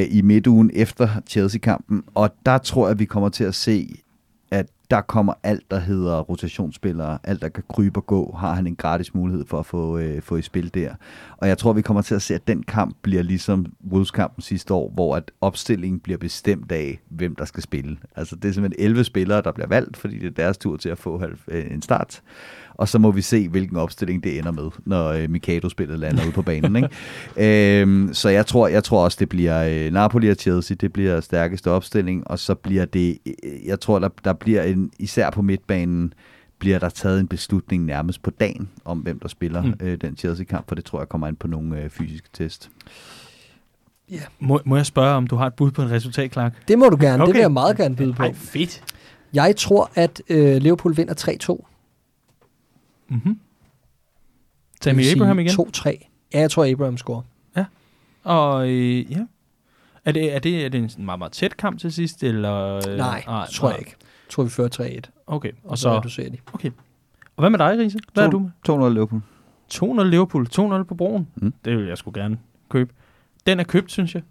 øh, 0.00 0.06
i 0.10 0.22
midtugen 0.22 0.70
efter 0.74 1.08
Chelsea-kampen. 1.28 2.02
Og 2.14 2.30
der 2.46 2.58
tror 2.58 2.88
jeg, 2.88 2.98
vi 2.98 3.04
kommer 3.04 3.28
til 3.28 3.44
at 3.44 3.54
se, 3.54 3.88
der 4.90 5.00
kommer 5.00 5.34
alt, 5.42 5.70
der 5.70 5.78
hedder 5.78 6.20
rotationsspillere, 6.20 7.18
alt, 7.24 7.42
der 7.42 7.48
kan 7.48 7.64
krybe 7.68 8.00
og 8.00 8.06
gå, 8.06 8.36
har 8.38 8.54
han 8.54 8.66
en 8.66 8.76
gratis 8.76 9.14
mulighed 9.14 9.46
for 9.46 9.58
at 9.58 9.66
få, 9.66 9.98
øh, 9.98 10.22
få 10.22 10.36
i 10.36 10.42
spil 10.42 10.74
der. 10.74 10.94
Og 11.36 11.48
jeg 11.48 11.58
tror, 11.58 11.72
vi 11.72 11.82
kommer 11.82 12.02
til 12.02 12.14
at 12.14 12.22
se, 12.22 12.34
at 12.34 12.48
den 12.48 12.62
kamp 12.62 12.96
bliver 13.02 13.22
ligesom 13.22 13.66
Wolves-kampen 13.92 14.42
sidste 14.42 14.74
år, 14.74 14.90
hvor 14.90 15.16
at 15.16 15.30
opstillingen 15.40 16.00
bliver 16.00 16.18
bestemt 16.18 16.72
af, 16.72 17.00
hvem 17.08 17.36
der 17.36 17.44
skal 17.44 17.62
spille. 17.62 17.96
Altså 18.16 18.36
det 18.36 18.48
er 18.48 18.52
simpelthen 18.52 18.84
11 18.84 19.04
spillere, 19.04 19.42
der 19.42 19.52
bliver 19.52 19.68
valgt, 19.68 19.96
fordi 19.96 20.18
det 20.18 20.26
er 20.26 20.30
deres 20.30 20.58
tur 20.58 20.76
til 20.76 20.88
at 20.88 20.98
få 20.98 21.22
øh, 21.48 21.70
en 21.70 21.82
start. 21.82 22.22
Og 22.78 22.88
så 22.88 22.98
må 22.98 23.10
vi 23.10 23.22
se, 23.22 23.48
hvilken 23.48 23.76
opstilling 23.76 24.24
det 24.24 24.38
ender 24.38 24.50
med, 24.52 24.70
når 24.84 25.08
øh, 25.08 25.30
Mikado-spillet 25.30 25.98
lander 25.98 26.24
ude 26.24 26.32
på 26.32 26.42
banen. 26.42 26.76
Ikke? 26.76 26.88
øhm, 27.82 28.10
så 28.12 28.28
jeg 28.28 28.46
tror, 28.46 28.68
jeg 28.68 28.84
tror 28.84 29.04
også, 29.04 29.16
det 29.20 29.28
bliver 29.28 29.64
øh, 29.86 29.92
Napoli 29.92 30.28
og 30.28 30.36
Chelsea, 30.36 30.74
det 30.80 30.92
bliver 30.92 31.20
stærkeste 31.20 31.70
opstilling, 31.70 32.28
og 32.30 32.38
så 32.38 32.54
bliver 32.54 32.84
det, 32.84 33.18
øh, 33.26 33.66
jeg 33.66 33.80
tror, 33.80 33.98
der, 33.98 34.08
der 34.24 34.32
bliver 34.32 34.62
en, 34.62 34.90
især 34.98 35.30
på 35.30 35.42
midtbanen, 35.42 36.12
bliver 36.58 36.78
der 36.78 36.88
taget 36.88 37.20
en 37.20 37.28
beslutning 37.28 37.84
nærmest 37.84 38.22
på 38.22 38.30
dagen, 38.30 38.68
om 38.84 38.98
hvem 38.98 39.18
der 39.18 39.28
spiller 39.28 39.62
Mm. 39.62 39.74
øh, 39.80 39.98
den 40.00 40.16
Chelsea-kamp, 40.16 40.68
for 40.68 40.74
det 40.74 40.84
tror 40.84 41.00
jeg 41.00 41.08
kommer 41.08 41.28
ind 41.28 41.36
på 41.36 41.48
nogle 41.48 41.78
øh, 41.82 41.90
fysiske 41.90 42.28
test. 42.32 42.70
Må, 44.40 44.60
må 44.64 44.76
jeg 44.76 44.86
spørge, 44.86 45.14
om 45.14 45.26
du 45.26 45.36
har 45.36 45.46
et 45.46 45.54
bud 45.54 45.70
på 45.70 45.82
en 45.82 45.90
resultat, 45.90 46.32
Clark? 46.32 46.54
Det 46.68 46.78
må 46.78 46.88
du 46.88 46.96
gerne. 47.00 47.22
Okay. 47.22 47.28
Det 47.28 47.34
vil 47.34 47.40
jeg 47.40 47.52
meget 47.52 47.76
gerne 47.76 47.96
byde 47.96 48.12
på. 48.12 48.22
Ej, 48.22 48.34
fedt. 48.34 48.82
Jeg 49.32 49.56
tror, 49.56 49.90
at 49.94 50.22
øh, 50.28 50.56
Liverpool 50.56 50.96
vinder 50.96 51.14
3-2. 51.50 51.64
Mm-hmm. 53.08 53.38
Tammy 54.80 55.02
Abraham 55.14 55.38
igen? 55.38 55.50
2-3. 55.50 55.90
Ja, 56.34 56.40
jeg 56.40 56.50
tror, 56.50 56.72
Abraham 56.72 56.96
scorer. 56.96 57.22
Og 58.24 58.68
øh, 58.68 59.12
ja. 59.12 59.18
Er 60.04 60.12
det, 60.12 60.34
er, 60.34 60.38
det, 60.38 60.64
er 60.64 60.68
det 60.68 60.80
en 60.80 60.88
sådan 60.88 61.04
meget, 61.04 61.18
meget 61.18 61.32
tæt 61.32 61.56
kamp 61.56 61.78
til 61.80 61.92
sidst? 61.92 62.22
Eller, 62.22 62.74
øh, 62.88 62.96
Nej, 62.96 63.24
det 63.46 63.54
tror 63.54 63.70
jeg 63.70 63.78
ikke. 63.78 63.94
Jeg 64.00 64.30
tror, 64.30 64.42
vi 64.42 64.48
fører 64.50 64.68
3-1. 65.06 65.24
Okay, 65.26 65.50
Og, 65.64 65.70
og 65.70 65.78
så 65.78 65.82
så... 65.82 65.98
reducerer 65.98 66.30
de. 66.30 66.36
Okay. 66.52 66.70
Og 67.36 67.42
hvad 67.42 67.50
med 67.50 67.58
dig, 67.58 67.78
Riese? 67.78 67.98
Hvad 68.14 68.24
er 68.24 68.28
To- 68.28 68.30
du 68.30 68.38
med? 68.38 68.50
200 68.64 68.92
Liverpool. 68.94 69.20
200 69.68 70.10
Liverpool, 70.10 70.46
200 70.46 70.84
på 70.84 70.94
broen. 70.94 71.28
Mm. 71.36 71.54
Det 71.64 71.76
vil 71.78 71.86
jeg 71.86 71.98
sgu 71.98 72.10
gerne 72.14 72.38
købe. 72.68 72.92
Den 73.46 73.60
er 73.60 73.64
købt, 73.64 73.92
synes 73.92 74.14
jeg. 74.14 74.22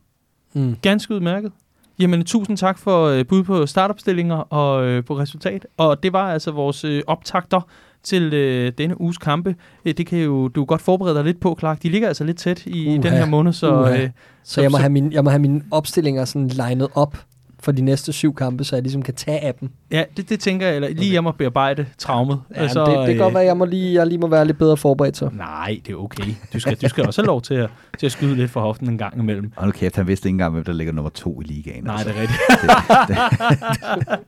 Mm. 0.54 0.76
Ganske 0.82 1.14
udmærket. 1.16 1.52
Jamen, 2.00 2.26
tusind 2.26 2.58
tak 2.58 2.78
for 2.78 3.06
øh, 3.06 3.26
bud 3.26 3.44
på 3.44 3.66
startopstillinger 3.66 4.36
og 4.36 4.86
øh, 4.86 5.04
på 5.06 5.18
resultat. 5.20 5.68
Og 5.78 6.04
det 6.04 6.14
var 6.14 6.32
altså 6.34 6.52
vores 6.52 6.84
øh, 6.84 7.04
optakter 7.08 7.62
til 8.08 8.34
øh, 8.34 8.72
denne 8.78 9.02
uges 9.02 9.18
kampe. 9.18 9.56
Øh, 9.86 9.94
det 9.98 10.08
kan 10.08 10.20
jo 10.20 10.48
du 10.48 10.66
godt 10.66 10.82
forberede 10.82 11.16
dig 11.16 11.24
lidt 11.24 11.40
på, 11.40 11.56
Clark. 11.60 11.84
De 11.84 11.90
ligger 11.90 12.08
altså 12.08 12.24
lidt 12.24 12.38
tæt 12.38 12.66
i 12.66 12.88
Uha. 12.88 12.96
den 12.98 13.12
her 13.12 13.26
måned, 13.26 13.54
så 13.54 13.82
Uha. 13.82 14.04
øh, 14.04 14.10
Så 14.44 14.62
jeg 14.62 14.72
må, 14.72 14.78
have 14.78 14.90
min, 14.90 15.12
jeg 15.14 15.24
må 15.24 15.30
have 15.30 15.40
mine 15.40 15.62
opstillinger 15.72 16.26
sådan 16.26 16.48
legnet 16.48 16.88
op 16.94 17.18
for 17.60 17.72
de 17.72 17.82
næste 17.82 18.14
syv 18.14 18.36
kampe, 18.36 18.64
så 18.64 18.76
jeg 18.76 18.84
ligesom 18.84 19.02
kan 19.02 19.14
tage 19.14 19.40
af 19.40 19.54
dem. 19.54 19.70
ja, 19.92 20.04
det, 20.18 20.30
det 20.30 20.40
tænker 20.40 20.68
jeg, 20.68 20.76
eller 20.76 20.90
lige 20.90 21.14
jeg 21.14 21.24
må 21.24 21.32
bearbejde 21.32 21.86
traumet. 21.98 22.42
Ja, 22.56 22.62
altså, 22.62 22.86
det, 22.86 22.98
det 22.98 23.08
kan 23.08 23.18
godt 23.18 23.34
være, 23.34 23.44
at 23.44 23.48
jeg, 23.48 23.58
må 23.58 23.66
lige, 23.66 23.94
jeg 23.94 24.08
lige 24.08 24.18
må 24.18 24.28
være 24.28 24.46
lidt 24.46 24.58
bedre 24.58 24.78
forberedt 24.78 25.18
så. 25.18 25.30
Nej, 25.34 25.80
det 25.86 25.94
er 25.94 25.98
okay. 25.98 26.24
Du 26.54 26.60
skal, 26.60 26.76
du 26.82 26.90
skal 26.90 27.06
også 27.08 27.22
have 27.22 27.28
lov 27.28 27.42
til 27.42 27.54
at, 27.54 27.70
til 28.00 28.06
at 28.06 28.12
skyde 28.12 28.36
lidt 28.36 28.52
for 28.52 28.62
hoften 28.62 28.90
en 28.90 28.98
gang 28.98 29.20
imellem. 29.20 29.52
Og 29.56 29.66
nu 29.66 29.72
kæft, 29.72 29.96
han 29.96 30.08
vidste 30.08 30.28
ikke 30.30 30.34
engang, 30.34 30.54
hvem 30.54 30.64
der 30.64 30.74
ligger 30.74 30.94
nummer 30.94 31.10
to 31.10 31.42
i 31.42 31.44
ligaen. 31.44 31.84
Nej, 31.84 31.94
altså. 31.96 32.10
det 32.10 32.18
er 32.18 32.22
rigtigt. 32.22 32.40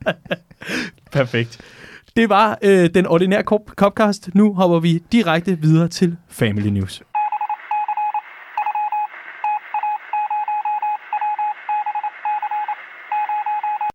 Perfekt. 1.12 1.60
Det 2.16 2.30
var 2.30 2.58
øh, 2.64 2.90
den 2.94 3.06
ordinære 3.06 3.44
Cop- 3.52 3.74
Copcast. 3.76 4.30
Nu 4.34 4.54
hopper 4.54 4.80
vi 4.80 5.04
direkte 5.12 5.60
videre 5.62 5.88
til 5.88 6.18
Family 6.30 6.68
News. 6.68 7.04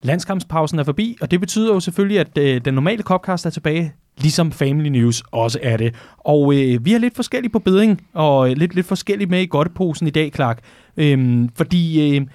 Landskampspausen 0.02 0.78
er 0.78 0.84
forbi, 0.84 1.16
og 1.20 1.30
det 1.30 1.40
betyder 1.40 1.74
jo 1.74 1.80
selvfølgelig, 1.80 2.20
at 2.20 2.38
øh, 2.38 2.60
den 2.64 2.74
normale 2.74 3.02
Copcast 3.02 3.46
er 3.46 3.50
tilbage 3.50 3.94
ligesom 4.18 4.52
Family 4.52 4.88
News 4.88 5.22
også 5.30 5.58
er 5.62 5.76
det. 5.76 5.94
Og 6.18 6.54
øh, 6.54 6.84
vi 6.84 6.94
er 6.94 6.98
lidt 6.98 7.16
forskellige 7.16 7.52
på 7.52 7.58
bedring, 7.58 8.06
og 8.14 8.50
øh, 8.50 8.56
lidt, 8.56 8.74
lidt 8.74 8.86
forskellige 8.86 9.28
med 9.28 9.40
i 9.40 9.46
godteposen 9.46 10.06
i 10.06 10.10
dag, 10.10 10.30
Clark. 10.34 10.58
Øhm, 10.96 11.48
fordi 11.56 12.16
øh, 12.16 12.26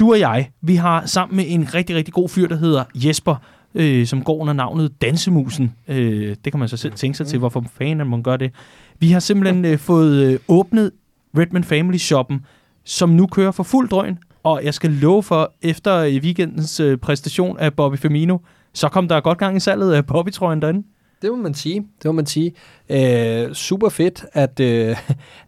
du 0.00 0.10
og 0.10 0.20
jeg, 0.20 0.50
vi 0.62 0.74
har 0.74 1.06
sammen 1.06 1.36
med 1.36 1.44
en 1.48 1.74
rigtig, 1.74 1.96
rigtig 1.96 2.14
god 2.14 2.28
fyr, 2.28 2.48
der 2.48 2.56
hedder 2.56 2.84
Jesper, 2.94 3.36
øh, 3.74 4.06
som 4.06 4.24
går 4.24 4.38
under 4.38 4.52
navnet 4.52 5.02
Dansemusen. 5.02 5.74
Øh, 5.88 6.36
det 6.44 6.52
kan 6.52 6.58
man 6.58 6.68
så 6.68 6.76
selv 6.76 6.92
tænke 6.92 7.16
sig 7.16 7.26
til, 7.26 7.38
hvorfor 7.38 7.64
fanden 7.78 8.10
man 8.10 8.22
gør 8.22 8.36
det. 8.36 8.52
Vi 8.98 9.10
har 9.10 9.20
simpelthen 9.20 9.64
øh, 9.64 9.78
fået 9.78 10.24
øh, 10.24 10.38
åbnet 10.48 10.90
Redman 11.38 11.64
Family 11.64 11.96
Shoppen, 11.96 12.46
som 12.84 13.08
nu 13.08 13.26
kører 13.26 13.50
for 13.50 13.62
fuld 13.62 13.88
drøn, 13.88 14.18
og 14.42 14.64
jeg 14.64 14.74
skal 14.74 14.90
love 14.90 15.22
for, 15.22 15.52
efter 15.62 16.02
i 16.02 16.18
weekendens 16.18 16.80
øh, 16.80 16.98
præstation 16.98 17.58
af 17.58 17.74
Bobby 17.74 17.96
Firmino, 17.96 18.38
så 18.72 18.88
kom 18.88 19.08
der 19.08 19.20
godt 19.20 19.38
gang 19.38 19.56
i 19.56 19.60
salget 19.60 19.92
af 19.92 20.06
Bobby-trøjen 20.06 20.62
derinde. 20.62 20.82
Det 21.22 21.30
må 21.30 21.36
man 21.36 21.54
sige. 21.54 21.80
Det 21.80 22.04
må 22.04 22.12
man 22.12 22.26
sige. 22.26 22.52
Øh, 22.90 23.54
super 23.54 23.88
fedt, 23.88 24.24
at, 24.32 24.60
øh, 24.60 24.96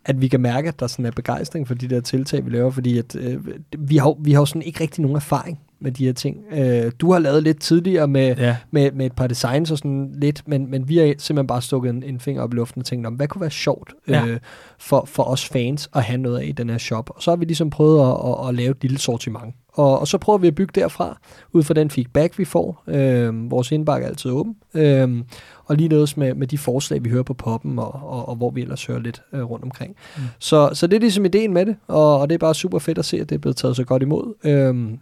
at 0.04 0.20
vi 0.20 0.28
kan 0.28 0.40
mærke, 0.40 0.68
at 0.68 0.80
der 0.80 0.86
sådan 0.86 1.06
er 1.06 1.10
begejstring 1.10 1.68
for 1.68 1.74
de 1.74 1.88
der 1.88 2.00
tiltag, 2.00 2.46
vi 2.46 2.50
laver, 2.50 2.70
fordi 2.70 2.98
at, 2.98 3.16
øh, 3.16 3.38
vi, 3.78 3.96
har, 3.96 4.16
vi 4.20 4.32
har 4.32 4.40
jo 4.40 4.46
sådan 4.46 4.62
ikke 4.62 4.80
rigtig 4.80 5.02
nogen 5.02 5.16
erfaring 5.16 5.58
med 5.82 5.92
de 5.92 6.04
her 6.04 6.12
ting. 6.12 6.36
Øh, 6.52 6.92
du 6.98 7.12
har 7.12 7.18
lavet 7.18 7.42
lidt 7.42 7.60
tidligere 7.60 8.08
med, 8.08 8.36
ja. 8.36 8.56
med, 8.70 8.92
med 8.92 9.06
et 9.06 9.12
par 9.12 9.26
designs 9.26 9.70
og 9.70 9.78
sådan 9.78 10.14
lidt, 10.14 10.48
men, 10.48 10.70
men 10.70 10.88
vi 10.88 10.96
har 10.96 11.14
simpelthen 11.18 11.46
bare 11.46 11.62
stukket 11.62 11.90
en, 11.90 12.02
en 12.02 12.20
finger 12.20 12.42
op 12.42 12.52
i 12.52 12.56
luften 12.56 12.80
og 12.80 12.86
tænkt, 12.86 13.06
om 13.06 13.14
hvad 13.14 13.28
kunne 13.28 13.40
være 13.40 13.50
sjovt 13.50 13.94
ja. 14.08 14.26
øh, 14.26 14.40
for, 14.78 15.04
for 15.08 15.22
os 15.22 15.48
fans 15.48 15.90
at 15.94 16.02
have 16.02 16.18
noget 16.18 16.38
af 16.38 16.46
i 16.46 16.52
den 16.52 16.70
her 16.70 16.78
shop. 16.78 17.10
Og 17.10 17.22
så 17.22 17.30
har 17.30 17.36
vi 17.36 17.44
ligesom 17.44 17.70
prøvet 17.70 18.00
at, 18.00 18.30
at, 18.30 18.48
at 18.48 18.54
lave 18.54 18.70
et 18.70 18.82
lille 18.82 18.98
sortiment. 18.98 19.54
Og, 19.74 19.98
og 19.98 20.08
så 20.08 20.18
prøver 20.18 20.38
vi 20.38 20.46
at 20.46 20.54
bygge 20.54 20.80
derfra, 20.80 21.18
ud 21.52 21.62
fra 21.62 21.74
den 21.74 21.90
feedback, 21.90 22.38
vi 22.38 22.44
får. 22.44 22.82
Øh, 22.86 23.50
vores 23.50 23.72
indbakke 23.72 24.04
er 24.04 24.08
altid 24.08 24.30
åben. 24.30 24.56
Øh, 24.74 25.22
og 25.64 25.76
lige 25.76 25.88
noget 25.88 26.16
med, 26.16 26.34
med 26.34 26.46
de 26.46 26.58
forslag, 26.58 27.04
vi 27.04 27.10
hører 27.10 27.22
på 27.22 27.34
poppen, 27.34 27.78
og, 27.78 27.94
og, 27.94 28.28
og 28.28 28.36
hvor 28.36 28.50
vi 28.50 28.60
ellers 28.60 28.86
hører 28.86 28.98
lidt 28.98 29.22
øh, 29.32 29.50
rundt 29.50 29.64
omkring. 29.64 29.96
Mm. 30.16 30.22
Så, 30.38 30.70
så 30.72 30.86
det 30.86 30.96
er 30.96 31.00
ligesom 31.00 31.24
ideen 31.24 31.52
med 31.52 31.66
det, 31.66 31.76
og, 31.88 32.20
og 32.20 32.28
det 32.28 32.34
er 32.34 32.38
bare 32.38 32.54
super 32.54 32.78
fedt 32.78 32.98
at 32.98 33.04
se, 33.04 33.20
at 33.20 33.28
det 33.28 33.34
er 33.34 33.38
blevet 33.38 33.56
taget 33.56 33.76
så 33.76 33.84
godt 33.84 34.02
imod. 34.02 34.34
Øh, 34.44 34.98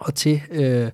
og 0.00 0.14
til, 0.14 0.42
øh, 0.50 0.90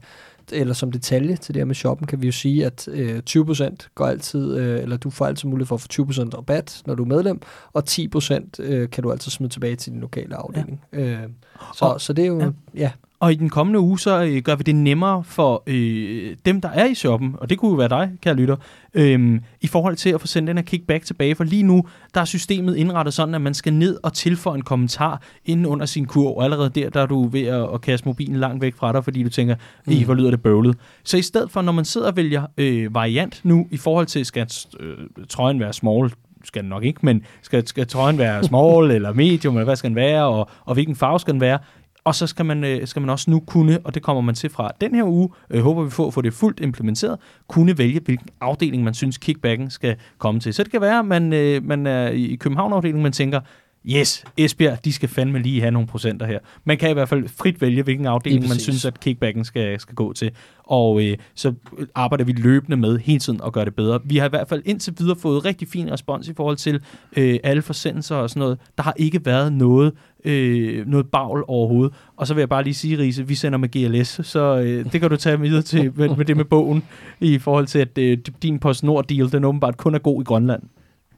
eller 0.52 0.74
som 0.74 0.92
detalje 0.92 1.36
til 1.36 1.54
det 1.54 1.60
her 1.60 1.64
med 1.64 1.74
shoppen, 1.74 2.06
kan 2.06 2.22
vi 2.22 2.26
jo 2.26 2.32
sige, 2.32 2.66
at 2.66 2.88
øh, 2.88 3.22
20% 3.30 3.88
går 3.94 4.06
altid, 4.06 4.56
øh, 4.56 4.82
eller 4.82 4.96
du 4.96 5.10
får 5.10 5.26
altid 5.26 5.48
mulighed 5.48 5.66
for 5.66 5.74
at 5.74 5.80
få 5.80 5.88
20% 5.92 6.36
rabat, 6.36 6.82
når 6.86 6.94
du 6.94 7.02
er 7.02 7.06
medlem, 7.06 7.40
og 7.72 7.82
10% 7.90 8.34
øh, 8.58 8.90
kan 8.90 9.02
du 9.02 9.12
altid 9.12 9.30
smide 9.30 9.52
tilbage 9.52 9.76
til 9.76 9.92
din 9.92 10.00
lokale 10.00 10.36
afdeling. 10.36 10.80
Ja. 10.92 10.98
Øh, 10.98 11.28
så, 11.74 11.84
og, 11.84 12.00
så 12.00 12.12
det 12.12 12.22
er 12.22 12.28
jo, 12.28 12.40
ja. 12.40 12.50
ja. 12.74 12.90
Og 13.20 13.32
i 13.32 13.34
den 13.34 13.48
kommende 13.48 13.80
uge, 13.80 13.98
så 13.98 14.22
øh, 14.22 14.43
gør 14.43 14.55
vi 14.55 14.62
det 14.62 14.74
nemmere 14.74 15.24
for 15.24 15.62
øh, 15.66 16.36
dem, 16.47 16.60
der 16.60 16.68
er 16.68 16.84
i 16.84 16.94
shoppen, 16.94 17.34
og 17.38 17.51
det 17.51 17.59
kunne 17.59 17.70
jo 17.70 17.76
være 17.76 17.88
dig, 17.88 18.12
kære 18.22 18.34
lytter, 18.34 18.56
øh, 18.94 19.40
i 19.60 19.66
forhold 19.66 19.97
til 19.97 20.10
at 20.10 20.20
få 20.20 20.26
sendt 20.26 20.48
den 20.48 20.56
her 20.56 20.64
kickback 20.64 21.05
tilbage. 21.05 21.34
For 21.34 21.44
lige 21.44 21.62
nu, 21.62 21.84
der 22.14 22.20
er 22.20 22.24
systemet 22.24 22.76
indrettet 22.76 23.14
sådan, 23.14 23.34
at 23.34 23.40
man 23.40 23.55
skal 23.55 23.72
ned 23.72 23.98
og 24.02 24.12
tilføje 24.12 24.56
en 24.56 24.62
kommentar 24.62 25.22
inden 25.44 25.66
under 25.66 25.86
sin 25.86 26.06
kurv, 26.06 26.36
og 26.36 26.44
allerede 26.44 26.70
der, 26.70 26.90
der 26.90 27.01
er 27.01 27.06
du 27.06 27.28
ved 27.28 27.47
at, 27.47 27.68
at 27.74 27.80
kaste 27.80 28.09
mobilen 28.09 28.36
langt 28.36 28.62
væk 28.62 28.74
fra 28.74 28.93
dig, 28.93 29.05
fordi 29.05 29.22
du 29.22 29.28
tænker, 29.28 29.55
mm. 29.86 30.05
hvor 30.05 30.14
lyder 30.14 30.30
det 30.30 30.43
bøvlet. 30.43 30.76
Så 31.05 31.16
i 31.16 31.22
stedet 31.22 31.51
for, 31.51 31.62
når 31.62 31.72
man 31.72 31.84
sidder 31.84 32.06
og 32.06 32.16
vælger 32.16 32.47
øh, 32.56 32.94
variant 32.94 33.40
nu, 33.44 33.66
i 33.70 33.76
forhold 33.76 34.06
til, 34.06 34.24
skal 34.24 34.48
øh, 34.80 34.97
trøjen 35.28 35.60
være 35.60 35.72
small, 35.72 36.12
skal 36.47 36.62
den 36.62 36.68
nok 36.68 36.84
ikke, 36.84 37.01
men 37.02 37.22
skal, 37.43 37.66
skal 37.66 37.86
trøjen 37.86 38.18
være 38.18 38.44
small 38.44 38.90
eller 38.97 39.12
medium, 39.12 39.55
eller 39.55 39.64
hvad 39.64 39.76
skal 39.76 39.88
den 39.88 39.97
være, 39.97 40.24
og, 40.24 40.51
og 40.64 40.74
hvilken 40.74 40.97
farve 40.97 41.20
skal 41.20 41.32
den 41.32 41.40
være, 41.40 41.59
og 42.06 42.14
så 42.14 42.26
skal 42.26 42.44
man, 42.44 42.64
øh, 42.64 42.86
skal 42.86 43.00
man 43.00 43.10
også 43.10 43.30
nu 43.30 43.40
kunne, 43.40 43.78
og 43.84 43.94
det 43.94 44.02
kommer 44.02 44.22
man 44.22 44.34
til 44.34 44.50
fra 44.50 44.70
den 44.80 44.94
her 44.94 45.04
uge, 45.04 45.28
øh, 45.50 45.62
håber 45.62 45.84
vi 45.84 45.90
får, 45.90 46.06
at 46.06 46.14
få 46.14 46.22
det 46.22 46.34
fuldt 46.34 46.60
implementeret, 46.60 47.18
kunne 47.48 47.78
vælge, 47.78 48.00
hvilken 48.04 48.28
afdeling 48.40 48.84
man 48.84 48.94
synes 48.94 49.18
kickbacken 49.18 49.70
skal 49.70 49.96
komme 50.18 50.40
til. 50.40 50.54
Så 50.54 50.62
det 50.62 50.70
kan 50.70 50.80
være, 50.80 50.98
at 50.98 51.04
man, 51.04 51.32
øh, 51.32 51.64
man 51.64 51.86
er 51.86 52.08
i 52.08 52.36
København-afdelingen, 52.40 53.02
man 53.02 53.12
tænker, 53.12 53.40
yes, 53.88 54.24
Esbjerg, 54.36 54.84
de 54.84 54.92
skal 54.92 55.08
fandme 55.08 55.38
lige 55.38 55.60
have 55.60 55.70
nogle 55.70 55.88
procenter 55.88 56.26
her. 56.26 56.38
Man 56.64 56.78
kan 56.78 56.90
i 56.90 56.92
hvert 56.92 57.08
fald 57.08 57.28
frit 57.28 57.60
vælge, 57.60 57.82
hvilken 57.82 58.06
afdeling 58.06 58.48
man 58.48 58.58
synes, 58.58 58.84
at 58.84 59.00
kickbacken 59.00 59.44
skal, 59.44 59.80
skal 59.80 59.94
gå 59.94 60.12
til. 60.12 60.30
Og 60.64 61.04
øh, 61.04 61.16
så 61.34 61.54
arbejder 61.94 62.24
vi 62.24 62.32
løbende 62.32 62.76
med 62.76 62.98
hele 62.98 63.18
tiden 63.18 63.40
at 63.46 63.52
gøre 63.52 63.64
det 63.64 63.74
bedre. 63.74 64.00
Vi 64.04 64.16
har 64.16 64.26
i 64.26 64.28
hvert 64.28 64.48
fald 64.48 64.62
indtil 64.64 64.94
videre 64.98 65.16
fået 65.16 65.44
rigtig 65.44 65.68
fin 65.68 65.92
respons 65.92 66.28
i 66.28 66.34
forhold 66.34 66.56
til 66.56 66.80
øh, 67.16 67.38
alle 67.44 67.62
forsendelser 67.62 68.16
og 68.16 68.30
sådan 68.30 68.40
noget. 68.40 68.58
Der 68.76 68.82
har 68.82 68.94
ikke 68.96 69.26
været 69.26 69.52
noget 69.52 69.92
øh, 70.24 70.86
noget 70.86 71.06
bagl 71.06 71.44
overhovedet. 71.48 71.94
Og 72.16 72.26
så 72.26 72.34
vil 72.34 72.40
jeg 72.40 72.48
bare 72.48 72.64
lige 72.64 72.74
sige, 72.74 72.98
Riese, 72.98 73.28
vi 73.28 73.34
sender 73.34 73.58
med 73.58 73.68
GLS, 73.68 74.26
så 74.26 74.58
øh, 74.58 74.92
det 74.92 75.00
kan 75.00 75.10
du 75.10 75.16
tage 75.16 75.40
videre 75.40 75.62
til 75.62 75.92
med, 75.96 76.08
med 76.16 76.24
det 76.24 76.36
med 76.36 76.44
bogen, 76.44 76.82
i 77.20 77.38
forhold 77.38 77.66
til, 77.66 77.78
at 77.78 77.98
øh, 77.98 78.18
din 78.42 78.58
PostNord-deal, 78.58 79.32
den 79.32 79.44
åbenbart 79.44 79.76
kun 79.76 79.94
er 79.94 79.98
god 79.98 80.22
i 80.22 80.24
Grønland. 80.24 80.62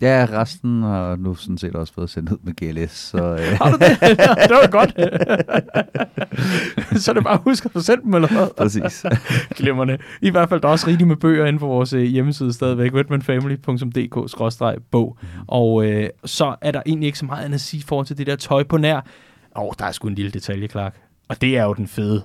Ja, 0.01 0.27
resten 0.33 0.83
har 0.83 1.16
nu 1.16 1.35
sådan 1.35 1.59
set 1.59 1.77
også 1.77 1.93
fået 1.93 2.11
sendt 2.11 2.33
ud 2.33 2.39
med 2.43 2.55
GLS. 2.55 2.91
Så, 2.91 3.33
øh. 3.41 3.59
har 3.59 3.70
du 3.70 3.77
det? 3.77 4.01
det 4.01 4.19
var 4.51 4.70
godt. 4.70 4.91
så 7.03 7.11
er 7.11 7.15
det 7.15 7.25
bare 7.25 7.35
at 7.35 7.41
huske 7.45 7.70
at 7.75 7.83
sende 7.83 8.03
dem, 8.03 8.15
eller 8.15 8.29
hvad? 8.29 8.49
Præcis. 8.57 9.07
Glemmerne. 9.59 9.99
I 10.23 10.31
hvert 10.31 10.49
fald, 10.49 10.61
der 10.61 10.69
er 10.69 10.73
også 10.73 10.87
rigeligt 10.87 11.09
med 11.09 11.16
bøger 11.16 11.47
inde 11.47 11.59
på 11.59 11.66
vores 11.66 11.93
øh, 11.93 12.03
hjemmeside 12.03 12.53
stadigvæk, 12.53 12.95
redmanfamily.dk-bog. 12.95 15.19
Mm. 15.23 15.29
Og 15.47 15.87
øh, 15.87 16.09
så 16.25 16.57
er 16.61 16.70
der 16.70 16.83
egentlig 16.87 17.07
ikke 17.07 17.19
så 17.19 17.27
meget 17.27 17.45
andet 17.45 17.55
at 17.55 17.61
sige 17.61 17.81
i 17.81 17.85
forhold 17.89 18.07
til 18.07 18.19
det 18.19 18.27
der 18.27 18.37
tøj 18.37 18.62
på 18.62 18.77
nær. 18.77 19.01
Åh, 19.57 19.62
oh, 19.62 19.73
der 19.79 19.85
er 19.85 19.93
sgu 19.93 20.09
en 20.09 20.15
lille 20.15 20.31
detalje, 20.31 20.69
Clark. 20.69 20.95
Og 21.29 21.41
det 21.41 21.57
er 21.57 21.65
jo 21.65 21.73
den 21.73 21.87
fede, 21.87 22.23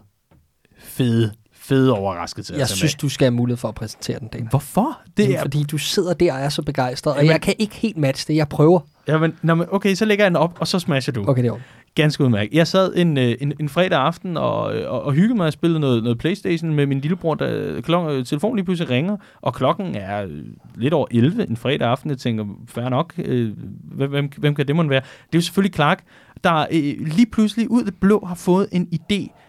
fede 0.79 1.31
fede 1.63 1.93
overraskelse. 1.93 2.53
Jeg 2.57 2.67
synes, 2.67 2.93
med. 2.95 2.99
du 2.99 3.09
skal 3.09 3.25
have 3.25 3.31
mulighed 3.31 3.57
for 3.57 3.67
at 3.67 3.75
præsentere 3.75 4.19
den, 4.19 4.27
Dan. 4.27 4.47
Hvorfor? 4.49 4.99
Det 5.17 5.35
er... 5.35 5.41
Fordi 5.41 5.63
du 5.63 5.77
sidder 5.77 6.13
der 6.13 6.33
og 6.33 6.39
er 6.39 6.49
så 6.49 6.61
begejstret, 6.61 7.15
og 7.15 7.25
jeg 7.25 7.41
kan 7.41 7.53
ikke 7.59 7.75
helt 7.75 7.97
matche 7.97 8.33
det. 8.33 8.37
Jeg 8.37 8.49
prøver. 8.49 8.79
Jamen, 9.07 9.37
men, 9.41 9.65
okay, 9.71 9.95
så 9.95 10.05
lægger 10.05 10.25
jeg 10.25 10.31
den 10.31 10.35
op, 10.35 10.57
og 10.59 10.67
så 10.67 10.79
smasher 10.79 11.13
du. 11.13 11.23
Okay, 11.27 11.43
det 11.43 11.49
er 11.49 11.59
Ganske 11.95 12.23
udmærket. 12.23 12.53
Jeg 12.53 12.67
sad 12.67 12.93
en, 12.95 13.17
øh, 13.17 13.35
en, 13.41 13.53
en 13.59 13.69
fredag 13.69 13.99
aften 13.99 14.37
og, 14.37 14.61
og, 14.61 15.03
og 15.03 15.13
hyggede 15.13 15.35
mig 15.35 15.47
og 15.47 15.53
spillede 15.53 15.79
noget, 15.79 16.03
noget 16.03 16.17
Playstation 16.17 16.73
med 16.73 16.85
min 16.85 16.99
lillebror, 16.99 17.35
da 17.35 17.81
klokken, 17.81 18.11
øh, 18.11 18.25
telefonen 18.25 18.55
lige 18.55 18.65
pludselig 18.65 18.89
ringer, 18.89 19.17
og 19.41 19.53
klokken 19.53 19.95
er 19.95 20.23
øh, 20.23 20.43
lidt 20.75 20.93
over 20.93 21.07
11 21.11 21.49
en 21.49 21.57
fredag 21.57 21.87
aften. 21.87 22.09
Jeg 22.09 22.17
tænker, 22.17 22.45
fair 22.67 22.89
nok, 22.89 23.13
øh, 23.17 23.51
hvem, 23.83 24.31
hvem 24.37 24.55
kan 24.55 24.67
det 24.67 24.75
måtte 24.75 24.89
være? 24.89 25.01
Det 25.01 25.35
er 25.35 25.37
jo 25.37 25.41
selvfølgelig 25.41 25.75
Clark, 25.75 26.03
der 26.43 26.65
øh, 26.71 26.95
lige 26.99 27.27
pludselig 27.31 27.71
ud 27.71 27.79
af 27.79 27.85
det 27.85 27.95
blå 27.99 28.25
har 28.27 28.35
fået 28.35 28.67
en 28.71 28.87
idé 28.93 29.42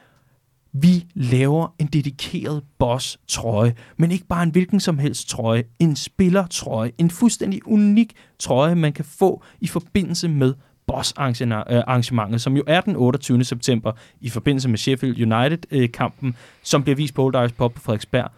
vi 0.76 1.04
laver 1.14 1.74
en 1.78 1.86
dedikeret 1.86 2.62
boss-trøje, 2.78 3.74
men 3.96 4.10
ikke 4.10 4.26
bare 4.26 4.42
en 4.42 4.50
hvilken 4.50 4.80
som 4.80 4.98
helst 4.98 5.28
trøje, 5.28 5.64
en 5.78 5.96
spillertrøje, 5.96 6.92
en 6.98 7.10
fuldstændig 7.10 7.60
unik 7.66 8.12
trøje, 8.38 8.74
man 8.74 8.92
kan 8.92 9.04
få 9.04 9.42
i 9.60 9.66
forbindelse 9.66 10.28
med 10.28 10.54
boss-arrangementet, 10.86 12.40
som 12.40 12.56
jo 12.56 12.62
er 12.66 12.80
den 12.80 12.96
28. 12.96 13.44
september 13.44 13.92
i 14.20 14.28
forbindelse 14.28 14.68
med 14.68 14.78
Sheffield 14.78 15.32
United-kampen, 15.32 16.36
som 16.62 16.82
bliver 16.82 16.96
vist 16.96 17.14
på 17.14 17.24
Old 17.24 17.34
Irish 17.34 17.54
Pop 17.54 17.74
på 17.74 17.80
Frederiksberg. 17.80 18.30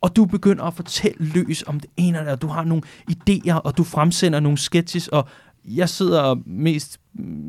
Og 0.00 0.16
du 0.16 0.24
begynder 0.24 0.64
at 0.64 0.74
fortælle 0.74 1.26
løs 1.34 1.64
om 1.66 1.80
det 1.80 1.90
ene 1.96 2.18
eller 2.18 2.36
du 2.36 2.46
har 2.46 2.64
nogle 2.64 2.82
idéer, 3.10 3.54
og 3.54 3.78
du 3.78 3.84
fremsender 3.84 4.40
nogle 4.40 4.58
sketches, 4.58 5.08
og 5.08 5.28
jeg 5.64 5.88
sidder 5.88 6.34
mest 6.46 7.00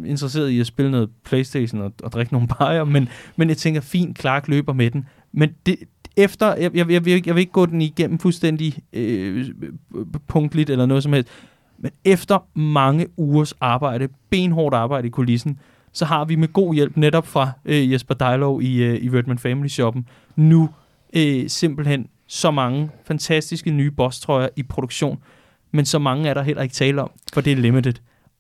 interesseret 0.06 0.50
i 0.50 0.60
at 0.60 0.68
spille 0.68 0.92
noget 0.92 1.10
Playstation 1.24 1.82
og, 1.82 1.94
og 2.04 2.12
drikke 2.12 2.34
nogle 2.34 2.48
bajer, 2.48 2.84
men, 2.84 3.10
men 3.36 3.50
jeg 3.50 3.58
tænker, 3.58 3.82
fint, 3.82 4.20
Clark 4.20 4.48
løber 4.48 4.74
med 4.74 4.92
den. 4.92 5.08
Men 5.32 5.50
det, 5.66 5.76
efter, 6.18 6.56
jeg, 6.56 6.76
jeg, 6.76 6.92
jeg, 6.92 7.06
vil, 7.06 7.24
jeg 7.26 7.36
vil 7.36 7.42
ikke 7.42 7.52
gå 7.52 7.66
den 7.66 7.82
igennem 7.82 8.20
fuldstændig 8.20 8.80
øh, 8.94 9.50
punktligt 10.28 10.70
eller 10.70 10.86
noget 10.86 11.04
som 11.04 11.14
helst, 11.14 11.30
men 11.78 11.92
efter 12.06 12.60
mange 12.60 13.08
ugers 13.18 13.54
arbejde, 13.62 14.08
benhårdt 14.30 14.76
arbejde 14.76 15.08
i 15.08 15.12
kulissen, 15.12 15.60
så 15.92 16.06
har 16.06 16.26
vi 16.26 16.36
med 16.36 16.54
god 16.54 16.74
hjælp 16.74 16.98
netop 16.98 17.28
fra 17.28 17.52
øh, 17.66 17.92
Jesper 17.92 18.14
Dejlov 18.14 18.62
i, 18.62 18.84
øh, 18.84 19.04
i 19.04 19.10
Redman 19.10 19.40
Family 19.40 19.68
Shoppen 19.68 20.08
nu 20.36 20.70
øh, 21.16 21.50
simpelthen 21.50 22.08
så 22.28 22.52
mange 22.52 22.90
fantastiske 23.06 23.72
nye 23.72 23.92
boss-trøjer 23.92 24.48
i 24.56 24.64
produktion, 24.64 25.20
men 25.74 25.86
så 25.86 26.00
mange 26.00 26.30
er 26.30 26.34
der 26.34 26.42
heller 26.42 26.64
ikke 26.64 26.76
tale 26.76 27.02
om, 27.02 27.12
for 27.34 27.42
det 27.42 27.52
er 27.54 27.58
limited. 27.58 27.94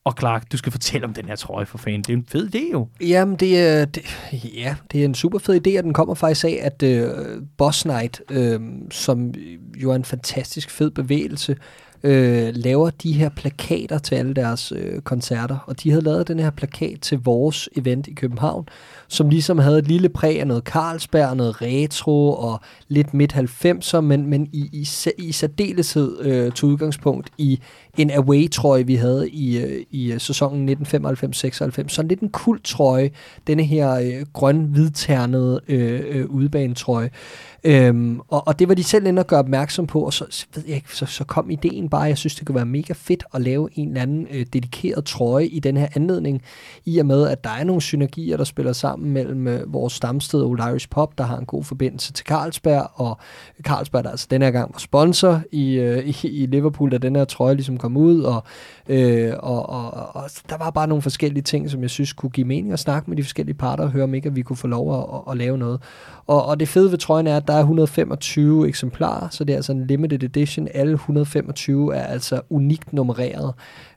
Og 0.05 0.13
Clark, 0.19 0.51
du 0.51 0.57
skal 0.57 0.71
fortælle 0.71 1.07
om 1.07 1.13
den 1.13 1.25
her 1.25 1.35
trøje 1.35 1.65
for 1.65 1.77
fanden. 1.77 2.01
Det 2.01 2.09
er 2.09 2.17
en 2.17 2.25
fed 2.27 2.55
idé 2.55 2.71
jo. 2.71 2.87
Jamen, 3.01 3.35
det 3.35 3.59
er, 3.59 3.85
det, 3.85 4.03
ja, 4.33 4.75
det 4.91 5.01
er 5.01 5.05
en 5.05 5.15
super 5.15 5.39
fed 5.39 5.67
idé, 5.67 5.77
og 5.77 5.83
den 5.83 5.93
kommer 5.93 6.13
faktisk 6.13 6.45
af, 6.45 6.59
at 6.61 6.83
øh, 6.83 7.09
Boss 7.57 7.85
Night, 7.85 8.21
øh, 8.31 8.59
som 8.91 9.33
jo 9.77 9.91
er 9.91 9.95
en 9.95 10.05
fantastisk 10.05 10.69
fed 10.69 10.91
bevægelse, 10.91 11.55
øh, 12.03 12.51
laver 12.55 12.89
de 12.89 13.13
her 13.13 13.29
plakater 13.29 13.97
til 13.97 14.15
alle 14.15 14.33
deres 14.33 14.73
øh, 14.75 15.01
koncerter. 15.01 15.57
Og 15.67 15.83
de 15.83 15.89
havde 15.89 16.03
lavet 16.03 16.27
den 16.27 16.39
her 16.39 16.49
plakat 16.49 17.01
til 17.01 17.19
vores 17.19 17.69
event 17.75 18.07
i 18.07 18.13
København, 18.13 18.65
som 19.07 19.29
ligesom 19.29 19.59
havde 19.59 19.79
et 19.79 19.87
lille 19.87 20.09
præg 20.09 20.39
af 20.39 20.47
noget 20.47 20.63
Carlsberg, 20.63 21.37
noget 21.37 21.61
retro 21.61 22.33
og 22.33 22.59
lidt 22.87 23.13
midt 23.13 23.33
90'er, 23.33 23.99
men, 23.99 24.27
men 24.27 24.49
i, 24.53 24.69
i, 24.73 24.87
i 25.17 25.31
særdeleshed 25.31 26.19
øh, 26.19 26.53
til 26.53 26.65
udgangspunkt 26.65 27.29
i 27.37 27.59
en 27.97 28.11
away-trøje, 28.11 28.87
vi 28.87 28.95
havde 28.95 29.29
i, 29.29 29.57
øh, 29.57 29.85
i 29.91 30.11
øh, 30.11 30.19
sæsonen 30.19 30.69
1995-96. 30.69 31.87
Sådan 31.87 32.07
lidt 32.07 32.19
en 32.19 32.29
kult 32.29 32.63
trøje, 32.63 33.11
denne 33.47 33.63
her 33.63 33.93
øh, 33.93 34.25
grøn-hvidternede 34.33 35.59
øh, 35.67 36.01
øh, 36.09 36.25
udebanetrøje. 36.29 37.09
Øhm, 37.63 38.19
og, 38.27 38.47
og 38.47 38.59
det 38.59 38.67
var 38.67 38.73
de 38.75 38.83
selv 38.83 39.05
inde 39.07 39.19
og 39.19 39.27
gøre 39.27 39.39
opmærksom 39.39 39.87
på, 39.87 40.01
og 40.01 40.13
så, 40.13 40.25
så, 40.29 40.45
ved 40.55 40.63
jeg 40.67 40.75
ikke, 40.75 40.95
så, 40.95 41.05
så 41.05 41.23
kom 41.23 41.49
ideen 41.49 41.89
bare, 41.89 42.01
jeg 42.01 42.17
synes, 42.17 42.35
det 42.35 42.47
kunne 42.47 42.55
være 42.55 42.65
mega 42.65 42.93
fedt 42.97 43.23
at 43.33 43.41
lave 43.41 43.69
en 43.75 43.87
eller 43.87 44.01
anden 44.01 44.27
øh, 44.31 44.45
dedikeret 44.53 45.05
trøje 45.05 45.45
i 45.45 45.59
den 45.59 45.77
her 45.77 45.87
anledning, 45.95 46.41
i 46.85 46.97
og 46.97 47.05
med, 47.05 47.27
at 47.27 47.43
der 47.43 47.49
er 47.49 47.63
nogle 47.63 47.81
synergier, 47.81 48.37
der 48.37 48.43
spiller 48.43 48.73
sammen 48.73 49.11
mellem 49.11 49.47
øh, 49.47 49.73
vores 49.73 49.93
stamsted 49.93 50.41
Old 50.41 50.59
Irish 50.59 50.89
Pop, 50.89 51.17
der 51.17 51.23
har 51.23 51.37
en 51.37 51.45
god 51.45 51.63
forbindelse 51.63 52.13
til 52.13 52.25
Carlsberg, 52.25 52.87
og 52.93 53.17
Carlsberg, 53.63 54.03
der 54.03 54.09
altså 54.09 54.27
den 54.31 54.41
her 54.41 54.51
gang 54.51 54.73
var 54.73 54.79
sponsor 54.79 55.41
i, 55.51 55.73
øh, 55.73 56.05
i, 56.23 56.27
i 56.27 56.45
Liverpool, 56.45 56.91
da 56.91 56.97
den 56.97 57.15
her 57.15 57.25
trøje 57.25 57.55
ligesom 57.55 57.77
kom 57.83 57.97
ud, 57.97 58.21
og, 58.21 58.43
øh, 58.89 59.33
og, 59.39 59.69
og, 59.69 60.15
og 60.15 60.29
der 60.49 60.57
var 60.57 60.69
bare 60.69 60.87
nogle 60.87 61.01
forskellige 61.01 61.43
ting, 61.43 61.69
som 61.69 61.81
jeg 61.81 61.89
synes 61.89 62.13
kunne 62.13 62.29
give 62.29 62.47
mening 62.47 62.73
at 62.73 62.79
snakke 62.79 63.09
med 63.09 63.17
de 63.17 63.23
forskellige 63.23 63.55
parter 63.55 63.83
og 63.83 63.91
høre, 63.91 64.03
om 64.03 64.13
ikke 64.13 64.27
at 64.27 64.35
vi 64.35 64.41
kunne 64.41 64.57
få 64.57 64.67
lov 64.67 64.99
at, 64.99 65.05
at, 65.13 65.31
at 65.31 65.37
lave 65.37 65.57
noget. 65.57 65.81
Og, 66.27 66.45
og 66.45 66.59
det 66.59 66.67
fede 66.67 66.91
ved 66.91 66.97
trøjen 66.97 67.27
er, 67.27 67.37
at 67.37 67.47
der 67.47 67.53
er 67.53 67.59
125 67.59 68.67
eksemplarer, 68.67 69.29
så 69.29 69.43
det 69.43 69.53
er 69.53 69.57
altså 69.57 69.71
en 69.71 69.87
limited 69.87 70.23
edition. 70.23 70.67
Alle 70.73 70.93
125 70.93 71.95
er 71.95 72.03
altså 72.03 72.41
unikt 72.49 72.93
nummereret. 72.93 73.53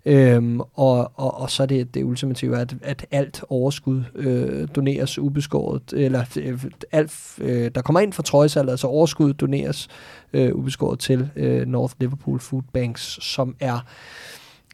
Øhm, 0.08 0.60
og, 0.60 1.12
og, 1.14 1.40
og 1.40 1.50
så 1.50 1.62
er 1.62 1.66
det 1.66 1.94
det 1.94 2.04
ultimative, 2.04 2.58
at, 2.58 2.74
at 2.82 3.06
alt 3.10 3.44
overskud 3.48 4.02
øh, 4.14 4.68
doneres 4.76 5.18
ubeskåret, 5.18 5.92
eller 5.92 6.24
øh, 6.36 6.64
alt, 6.92 7.12
øh, 7.38 7.70
der 7.74 7.82
kommer 7.82 8.00
ind 8.00 8.12
fra 8.12 8.22
trøjesalget, 8.22 8.70
altså 8.70 8.86
overskud 8.86 9.32
doneres 9.32 9.88
øh, 10.32 10.54
ubeskåret 10.54 10.98
til 10.98 11.30
øh, 11.36 11.66
North 11.66 11.94
Liverpool 12.00 12.40
Food 12.40 12.62
Banks, 12.72 13.18
som 13.24 13.56
er 13.60 13.80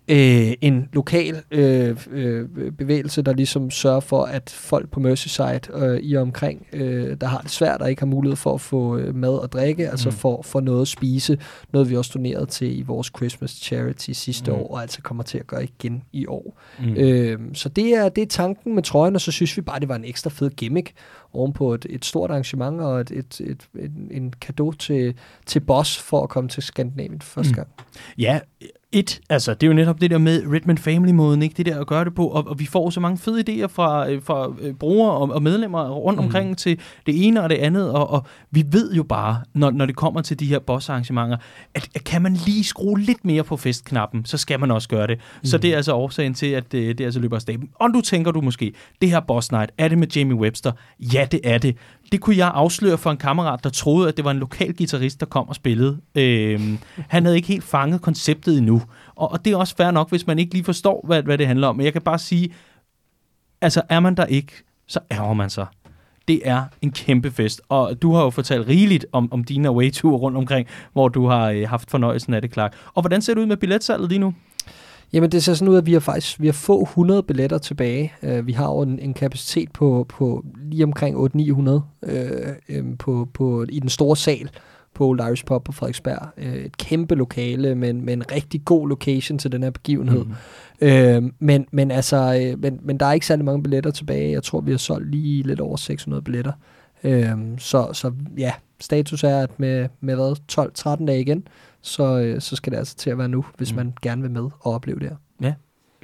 øh, 0.09 0.53
en 0.61 0.89
lokal 0.93 1.43
øh, 1.51 1.97
øh, 2.11 2.49
bevægelse, 2.79 3.23
der 3.23 3.33
ligesom 3.33 3.71
sørger 3.71 4.01
for, 4.01 4.25
at 4.25 4.51
folk 4.51 4.91
på 4.91 5.01
Merseyside 5.01 5.61
øh, 5.75 5.99
i 6.03 6.15
og 6.15 6.23
omkring, 6.23 6.67
øh, 6.73 7.17
der 7.21 7.27
har 7.27 7.41
det 7.41 7.51
svært 7.51 7.83
og 7.83 7.91
ikke 7.91 8.03
har 8.03 8.07
mulighed 8.07 8.37
for 8.37 8.55
at 8.55 8.61
få 8.61 8.99
øh, 8.99 9.15
mad 9.15 9.35
og 9.35 9.53
drikke, 9.53 9.91
altså 9.91 10.09
mm. 10.09 10.15
for, 10.15 10.43
for 10.43 10.61
noget 10.61 10.81
at 10.81 10.89
spise, 10.89 11.39
noget 11.73 11.91
vi 11.91 11.97
også 11.97 12.11
donerede 12.15 12.47
til 12.47 12.79
i 12.79 12.83
vores 12.83 13.13
Christmas 13.17 13.51
Charity 13.51 14.11
sidste 14.11 14.51
mm. 14.51 14.57
år, 14.57 14.75
og 14.75 14.83
altså 14.83 15.03
kommer 15.03 15.23
til 15.23 15.39
at 15.39 15.47
gøre 15.47 15.65
igen 15.65 16.03
i 16.13 16.27
år. 16.27 16.61
Mm. 16.81 16.95
Øh, 16.97 17.39
så 17.55 17.69
det 17.69 17.95
er, 17.95 18.09
det 18.09 18.23
er 18.23 18.27
tanken 18.27 18.75
med 18.75 18.83
trøjen, 18.83 19.15
og 19.15 19.21
så 19.21 19.33
synes 19.33 19.57
vi 19.57 19.63
bare, 19.63 19.81
det 19.81 19.89
var 19.89 19.97
en 19.97 20.05
ekstra 20.05 20.31
fed 20.31 20.51
gimmick 20.51 20.93
ovenpå 21.33 21.75
et, 21.75 21.87
et 21.91 22.05
stort 22.05 22.31
arrangement 22.31 22.81
og 22.81 23.01
et, 23.01 23.11
et, 23.11 23.41
et, 23.41 23.69
en, 23.75 24.09
en 24.11 24.33
gave 24.41 24.73
til, 24.73 25.15
til 25.47 25.61
Boss 25.61 25.99
for 25.99 26.23
at 26.23 26.29
komme 26.29 26.49
til 26.49 26.63
Skandinavien 26.63 27.21
første 27.21 27.51
mm. 27.51 27.57
gang. 27.57 27.69
Ja, 28.19 28.41
et, 28.93 29.21
altså 29.31 29.55
det 29.55 29.63
er 29.63 29.67
jo 29.67 29.73
netop 29.73 30.01
det 30.01 30.11
der 30.11 30.19
med 30.19 30.43
Redman 30.53 30.79
Family-måden, 30.79 31.43
ikke 31.43 31.55
det 31.55 31.67
der 31.67 31.81
at 31.81 31.87
gøre 31.87 32.05
det 32.05 32.15
på, 32.15 32.27
og, 32.27 32.47
og 32.47 32.59
vi 32.59 32.67
får 32.67 32.91
så 32.91 33.01
mange 33.01 33.19
fede 33.19 33.45
idéer 33.49 33.67
fra, 33.67 34.11
øh, 34.11 34.23
fra 34.23 34.53
øh, 34.61 34.75
brugere 34.75 35.13
og, 35.13 35.31
og 35.31 35.43
medlemmer 35.43 35.91
rundt 35.91 36.19
mm. 36.19 36.25
omkring 36.25 36.59
til 36.59 36.81
det 37.07 37.27
ene 37.27 37.43
og 37.43 37.51
det 37.51 37.57
andet, 37.57 37.91
og, 37.91 38.11
og 38.11 38.27
vi 38.51 38.65
ved 38.71 38.93
jo 38.93 39.03
bare, 39.03 39.43
når, 39.55 39.71
når 39.71 39.87
det 39.87 39.97
kommer 39.97 40.23
til 40.23 40.41
de 40.41 40.47
her 40.47 40.59
boss-arrangementer, 40.59 41.37
at, 41.75 41.89
at 41.95 42.05
kan 42.05 42.23
man 42.23 42.35
lige 42.35 42.65
skrue 42.65 43.01
lidt 43.01 43.25
mere 43.25 43.45
på 43.45 43.57
festknappen, 43.57 44.25
så 44.25 44.39
skal 44.39 44.61
man 44.61 44.71
også 44.71 44.89
gøre 44.89 45.07
det. 45.07 45.19
Mm. 45.19 45.47
Så 45.47 45.59
det 45.59 45.73
er 45.73 45.77
altså 45.77 45.95
årsagen 45.95 46.35
til, 46.35 46.47
at 46.47 46.73
det, 46.73 46.99
det 46.99 47.05
er 47.05 47.09
altså 47.09 47.21
løber 47.21 47.37
af 47.37 47.43
staben. 47.43 47.69
Og 47.75 47.91
nu 47.91 48.01
tænker 48.01 48.31
du 48.31 48.41
måske, 48.41 48.73
det 49.01 49.11
her 49.11 49.21
Boss 49.21 49.53
Night, 49.53 49.71
er 49.79 49.89
det 49.89 49.99
med 49.99 50.07
Jamie 50.17 50.37
Webster? 50.37 50.73
Ja, 51.01 51.22
det 51.25 51.41
er 51.45 51.59
det 51.59 51.77
det 52.13 52.21
kunne 52.21 52.37
jeg 52.37 52.51
afsløre 52.55 52.99
for 52.99 53.11
en 53.11 53.17
kammerat, 53.17 53.65
der 53.65 53.71
troede, 53.71 54.09
at 54.09 54.17
det 54.17 54.25
var 54.25 54.31
en 54.31 54.39
lokal 54.39 54.75
guitarist, 54.77 55.21
der 55.21 55.27
kom 55.27 55.49
og 55.49 55.55
spillede. 55.55 55.99
Øhm, 56.15 56.79
han 57.09 57.25
havde 57.25 57.37
ikke 57.37 57.49
helt 57.49 57.65
fanget 57.65 58.03
konceptet 58.03 58.59
endnu. 58.59 58.83
Og, 59.15 59.33
og 59.33 59.45
det 59.45 59.53
er 59.53 59.57
også 59.57 59.77
fair 59.77 59.91
nok, 59.91 60.09
hvis 60.09 60.27
man 60.27 60.39
ikke 60.39 60.55
lige 60.55 60.65
forstår, 60.65 61.05
hvad, 61.07 61.23
hvad 61.23 61.39
det 61.39 61.47
handler 61.47 61.69
om. 61.69 61.77
Men 61.77 61.85
jeg 61.85 61.93
kan 61.93 62.03
bare 62.03 62.19
sige, 62.19 62.55
altså 63.61 63.83
er 63.89 64.01
man 64.01 64.15
der 64.15 64.27
ikke, 64.27 64.53
så 64.87 65.01
ærger 65.13 65.35
man 65.35 65.51
sig. 65.51 65.67
Det 66.29 66.41
er 66.45 66.65
en 66.83 66.93
kæmpe 66.93 67.31
fest, 67.31 67.61
og 67.69 68.03
du 68.03 68.15
har 68.15 68.23
jo 68.23 68.31
fortalt 68.31 68.69
rigeligt 68.69 69.07
om, 69.13 69.33
om 69.33 69.45
dine 69.45 69.69
away-ture 69.69 70.17
rundt 70.17 70.37
omkring, 70.39 70.69
hvor 70.93 71.09
du 71.09 71.27
har 71.27 71.51
øh, 71.51 71.69
haft 71.69 71.91
fornøjelsen 71.91 72.35
af 72.35 72.43
det, 72.43 72.53
Clark. 72.53 72.75
Og 72.95 73.03
hvordan 73.03 73.23
ser 73.23 73.35
det 73.35 73.41
ud 73.41 73.47
med 73.47 73.57
billetsalget 73.57 74.09
lige 74.09 74.19
nu? 74.19 74.35
Jamen 75.13 75.33
det 75.33 75.45
ser 75.45 75.55
sådan 75.55 75.73
ud, 75.73 75.77
at 75.77 75.87
vi 75.87 75.93
har 75.93 76.01
faktisk 76.01 76.41
vi 76.41 76.47
har 76.47 76.53
få 76.53 76.83
100 76.83 77.23
billetter 77.23 77.59
tilbage. 77.59 78.13
Uh, 78.23 78.47
vi 78.47 78.53
har 78.53 78.67
jo 78.67 78.81
en, 78.81 78.99
en 78.99 79.15
kapacitet 79.15 79.73
på, 79.73 80.07
på 80.09 80.45
lige 80.63 80.85
omkring 80.85 81.17
800-900 81.17 81.71
uh, 81.71 81.81
um, 82.79 82.97
på, 82.97 83.29
på, 83.35 83.67
i 83.69 83.79
den 83.79 83.89
store 83.89 84.17
sal 84.17 84.51
på 84.95 85.07
Old 85.07 85.21
Irish 85.21 85.45
Pub 85.45 85.65
på 85.65 85.73
Frederiksberg. 85.73 86.29
Uh, 86.37 86.53
et 86.53 86.77
kæmpe 86.77 87.15
lokale, 87.15 87.75
men, 87.75 88.05
men 88.05 88.19
en 88.19 88.33
rigtig 88.33 88.65
god 88.65 88.89
location 88.89 89.39
til 89.39 89.53
den 89.53 89.63
her 89.63 89.71
begivenhed. 89.71 90.25
Mm. 90.25 91.27
Uh, 91.27 91.31
men, 91.39 91.67
men, 91.73 91.91
altså, 91.91 92.51
uh, 92.53 92.61
men, 92.61 92.79
men 92.83 93.01
der 93.01 93.07
er 93.07 93.13
ikke 93.13 93.27
særlig 93.27 93.45
mange 93.45 93.63
billetter 93.63 93.91
tilbage. 93.91 94.33
Jeg 94.33 94.43
tror, 94.43 94.61
vi 94.61 94.71
har 94.71 94.79
solgt 94.79 95.11
lige 95.11 95.43
lidt 95.43 95.61
over 95.61 95.77
600 95.77 96.23
billetter. 96.23 96.53
Uh, 97.05 97.59
så, 97.59 97.89
så 97.93 98.13
ja, 98.39 98.53
status 98.81 99.25
er, 99.25 99.39
at 99.39 99.61
med, 99.61 99.89
med 100.01 100.15
hvad, 100.15 100.99
12-13 101.01 101.07
dage 101.07 101.21
igen, 101.21 101.47
så, 101.83 102.21
øh, 102.21 102.41
så 102.41 102.57
skal 102.57 102.73
det 102.73 102.79
altså 102.79 102.97
til 102.97 103.11
at 103.11 103.19
være 103.19 103.29
nu, 103.29 103.45
hvis 103.57 103.73
mm. 103.73 103.77
man 103.77 103.95
gerne 104.03 104.23
vil 104.23 104.31
med 104.31 104.43
og 104.43 104.75
opleve 104.75 104.99
det 104.99 105.09
her. 105.09 105.17
Ja. 105.41 105.55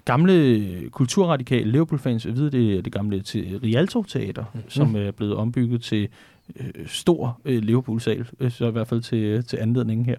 Gamle 0.05 0.91
kulturradikale 0.91 1.71
Liverpool-fans 1.71 2.27
ved, 2.27 2.51
det 2.51 2.79
er 2.79 2.83
det 2.83 2.93
gamle 2.93 3.23
Rialto-teater, 3.63 4.45
mm. 4.55 4.61
som 4.69 4.97
er 4.97 5.11
blevet 5.11 5.35
ombygget 5.35 5.83
til 5.83 6.09
øh, 6.57 6.67
stor 6.87 7.41
øh, 7.45 7.63
Liverpool-sal, 7.63 8.29
øh, 8.41 8.51
så 8.51 8.69
i 8.69 8.71
hvert 8.71 8.89
fald 8.89 9.01
til, 9.01 9.45
til 9.45 9.57
anledningen 9.57 10.07
her. 10.07 10.17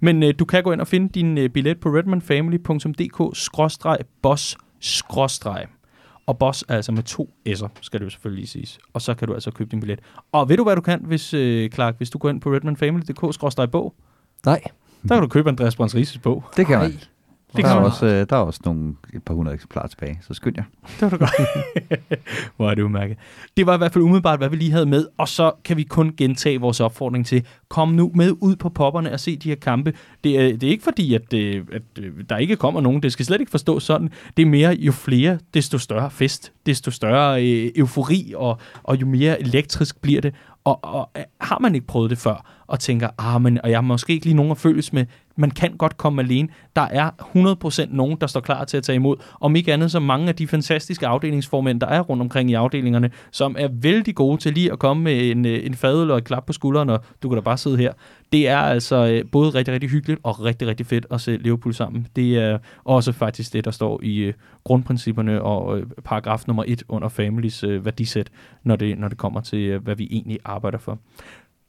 Men 0.00 0.22
øh, 0.22 0.34
du 0.38 0.44
kan 0.44 0.62
gå 0.62 0.72
ind 0.72 0.80
og 0.80 0.86
finde 0.86 1.08
din 1.08 1.38
øh, 1.38 1.48
billet 1.48 1.80
på 1.80 1.88
redmanfamily.dk-boss 1.88 4.56
og 6.30 6.38
boss 6.38 6.64
er 6.68 6.76
altså 6.76 6.92
med 6.92 7.02
to 7.02 7.30
s'er, 7.48 7.68
skal 7.80 8.00
det 8.00 8.04
jo 8.04 8.10
selvfølgelig 8.10 8.40
lige 8.40 8.48
siges. 8.48 8.78
Og 8.92 9.02
så 9.02 9.14
kan 9.14 9.28
du 9.28 9.34
altså 9.34 9.50
købe 9.50 9.70
din 9.70 9.80
billet. 9.80 10.00
Og 10.32 10.48
ved 10.48 10.56
du, 10.56 10.62
hvad 10.62 10.76
du 10.76 10.80
kan, 10.80 11.00
hvis, 11.04 11.34
øh, 11.34 11.70
Clark, 11.70 11.96
hvis 11.96 12.10
du 12.10 12.18
går 12.18 12.30
ind 12.30 12.40
på 12.40 12.52
redmanfamily.dk-bog? 12.52 13.94
Nej. 14.46 14.60
Der 15.02 15.14
kan 15.14 15.22
du 15.22 15.28
købe 15.28 15.48
Andreas 15.48 15.76
Brøns 15.76 15.94
Rises 15.94 16.18
bog. 16.18 16.44
Det 16.56 16.66
kan 16.66 16.78
man. 16.78 16.92
Det 17.56 17.64
der, 17.64 17.70
er 17.70 17.74
også, 17.74 18.06
øh, 18.06 18.26
der 18.30 18.36
er 18.36 18.40
også 18.40 18.60
nogle, 18.64 18.94
et 19.14 19.22
par 19.22 19.34
hundrede 19.34 19.54
eksemplarer 19.54 19.86
tilbage, 19.86 20.18
så 20.28 20.34
skynd 20.34 20.54
jer. 20.58 20.64
Det 20.82 21.02
var 21.02 21.08
du 21.08 21.16
godt. 21.16 21.30
Hvor 22.56 22.70
er 22.70 22.74
det 22.74 22.82
umærket. 22.82 23.16
Det 23.56 23.66
var 23.66 23.74
i 23.74 23.78
hvert 23.78 23.92
fald 23.92 24.04
umiddelbart, 24.04 24.38
hvad 24.38 24.48
vi 24.48 24.56
lige 24.56 24.70
havde 24.70 24.86
med, 24.86 25.06
og 25.18 25.28
så 25.28 25.52
kan 25.64 25.76
vi 25.76 25.82
kun 25.82 26.14
gentage 26.16 26.60
vores 26.60 26.80
opfordring 26.80 27.26
til, 27.26 27.46
kom 27.68 27.88
nu 27.88 28.10
med 28.14 28.32
ud 28.40 28.56
på 28.56 28.68
popperne 28.68 29.12
og 29.12 29.20
se 29.20 29.36
de 29.36 29.48
her 29.48 29.56
kampe. 29.56 29.92
Det 30.24 30.40
er, 30.40 30.56
det 30.56 30.62
er 30.62 30.70
ikke 30.70 30.84
fordi, 30.84 31.14
at, 31.14 31.32
øh, 31.32 31.64
at, 31.72 31.82
at 31.96 32.04
øh, 32.04 32.12
der 32.28 32.36
ikke 32.36 32.56
kommer 32.56 32.80
nogen. 32.80 33.02
Det 33.02 33.12
skal 33.12 33.24
slet 33.24 33.40
ikke 33.40 33.50
forstå 33.50 33.80
sådan. 33.80 34.10
Det 34.36 34.42
er 34.42 34.46
mere, 34.46 34.76
jo 34.78 34.92
flere, 34.92 35.38
desto 35.54 35.78
større 35.78 36.10
fest, 36.10 36.52
desto 36.66 36.90
større 36.90 37.44
øh, 37.44 37.72
eufori, 37.76 38.32
og, 38.36 38.58
og 38.82 39.00
jo 39.00 39.06
mere 39.06 39.40
elektrisk 39.40 40.00
bliver 40.00 40.20
det. 40.20 40.34
Og, 40.64 40.84
og 40.84 41.10
øh, 41.16 41.22
har 41.40 41.58
man 41.58 41.74
ikke 41.74 41.86
prøvet 41.86 42.10
det 42.10 42.18
før, 42.18 42.62
og 42.66 42.80
tænker, 42.80 43.08
ah, 43.18 43.42
men, 43.42 43.60
og 43.64 43.70
jeg 43.70 43.76
har 43.76 43.82
måske 43.82 44.12
ikke 44.12 44.26
lige 44.26 44.36
nogen 44.36 44.50
at 44.50 44.58
følges 44.58 44.92
med, 44.92 45.06
man 45.40 45.50
kan 45.50 45.76
godt 45.76 45.96
komme 45.96 46.22
alene. 46.22 46.48
Der 46.76 46.82
er 46.82 47.10
100% 47.90 47.96
nogen, 47.96 48.16
der 48.20 48.26
står 48.26 48.40
klar 48.40 48.64
til 48.64 48.76
at 48.76 48.82
tage 48.82 48.96
imod. 48.96 49.16
Om 49.40 49.56
ikke 49.56 49.72
andet, 49.72 49.90
så 49.90 50.00
mange 50.00 50.28
af 50.28 50.34
de 50.34 50.46
fantastiske 50.46 51.06
afdelingsformænd, 51.06 51.80
der 51.80 51.86
er 51.86 52.00
rundt 52.00 52.20
omkring 52.20 52.50
i 52.50 52.54
afdelingerne, 52.54 53.10
som 53.30 53.56
er 53.58 53.68
vældig 53.72 54.14
gode 54.14 54.40
til 54.40 54.52
lige 54.52 54.72
at 54.72 54.78
komme 54.78 55.02
med 55.02 55.30
en, 55.30 55.46
øh, 55.46 55.66
en 55.66 55.74
fadøl 55.74 56.10
og 56.10 56.18
et 56.18 56.24
klap 56.24 56.46
på 56.46 56.52
skulderen, 56.52 56.90
og 56.90 57.04
du 57.22 57.28
kan 57.28 57.36
da 57.36 57.40
bare 57.40 57.58
sidde 57.58 57.76
her. 57.76 57.92
Det 58.32 58.48
er 58.48 58.58
altså 58.58 59.06
øh, 59.06 59.24
både 59.32 59.50
rigtig, 59.50 59.74
rigtig 59.74 59.90
hyggeligt 59.90 60.20
og 60.22 60.44
rigtig, 60.44 60.68
rigtig 60.68 60.86
fedt 60.86 61.06
at 61.10 61.20
se 61.20 61.36
Liverpool 61.36 61.74
sammen. 61.74 62.06
Det 62.16 62.38
er 62.38 62.58
også 62.84 63.12
faktisk 63.12 63.52
det, 63.52 63.64
der 63.64 63.70
står 63.70 64.00
i 64.02 64.18
øh, 64.18 64.34
grundprincipperne 64.64 65.42
og 65.42 65.80
paragraf 66.04 66.42
nummer 66.46 66.64
et 66.66 66.82
under 66.88 67.08
Families 67.08 67.64
værdisæt, 67.66 68.30
når 68.64 68.76
det, 68.76 68.98
når 68.98 69.08
det 69.08 69.18
kommer 69.18 69.40
til, 69.40 69.78
hvad 69.78 69.96
vi 69.96 70.08
egentlig 70.10 70.38
arbejder 70.44 70.78
for. 70.78 70.98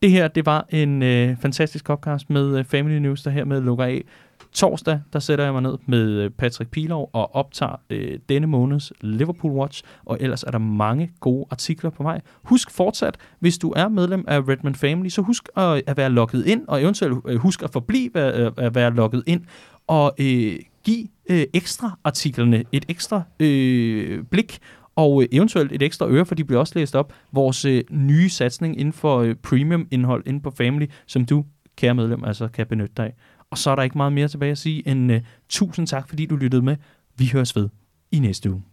Det 0.02 0.12
her, 0.12 0.28
det 0.28 0.46
var 0.46 0.66
en 0.70 1.04
øh, 1.04 1.38
fantastisk 1.42 1.86
podcast 1.86 2.30
med 2.30 2.58
øh, 2.60 2.66
Family 2.66 2.96
News, 2.96 3.24
der 3.24 3.32
hermed 3.32 3.62
lukker 3.62 3.86
af. 3.86 4.04
Torsdag, 4.52 5.00
der 5.14 5.20
sætter 5.20 5.46
jeg 5.46 5.54
mig 5.54 5.62
ned 5.62 5.78
med 5.86 6.10
øh, 6.10 6.30
Patrick 6.30 6.72
Pilov 6.72 7.10
og 7.14 7.36
optager 7.36 7.76
øh, 7.90 8.20
denne 8.30 8.48
måneds 8.48 8.94
Liverpool 9.02 9.54
Watch, 9.54 9.84
og 10.06 10.18
ellers 10.20 10.44
er 10.44 10.52
der 10.52 10.58
mange 10.58 11.12
gode 11.20 11.46
artikler 11.52 11.90
på 11.90 12.04
vej. 12.04 12.22
Husk 12.44 12.72
fortsat, 12.72 13.18
hvis 13.40 13.58
du 13.58 13.74
er 13.76 13.88
medlem 13.88 14.26
af 14.28 14.40
Redman 14.48 14.76
Family, 14.76 15.10
så 15.10 15.22
husk 15.22 15.50
at, 15.58 15.82
at 15.88 15.98
være 15.98 16.10
logget 16.10 16.46
ind, 16.46 16.68
og 16.68 16.82
eventuelt 16.82 17.18
øh, 17.28 17.38
husk 17.38 17.64
at 17.64 17.70
forblive 17.70 18.18
at, 18.18 18.60
at 18.60 18.76
være 18.76 18.94
logget 18.94 19.24
ind, 19.28 19.42
og 19.88 20.16
øh, 20.20 20.56
give 20.84 21.08
øh, 21.30 21.44
ekstra 21.54 21.98
artiklerne 22.04 22.64
et 22.72 22.86
ekstra 22.90 23.22
øh, 23.40 24.24
blik, 24.24 24.60
og 25.02 25.22
øh, 25.22 25.28
eventuelt 25.32 25.72
et 25.72 25.82
ekstra 25.82 26.08
øre, 26.10 26.26
for 26.26 26.36
de 26.36 26.44
bliver 26.44 26.60
også 26.60 26.74
læst 26.76 26.96
op, 26.96 27.14
vores 27.32 27.66
øh, 27.66 27.84
nye 27.90 28.30
satsning 28.30 28.80
inden 28.80 28.94
for 28.94 29.20
øh, 29.20 29.36
premium-indhold 29.36 30.24
inden 30.28 30.42
på 30.42 30.52
Family, 30.52 30.86
som 31.08 31.26
du, 31.26 31.46
kære 31.76 31.96
medlem, 31.96 32.24
altså 32.24 32.48
kan 32.48 32.68
benytte 32.68 32.94
dig 32.98 33.06
af. 33.06 33.14
Og 33.52 33.58
så 33.58 33.72
er 33.72 33.76
der 33.76 33.84
ikke 33.84 33.98
meget 33.98 34.14
mere 34.14 34.28
tilbage 34.28 34.52
at 34.52 34.58
sige 34.58 34.88
end 34.88 35.12
uh, 35.12 35.18
tusind 35.50 35.88
tak, 35.88 36.10
fordi 36.10 36.26
du 36.26 36.36
lyttede 36.36 36.62
med. 36.62 36.76
Vi 37.18 37.30
høres 37.34 37.56
ved 37.56 37.70
i 38.12 38.20
næste 38.20 38.52
uge. 38.52 38.71